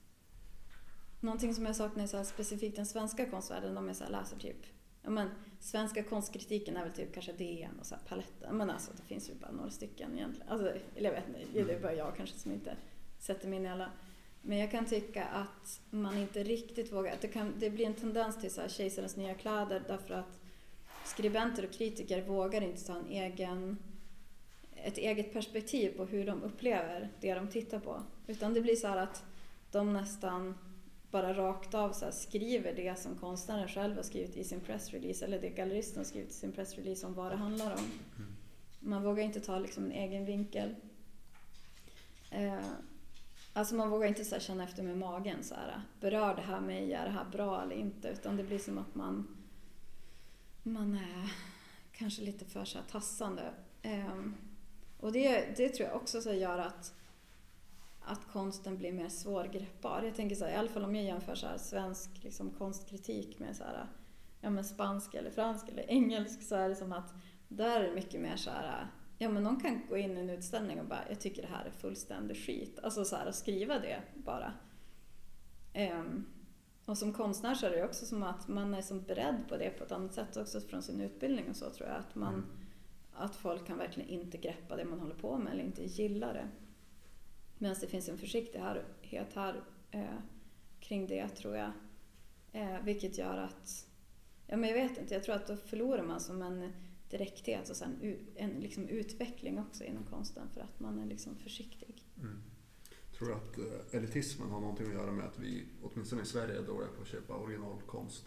någonting 1.21 1.55
som 1.55 1.67
jag 1.67 1.77
saknar 1.77 2.05
i 2.05 2.09
så 2.09 2.25
specifikt 2.25 2.77
den 2.77 2.87
svenska 2.87 3.31
konstvärlden, 3.31 3.75
de 3.75 3.87
jag 3.87 3.97
så 3.97 4.05
här 4.05 4.11
läser 4.11 4.37
typ 4.37 4.67
Ja, 5.07 5.11
men, 5.11 5.31
svenska 5.61 6.03
konstkritiken 6.03 6.77
är 6.77 6.85
väl 6.85 6.93
typ 6.93 7.15
kanske 7.15 7.33
DN 7.33 7.79
och 7.81 7.87
så 7.87 7.95
här 7.95 8.03
paletten. 8.09 8.57
Men 8.57 8.71
alltså 8.71 8.93
det 8.97 9.03
finns 9.03 9.31
ju 9.31 9.35
bara 9.35 9.51
några 9.51 9.71
stycken 9.71 10.15
egentligen. 10.15 10.49
Alltså, 10.49 10.73
eller 10.95 11.11
jag 11.11 11.21
vet 11.21 11.29
inte, 11.29 11.65
det 11.65 11.75
är 11.75 11.81
bara 11.81 11.95
jag 11.95 12.17
kanske 12.17 12.39
som 12.39 12.53
inte 12.53 12.77
sätter 13.19 13.49
mig 13.49 13.59
in 13.59 13.67
i 13.67 13.69
alla. 13.69 13.91
Men 14.49 14.59
jag 14.59 14.71
kan 14.71 14.87
tycka 14.87 15.25
att 15.25 15.81
man 15.91 16.19
inte 16.19 16.43
riktigt 16.43 16.93
vågar, 16.93 17.13
att 17.13 17.21
det, 17.21 17.29
kan, 17.29 17.55
det 17.59 17.71
blir 17.71 17.87
en 17.87 17.95
tendens 17.95 18.41
till 18.41 18.51
så 18.51 18.61
här 18.61 18.69
kejsarens 18.69 19.17
nya 19.17 19.35
kläder 19.35 19.83
därför 19.87 20.15
att 20.15 20.41
skribenter 21.05 21.65
och 21.65 21.73
kritiker 21.73 22.23
vågar 22.23 22.61
inte 22.61 22.87
ta 22.87 22.99
en 22.99 23.09
egen, 23.09 23.79
ett 24.75 24.99
eget 24.99 25.33
perspektiv 25.33 25.97
på 25.97 26.05
hur 26.05 26.27
de 26.27 26.43
upplever 26.43 27.09
det 27.21 27.35
de 27.35 27.49
tittar 27.49 27.79
på. 27.79 28.03
Utan 28.27 28.55
det 28.55 28.61
blir 28.61 28.77
så 28.77 28.89
här 28.89 28.97
att 28.97 29.25
de 29.71 29.93
nästan 29.93 30.55
bara 31.11 31.35
rakt 31.35 31.75
av 31.75 31.93
så 31.93 32.13
skriver 32.13 32.75
det 32.75 32.99
som 32.99 33.15
konstnären 33.15 33.69
själv 33.69 33.97
har 33.97 34.03
skrivit 34.03 34.37
i 34.37 34.45
sin 34.45 34.61
pressrelease 34.61 35.25
eller 35.25 35.41
det 35.41 35.51
galleristen 35.51 35.99
har 35.99 36.05
skrivit 36.05 36.31
i 36.31 36.35
sin 36.35 36.53
pressrelease 36.53 37.07
om 37.07 37.15
vad 37.15 37.33
det 37.33 37.37
handlar 37.37 37.73
om. 37.73 37.91
Man 38.81 39.03
vågar 39.03 39.23
inte 39.23 39.41
ta 39.41 39.59
liksom 39.59 39.85
en 39.85 39.93
egen 39.93 40.25
vinkel. 40.25 40.75
Eh, 42.31 42.59
alltså 43.57 43.75
man 43.75 43.91
vågar 43.91 44.09
inte 44.09 44.25
så 44.25 44.35
här 44.35 44.41
känna 44.41 44.65
efter 44.65 44.83
med 44.83 44.99
magen 44.99 45.45
så 45.45 45.55
här, 45.55 45.83
berör 46.01 46.35
det 46.35 46.43
här 46.43 46.61
mig, 46.61 46.93
är 46.93 47.05
det 47.05 47.11
här 47.11 47.25
bra 47.25 47.63
eller 47.63 47.77
inte? 47.77 48.09
Utan 48.09 48.37
det 48.37 48.45
blir 48.45 48.59
som 48.59 48.79
att 48.79 48.95
man 48.95 49.37
man 50.67 50.95
är 50.95 51.33
kanske 51.93 52.23
lite 52.23 52.45
för 52.45 52.65
så 52.65 52.79
här 52.79 52.85
tassande. 52.91 53.55
Ehm, 53.83 54.35
och 55.01 55.13
det, 55.13 55.57
det 55.57 55.69
tror 55.69 55.89
jag 55.89 55.97
också 55.97 56.21
så 56.21 56.33
gör 56.33 56.59
att, 56.59 56.95
att 58.01 58.33
konsten 58.33 58.79
blir 58.79 58.93
mer 58.93 59.09
svårgreppbar. 59.09 60.03
Jag 60.03 60.15
tänker 60.15 60.37
så 60.37 60.45
här, 60.45 60.53
i 60.53 60.57
alla 60.57 60.69
fall 60.69 60.85
om 60.85 60.97
jag 60.97 61.05
jämför 61.05 61.35
så 61.35 61.47
här, 61.47 61.59
svensk 61.59 62.11
liksom, 62.23 62.51
konstkritik 62.51 63.39
med 63.39 63.57
så 63.57 63.65
här, 63.65 63.87
ja, 64.41 64.51
men 64.51 64.65
spansk 64.65 65.15
eller 65.15 65.31
fransk 65.31 65.69
eller 65.69 65.91
engelsk 65.91 66.43
så 66.43 66.55
är 66.55 66.69
det 66.69 66.77
som 66.77 66.93
att 66.93 67.15
där 67.49 67.81
är 67.81 67.89
det 67.89 67.95
mycket 67.95 68.21
mer 68.21 68.37
så 68.37 68.51
här, 68.51 68.87
ja 69.19 69.29
men 69.29 69.43
någon 69.43 69.61
kan 69.61 69.87
gå 69.89 69.97
in 69.97 70.17
i 70.17 70.21
en 70.21 70.31
utställning 70.31 70.81
och 70.81 70.87
bara, 70.87 71.09
jag 71.09 71.21
tycker 71.21 71.43
det 71.43 71.49
här 71.49 71.65
är 71.65 71.71
fullständig 71.71 72.37
skit. 72.37 72.79
Alltså 72.83 73.05
så 73.05 73.17
här, 73.17 73.29
och 73.29 73.35
skriva 73.35 73.79
det 73.79 74.03
bara. 74.15 74.53
Um, 75.75 76.27
och 76.87 76.99
som 76.99 77.13
konstnär 77.13 77.55
så 77.55 77.67
är 77.67 77.71
det 77.71 77.85
också 77.85 78.07
som 78.07 78.23
att 78.23 78.49
man 78.49 78.75
är 78.75 78.83
som 78.83 79.03
beredd 79.03 79.37
på 79.49 79.57
det 79.57 79.71
på 79.71 79.85
ett 79.85 79.93
annat 79.93 80.15
sätt 80.15 80.37
också 80.37 80.61
från 80.61 80.83
sin 80.83 81.01
utbildning 81.01 81.49
och 81.51 81.57
så 81.57 81.71
tror 81.71 81.89
jag. 81.89 81.99
Att, 81.99 82.15
man, 82.15 82.35
mm. 82.35 82.47
att 83.13 83.37
folk 83.37 83.67
kan 83.67 83.79
verkligen 83.79 84.09
inte 84.09 84.39
greppa 84.39 84.77
det 84.77 84.85
man 84.85 85.01
håller 85.01 85.15
på 85.15 85.39
med 85.39 85.53
eller 85.53 85.65
inte 85.65 85.85
gilla 85.85 86.33
det. 86.33 86.49
Medan 87.59 87.77
det 87.81 87.87
finns 87.87 88.09
en 88.09 88.19
försiktighet 88.19 89.35
här 89.35 89.63
eh, 89.91 90.05
kring 90.81 91.07
det 91.07 91.29
tror 91.29 91.57
jag. 91.57 91.73
Eh, 92.53 92.83
vilket 92.85 93.19
gör 93.19 93.37
att, 93.37 93.89
ja 94.47 94.57
men 94.57 94.71
jag 94.71 94.77
vet 94.77 94.99
inte, 94.99 95.15
jag 95.15 95.25
tror 95.25 95.35
att 95.35 95.47
då 95.47 95.57
förlorar 95.57 96.03
man 96.03 96.21
som 96.21 96.43
en 96.43 96.73
direkthet 97.19 97.71
och 97.71 97.77
sen 97.77 98.17
en 98.37 98.51
liksom 98.51 98.89
utveckling 98.89 99.59
också 99.59 99.85
inom 99.85 100.05
konsten 100.05 100.49
för 100.55 100.61
att 100.61 100.81
man 100.81 100.99
är 100.99 101.07
liksom 101.07 101.37
försiktig. 101.37 102.05
Mm. 102.19 102.43
Tror 103.19 103.29
du 103.29 103.35
att 103.35 103.59
eh, 103.59 103.99
elitismen 103.99 104.51
har 104.51 104.61
någonting 104.61 104.87
att 104.87 104.93
göra 104.93 105.13
med 105.13 105.25
att 105.25 105.39
vi, 105.39 105.65
åtminstone 105.83 106.23
i 106.23 106.25
Sverige, 106.25 106.59
är 106.59 106.63
dåliga 106.63 106.89
på 106.97 107.03
att 107.03 107.09
köpa 107.09 107.35
originalkonst? 107.35 108.25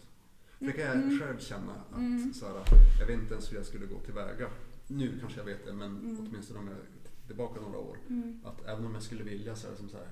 För 0.58 0.64
det 0.66 0.72
kan 0.72 0.84
jag 0.84 0.96
mm. 0.96 1.18
själv 1.18 1.38
känna 1.38 1.74
att 1.90 1.96
mm. 1.96 2.34
så 2.34 2.46
här, 2.46 2.54
jag 3.00 3.06
vet 3.06 3.20
inte 3.20 3.34
ens 3.34 3.52
hur 3.52 3.56
jag 3.56 3.66
skulle 3.66 3.86
gå 3.86 3.98
tillväga. 4.00 4.50
Nu 4.86 5.18
kanske 5.20 5.40
jag 5.40 5.44
vet 5.44 5.64
det, 5.64 5.72
men 5.72 5.96
mm. 5.96 6.26
åtminstone 6.28 6.60
om 6.60 6.68
jag 6.68 6.76
är 6.76 7.26
tillbaka 7.26 7.60
några 7.60 7.78
år. 7.78 7.96
Mm. 8.08 8.40
Att 8.44 8.66
även 8.66 8.86
om 8.86 8.94
jag 8.94 9.02
skulle 9.02 9.24
vilja 9.24 9.56
så 9.56 9.66
är 9.66 9.70
det 9.70 9.76
som 9.76 9.88
så 9.88 9.96
här, 9.96 10.06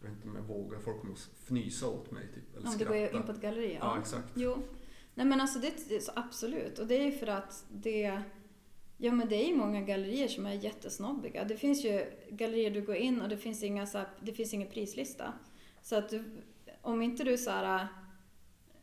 jag 0.00 0.08
vet 0.08 0.16
inte 0.16 0.28
om 0.28 0.36
jag 0.36 0.42
vågar, 0.42 0.78
folk 0.78 1.00
kommer 1.00 1.14
fnysa 1.14 1.88
åt 1.88 2.10
mig. 2.10 2.28
Typ, 2.34 2.56
eller 2.56 2.68
om 2.68 2.78
du 2.78 2.84
går 2.84 2.96
in 2.96 3.22
på 3.22 3.32
ett 3.32 3.40
galleri? 3.40 3.74
Ja, 3.74 3.78
ja 3.82 4.00
exakt. 4.00 4.28
Jo. 4.34 4.62
Nej 5.20 5.28
men 5.28 5.40
alltså 5.40 5.58
det, 5.58 6.08
absolut. 6.14 6.78
Och 6.78 6.86
det 6.86 6.94
är 6.94 7.04
ju 7.04 7.12
för 7.12 7.26
att 7.26 7.64
det 7.70 8.22
Ja 8.96 9.12
men 9.12 9.28
det 9.28 9.44
är 9.44 9.48
ju 9.48 9.56
många 9.56 9.80
gallerier 9.80 10.28
som 10.28 10.46
är 10.46 10.52
jättesnobbiga. 10.52 11.44
Det 11.44 11.56
finns 11.56 11.84
ju 11.84 12.12
gallerier 12.30 12.70
du 12.70 12.82
går 12.82 12.96
in 12.96 13.20
och 13.20 13.28
det 13.28 13.36
finns, 13.36 13.62
inga, 13.62 13.86
så 13.86 13.98
här, 13.98 14.08
det 14.20 14.32
finns 14.32 14.54
ingen 14.54 14.68
prislista. 14.68 15.32
Så 15.82 15.96
att 15.96 16.08
du, 16.08 16.24
om 16.82 17.02
inte 17.02 17.24
du 17.24 17.38
så 17.38 17.50
här, 17.50 17.86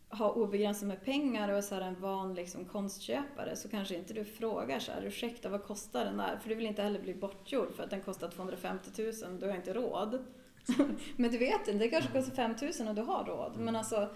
har 0.09 0.37
obegränsat 0.37 0.87
med 0.87 1.05
pengar 1.05 1.49
och 1.49 1.57
är 1.57 1.61
så 1.61 1.75
här 1.75 1.81
en 1.81 2.01
van 2.01 2.33
liksom, 2.35 2.65
konstköpare 2.65 3.55
så 3.55 3.69
kanske 3.69 3.95
inte 3.95 4.13
du 4.13 4.25
frågar 4.25 4.79
så 4.79 4.91
här, 4.91 5.05
ursäkta 5.05 5.49
vad 5.49 5.63
kostar 5.63 6.05
den 6.05 6.17
där? 6.17 6.37
För 6.41 6.49
du 6.49 6.55
vill 6.55 6.65
inte 6.65 6.81
heller 6.81 7.01
bli 7.01 7.13
bortgjord 7.13 7.73
för 7.75 7.83
att 7.83 7.89
den 7.89 8.01
kostar 8.01 8.29
250 8.29 8.89
000, 9.23 9.39
du 9.39 9.47
har 9.47 9.55
inte 9.55 9.73
råd. 9.73 10.25
men 11.15 11.31
du 11.31 11.37
vet 11.37 11.67
inte, 11.67 11.73
det 11.73 11.89
kanske 11.89 12.11
kostar 12.11 12.35
5 12.35 12.55
000 12.79 12.89
och 12.89 12.95
du 12.95 13.01
har 13.01 13.25
råd. 13.25 13.57
Men 13.57 13.75
alltså, 13.75 14.09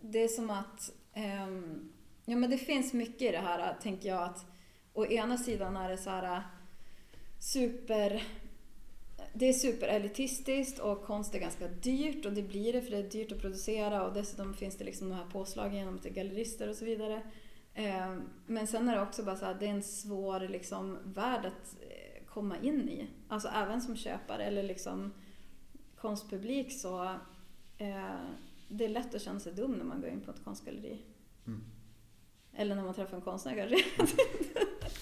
det 0.00 0.18
är 0.18 0.28
som 0.28 0.50
att, 0.50 0.92
um, 1.16 1.92
ja 2.24 2.36
men 2.36 2.50
det 2.50 2.58
finns 2.58 2.92
mycket 2.92 3.22
i 3.22 3.30
det 3.30 3.38
här, 3.38 3.76
tänker 3.82 4.08
jag, 4.08 4.22
att 4.22 4.46
Å 4.96 5.06
ena 5.06 5.38
sidan 5.38 5.76
är 5.76 5.88
det 5.88 5.96
så 5.96 6.10
här 6.10 6.36
äh, 6.36 6.42
super 7.38 8.22
det 9.32 9.48
är 9.48 9.52
superelitistiskt 9.52 10.78
och 10.78 11.04
konst 11.04 11.34
är 11.34 11.38
ganska 11.38 11.68
dyrt 11.68 12.26
och 12.26 12.32
det 12.32 12.42
blir 12.42 12.72
det 12.72 12.82
för 12.82 12.90
det 12.90 12.96
är 12.96 13.10
dyrt 13.10 13.32
att 13.32 13.40
producera 13.40 14.06
och 14.06 14.14
dessutom 14.14 14.54
finns 14.54 14.76
det 14.76 14.84
liksom 14.84 15.08
de 15.08 15.14
här 15.14 15.26
påslagen 15.32 15.74
genom 15.74 15.98
till 15.98 16.12
gallerister 16.12 16.68
och 16.68 16.76
så 16.76 16.84
vidare. 16.84 17.22
Ehm, 17.74 18.22
men 18.46 18.66
sen 18.66 18.88
är 18.88 18.96
det 18.96 19.02
också 19.02 19.22
bara 19.22 19.36
så 19.36 19.44
att 19.46 19.60
det 19.60 19.66
är 19.66 19.70
en 19.70 19.82
svår 19.82 20.40
liksom, 20.40 20.98
värld 21.04 21.46
att 21.46 21.76
eh, 21.82 22.26
komma 22.26 22.56
in 22.62 22.88
i. 22.88 23.08
Alltså 23.28 23.48
även 23.48 23.80
som 23.80 23.96
köpare 23.96 24.44
eller 24.44 24.62
liksom 24.62 25.14
konstpublik 25.96 26.80
så 26.80 27.04
eh, 27.78 28.20
det 28.68 28.84
är 28.84 28.88
lätt 28.88 29.14
att 29.14 29.22
känna 29.22 29.40
sig 29.40 29.52
dum 29.52 29.72
när 29.72 29.84
man 29.84 30.00
går 30.00 30.10
in 30.10 30.20
på 30.20 30.30
ett 30.30 30.44
konstgalleri. 30.44 31.02
Mm. 31.46 31.64
Eller 32.52 32.74
när 32.74 32.82
man 32.82 32.94
träffar 32.94 33.16
en 33.16 33.22
konstnär 33.22 33.54
kanske. 33.54 33.76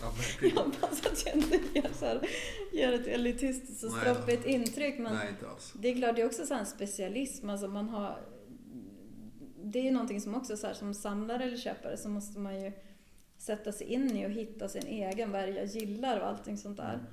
Ja, 0.00 0.14
jag 0.42 0.64
hoppas 0.64 1.06
att 1.06 1.26
jag 1.26 1.36
inte 1.36 1.60
gör, 1.74 1.92
så 1.92 2.04
här, 2.04 2.28
gör 2.72 2.92
ett 2.92 3.06
elitistiskt 3.06 3.84
och 3.84 3.92
stroppigt 3.92 4.46
intryck. 4.46 4.98
Men 4.98 5.14
Nej. 5.14 5.34
Det 5.74 5.88
är 5.88 5.96
klart, 5.96 6.16
det 6.16 6.22
är 6.22 6.26
också 6.26 6.46
så 6.46 6.54
en 6.54 6.66
specialism. 6.66 7.50
Alltså 7.50 7.68
man 7.68 7.88
har, 7.88 8.18
det 9.62 9.78
är 9.78 9.82
ju 9.82 9.90
någonting 9.90 10.20
som 10.20 10.34
också 10.34 10.56
så 10.56 10.66
här, 10.66 10.74
som 10.74 10.94
samlare 10.94 11.44
eller 11.44 11.56
köpare 11.56 11.96
så 11.96 12.08
måste 12.08 12.38
man 12.38 12.62
ju 12.62 12.72
sätta 13.36 13.72
sig 13.72 13.86
in 13.86 14.16
i 14.16 14.26
och 14.26 14.30
hitta 14.30 14.68
sin 14.68 14.86
egen, 14.86 15.30
vad 15.30 15.48
jag 15.48 15.66
gillar 15.66 16.20
och 16.20 16.26
allting 16.26 16.58
sånt 16.58 16.76
där. 16.76 17.06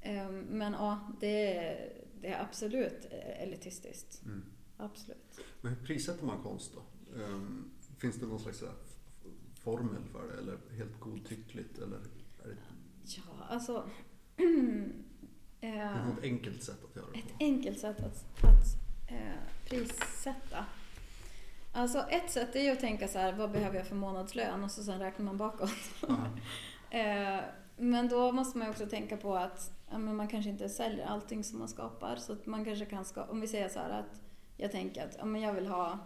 Mm. 0.00 0.40
Men 0.40 0.72
ja, 0.72 1.16
det 1.20 1.56
är, 1.56 1.92
det 2.20 2.28
är 2.28 2.42
absolut 2.42 3.06
elitistiskt. 3.38 4.22
Mm. 4.24 4.42
Absolut. 4.76 5.40
Men 5.60 5.74
hur 5.74 5.86
prissätter 5.86 6.26
man 6.26 6.42
konst 6.42 6.72
då? 6.74 6.82
Um, 7.22 7.70
finns 7.98 8.16
det 8.16 8.26
någon 8.26 8.40
slags 8.40 8.64
formel 9.54 10.04
för 10.12 10.28
det 10.28 10.38
eller 10.38 10.58
helt 10.76 11.00
godtyckligt? 11.00 11.78
Eller 11.78 11.96
är 12.44 12.48
det... 12.48 12.56
Ja, 13.04 13.22
alltså... 13.48 13.90
eh, 15.60 16.06
något 16.06 16.22
enkelt 16.22 16.62
sätt 16.62 16.84
att 16.84 16.96
göra 16.96 17.06
det 17.12 17.18
Ett 17.18 17.38
på. 17.38 17.44
enkelt 17.44 17.78
sätt 17.78 18.00
att, 18.00 18.44
att 18.44 18.66
eh, 19.08 19.68
prissätta. 19.68 20.64
Alltså 21.72 21.98
ett 21.98 22.30
sätt 22.30 22.56
är 22.56 22.60
ju 22.60 22.70
att 22.70 22.80
tänka 22.80 23.08
så 23.08 23.18
här, 23.18 23.32
vad 23.32 23.50
behöver 23.52 23.76
jag 23.76 23.86
för 23.86 23.96
månadslön? 23.96 24.64
Och 24.64 24.70
så 24.70 24.82
sen 24.82 24.98
räknar 24.98 25.24
man 25.24 25.36
bakåt. 25.36 25.70
eh, 26.90 27.40
men 27.76 28.08
då 28.08 28.32
måste 28.32 28.58
man 28.58 28.66
ju 28.66 28.70
också 28.70 28.86
tänka 28.86 29.16
på 29.16 29.36
att 29.36 29.70
ja, 29.90 29.98
man 29.98 30.28
kanske 30.28 30.50
inte 30.50 30.68
säljer 30.68 31.06
allting 31.06 31.44
som 31.44 31.58
man 31.58 31.68
skapar. 31.68 32.16
Så 32.16 32.36
man 32.44 32.64
kanske 32.64 32.84
kan 32.84 33.04
skapa, 33.04 33.32
om 33.32 33.40
vi 33.40 33.48
säger 33.48 33.68
så 33.68 33.78
här 33.78 33.90
att 33.90 34.21
jag 34.62 34.72
tänker 34.72 35.04
att 35.04 35.16
ja, 35.18 35.24
men 35.24 35.40
jag 35.40 35.52
vill 35.52 35.66
ha 35.66 35.98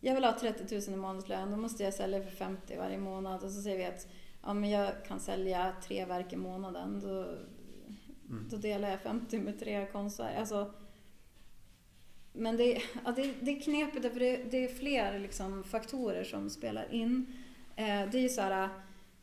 jag 0.00 0.14
vill 0.14 0.24
ha 0.24 0.38
30 0.38 0.74
000 0.74 0.82
i 0.88 0.96
månadslön, 0.96 1.50
då 1.50 1.56
måste 1.56 1.84
jag 1.84 1.94
sälja 1.94 2.22
för 2.22 2.30
50 2.30 2.76
varje 2.76 2.98
månad. 2.98 3.44
Och 3.44 3.50
så 3.50 3.62
säger 3.62 3.76
vi 3.76 3.84
att 3.84 4.08
ja, 4.42 4.54
men 4.54 4.70
jag 4.70 5.04
kan 5.04 5.20
sälja 5.20 5.72
tre 5.82 6.04
verk 6.04 6.32
i 6.32 6.36
månaden. 6.36 7.00
Då, 7.00 7.22
mm. 8.28 8.48
då 8.50 8.56
delar 8.56 8.90
jag 8.90 9.00
50 9.00 9.38
med 9.38 9.60
tre 9.60 9.86
konstverk. 9.86 10.38
Alltså, 10.38 10.72
men 12.32 12.56
det, 12.56 12.82
ja, 13.04 13.12
det, 13.16 13.34
det 13.40 13.50
är 13.50 13.60
knepigt 13.60 14.12
för 14.12 14.20
det, 14.20 14.36
det 14.50 14.64
är 14.64 14.68
fler 14.68 15.18
liksom, 15.18 15.64
faktorer 15.64 16.24
som 16.24 16.50
spelar 16.50 16.92
in. 16.94 17.26
Eh, 17.76 18.10
det 18.10 18.18
är 18.18 18.22
ju 18.22 18.28
så 18.28 18.40
här 18.40 18.68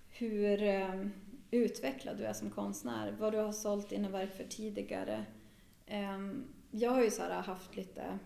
hur 0.10 0.64
eh, 0.64 1.06
utvecklad 1.52 2.18
du 2.18 2.26
är 2.26 2.34
som 2.34 2.50
konstnär, 2.50 3.16
vad 3.20 3.34
du 3.34 3.38
har 3.38 3.52
sålt 3.52 3.90
dina 3.90 4.10
verk 4.10 4.36
för 4.38 4.44
tidigare. 4.44 5.26
Eh, 5.86 6.20
jag 6.72 6.92
har 6.92 7.04
ju 7.04 7.12
så 7.12 7.24
haft 7.24 7.76
lite 7.76 8.20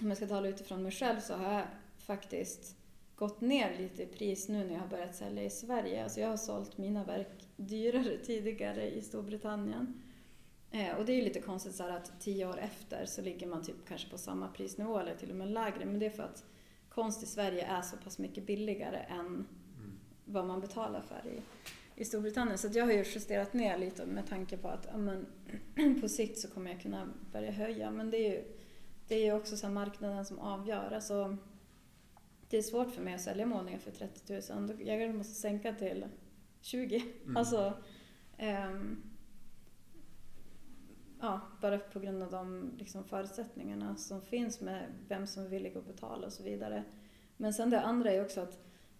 om 0.00 0.08
jag 0.08 0.16
ska 0.16 0.26
tala 0.26 0.48
utifrån 0.48 0.82
mig 0.82 0.92
själv 0.92 1.20
så 1.20 1.34
har 1.34 1.52
jag 1.52 1.66
faktiskt 1.98 2.76
gått 3.16 3.40
ner 3.40 3.78
lite 3.78 4.02
i 4.02 4.06
pris 4.06 4.48
nu 4.48 4.64
när 4.64 4.72
jag 4.72 4.80
har 4.80 4.88
börjat 4.88 5.14
sälja 5.14 5.42
i 5.42 5.50
Sverige. 5.50 6.02
Alltså 6.04 6.20
jag 6.20 6.28
har 6.28 6.36
sålt 6.36 6.78
mina 6.78 7.04
verk 7.04 7.48
dyrare 7.56 8.18
tidigare 8.24 8.90
i 8.90 9.02
Storbritannien. 9.02 10.02
Eh, 10.70 10.96
och 10.96 11.04
det 11.04 11.12
är 11.12 11.16
ju 11.16 11.22
lite 11.22 11.40
konstigt 11.40 11.74
så 11.74 11.84
att 11.84 12.20
tio 12.20 12.46
år 12.46 12.58
efter 12.58 13.06
så 13.06 13.22
ligger 13.22 13.46
man 13.46 13.62
typ 13.62 13.88
kanske 13.88 14.10
på 14.10 14.18
samma 14.18 14.48
prisnivå 14.48 14.98
eller 14.98 15.14
till 15.14 15.30
och 15.30 15.36
med 15.36 15.48
lägre. 15.48 15.84
Men 15.84 15.98
det 15.98 16.06
är 16.06 16.10
för 16.10 16.22
att 16.22 16.44
konst 16.88 17.22
i 17.22 17.26
Sverige 17.26 17.66
är 17.66 17.82
så 17.82 17.96
pass 17.96 18.18
mycket 18.18 18.46
billigare 18.46 18.96
än 18.98 19.26
mm. 19.26 19.46
vad 20.24 20.46
man 20.46 20.60
betalar 20.60 21.00
för 21.00 21.30
i, 21.30 21.42
i 22.00 22.04
Storbritannien. 22.04 22.58
Så 22.58 22.68
jag 22.72 22.84
har 22.84 22.92
ju 22.92 23.04
justerat 23.04 23.52
ner 23.52 23.78
lite 23.78 24.06
med 24.06 24.26
tanke 24.26 24.56
på 24.56 24.68
att 24.68 24.88
ja, 24.92 24.96
men, 24.96 25.26
på 26.00 26.08
sikt 26.08 26.38
så 26.38 26.48
kommer 26.48 26.70
jag 26.70 26.80
kunna 26.80 27.08
börja 27.32 27.50
höja. 27.50 27.90
Men 27.90 28.10
det 28.10 28.16
är 28.16 28.30
ju 28.30 28.44
det 29.08 29.14
är 29.14 29.24
ju 29.24 29.32
också 29.32 29.56
så 29.56 29.68
marknaden 29.68 30.24
som 30.24 30.38
avgör. 30.38 30.90
Alltså, 30.92 31.36
det 32.48 32.58
är 32.58 32.62
svårt 32.62 32.90
för 32.90 33.02
mig 33.02 33.14
att 33.14 33.20
sälja 33.20 33.46
målningar 33.46 33.78
för 33.78 33.90
30 33.90 34.52
000. 34.54 34.86
Jag 34.86 35.14
måste 35.14 35.34
sänka 35.34 35.72
till 35.72 36.06
20. 36.60 37.04
Mm. 37.24 37.36
Alltså, 37.36 37.72
um, 38.38 39.02
ja, 41.20 41.40
bara 41.60 41.78
på 41.78 42.00
grund 42.00 42.22
av 42.22 42.30
de 42.30 42.72
liksom, 42.78 43.04
förutsättningarna 43.04 43.96
som 43.96 44.22
finns 44.22 44.60
med 44.60 44.86
vem 45.08 45.26
som 45.26 45.44
är 45.44 45.48
villig 45.48 45.76
att 45.76 45.86
betala 45.86 46.26
och 46.26 46.32
så 46.32 46.42
vidare. 46.42 46.84
Men 47.36 47.54
sen 47.54 47.70
det 47.70 47.80
andra 47.80 48.12
är 48.12 48.24
också 48.24 48.40
att 48.40 48.58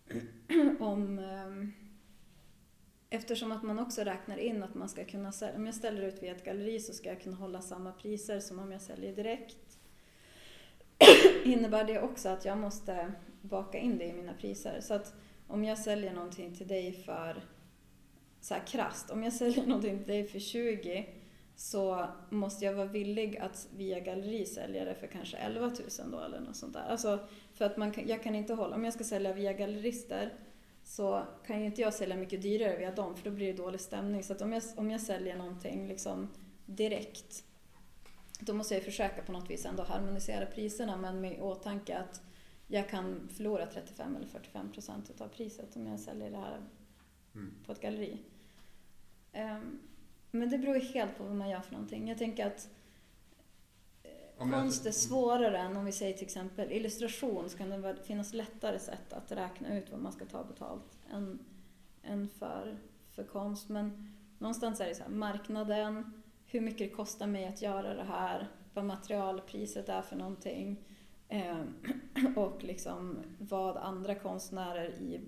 om 0.81 1.19
um, 1.19 1.73
Eftersom 3.11 3.53
att 3.53 3.63
man 3.63 3.79
också 3.79 4.03
räknar 4.03 4.37
in 4.37 4.63
att 4.63 4.75
man 4.75 4.89
ska 4.89 5.05
kunna 5.05 5.33
sälja, 5.33 5.57
om 5.57 5.67
jag 5.67 5.75
ställer 5.75 6.03
ut 6.03 6.23
via 6.23 6.33
ett 6.33 6.45
galleri 6.45 6.81
så 6.81 6.93
ska 6.93 7.09
jag 7.09 7.21
kunna 7.21 7.37
hålla 7.37 7.61
samma 7.61 7.93
priser 7.93 8.41
som 8.41 8.59
om 8.59 8.73
jag 8.73 8.83
säljer 8.83 9.17
direkt 9.17 9.78
innebär 11.45 11.85
det 11.85 12.01
också 12.01 12.29
att 12.29 12.45
jag 12.45 12.59
måste 12.59 13.13
baka 13.43 13.79
in 13.79 13.99
det 13.99 14.05
i 14.05 14.13
mina 14.13 14.33
priser. 14.35 14.81
Så 14.81 14.95
att 14.95 15.15
om 15.47 15.65
jag 15.65 15.79
säljer 15.79 16.13
någonting 16.13 16.55
till 16.55 16.69
dig 16.69 16.93
för, 16.93 17.43
så 18.41 18.55
här 18.55 18.67
krasst, 18.67 19.11
om 19.11 19.23
jag 19.23 19.33
säljer 19.43 19.67
någonting 19.67 19.99
till 19.99 20.13
dig 20.13 20.27
för 20.27 20.39
20 20.39 21.07
så 21.57 22.07
måste 22.31 22.65
jag 22.65 22.73
vara 22.73 22.87
villig 22.87 23.39
att 23.39 23.69
via 23.77 24.01
galleri 24.01 24.47
sälja 24.47 24.85
det 24.85 24.95
för 24.95 25.07
kanske 25.07 25.37
11 25.37 25.67
000 25.67 26.11
då 26.11 26.21
eller 26.21 26.41
något 26.41 26.57
sånt 26.57 26.73
där. 26.73 26.85
Alltså, 26.89 27.19
för 27.55 27.65
att 27.65 27.77
man 27.77 27.93
kan, 27.93 28.09
jag 28.09 28.23
kan 28.23 28.35
inte 28.35 28.55
hålla, 28.55 28.77
om 28.77 28.85
jag 28.85 28.95
ska 28.95 29.05
sälja 29.05 29.33
via 29.33 29.53
gallerister 29.53 30.33
så 30.85 31.23
kan 31.47 31.61
ju 31.61 31.67
inte 31.67 31.81
jag 31.81 31.95
sälja 31.95 32.17
mycket 32.17 32.43
dyrare 32.43 32.77
via 32.77 32.91
dem 32.91 33.17
för 33.17 33.25
då 33.25 33.31
blir 33.31 33.47
det 33.47 33.63
dålig 33.63 33.81
stämning. 33.81 34.23
Så 34.23 34.33
att 34.33 34.41
om 34.41 34.53
jag, 34.53 34.63
om 34.77 34.91
jag 34.91 35.01
säljer 35.01 35.37
någonting 35.37 35.89
liksom 35.89 36.29
direkt 36.67 37.45
då 38.39 38.55
måste 38.55 38.75
jag 38.75 38.85
försöka 38.85 39.23
på 39.23 39.33
något 39.33 39.51
vis 39.51 39.67
ändå 39.67 39.83
harmonisera 39.83 40.47
priserna 40.47 40.97
men 40.97 41.21
med 41.21 41.41
åtanke 41.41 41.99
att 41.99 42.23
jag 42.67 42.89
kan 42.89 43.29
förlora 43.29 43.67
35 43.67 44.17
eller 44.17 44.27
45 44.27 44.73
procent 44.73 45.21
av 45.21 45.29
priset 45.29 45.77
om 45.77 45.87
jag 45.87 46.01
säljer 46.01 46.31
det 46.31 46.37
här 46.37 46.61
mm. 47.35 47.55
på 47.67 47.73
ett 47.73 47.81
galleri. 47.81 48.19
Um, 49.35 49.81
men 50.31 50.51
det 50.51 50.59
beror 50.59 50.77
ju 50.77 50.83
helt 50.83 51.19
på 51.19 51.25
vad 51.25 51.37
man 51.37 51.49
gör 51.49 51.61
för 51.61 51.73
någonting. 51.73 52.09
Jag 52.09 52.19
tänker 52.19 52.47
att 52.47 52.69
eh, 54.03 54.51
konst 54.51 54.87
är 54.87 54.91
svårare 54.91 55.59
än 55.59 55.77
om 55.77 55.85
vi 55.85 55.93
säger 55.93 56.13
till 56.13 56.25
exempel 56.25 56.73
illustration 56.73 57.51
så 57.51 57.59
kan 57.59 57.71
det 57.71 57.97
finnas 58.05 58.33
lättare 58.33 58.79
sätt 58.79 59.13
att 59.13 59.33
räkna 59.33 59.79
ut 59.79 59.91
vad 59.91 60.01
man 60.01 60.13
ska 60.13 60.25
ta 60.25 60.45
betalt 60.45 60.99
än, 61.11 61.39
än 62.03 62.29
för, 62.29 62.79
för 63.11 63.25
konst. 63.25 63.69
Men 63.69 64.15
någonstans 64.39 64.81
är 64.81 64.89
det 64.89 64.95
så 64.95 65.03
här, 65.03 65.11
marknaden, 65.11 66.23
hur 66.51 66.61
mycket 66.61 66.91
det 66.91 66.97
kostar 66.97 67.27
mig 67.27 67.47
att 67.47 67.63
göra 67.63 67.95
det 67.95 68.05
här, 68.05 68.49
vad 68.75 68.85
materialpriset 68.85 69.89
är 69.89 70.03
för 70.03 70.17
någonting 70.17 70.85
eh, 71.29 71.63
och 72.37 72.65
liksom 72.65 73.19
vad 73.39 73.77
andra 73.77 74.15
konstnärer 74.15 74.89
i, 74.89 75.21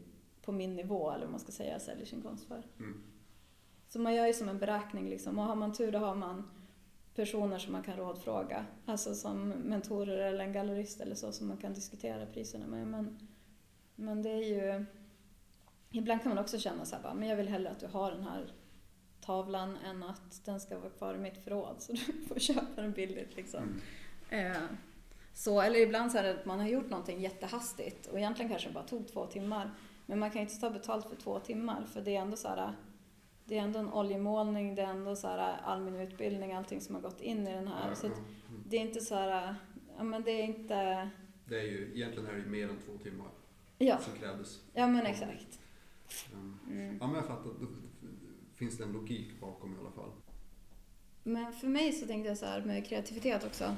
på 0.42 0.52
min 0.52 0.76
nivå, 0.76 1.10
eller 1.10 1.24
vad 1.24 1.30
man 1.30 1.40
ska 1.40 1.52
säga, 1.52 1.78
säljer 1.78 2.06
sin 2.06 2.22
konst 2.22 2.48
för. 2.48 2.62
Mm. 2.78 3.02
Så 3.88 4.00
man 4.00 4.14
gör 4.14 4.26
ju 4.26 4.32
som 4.32 4.48
en 4.48 4.58
beräkning 4.58 5.08
liksom 5.08 5.38
och 5.38 5.44
har 5.44 5.54
man 5.54 5.72
tur 5.72 5.92
då 5.92 5.98
har 5.98 6.14
man 6.14 6.50
personer 7.14 7.58
som 7.58 7.72
man 7.72 7.82
kan 7.82 7.96
rådfråga, 7.96 8.66
alltså 8.86 9.14
som 9.14 9.48
mentorer 9.48 10.18
eller 10.18 10.44
en 10.44 10.52
gallerist 10.52 11.00
eller 11.00 11.14
så 11.14 11.32
som 11.32 11.48
man 11.48 11.56
kan 11.56 11.72
diskutera 11.72 12.26
priserna 12.26 12.66
med. 12.66 12.86
Men, 12.86 13.28
men 13.94 14.22
det 14.22 14.30
är 14.30 14.42
ju... 14.42 14.84
Ibland 15.90 16.22
kan 16.22 16.28
man 16.28 16.38
också 16.38 16.58
känna 16.58 16.84
så 16.84 16.96
här, 16.96 17.14
men 17.14 17.28
jag 17.28 17.36
vill 17.36 17.48
hellre 17.48 17.70
att 17.70 17.80
du 17.80 17.86
har 17.86 18.10
den 18.10 18.22
här 18.22 18.52
tavlan 19.20 19.76
än 19.76 20.02
att 20.02 20.44
den 20.44 20.60
ska 20.60 20.78
vara 20.78 20.90
kvar 20.90 21.14
i 21.14 21.18
mitt 21.18 21.44
förråd 21.44 21.76
så 21.78 21.92
du 21.92 22.26
får 22.28 22.38
köpa 22.38 22.82
den 22.82 22.92
billigt 22.92 23.36
liksom. 23.36 23.80
Mm. 24.30 24.52
Eh, 24.52 24.62
så, 25.32 25.60
eller 25.60 25.80
ibland 25.80 26.12
så 26.12 26.18
är 26.18 26.22
det 26.22 26.30
att 26.30 26.46
man 26.46 26.60
har 26.60 26.68
gjort 26.68 26.90
någonting 26.90 27.20
jättehastigt 27.20 28.06
och 28.06 28.18
egentligen 28.18 28.50
kanske 28.50 28.68
det 28.68 28.74
bara 28.74 28.84
tog 28.84 29.08
två 29.08 29.26
timmar. 29.26 29.70
Men 30.06 30.18
man 30.18 30.30
kan 30.30 30.40
inte 30.42 30.60
ta 30.60 30.70
betalt 30.70 31.08
för 31.08 31.16
två 31.16 31.38
timmar 31.38 31.84
för 31.84 32.00
det 32.00 32.16
är 32.16 32.20
ändå 32.20 32.36
så 32.36 32.48
här, 32.48 32.72
det 33.44 33.58
är 33.58 33.62
ändå 33.62 33.78
en 33.78 33.92
oljemålning, 33.92 34.74
det 34.74 34.82
är 34.82 34.86
ändå 34.86 35.16
så 35.16 35.28
här 35.28 35.60
allmän 35.64 35.96
utbildning, 35.96 36.52
allting 36.52 36.80
som 36.80 36.94
har 36.94 37.02
gått 37.02 37.20
in 37.20 37.48
i 37.48 37.54
den 37.54 37.68
här. 37.68 37.88
Ja, 37.88 37.94
så 37.94 38.10
det 38.68 38.76
är 38.76 38.80
inte 38.80 39.00
så 39.00 39.14
här, 39.14 39.54
ja 39.96 40.04
men 40.04 40.22
det 40.22 40.30
är 40.30 40.42
inte... 40.42 41.10
Det 41.44 41.58
är 41.60 41.64
ju, 41.64 41.92
egentligen 41.94 42.28
är 42.28 42.32
det 42.32 42.38
ju 42.38 42.46
mer 42.46 42.68
än 42.68 42.78
två 42.86 42.98
timmar 43.02 43.28
ja. 43.78 43.98
som 43.98 44.12
krävdes. 44.12 44.60
Ja 44.72 44.86
men 44.86 45.06
exakt. 45.06 45.60
Mm. 46.68 46.98
Ja 47.00 47.06
men 47.06 47.16
jag 47.16 47.26
fattar 47.26 47.50
finns 48.60 48.78
det 48.78 48.84
en 48.84 48.92
logik 48.92 49.40
bakom 49.40 49.74
i 49.74 49.78
alla 49.80 49.90
fall. 49.90 50.10
Men 51.22 51.52
för 51.52 51.68
mig 51.68 51.92
så 51.92 52.06
tänkte 52.06 52.28
jag 52.28 52.38
så 52.38 52.46
här 52.46 52.64
med 52.64 52.86
kreativitet 52.86 53.44
också. 53.44 53.76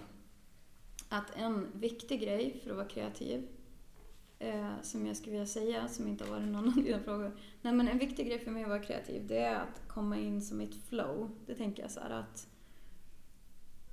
Att 1.08 1.36
en 1.36 1.80
viktig 1.80 2.20
grej 2.20 2.60
för 2.62 2.70
att 2.70 2.76
vara 2.76 2.88
kreativ, 2.88 3.48
eh, 4.38 4.72
som 4.82 5.06
jag 5.06 5.16
skulle 5.16 5.32
vilja 5.32 5.46
säga, 5.46 5.88
som 5.88 6.08
inte 6.08 6.24
har 6.24 6.30
varit 6.30 6.48
någon 6.48 6.68
av 6.68 6.84
dina 6.84 7.00
frågor. 7.00 7.36
Nej 7.62 7.72
men 7.72 7.88
en 7.88 7.98
viktig 7.98 8.26
grej 8.26 8.38
för 8.38 8.50
mig 8.50 8.62
att 8.62 8.68
vara 8.68 8.82
kreativ, 8.82 9.26
det 9.26 9.38
är 9.38 9.54
att 9.54 9.88
komma 9.88 10.18
in 10.18 10.42
som 10.42 10.60
ett 10.60 10.74
flow. 10.74 11.30
Det 11.46 11.54
tänker 11.54 11.82
jag 11.82 11.90
så 11.90 12.00
här 12.00 12.10
att 12.10 12.48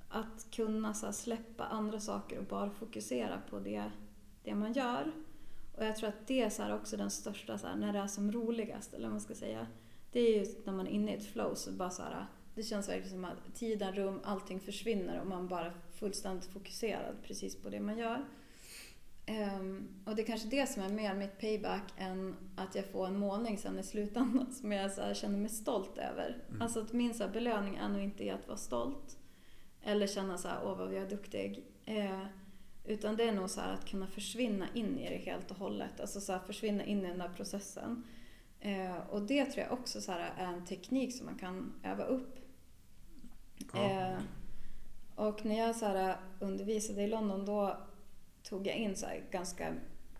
att 0.08 0.50
kunna 0.50 0.94
så 0.94 1.12
släppa 1.12 1.64
andra 1.64 2.00
saker 2.00 2.38
och 2.38 2.44
bara 2.44 2.70
fokusera 2.70 3.40
på 3.50 3.58
det, 3.58 3.90
det 4.44 4.54
man 4.54 4.72
gör. 4.72 5.12
Och 5.76 5.84
jag 5.84 5.96
tror 5.96 6.08
att 6.08 6.26
det 6.26 6.42
är 6.42 6.50
så 6.50 6.74
också 6.74 6.96
den 6.96 7.10
största, 7.10 7.58
så 7.58 7.66
här, 7.66 7.76
när 7.76 7.92
det 7.92 7.98
är 7.98 8.06
som 8.06 8.32
roligast, 8.32 8.94
eller 8.94 9.04
vad 9.04 9.12
man 9.12 9.20
ska 9.20 9.34
säga 9.34 9.66
det 10.12 10.20
är 10.20 10.38
ju 10.38 10.46
när 10.64 10.72
man 10.72 10.86
är 10.86 10.90
inne 10.90 11.12
i 11.12 11.16
ett 11.16 11.26
flow 11.26 11.54
så 11.54 11.72
bara 11.72 11.90
så 11.90 12.02
här, 12.02 12.26
det 12.54 12.62
känns 12.62 12.88
verkligen 12.88 13.10
som 13.10 13.24
att 13.24 13.54
tiden, 13.54 13.94
rum, 13.94 14.20
allting 14.24 14.60
försvinner 14.60 15.20
och 15.20 15.26
man 15.26 15.48
bara 15.48 15.72
fullständigt 15.94 16.46
fokuserad 16.46 17.14
precis 17.22 17.56
på 17.62 17.68
det 17.68 17.80
man 17.80 17.98
gör. 17.98 18.24
Um, 19.28 19.88
och 20.04 20.16
det 20.16 20.22
är 20.22 20.26
kanske 20.26 20.48
det 20.48 20.66
som 20.66 20.82
är 20.82 20.88
mer 20.88 21.14
mitt 21.14 21.38
payback 21.40 21.92
än 21.96 22.36
att 22.56 22.74
jag 22.74 22.84
får 22.84 23.06
en 23.06 23.18
målning 23.18 23.58
sen 23.58 23.78
i 23.78 23.82
slutändan 23.82 24.52
som 24.52 24.72
jag 24.72 24.92
så 24.92 25.14
känner 25.14 25.38
mig 25.38 25.50
stolt 25.50 25.98
över. 25.98 26.36
Mm. 26.48 26.62
Alltså 26.62 26.80
att 26.80 26.92
min 26.92 27.14
så 27.14 27.28
belöning 27.28 27.76
är 27.76 27.88
nog 27.88 28.02
inte 28.02 28.34
att 28.34 28.48
vara 28.48 28.58
stolt 28.58 29.18
eller 29.82 30.06
känna 30.06 30.38
så 30.38 30.48
här, 30.48 30.58
åh 30.64 30.78
vad 30.78 30.94
jag 30.94 31.02
är 31.02 31.10
duktig. 31.10 31.64
Uh, 31.88 32.26
utan 32.84 33.16
det 33.16 33.24
är 33.24 33.32
nog 33.32 33.50
så 33.50 33.60
att 33.60 33.88
kunna 33.88 34.06
försvinna 34.06 34.66
in 34.74 34.98
i 34.98 35.08
det 35.08 35.30
helt 35.30 35.50
och 35.50 35.56
hållet. 35.56 36.00
Alltså 36.00 36.20
så 36.20 36.38
försvinna 36.38 36.84
in 36.84 37.04
i 37.04 37.08
den 37.08 37.18
där 37.18 37.28
processen. 37.36 38.04
Eh, 38.60 38.96
och 39.10 39.22
det 39.22 39.44
tror 39.44 39.64
jag 39.64 39.72
också 39.72 40.00
så 40.00 40.12
här, 40.12 40.32
är 40.36 40.46
en 40.46 40.64
teknik 40.64 41.16
som 41.16 41.26
man 41.26 41.38
kan 41.38 41.72
öva 41.84 42.04
upp. 42.04 42.38
Ja. 43.72 43.90
Eh, 43.90 44.18
och 45.14 45.44
när 45.44 45.58
jag 45.58 45.76
så 45.76 45.86
här, 45.86 46.16
undervisade 46.40 47.02
i 47.02 47.06
London 47.06 47.46
då 47.46 47.76
tog 48.42 48.66
jag 48.66 48.76
in 48.76 48.96
så 48.96 49.06
här, 49.06 49.22
ganska 49.30 49.74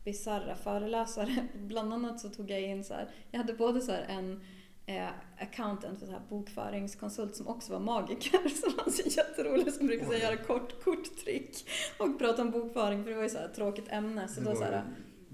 bisarra 0.04 0.56
föreläsare. 0.56 1.46
Bland 1.54 1.94
annat 1.94 2.20
så 2.20 2.28
tog 2.28 2.50
jag 2.50 2.60
in 2.60 2.84
så 2.84 2.94
här, 2.94 3.10
jag 3.30 3.38
hade 3.38 3.54
både 3.54 3.80
så 3.80 3.92
en 3.92 4.40
eh, 4.86 5.08
accountant, 5.38 5.98
för 5.98 6.06
så 6.06 6.12
här, 6.12 6.22
bokföringskonsult 6.28 7.36
som 7.36 7.48
också 7.48 7.72
var 7.72 7.80
magiker 7.80 8.48
som 8.48 8.72
var 8.76 8.90
så 8.92 9.08
jätterolig 9.08 9.72
som 9.72 9.86
brukade 9.86 10.18
göra 10.18 10.36
kort 10.36 10.84
korttrick 10.84 11.68
och 11.98 12.18
prata 12.18 12.42
om 12.42 12.50
bokföring 12.50 13.04
för 13.04 13.10
det 13.10 13.16
var 13.16 13.22
ju 13.22 13.28
så 13.28 13.38
här 13.38 13.48
tråkigt 13.48 13.88
ämne. 13.88 14.28
Så 14.28 14.40
då 14.40 14.54
så 14.54 14.64
här, 14.64 14.84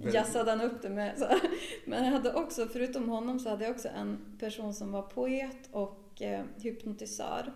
jazzade 0.03 0.51
han 0.51 0.61
upp 0.61 0.83
det 0.83 0.91
med 0.91 1.19
så. 1.19 1.29
Men 1.87 2.05
jag 2.05 2.13
hade 2.13 2.35
också, 2.35 2.67
förutom 2.67 3.09
honom 3.09 3.39
så 3.39 3.49
hade 3.49 3.65
jag 3.65 3.75
också 3.75 3.89
en 3.89 4.37
person 4.41 4.75
som 4.75 4.93
var 4.93 5.03
poet 5.03 5.69
och 5.73 6.23
eh, 6.23 6.45
hypnotisör. 6.57 7.53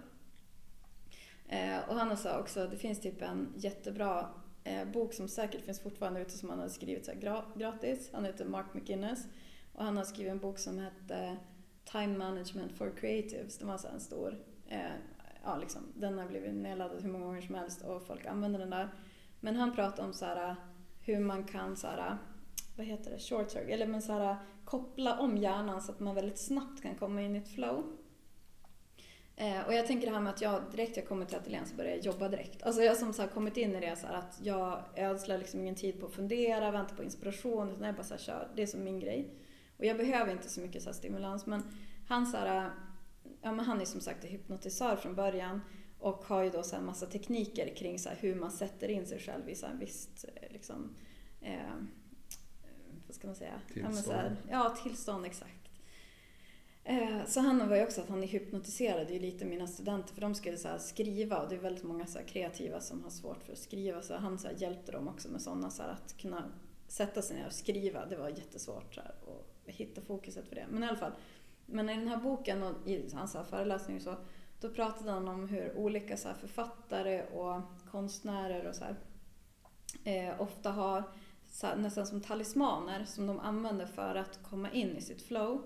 Eh, 1.49 1.89
och 1.89 1.95
han 1.95 2.17
sa 2.17 2.39
också, 2.39 2.67
det 2.67 2.77
finns 2.77 3.01
typ 3.01 3.23
en 3.23 3.53
jättebra 3.57 4.29
eh, 4.65 4.85
bok 4.85 5.15
som 5.15 5.29
säkert 5.29 5.65
finns 5.65 5.81
fortfarande 5.81 6.21
ute 6.21 6.39
som 6.39 6.51
han 6.51 6.59
har 6.59 6.69
skrivit 6.69 7.07
så 7.07 7.13
gra 7.21 7.45
gratis. 7.57 8.11
Han 8.13 8.25
heter 8.25 8.45
Mark 8.45 8.67
McGuinness. 8.75 9.27
Och 9.73 9.85
han 9.85 9.97
har 9.97 10.05
skrivit 10.05 10.33
en 10.33 10.39
bok 10.39 10.59
som 10.59 10.79
hette 10.79 11.37
Time 11.85 12.19
Management 12.19 12.73
for 12.73 12.93
Creatives. 12.97 13.59
Det 13.59 13.65
var 13.65 13.79
så 13.79 13.89
en 13.89 14.01
stor, 14.01 14.39
eh, 14.69 14.93
ja 15.45 15.57
liksom, 15.57 15.83
den 15.95 16.19
har 16.19 16.27
blivit 16.27 16.55
nedladdad 16.55 17.03
hur 17.03 17.11
många 17.11 17.25
gånger 17.25 17.41
som 17.41 17.55
helst 17.55 17.83
och 17.83 18.07
folk 18.07 18.27
använder 18.27 18.59
den 18.59 18.71
där. 18.71 18.89
Men 19.41 19.57
han 19.57 19.75
pratar 19.75 20.05
om 20.05 20.13
så 20.13 20.25
här, 20.25 20.57
hur 21.01 21.21
man 21.21 21.45
kan 21.45 21.77
så 21.77 21.87
här, 21.87 22.17
vad 22.81 22.89
heter 22.89 23.11
det, 23.11 23.19
short 23.19 23.51
circuit, 23.51 23.71
eller 23.71 23.87
men 23.87 24.03
så 24.03 24.13
här, 24.13 24.37
koppla 24.65 25.19
om 25.19 25.37
hjärnan 25.37 25.83
så 25.83 25.93
att 25.93 26.01
man 26.01 26.15
väldigt 26.15 26.39
snabbt 26.39 26.83
kan 26.83 26.95
komma 26.95 27.23
in 27.23 27.37
i 27.37 27.39
ett 27.39 27.55
flow. 27.55 27.97
Eh, 29.37 29.67
och 29.67 29.75
jag 29.75 29.87
tänker 29.87 30.07
det 30.07 30.13
här 30.13 30.21
med 30.21 30.33
att 30.33 30.41
jag 30.41 30.63
direkt 30.71 30.97
jag 30.97 31.09
kommer 31.09 31.27
till 31.27 31.37
ateljén 31.37 31.67
så 31.67 31.75
börjar 31.75 31.91
jag 31.91 32.05
jobba 32.05 32.29
direkt. 32.29 32.63
Alltså 32.63 32.83
jag 32.83 32.97
som 32.97 33.13
så 33.13 33.27
kommit 33.27 33.57
in 33.57 33.77
i 33.77 33.81
det 33.81 33.97
så 33.97 34.07
här 34.07 34.15
att 34.15 34.41
jag 34.43 34.83
ödslar 34.97 35.39
liksom 35.39 35.61
ingen 35.61 35.75
tid 35.75 36.01
på 36.01 36.07
att 36.07 36.13
fundera, 36.13 36.71
vänta 36.71 36.95
på 36.95 37.03
inspiration, 37.03 37.71
utan 37.71 37.87
jag 37.87 37.95
bara 37.95 38.05
så 38.05 38.15
här, 38.15 38.21
kör. 38.21 38.49
Det 38.57 38.63
är 38.63 38.67
som 38.67 38.85
min 38.85 39.01
grej. 39.01 39.35
Och 39.79 39.85
jag 39.85 39.97
behöver 39.97 40.33
inte 40.33 40.49
så 40.49 40.61
mycket 40.61 40.83
så 40.83 40.93
stimulans 40.93 41.47
men 41.47 41.63
han 42.09 42.27
så 42.27 42.37
här, 42.37 42.71
ja 43.43 43.53
men 43.53 43.65
han 43.65 43.81
är 43.81 43.85
som 43.85 44.01
sagt 44.01 44.25
hypnotisör 44.25 44.97
från 44.97 45.15
början 45.15 45.61
och 45.99 46.25
har 46.25 46.43
ju 46.43 46.51
då 46.51 46.63
så 46.63 46.77
här 46.77 46.83
massa 46.83 47.07
tekniker 47.07 47.75
kring 47.77 47.99
så 47.99 48.09
hur 48.09 48.35
man 48.35 48.51
sätter 48.51 48.89
in 48.89 49.07
sig 49.07 49.19
själv 49.19 49.49
i 49.49 49.55
så 49.55 49.67
här 49.67 49.77
visst 49.81 50.25
eh, 50.25 50.53
liksom, 50.53 50.97
eh, 51.41 51.75
ska 53.21 53.27
man 53.27 53.37
säga? 53.37 53.61
Tillstånd. 53.73 54.17
Ja, 54.17 54.17
här, 54.17 54.37
ja 54.51 54.77
tillstånd 54.83 55.27
exakt. 55.27 55.71
Eh, 56.85 57.25
så 57.27 57.41
han 57.41 57.69
var 57.69 57.77
ju 57.77 57.83
också 57.83 58.01
att 58.01 58.09
han 58.09 58.23
hypnotiserade 58.23 59.13
ju 59.13 59.19
lite 59.19 59.45
mina 59.45 59.67
studenter 59.67 60.15
för 60.15 60.21
de 60.21 60.35
skulle 60.35 60.57
så 60.57 60.79
skriva 60.79 61.43
och 61.43 61.49
det 61.49 61.55
är 61.55 61.61
väldigt 61.61 61.85
många 61.85 62.07
så 62.07 62.19
kreativa 62.27 62.81
som 62.81 63.03
har 63.03 63.11
svårt 63.11 63.45
för 63.45 63.53
att 63.53 63.59
skriva 63.59 64.03
så 64.03 64.17
han 64.17 64.39
så 64.39 64.49
hjälpte 64.57 64.93
dem 64.93 65.09
också 65.09 65.29
med 65.29 65.43
sådana 65.43 65.71
så 65.71 65.83
att 65.83 66.17
kunna 66.17 66.45
sätta 66.89 67.23
sig 67.23 67.37
ner 67.37 67.47
och 67.47 67.53
skriva. 67.53 68.07
Det 68.07 68.17
var 68.17 68.29
jättesvårt 68.29 68.95
så 68.95 69.01
här, 69.01 69.15
och 69.27 69.47
hitta 69.65 70.01
fokuset 70.01 70.49
för 70.49 70.55
det. 70.55 70.67
Men 70.71 70.83
i 70.83 70.87
alla 70.87 70.99
fall, 70.99 71.13
men 71.67 71.89
i 71.89 71.97
den 71.97 72.09
här 72.09 72.17
boken 72.17 72.63
och 72.63 72.89
i 72.89 73.11
hans 73.15 73.37
föreläsning 73.51 74.01
så 74.01 74.17
då 74.61 74.69
pratade 74.69 75.11
han 75.11 75.29
om 75.29 75.49
hur 75.49 75.77
olika 75.77 76.17
så 76.17 76.35
författare 76.35 77.23
och 77.23 77.61
konstnärer 77.91 78.69
och 78.69 78.75
så 78.75 78.85
här, 78.85 78.97
eh, 80.05 80.41
ofta 80.41 80.71
har 80.71 81.03
nästan 81.77 82.07
som 82.07 82.21
talismaner 82.21 83.05
som 83.05 83.27
de 83.27 83.41
använder 83.41 83.87
för 83.87 84.15
att 84.15 84.43
komma 84.43 84.71
in 84.71 84.97
i 84.97 85.01
sitt 85.01 85.23
flow. 85.23 85.63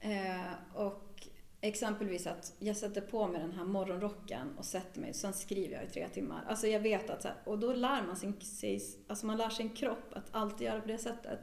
Eh, 0.00 0.52
och 0.74 1.28
exempelvis 1.60 2.26
att 2.26 2.54
jag 2.58 2.76
sätter 2.76 3.00
på 3.00 3.26
mig 3.26 3.40
den 3.40 3.52
här 3.52 3.64
morgonrocken 3.64 4.58
och 4.58 4.64
sätter 4.64 5.00
mig, 5.00 5.14
sen 5.14 5.32
skriver 5.32 5.74
jag 5.74 5.84
i 5.84 5.88
tre 5.88 6.08
timmar. 6.08 6.44
Alltså 6.48 6.66
jag 6.66 6.80
vet 6.80 7.10
att, 7.10 7.26
och 7.44 7.58
då 7.58 7.72
lär 7.72 8.02
man 8.02 8.16
sin, 8.16 8.34
alltså 9.08 9.26
man 9.26 9.36
lär 9.36 9.50
sin 9.50 9.70
kropp 9.70 10.12
att 10.12 10.28
alltid 10.30 10.66
göra 10.66 10.80
på 10.80 10.88
det 10.88 10.98
sättet. 10.98 11.40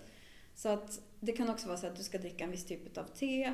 Så 0.55 0.69
att 0.69 1.01
det 1.19 1.31
kan 1.31 1.49
också 1.49 1.67
vara 1.67 1.77
så 1.77 1.87
att 1.87 1.95
du 1.95 2.03
ska 2.03 2.17
dricka 2.17 2.43
en 2.43 2.51
viss 2.51 2.65
typ 2.65 2.97
av 2.97 3.03
te. 3.03 3.53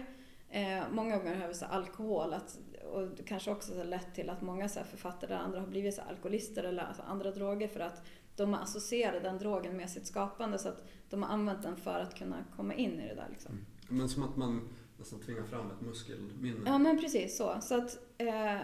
Eh, 0.49 0.83
många 0.91 1.17
gånger 1.17 1.35
har 1.35 1.47
vi 1.47 1.53
så 1.53 1.65
alkohol, 1.65 2.33
att, 2.33 2.59
och 2.93 3.07
det 3.07 3.23
kanske 3.23 3.51
också 3.51 3.77
har 3.77 3.85
lett 3.85 4.15
till 4.15 4.29
att 4.29 4.41
många 4.41 4.69
så 4.69 4.83
författare 4.83 5.33
eller 5.33 5.43
andra 5.43 5.59
har 5.59 5.67
blivit 5.67 5.95
så 5.95 6.01
alkoholister 6.01 6.63
eller 6.63 6.83
alltså 6.83 7.01
andra 7.01 7.31
droger 7.31 7.67
för 7.67 7.79
att 7.79 8.03
de 8.39 8.53
har 8.53 8.61
associerat 8.61 9.23
den 9.23 9.37
drogen 9.37 9.77
med 9.77 9.89
sitt 9.89 10.07
skapande 10.07 10.59
så 10.59 10.69
att 10.69 10.87
de 11.09 11.23
har 11.23 11.29
använt 11.29 11.63
den 11.63 11.75
för 11.75 11.99
att 11.99 12.15
kunna 12.15 12.43
komma 12.55 12.73
in 12.73 12.99
i 12.99 13.07
det 13.07 13.15
där. 13.15 13.27
Liksom. 13.31 13.51
Mm. 13.51 13.65
Men 13.87 14.09
som 14.09 14.23
att 14.23 14.37
man 14.37 14.69
nästan 14.97 15.19
tvingar 15.19 15.43
fram 15.43 15.71
ett 15.71 15.81
muskelminne? 15.81 16.59
Ja 16.65 16.77
men 16.77 16.99
precis 16.99 17.37
så. 17.37 17.57
Så 17.61 17.75
att, 17.75 17.97
eh, 18.17 18.57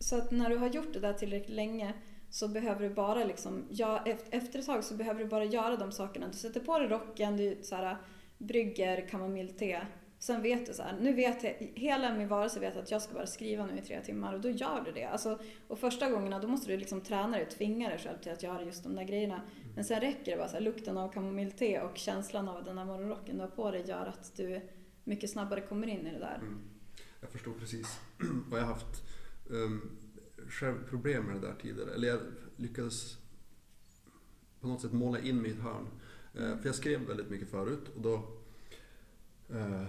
så 0.00 0.16
att 0.16 0.30
när 0.30 0.50
du 0.50 0.56
har 0.56 0.68
gjort 0.68 0.92
det 0.92 1.00
där 1.00 1.12
tillräckligt 1.12 1.56
länge 1.56 1.94
så 2.30 2.48
behöver 2.48 2.88
du 2.88 2.94
bara 2.94 3.24
liksom, 3.24 3.64
ja, 3.70 4.04
efter 4.30 4.58
ett 4.58 4.66
tag 4.66 4.84
så 4.84 4.94
behöver 4.94 5.20
du 5.20 5.26
bara 5.26 5.44
göra 5.44 5.76
de 5.76 5.92
sakerna. 5.92 6.28
Du 6.28 6.38
sätter 6.38 6.60
på 6.60 6.78
dig 6.78 6.88
rocken, 6.88 7.36
du 7.36 7.58
så 7.62 7.76
här, 7.76 7.96
brygger 8.38 9.08
kamomillte. 9.08 9.86
Sen 10.22 10.42
vet 10.42 10.66
du 10.66 10.74
så 10.74 10.82
här, 10.82 10.98
nu 11.00 11.12
vet 11.12 11.44
jag, 11.44 11.72
hela 11.74 12.14
min 12.14 12.28
varelse 12.28 12.60
vet 12.60 12.76
att 12.76 12.90
jag 12.90 13.02
ska 13.02 13.14
bara 13.14 13.26
skriva 13.26 13.66
nu 13.66 13.78
i 13.78 13.82
tre 13.82 14.00
timmar 14.00 14.34
och 14.34 14.40
då 14.40 14.50
gör 14.50 14.82
du 14.84 14.92
det. 14.92 15.04
Alltså, 15.04 15.38
och 15.68 15.78
första 15.78 16.10
gångerna 16.10 16.38
då 16.38 16.48
måste 16.48 16.72
du 16.72 16.76
liksom 16.76 17.00
träna 17.00 17.36
dig 17.36 17.46
och 17.46 17.50
tvinga 17.50 17.88
dig 17.88 17.98
själv 17.98 18.18
till 18.18 18.32
att 18.32 18.42
göra 18.42 18.62
just 18.62 18.82
de 18.82 18.94
där 18.94 19.04
grejerna. 19.04 19.34
Mm. 19.34 19.74
Men 19.74 19.84
sen 19.84 20.00
räcker 20.00 20.32
det 20.32 20.36
bara 20.36 20.48
så 20.48 20.54
här, 20.54 20.60
lukten 20.60 20.98
av 20.98 21.12
kamomillte 21.12 21.80
och 21.80 21.96
känslan 21.96 22.48
av 22.48 22.64
den 22.64 22.76
där 22.76 22.84
morgonrocken 22.84 23.36
du 23.36 23.42
har 23.42 23.48
på 23.48 23.70
dig 23.70 23.84
gör 23.86 24.06
att 24.06 24.36
du 24.36 24.60
mycket 25.04 25.30
snabbare 25.30 25.60
kommer 25.60 25.86
in 25.86 26.06
i 26.06 26.12
det 26.12 26.18
där. 26.18 26.38
Mm. 26.40 26.58
Jag 27.20 27.30
förstår 27.30 27.52
precis. 27.52 28.00
och 28.50 28.58
jag 28.58 28.62
har 28.62 28.74
haft 28.74 29.02
um, 29.50 29.98
själv 30.48 30.88
problem 30.88 31.24
med 31.24 31.34
det 31.34 31.46
där 31.46 31.54
tidigare. 31.62 31.94
Eller 31.94 32.08
jag 32.08 32.20
lyckades 32.56 33.16
på 34.60 34.66
något 34.66 34.80
sätt 34.80 34.92
måla 34.92 35.20
in 35.20 35.46
ett 35.46 35.60
hörn. 35.60 35.88
Uh, 36.40 36.58
för 36.58 36.66
jag 36.66 36.74
skrev 36.74 37.00
väldigt 37.00 37.30
mycket 37.30 37.50
förut 37.50 37.88
och 37.96 38.02
då 38.02 38.14
uh, 39.54 39.86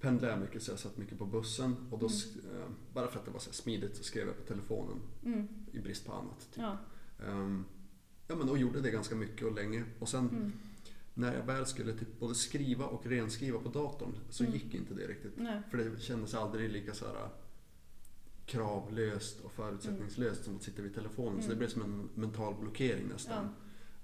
pendlade 0.00 0.32
jag 0.32 0.40
mycket 0.40 0.62
så 0.62 0.70
jag 0.70 0.78
satt 0.78 0.96
mycket 0.96 1.18
på 1.18 1.26
bussen 1.26 1.76
och 1.90 1.98
då, 1.98 2.06
mm. 2.06 2.56
uh, 2.56 2.68
bara 2.92 3.08
för 3.08 3.18
att 3.18 3.24
det 3.24 3.30
var 3.30 3.40
så 3.40 3.52
smidigt 3.52 3.96
så 3.96 4.02
skrev 4.02 4.26
jag 4.26 4.36
på 4.36 4.42
telefonen 4.42 5.00
mm. 5.24 5.48
i 5.72 5.78
brist 5.78 6.06
på 6.06 6.12
annat. 6.12 6.48
Typ. 6.54 6.62
Ja. 6.62 6.78
Um, 7.26 7.64
ja 8.28 8.36
men 8.36 8.48
och 8.48 8.58
gjorde 8.58 8.80
det 8.80 8.90
ganska 8.90 9.14
mycket 9.14 9.46
och 9.46 9.54
länge 9.54 9.84
och 9.98 10.08
sen 10.08 10.28
mm 10.28 10.52
när 11.20 11.34
jag 11.34 11.42
väl 11.42 11.66
skulle 11.66 11.92
typ 11.92 12.18
både 12.18 12.34
skriva 12.34 12.84
och 12.84 13.06
renskriva 13.06 13.58
på 13.58 13.68
datorn 13.68 14.12
så 14.30 14.44
mm. 14.44 14.54
gick 14.54 14.74
inte 14.74 14.94
det 14.94 15.06
riktigt. 15.06 15.32
Nej. 15.36 15.62
För 15.70 15.78
det 15.78 16.00
kändes 16.00 16.34
aldrig 16.34 16.70
lika 16.70 16.94
så 16.94 17.06
här 17.06 17.14
äh, 17.14 17.30
kravlöst 18.46 19.40
och 19.40 19.52
förutsättningslöst 19.52 20.40
mm. 20.40 20.44
som 20.44 20.56
att 20.56 20.62
sitta 20.62 20.82
vid 20.82 20.94
telefonen. 20.94 21.32
Mm. 21.32 21.42
Så 21.42 21.50
det 21.50 21.56
blev 21.56 21.68
som 21.68 21.82
en 21.82 22.08
mental 22.14 22.54
blockering 22.60 23.08
nästan. 23.08 23.48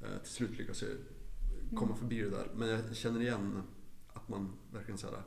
Ja. 0.00 0.06
Eh, 0.06 0.18
till 0.18 0.32
slut 0.32 0.58
lyckades 0.58 0.82
jag 0.82 0.90
komma 1.70 1.86
mm. 1.86 1.96
förbi 1.96 2.20
det 2.20 2.30
där. 2.30 2.50
Men 2.56 2.68
jag 2.68 2.96
känner 2.96 3.20
igen 3.20 3.62
att 4.12 4.28
man 4.28 4.52
verkligen 4.72 4.98
så 4.98 5.06
här, 5.06 5.22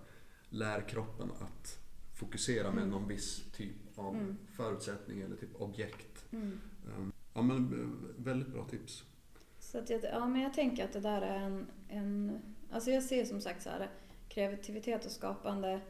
lär 0.50 0.82
kroppen 0.82 1.32
att 1.32 1.80
fokusera 2.14 2.72
med 2.72 2.84
mm. 2.84 2.90
någon 2.90 3.08
viss 3.08 3.52
typ 3.52 3.76
av 3.96 4.16
mm. 4.16 4.38
förutsättning 4.56 5.22
eller 5.22 5.36
typ 5.36 5.62
objekt. 5.62 6.26
Mm. 6.32 6.60
Ehm, 6.88 7.12
ja 7.34 7.42
men 7.42 7.58
eh, 7.58 8.24
väldigt 8.24 8.48
bra 8.48 8.66
tips. 8.66 9.04
Så 9.60 9.78
att 9.78 9.90
jag, 9.90 10.04
ja, 10.04 10.28
men 10.28 10.42
jag 10.42 10.54
tänker 10.54 10.86
att 10.86 10.94
det 10.94 11.00
där 11.00 11.22
är 11.22 11.40
en, 11.40 11.68
en... 11.88 12.40
Alltså 12.72 12.92
jag 12.92 13.04
ser 13.04 13.26
som 13.26 13.42
sagt 13.42 13.64
så 13.64 13.70
här, 13.70 13.90
kreativitet 14.30 15.06
och 15.06 15.12
skapande, 15.12 15.82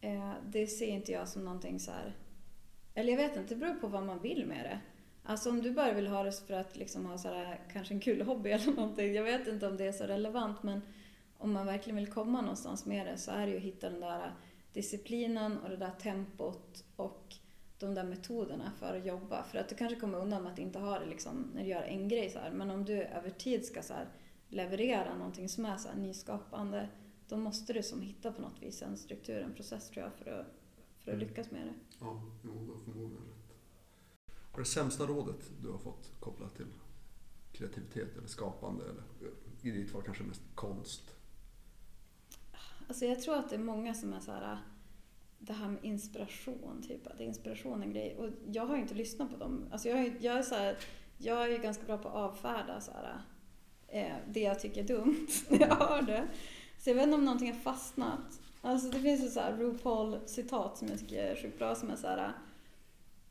eh, 0.00 0.32
det 0.46 0.66
ser 0.66 0.86
inte 0.86 1.12
jag 1.12 1.28
som 1.28 1.44
någonting 1.44 1.80
så 1.80 1.90
här... 1.90 2.16
Eller 2.94 3.10
jag 3.10 3.16
vet 3.16 3.36
inte, 3.36 3.54
det 3.54 3.60
beror 3.60 3.74
på 3.74 3.88
vad 3.88 4.02
man 4.02 4.22
vill 4.22 4.46
med 4.46 4.64
det. 4.64 4.80
Alltså 5.24 5.50
om 5.50 5.62
du 5.62 5.70
bara 5.70 5.92
vill 5.92 6.06
ha 6.06 6.22
det 6.22 6.32
för 6.32 6.54
att 6.54 6.76
liksom 6.76 7.06
ha 7.06 7.18
så 7.18 7.28
här, 7.28 7.60
kanske 7.72 7.94
en 7.94 8.00
kul 8.00 8.22
hobby 8.22 8.50
eller 8.52 8.72
någonting. 8.72 9.14
Jag 9.14 9.24
vet 9.24 9.48
inte 9.48 9.66
om 9.66 9.76
det 9.76 9.84
är 9.84 9.92
så 9.92 10.04
relevant 10.04 10.62
men 10.62 10.82
om 11.42 11.52
man 11.52 11.66
verkligen 11.66 11.96
vill 11.96 12.12
komma 12.12 12.40
någonstans 12.40 12.86
med 12.86 13.06
det 13.06 13.18
så 13.18 13.30
är 13.30 13.46
det 13.46 13.52
ju 13.52 13.56
att 13.56 13.62
hitta 13.62 13.90
den 13.90 14.00
där 14.00 14.34
disciplinen 14.72 15.58
och 15.58 15.70
det 15.70 15.76
där 15.76 15.90
tempot 15.90 16.84
och 16.96 17.34
de 17.78 17.94
där 17.94 18.04
metoderna 18.04 18.72
för 18.78 18.96
att 18.96 19.06
jobba. 19.06 19.42
För 19.42 19.58
att 19.58 19.68
du 19.68 19.74
kanske 19.74 20.00
kommer 20.00 20.18
undan 20.18 20.42
med 20.42 20.52
att 20.52 20.58
inte 20.58 20.78
ha 20.78 20.98
det 20.98 21.06
liksom, 21.06 21.50
när 21.54 21.62
du 21.62 21.68
gör 21.68 21.82
en 21.82 22.08
grej 22.08 22.30
så 22.30 22.38
här. 22.38 22.50
Men 22.50 22.70
om 22.70 22.84
du 22.84 23.02
över 23.02 23.30
tid 23.30 23.64
ska 23.64 23.82
så 23.82 23.94
här, 23.94 24.08
leverera 24.48 25.16
någonting 25.16 25.48
som 25.48 25.64
är 25.64 25.76
så 25.76 25.88
här, 25.88 25.96
nyskapande, 25.96 26.88
då 27.28 27.36
måste 27.36 27.72
du 27.72 27.82
som 27.82 28.00
hitta 28.00 28.32
på 28.32 28.42
något 28.42 28.62
vis 28.62 28.82
en 28.82 28.96
struktur, 28.96 29.42
en 29.42 29.54
process 29.54 29.90
tror 29.90 30.04
jag, 30.04 30.12
för 30.12 30.40
att, 30.40 30.46
för 31.04 31.10
att 31.10 31.16
mm. 31.16 31.28
lyckas 31.28 31.50
med 31.50 31.66
det. 31.66 31.74
Ja, 32.00 32.22
jo, 32.44 32.64
du 32.66 32.72
har 32.72 32.78
förmodligen 32.78 33.24
rätt. 33.24 33.42
Är 34.54 34.58
det 34.58 34.64
sämsta 34.64 35.06
rådet 35.06 35.50
du 35.62 35.70
har 35.70 35.78
fått 35.78 36.10
kopplat 36.20 36.56
till 36.56 36.72
kreativitet 37.52 38.16
eller 38.16 38.28
skapande? 38.28 38.84
Eller 38.84 39.02
i 39.62 39.70
ditt 39.70 39.90
fall 39.90 40.02
kanske 40.02 40.24
mest 40.24 40.42
konst? 40.54 41.16
Alltså 42.92 43.06
jag 43.06 43.20
tror 43.20 43.34
att 43.34 43.50
det 43.50 43.56
är 43.56 43.60
många 43.60 43.94
som 43.94 44.12
är 44.12 44.20
så 44.20 44.32
här 44.32 44.52
äh, 44.52 44.58
det 45.38 45.52
här 45.52 45.68
med 45.68 45.84
inspiration, 45.84 46.82
typ. 46.88 47.06
Att 47.06 47.20
inspiration 47.20 47.82
är 47.82 47.86
en 47.86 47.92
grej. 47.92 48.16
Och 48.18 48.28
jag 48.46 48.66
har 48.66 48.76
inte 48.76 48.94
lyssnat 48.94 49.30
på 49.30 49.36
dem. 49.36 49.68
Alltså 49.72 49.88
jag, 49.88 49.98
är, 49.98 50.14
jag, 50.20 50.38
är 50.38 50.42
så 50.42 50.54
här, 50.54 50.76
jag 51.18 51.42
är 51.42 51.48
ju 51.48 51.58
ganska 51.58 51.84
bra 51.84 51.98
på 51.98 52.08
att 52.08 52.14
avfärda 52.14 52.80
så 52.80 52.92
här, 52.92 53.20
eh, 53.88 54.16
det 54.28 54.40
jag 54.40 54.60
tycker 54.60 54.82
är 54.82 54.86
dumt 54.86 55.26
när 55.48 55.60
jag 55.60 55.76
hör 55.76 56.02
det. 56.02 56.28
Så 56.78 56.90
jag 56.90 56.94
vet 56.94 57.04
inte 57.04 57.14
om 57.14 57.24
någonting 57.24 57.52
har 57.52 57.60
fastnat. 57.60 58.40
Alltså 58.60 58.88
det 58.88 58.98
finns 58.98 59.24
ju 59.24 59.28
så 59.28 59.40
här 59.40 59.52
RuPaul-citat 59.52 60.78
som 60.78 60.88
jag 60.88 60.98
tycker 60.98 61.24
är 61.24 61.36
sjukt 61.42 61.58
bra 61.58 61.74
som 61.74 61.90
är 61.90 61.96
så 61.96 62.06
här 62.06 62.32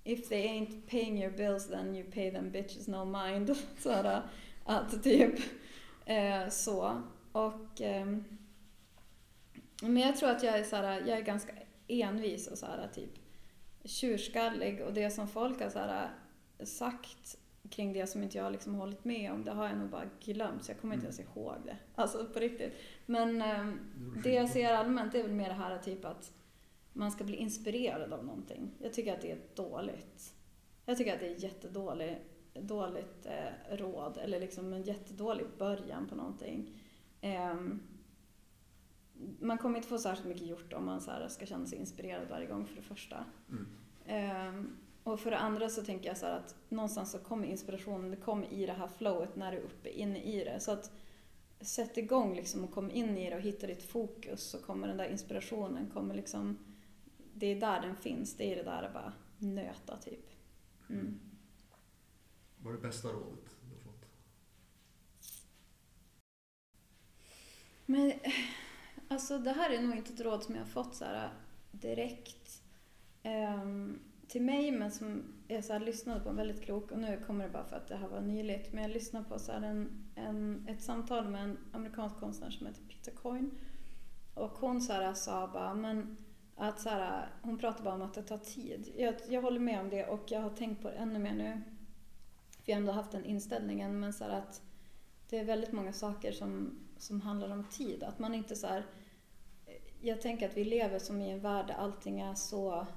If 0.03 0.29
they 0.29 0.47
ain't 0.47 0.81
paying 0.89 1.23
your 1.23 1.31
bills 1.38 1.67
then 1.67 1.95
you 1.95 2.11
pay 2.11 2.31
them 2.31 2.51
bitches 2.51 2.88
no 2.88 3.05
mind. 3.05 3.55
Så 3.79 3.91
här, 3.91 4.21
att 4.65 5.03
typ 5.03 5.39
eh, 6.05 6.49
så. 6.49 7.01
Och 7.31 7.81
eh, 7.81 8.07
men 9.90 9.98
jag 9.98 10.16
tror 10.16 10.30
att 10.30 10.44
jag 10.44 10.60
är 10.60 10.64
så 10.64 10.76
här, 10.76 10.99
jag 10.99 11.18
är 11.18 11.22
ganska 11.22 11.53
envis 11.88 12.48
och 12.48 12.58
så 12.58 12.66
här, 12.66 12.90
typ 12.94 13.10
tjurskallig 13.84 14.82
och 14.82 14.94
det 14.94 15.12
som 15.12 15.28
folk 15.28 15.62
har 15.62 15.70
så 15.70 15.80
här, 15.80 16.10
sagt 16.64 17.38
kring 17.70 17.94
det 17.94 18.08
som 18.08 18.24
inte 18.24 18.38
jag 18.38 18.52
liksom 18.52 18.76
hållit 18.76 19.06
med 19.06 19.32
om, 19.32 19.44
det 19.44 19.52
har 19.52 19.68
jag 19.68 19.78
nog 19.78 19.90
bara 19.90 20.10
glömt 20.20 20.64
så 20.64 20.72
jag 20.72 20.80
kommer 20.80 20.95
inte 20.95 21.06
ens 21.06 21.20
mm. 21.20 21.32
ihåg 21.36 21.56
det. 21.66 21.78
Alltså 21.95 22.26
på 22.26 22.40
riktigt. 22.40 22.74
Men 23.06 23.41
eh, 23.41 23.74
det 24.24 24.34
jag 24.34 24.49
ser 24.49 24.74
allmänt 24.74 25.16
är 25.16 25.24
väl 25.24 25.32
mer 25.32 25.48
det 25.48 25.53
här 25.53 25.78
typ 25.78 26.06
att 26.06 26.34
man 26.94 27.12
ska 27.12 27.24
bli 27.24 27.36
inspirerad 27.36 28.14
av 28.14 28.26
någonting. 28.26 28.72
Jag 28.80 28.94
tycker 28.94 29.14
att 29.14 29.22
det 29.22 29.32
är 29.32 29.40
dåligt. 29.56 30.34
Jag 30.86 30.98
tycker 30.98 31.14
att 31.14 31.20
det 31.20 31.28
är 31.28 31.44
jättedåligt 31.44 32.22
dåligt 32.53 33.26
eh, 33.26 33.76
råd 33.78 34.18
eller 34.18 34.40
liksom 34.40 34.74
en 34.74 34.84
jättedålig 34.84 35.45
början 35.58 36.08
på 36.08 36.16
någonting. 36.16 36.82
Eh, 37.22 37.56
man 39.39 39.57
kommer 39.57 39.77
inte 39.77 39.89
få 39.89 39.98
särskilt 39.98 40.27
mycket 40.27 40.48
gjort 40.48 40.73
om 40.73 40.85
man 40.85 41.02
så 41.02 41.11
ska 41.30 41.45
känna 41.45 41.65
sig 41.65 41.77
inspirerad 41.77 42.27
varje 42.30 42.48
gång 42.48 42.65
för 42.65 42.76
det 42.76 42.81
första. 42.81 43.26
Mm. 43.49 43.68
Um, 44.57 44.77
och 45.03 45.19
för 45.19 45.31
det 45.31 45.38
andra 45.38 45.69
så 45.69 45.84
tänker 45.84 46.07
jag 46.07 46.18
så 46.18 46.26
att 46.26 46.56
någonstans 46.69 47.11
så 47.11 47.19
kommer 47.19 47.48
inspirationen, 47.48 48.11
det 48.11 48.18
kommer 48.18 48.53
i 48.53 48.65
det 48.65 48.73
här 48.73 48.88
flowet 48.88 49.35
när 49.35 49.52
du 49.52 49.57
är 49.57 49.61
uppe 49.61 49.89
inne 49.89 50.23
i 50.23 50.43
det. 50.43 50.60
Så 50.60 50.72
att 50.72 50.91
sätt 51.61 51.98
igång 51.98 52.35
liksom 52.35 52.64
och 52.64 52.72
kom 52.72 52.91
in 52.91 53.18
i 53.18 53.30
det 53.30 53.35
och 53.35 53.41
hitta 53.41 53.68
ditt 53.68 53.84
fokus 53.84 54.43
så 54.43 54.60
kommer 54.60 54.88
den 54.88 54.98
där 54.98 55.10
inspirationen, 55.10 55.89
kommer 55.93 56.15
liksom, 56.15 56.57
det 57.34 57.45
är 57.45 57.60
där 57.60 57.81
den 57.81 57.95
finns, 57.95 58.38
det 58.38 58.52
är 58.52 58.56
det 58.56 58.64
där 58.64 58.84
att 58.84 58.93
bara 58.93 59.14
nöta 59.38 59.98
typ. 59.98 60.30
Mm. 60.89 61.19
Vad 62.57 62.73
är 62.73 62.77
det 62.77 62.88
bästa 62.88 63.07
rådet 63.07 63.57
du 63.61 63.76
har 63.76 63.81
fått? 63.81 64.06
Men 67.85 68.14
Alltså 69.11 69.38
det 69.38 69.51
här 69.51 69.69
är 69.69 69.81
nog 69.81 69.95
inte 69.95 70.13
ett 70.13 70.21
råd 70.21 70.43
som 70.43 70.55
jag 70.55 70.61
har 70.61 70.69
fått 70.69 70.95
så 70.95 71.05
här, 71.05 71.25
äh, 71.25 71.31
direkt 71.71 72.63
um, 73.23 73.99
till 74.27 74.41
mig 74.41 74.71
men 74.71 74.91
som 74.91 75.23
jag 75.47 75.65
så 75.65 75.73
här, 75.73 75.79
lyssnade 75.79 76.19
på 76.19 76.29
en 76.29 76.35
väldigt 76.35 76.61
klok 76.61 76.91
och 76.91 76.99
nu 76.99 77.23
kommer 77.27 77.45
det 77.45 77.51
bara 77.51 77.65
för 77.65 77.75
att 77.75 77.88
det 77.88 77.95
här 77.95 78.07
var 78.07 78.21
nyligt 78.21 78.73
men 78.73 78.83
jag 78.83 78.91
lyssnade 78.91 79.25
på 79.25 79.39
så 79.39 79.51
här, 79.51 79.61
en, 79.61 80.11
en, 80.15 80.67
ett 80.69 80.81
samtal 80.81 81.27
med 81.29 81.43
en 81.43 81.57
amerikansk 81.71 82.19
konstnär 82.19 82.49
som 82.49 82.67
heter 82.67 82.81
Peter 82.81 83.11
Coyne 83.11 83.49
och 84.33 84.51
hon 84.51 84.81
så 84.81 84.93
här, 84.93 85.13
sa 85.13 85.47
bara 85.53 85.73
men 85.73 86.17
att 86.55 86.79
så 86.79 86.89
här, 86.89 87.29
hon 87.41 87.57
pratade 87.57 87.83
bara 87.83 87.95
om 87.95 88.01
att 88.01 88.13
det 88.13 88.23
tar 88.23 88.38
tid. 88.38 88.93
Jag, 88.97 89.15
jag 89.29 89.41
håller 89.41 89.59
med 89.59 89.79
om 89.79 89.89
det 89.89 90.05
och 90.05 90.23
jag 90.27 90.41
har 90.41 90.49
tänkt 90.49 90.81
på 90.81 90.88
det 90.88 90.95
ännu 90.95 91.19
mer 91.19 91.33
nu. 91.33 91.61
För 92.49 92.71
jag 92.71 92.75
har 92.75 92.81
ändå 92.81 92.91
haft 92.91 93.11
den 93.11 93.25
inställningen 93.25 93.99
men 93.99 94.13
så 94.13 94.23
att 94.23 94.61
det 95.29 95.39
är 95.39 95.45
väldigt 95.45 95.71
många 95.71 95.93
saker 95.93 96.31
som, 96.31 96.79
som 97.02 97.22
handlar 97.22 97.52
om 97.52 97.64
tid. 97.64 98.03
Att 98.03 98.19
man 98.19 98.34
inte 98.34 98.56
så 98.56 98.68
här, 98.68 98.86
eh, 99.65 99.73
jag 100.02 100.22
tänker 100.22 100.49
att 100.49 100.57
vi 100.57 100.64
lever 100.64 100.99
som 100.99 101.22
i 101.22 101.32
en 101.32 101.40
värld 101.40 101.68
där 101.68 101.73
allting 101.73 102.19
är 102.19 102.36
så 102.36 102.88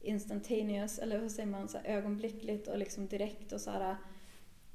instantaneous, 0.00 0.98
eller 0.98 1.20
vad 1.20 1.30
säger 1.30 1.48
man, 1.48 1.68
så 1.68 1.78
ögonblickligt 1.78 2.68
och 2.68 2.78
liksom 2.78 3.06
direkt 3.06 3.52
och 3.52 3.60
så 3.60 3.70
här, 3.70 3.96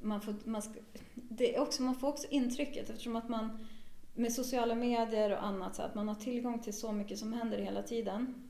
man 0.01 0.21
får, 0.21 0.35
man, 0.43 0.61
ska, 0.61 0.79
det 1.13 1.55
är 1.55 1.61
också, 1.61 1.83
man 1.83 1.95
får 1.95 2.07
också 2.07 2.27
intrycket 2.29 2.89
eftersom 2.89 3.15
att 3.15 3.29
man 3.29 3.67
med 4.13 4.33
sociala 4.33 4.75
medier 4.75 5.31
och 5.31 5.43
annat, 5.43 5.75
så 5.75 5.81
att 5.81 5.95
man 5.95 6.07
har 6.07 6.15
tillgång 6.15 6.59
till 6.59 6.77
så 6.77 6.91
mycket 6.91 7.19
som 7.19 7.33
händer 7.33 7.57
hela 7.57 7.83
tiden. 7.83 8.49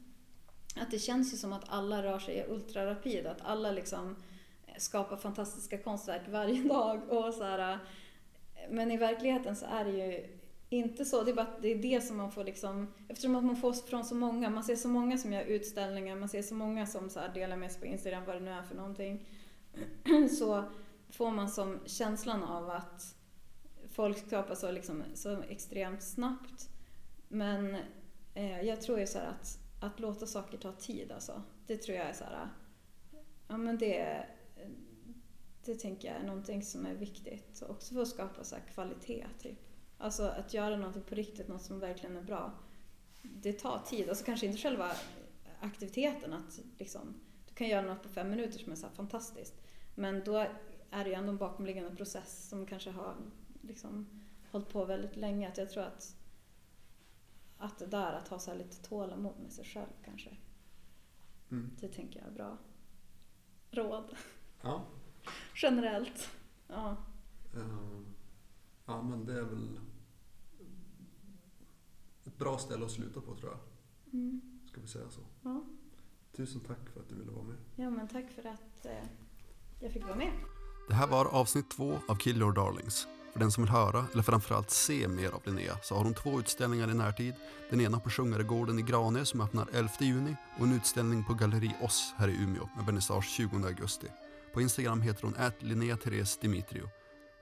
Att 0.76 0.92
det 0.92 1.00
känns 1.00 1.34
ju 1.34 1.38
som 1.38 1.54
att 1.54 1.64
alla 1.68 2.04
rör 2.04 2.20
sig 2.20 2.46
ultrarapid, 2.50 3.26
att 3.26 3.42
alla 3.42 3.72
liksom 3.72 4.16
eh, 4.68 4.74
skapar 4.78 5.18
fantastiska 5.18 5.78
konstverk 5.78 6.22
varje 6.30 6.64
dag. 6.70 7.10
Och 7.10 7.34
så 7.34 7.44
här, 7.44 7.80
men 8.70 8.92
i 8.92 8.98
verkligheten 8.98 9.56
så 9.56 9.66
är 9.66 9.86
det 9.86 9.92
ju 9.92 10.28
inte 10.70 11.06
så, 11.06 11.24
det 11.24 11.32
är 11.32 11.36
bara 11.36 11.48
att 11.48 11.62
det 11.62 11.68
är 11.68 11.76
det 11.76 12.02
som 12.02 12.18
man 12.18 12.32
får 12.32 12.44
liksom, 12.44 12.94
eftersom 13.08 13.36
att 13.36 13.44
man 13.44 13.56
får 13.56 13.74
från 13.74 14.06
så 14.06 14.16
många, 14.16 14.50
man 14.50 14.64
ser 14.64 14.76
så 14.76 14.88
många 14.88 15.18
som 15.18 15.34
gör 15.34 15.42
utställningar, 15.42 16.16
man 16.16 16.30
ser 16.30 16.42
så 16.42 16.56
många 16.56 16.86
som 16.86 17.10
så 17.10 17.20
delar 17.34 17.58
med 17.58 17.72
sig 17.72 17.82
på 17.82 17.88
Instagram, 17.88 18.26
vad 18.26 18.36
det 18.36 18.40
nu 18.40 18.52
är 18.52 18.64
för 18.64 18.76
någonting. 18.76 19.26
Så 20.40 20.64
får 21.10 21.32
man 21.32 21.50
som 21.50 21.80
känslan 21.86 22.44
av 22.44 22.70
att 22.70 23.16
folk 23.90 24.18
skapar 24.28 24.56
så, 24.56 24.72
liksom, 24.72 25.04
så 25.14 25.42
extremt 25.42 26.04
snabbt. 26.04 26.70
Men 27.28 27.78
eh, 28.34 28.62
jag 28.62 28.82
tror 28.82 29.00
ju 29.00 29.08
så 29.08 29.20
att, 29.20 29.60
att 29.82 30.00
låta 30.00 30.26
saker 30.26 30.58
ta 30.58 30.72
tid 30.72 31.12
alltså. 31.12 31.42
Det 31.68 31.78
tror 31.78 31.98
jag 31.98 32.08
är 32.08 32.14
så 32.14 32.24
här, 32.24 32.48
ja 33.48 33.58
men 33.58 33.78
det, 33.78 34.26
det 35.66 35.76
tänker 35.76 36.08
jag 36.08 36.18
är 36.18 36.24
någonting 36.28 36.64
som 36.64 36.86
är 36.86 36.94
viktigt. 36.94 37.64
Också 37.70 37.94
för 37.94 38.02
att 38.02 38.08
skapa 38.08 38.44
så 38.44 38.56
kvalitet 38.74 39.26
typ. 39.40 39.60
Alltså 39.98 40.24
att 40.24 40.54
göra 40.54 40.78
någonting 40.78 41.04
på 41.04 41.16
riktigt, 41.16 41.48
något 41.48 41.62
som 41.62 41.80
verkligen 41.80 42.18
är 42.18 42.22
bra. 42.22 42.52
Det 43.22 43.54
tar 43.54 43.80
tid. 43.80 44.10
Alltså 44.10 44.26
kanske 44.26 44.46
inte 44.46 44.58
själva 44.58 44.92
aktiviteten, 45.60 46.34
att 46.34 46.60
liksom, 46.78 47.14
du 47.48 47.56
kan 47.56 47.68
göra 47.68 47.82
något 47.82 48.04
på 48.04 48.10
fem 48.10 48.30
minuter 48.30 48.60
som 48.60 48.72
är 48.72 48.76
så 48.76 48.90
fantastiskt. 48.90 49.62
Men 49.96 50.24
då 50.24 50.38
är 50.92 51.04
det 51.04 51.10
ju 51.10 51.14
ändå 51.14 51.30
en 51.30 51.38
bakomliggande 51.38 51.96
process 51.96 52.50
som 52.50 52.66
kanske 52.66 52.92
har 52.92 53.16
liksom, 53.62 54.22
hållit 54.52 54.70
på 54.70 54.86
väldigt 54.86 55.16
länge. 55.16 55.50
Att 55.50 55.58
jag 55.58 55.70
tror 55.70 55.84
att, 55.84 56.16
att 57.58 57.80
det 57.80 57.86
där 57.86 58.14
att 58.14 58.28
ha 58.28 58.40
så 58.40 58.54
lite 58.54 58.84
tålamod 58.84 59.40
med 59.40 59.52
sig 59.52 59.66
själv 59.66 59.92
kanske. 60.06 60.38
Mm. 61.52 61.72
Det 61.80 61.88
tänker 61.88 62.20
jag 62.20 62.28
är 62.28 62.32
bra 62.32 62.58
råd. 63.72 64.16
Ja. 64.62 64.86
Generellt. 65.56 66.30
Ja. 66.68 66.98
Uh, 67.56 68.02
ja 68.86 69.02
men 69.02 69.26
det 69.26 69.34
är 69.34 69.44
väl 69.44 69.80
ett 72.26 72.38
bra 72.38 72.58
ställe 72.58 72.86
att 72.86 72.92
sluta 72.92 73.22
på 73.22 73.36
tror 73.36 73.52
jag. 73.52 73.60
Mm. 74.14 74.42
Ska 74.72 74.82
vi 74.82 74.88
säga 74.88 75.10
så? 75.10 75.22
Ja. 75.42 75.64
Tusen 76.36 76.62
tack 76.62 76.90
för 76.94 77.00
att 77.00 77.10
du 77.10 77.16
ville 77.16 77.32
vara 77.32 77.44
med. 77.44 77.58
Ja 77.76 77.90
men 77.90 78.08
tack 78.08 78.26
för 78.32 78.50
att 78.50 78.86
eh, 78.86 79.08
jag 79.82 79.92
fick 79.92 80.04
vara 80.04 80.16
med. 80.16 80.32
Det 80.88 80.94
här 80.94 81.08
var 81.08 81.26
avsnitt 81.26 81.70
två 81.70 82.00
av 82.08 82.16
Kill 82.16 82.38
Your 82.38 82.54
Darlings. 82.54 83.08
För 83.34 83.40
den 83.40 83.52
som 83.52 83.64
vill 83.64 83.72
höra, 83.72 84.06
eller 84.14 84.24
framförallt 84.24 84.70
se 84.70 85.08
mer 85.08 85.32
av 85.32 85.42
Linnea, 85.46 85.78
så 85.84 85.96
har 85.96 86.04
hon 86.04 86.14
två 86.14 86.40
utställningar 86.40 86.92
i 86.92 86.94
närtid. 86.94 87.34
Den 87.70 87.82
ena 87.82 88.00
på 88.00 88.10
Sjungaregården 88.10 88.80
i 88.80 88.82
Granö 88.82 89.26
som 89.26 89.42
öppnar 89.42 89.68
11 89.74 89.92
juni 90.00 90.36
och 90.60 90.66
en 90.66 90.74
utställning 90.74 91.24
på 91.24 91.34
Galleri 91.34 91.72
Oss 91.82 92.14
här 92.18 92.28
i 92.28 92.44
Umeå 92.44 92.70
med 92.76 92.86
vernissage 92.86 93.26
20 93.26 93.66
augusti. 93.66 94.08
På 94.54 94.62
Instagram 94.62 95.02
heter 95.02 95.24
hon 95.24 95.36
Linnea 95.60 95.98
Therese 95.98 96.38
Dimitrio. 96.38 96.90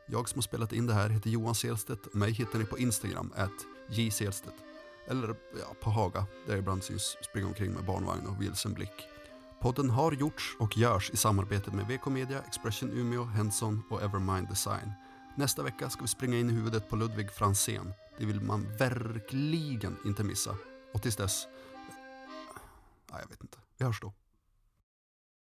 Jag 0.06 0.30
som 0.30 0.38
har 0.38 0.42
spelat 0.42 0.74
in 0.74 0.88
det 0.88 0.94
här 0.94 1.10
heter 1.10 1.30
Johan 1.30 1.56
Selstedt 1.56 2.06
och 2.06 2.16
mig 2.16 2.32
hittar 2.32 2.60
ni 2.60 2.66
på 2.66 2.80
Instagram, 2.80 3.34
at 3.36 3.52
jselstedt. 3.90 4.56
Eller 5.08 5.28
ja, 5.60 5.76
på 5.82 5.90
Haga, 5.90 6.26
där 6.46 6.54
jag 6.54 6.60
ibland 6.60 6.84
syns 6.84 7.18
springa 7.22 7.48
omkring 7.48 7.72
med 7.72 7.86
barnvagn 7.86 8.28
och 8.28 8.42
vilsen 8.42 8.74
blick. 8.74 9.08
Podden 9.62 9.90
har 9.90 10.12
gjorts 10.12 10.56
och 10.60 10.78
görs 10.78 11.10
i 11.10 11.18
samarbete 11.18 11.72
med 11.72 11.88
VK 11.88 12.06
Media, 12.06 12.42
Expression 12.48 12.92
Umeå, 12.92 13.24
Henson 13.24 13.84
och 13.90 14.02
Evermind 14.02 14.48
Design. 14.48 14.92
Nästa 15.36 15.64
vecka 15.64 15.90
ska 15.90 16.02
vi 16.02 16.08
springa 16.08 16.38
in 16.38 16.50
i 16.50 16.54
huvudet 16.54 16.90
på 16.90 16.96
Ludvig 16.96 17.32
Franzén. 17.32 17.94
Det 18.18 18.26
vill 18.26 18.42
man 18.42 18.78
verkligen 18.78 19.98
inte 20.06 20.24
missa. 20.24 20.56
Och 20.94 21.02
tills 21.02 21.16
dess... 21.16 21.48
Nej, 23.12 23.22
jag 23.22 23.30
vet 23.30 23.42
inte. 23.42 23.58
Vi 23.78 23.86
hörs 23.86 24.02
då. 24.02 24.14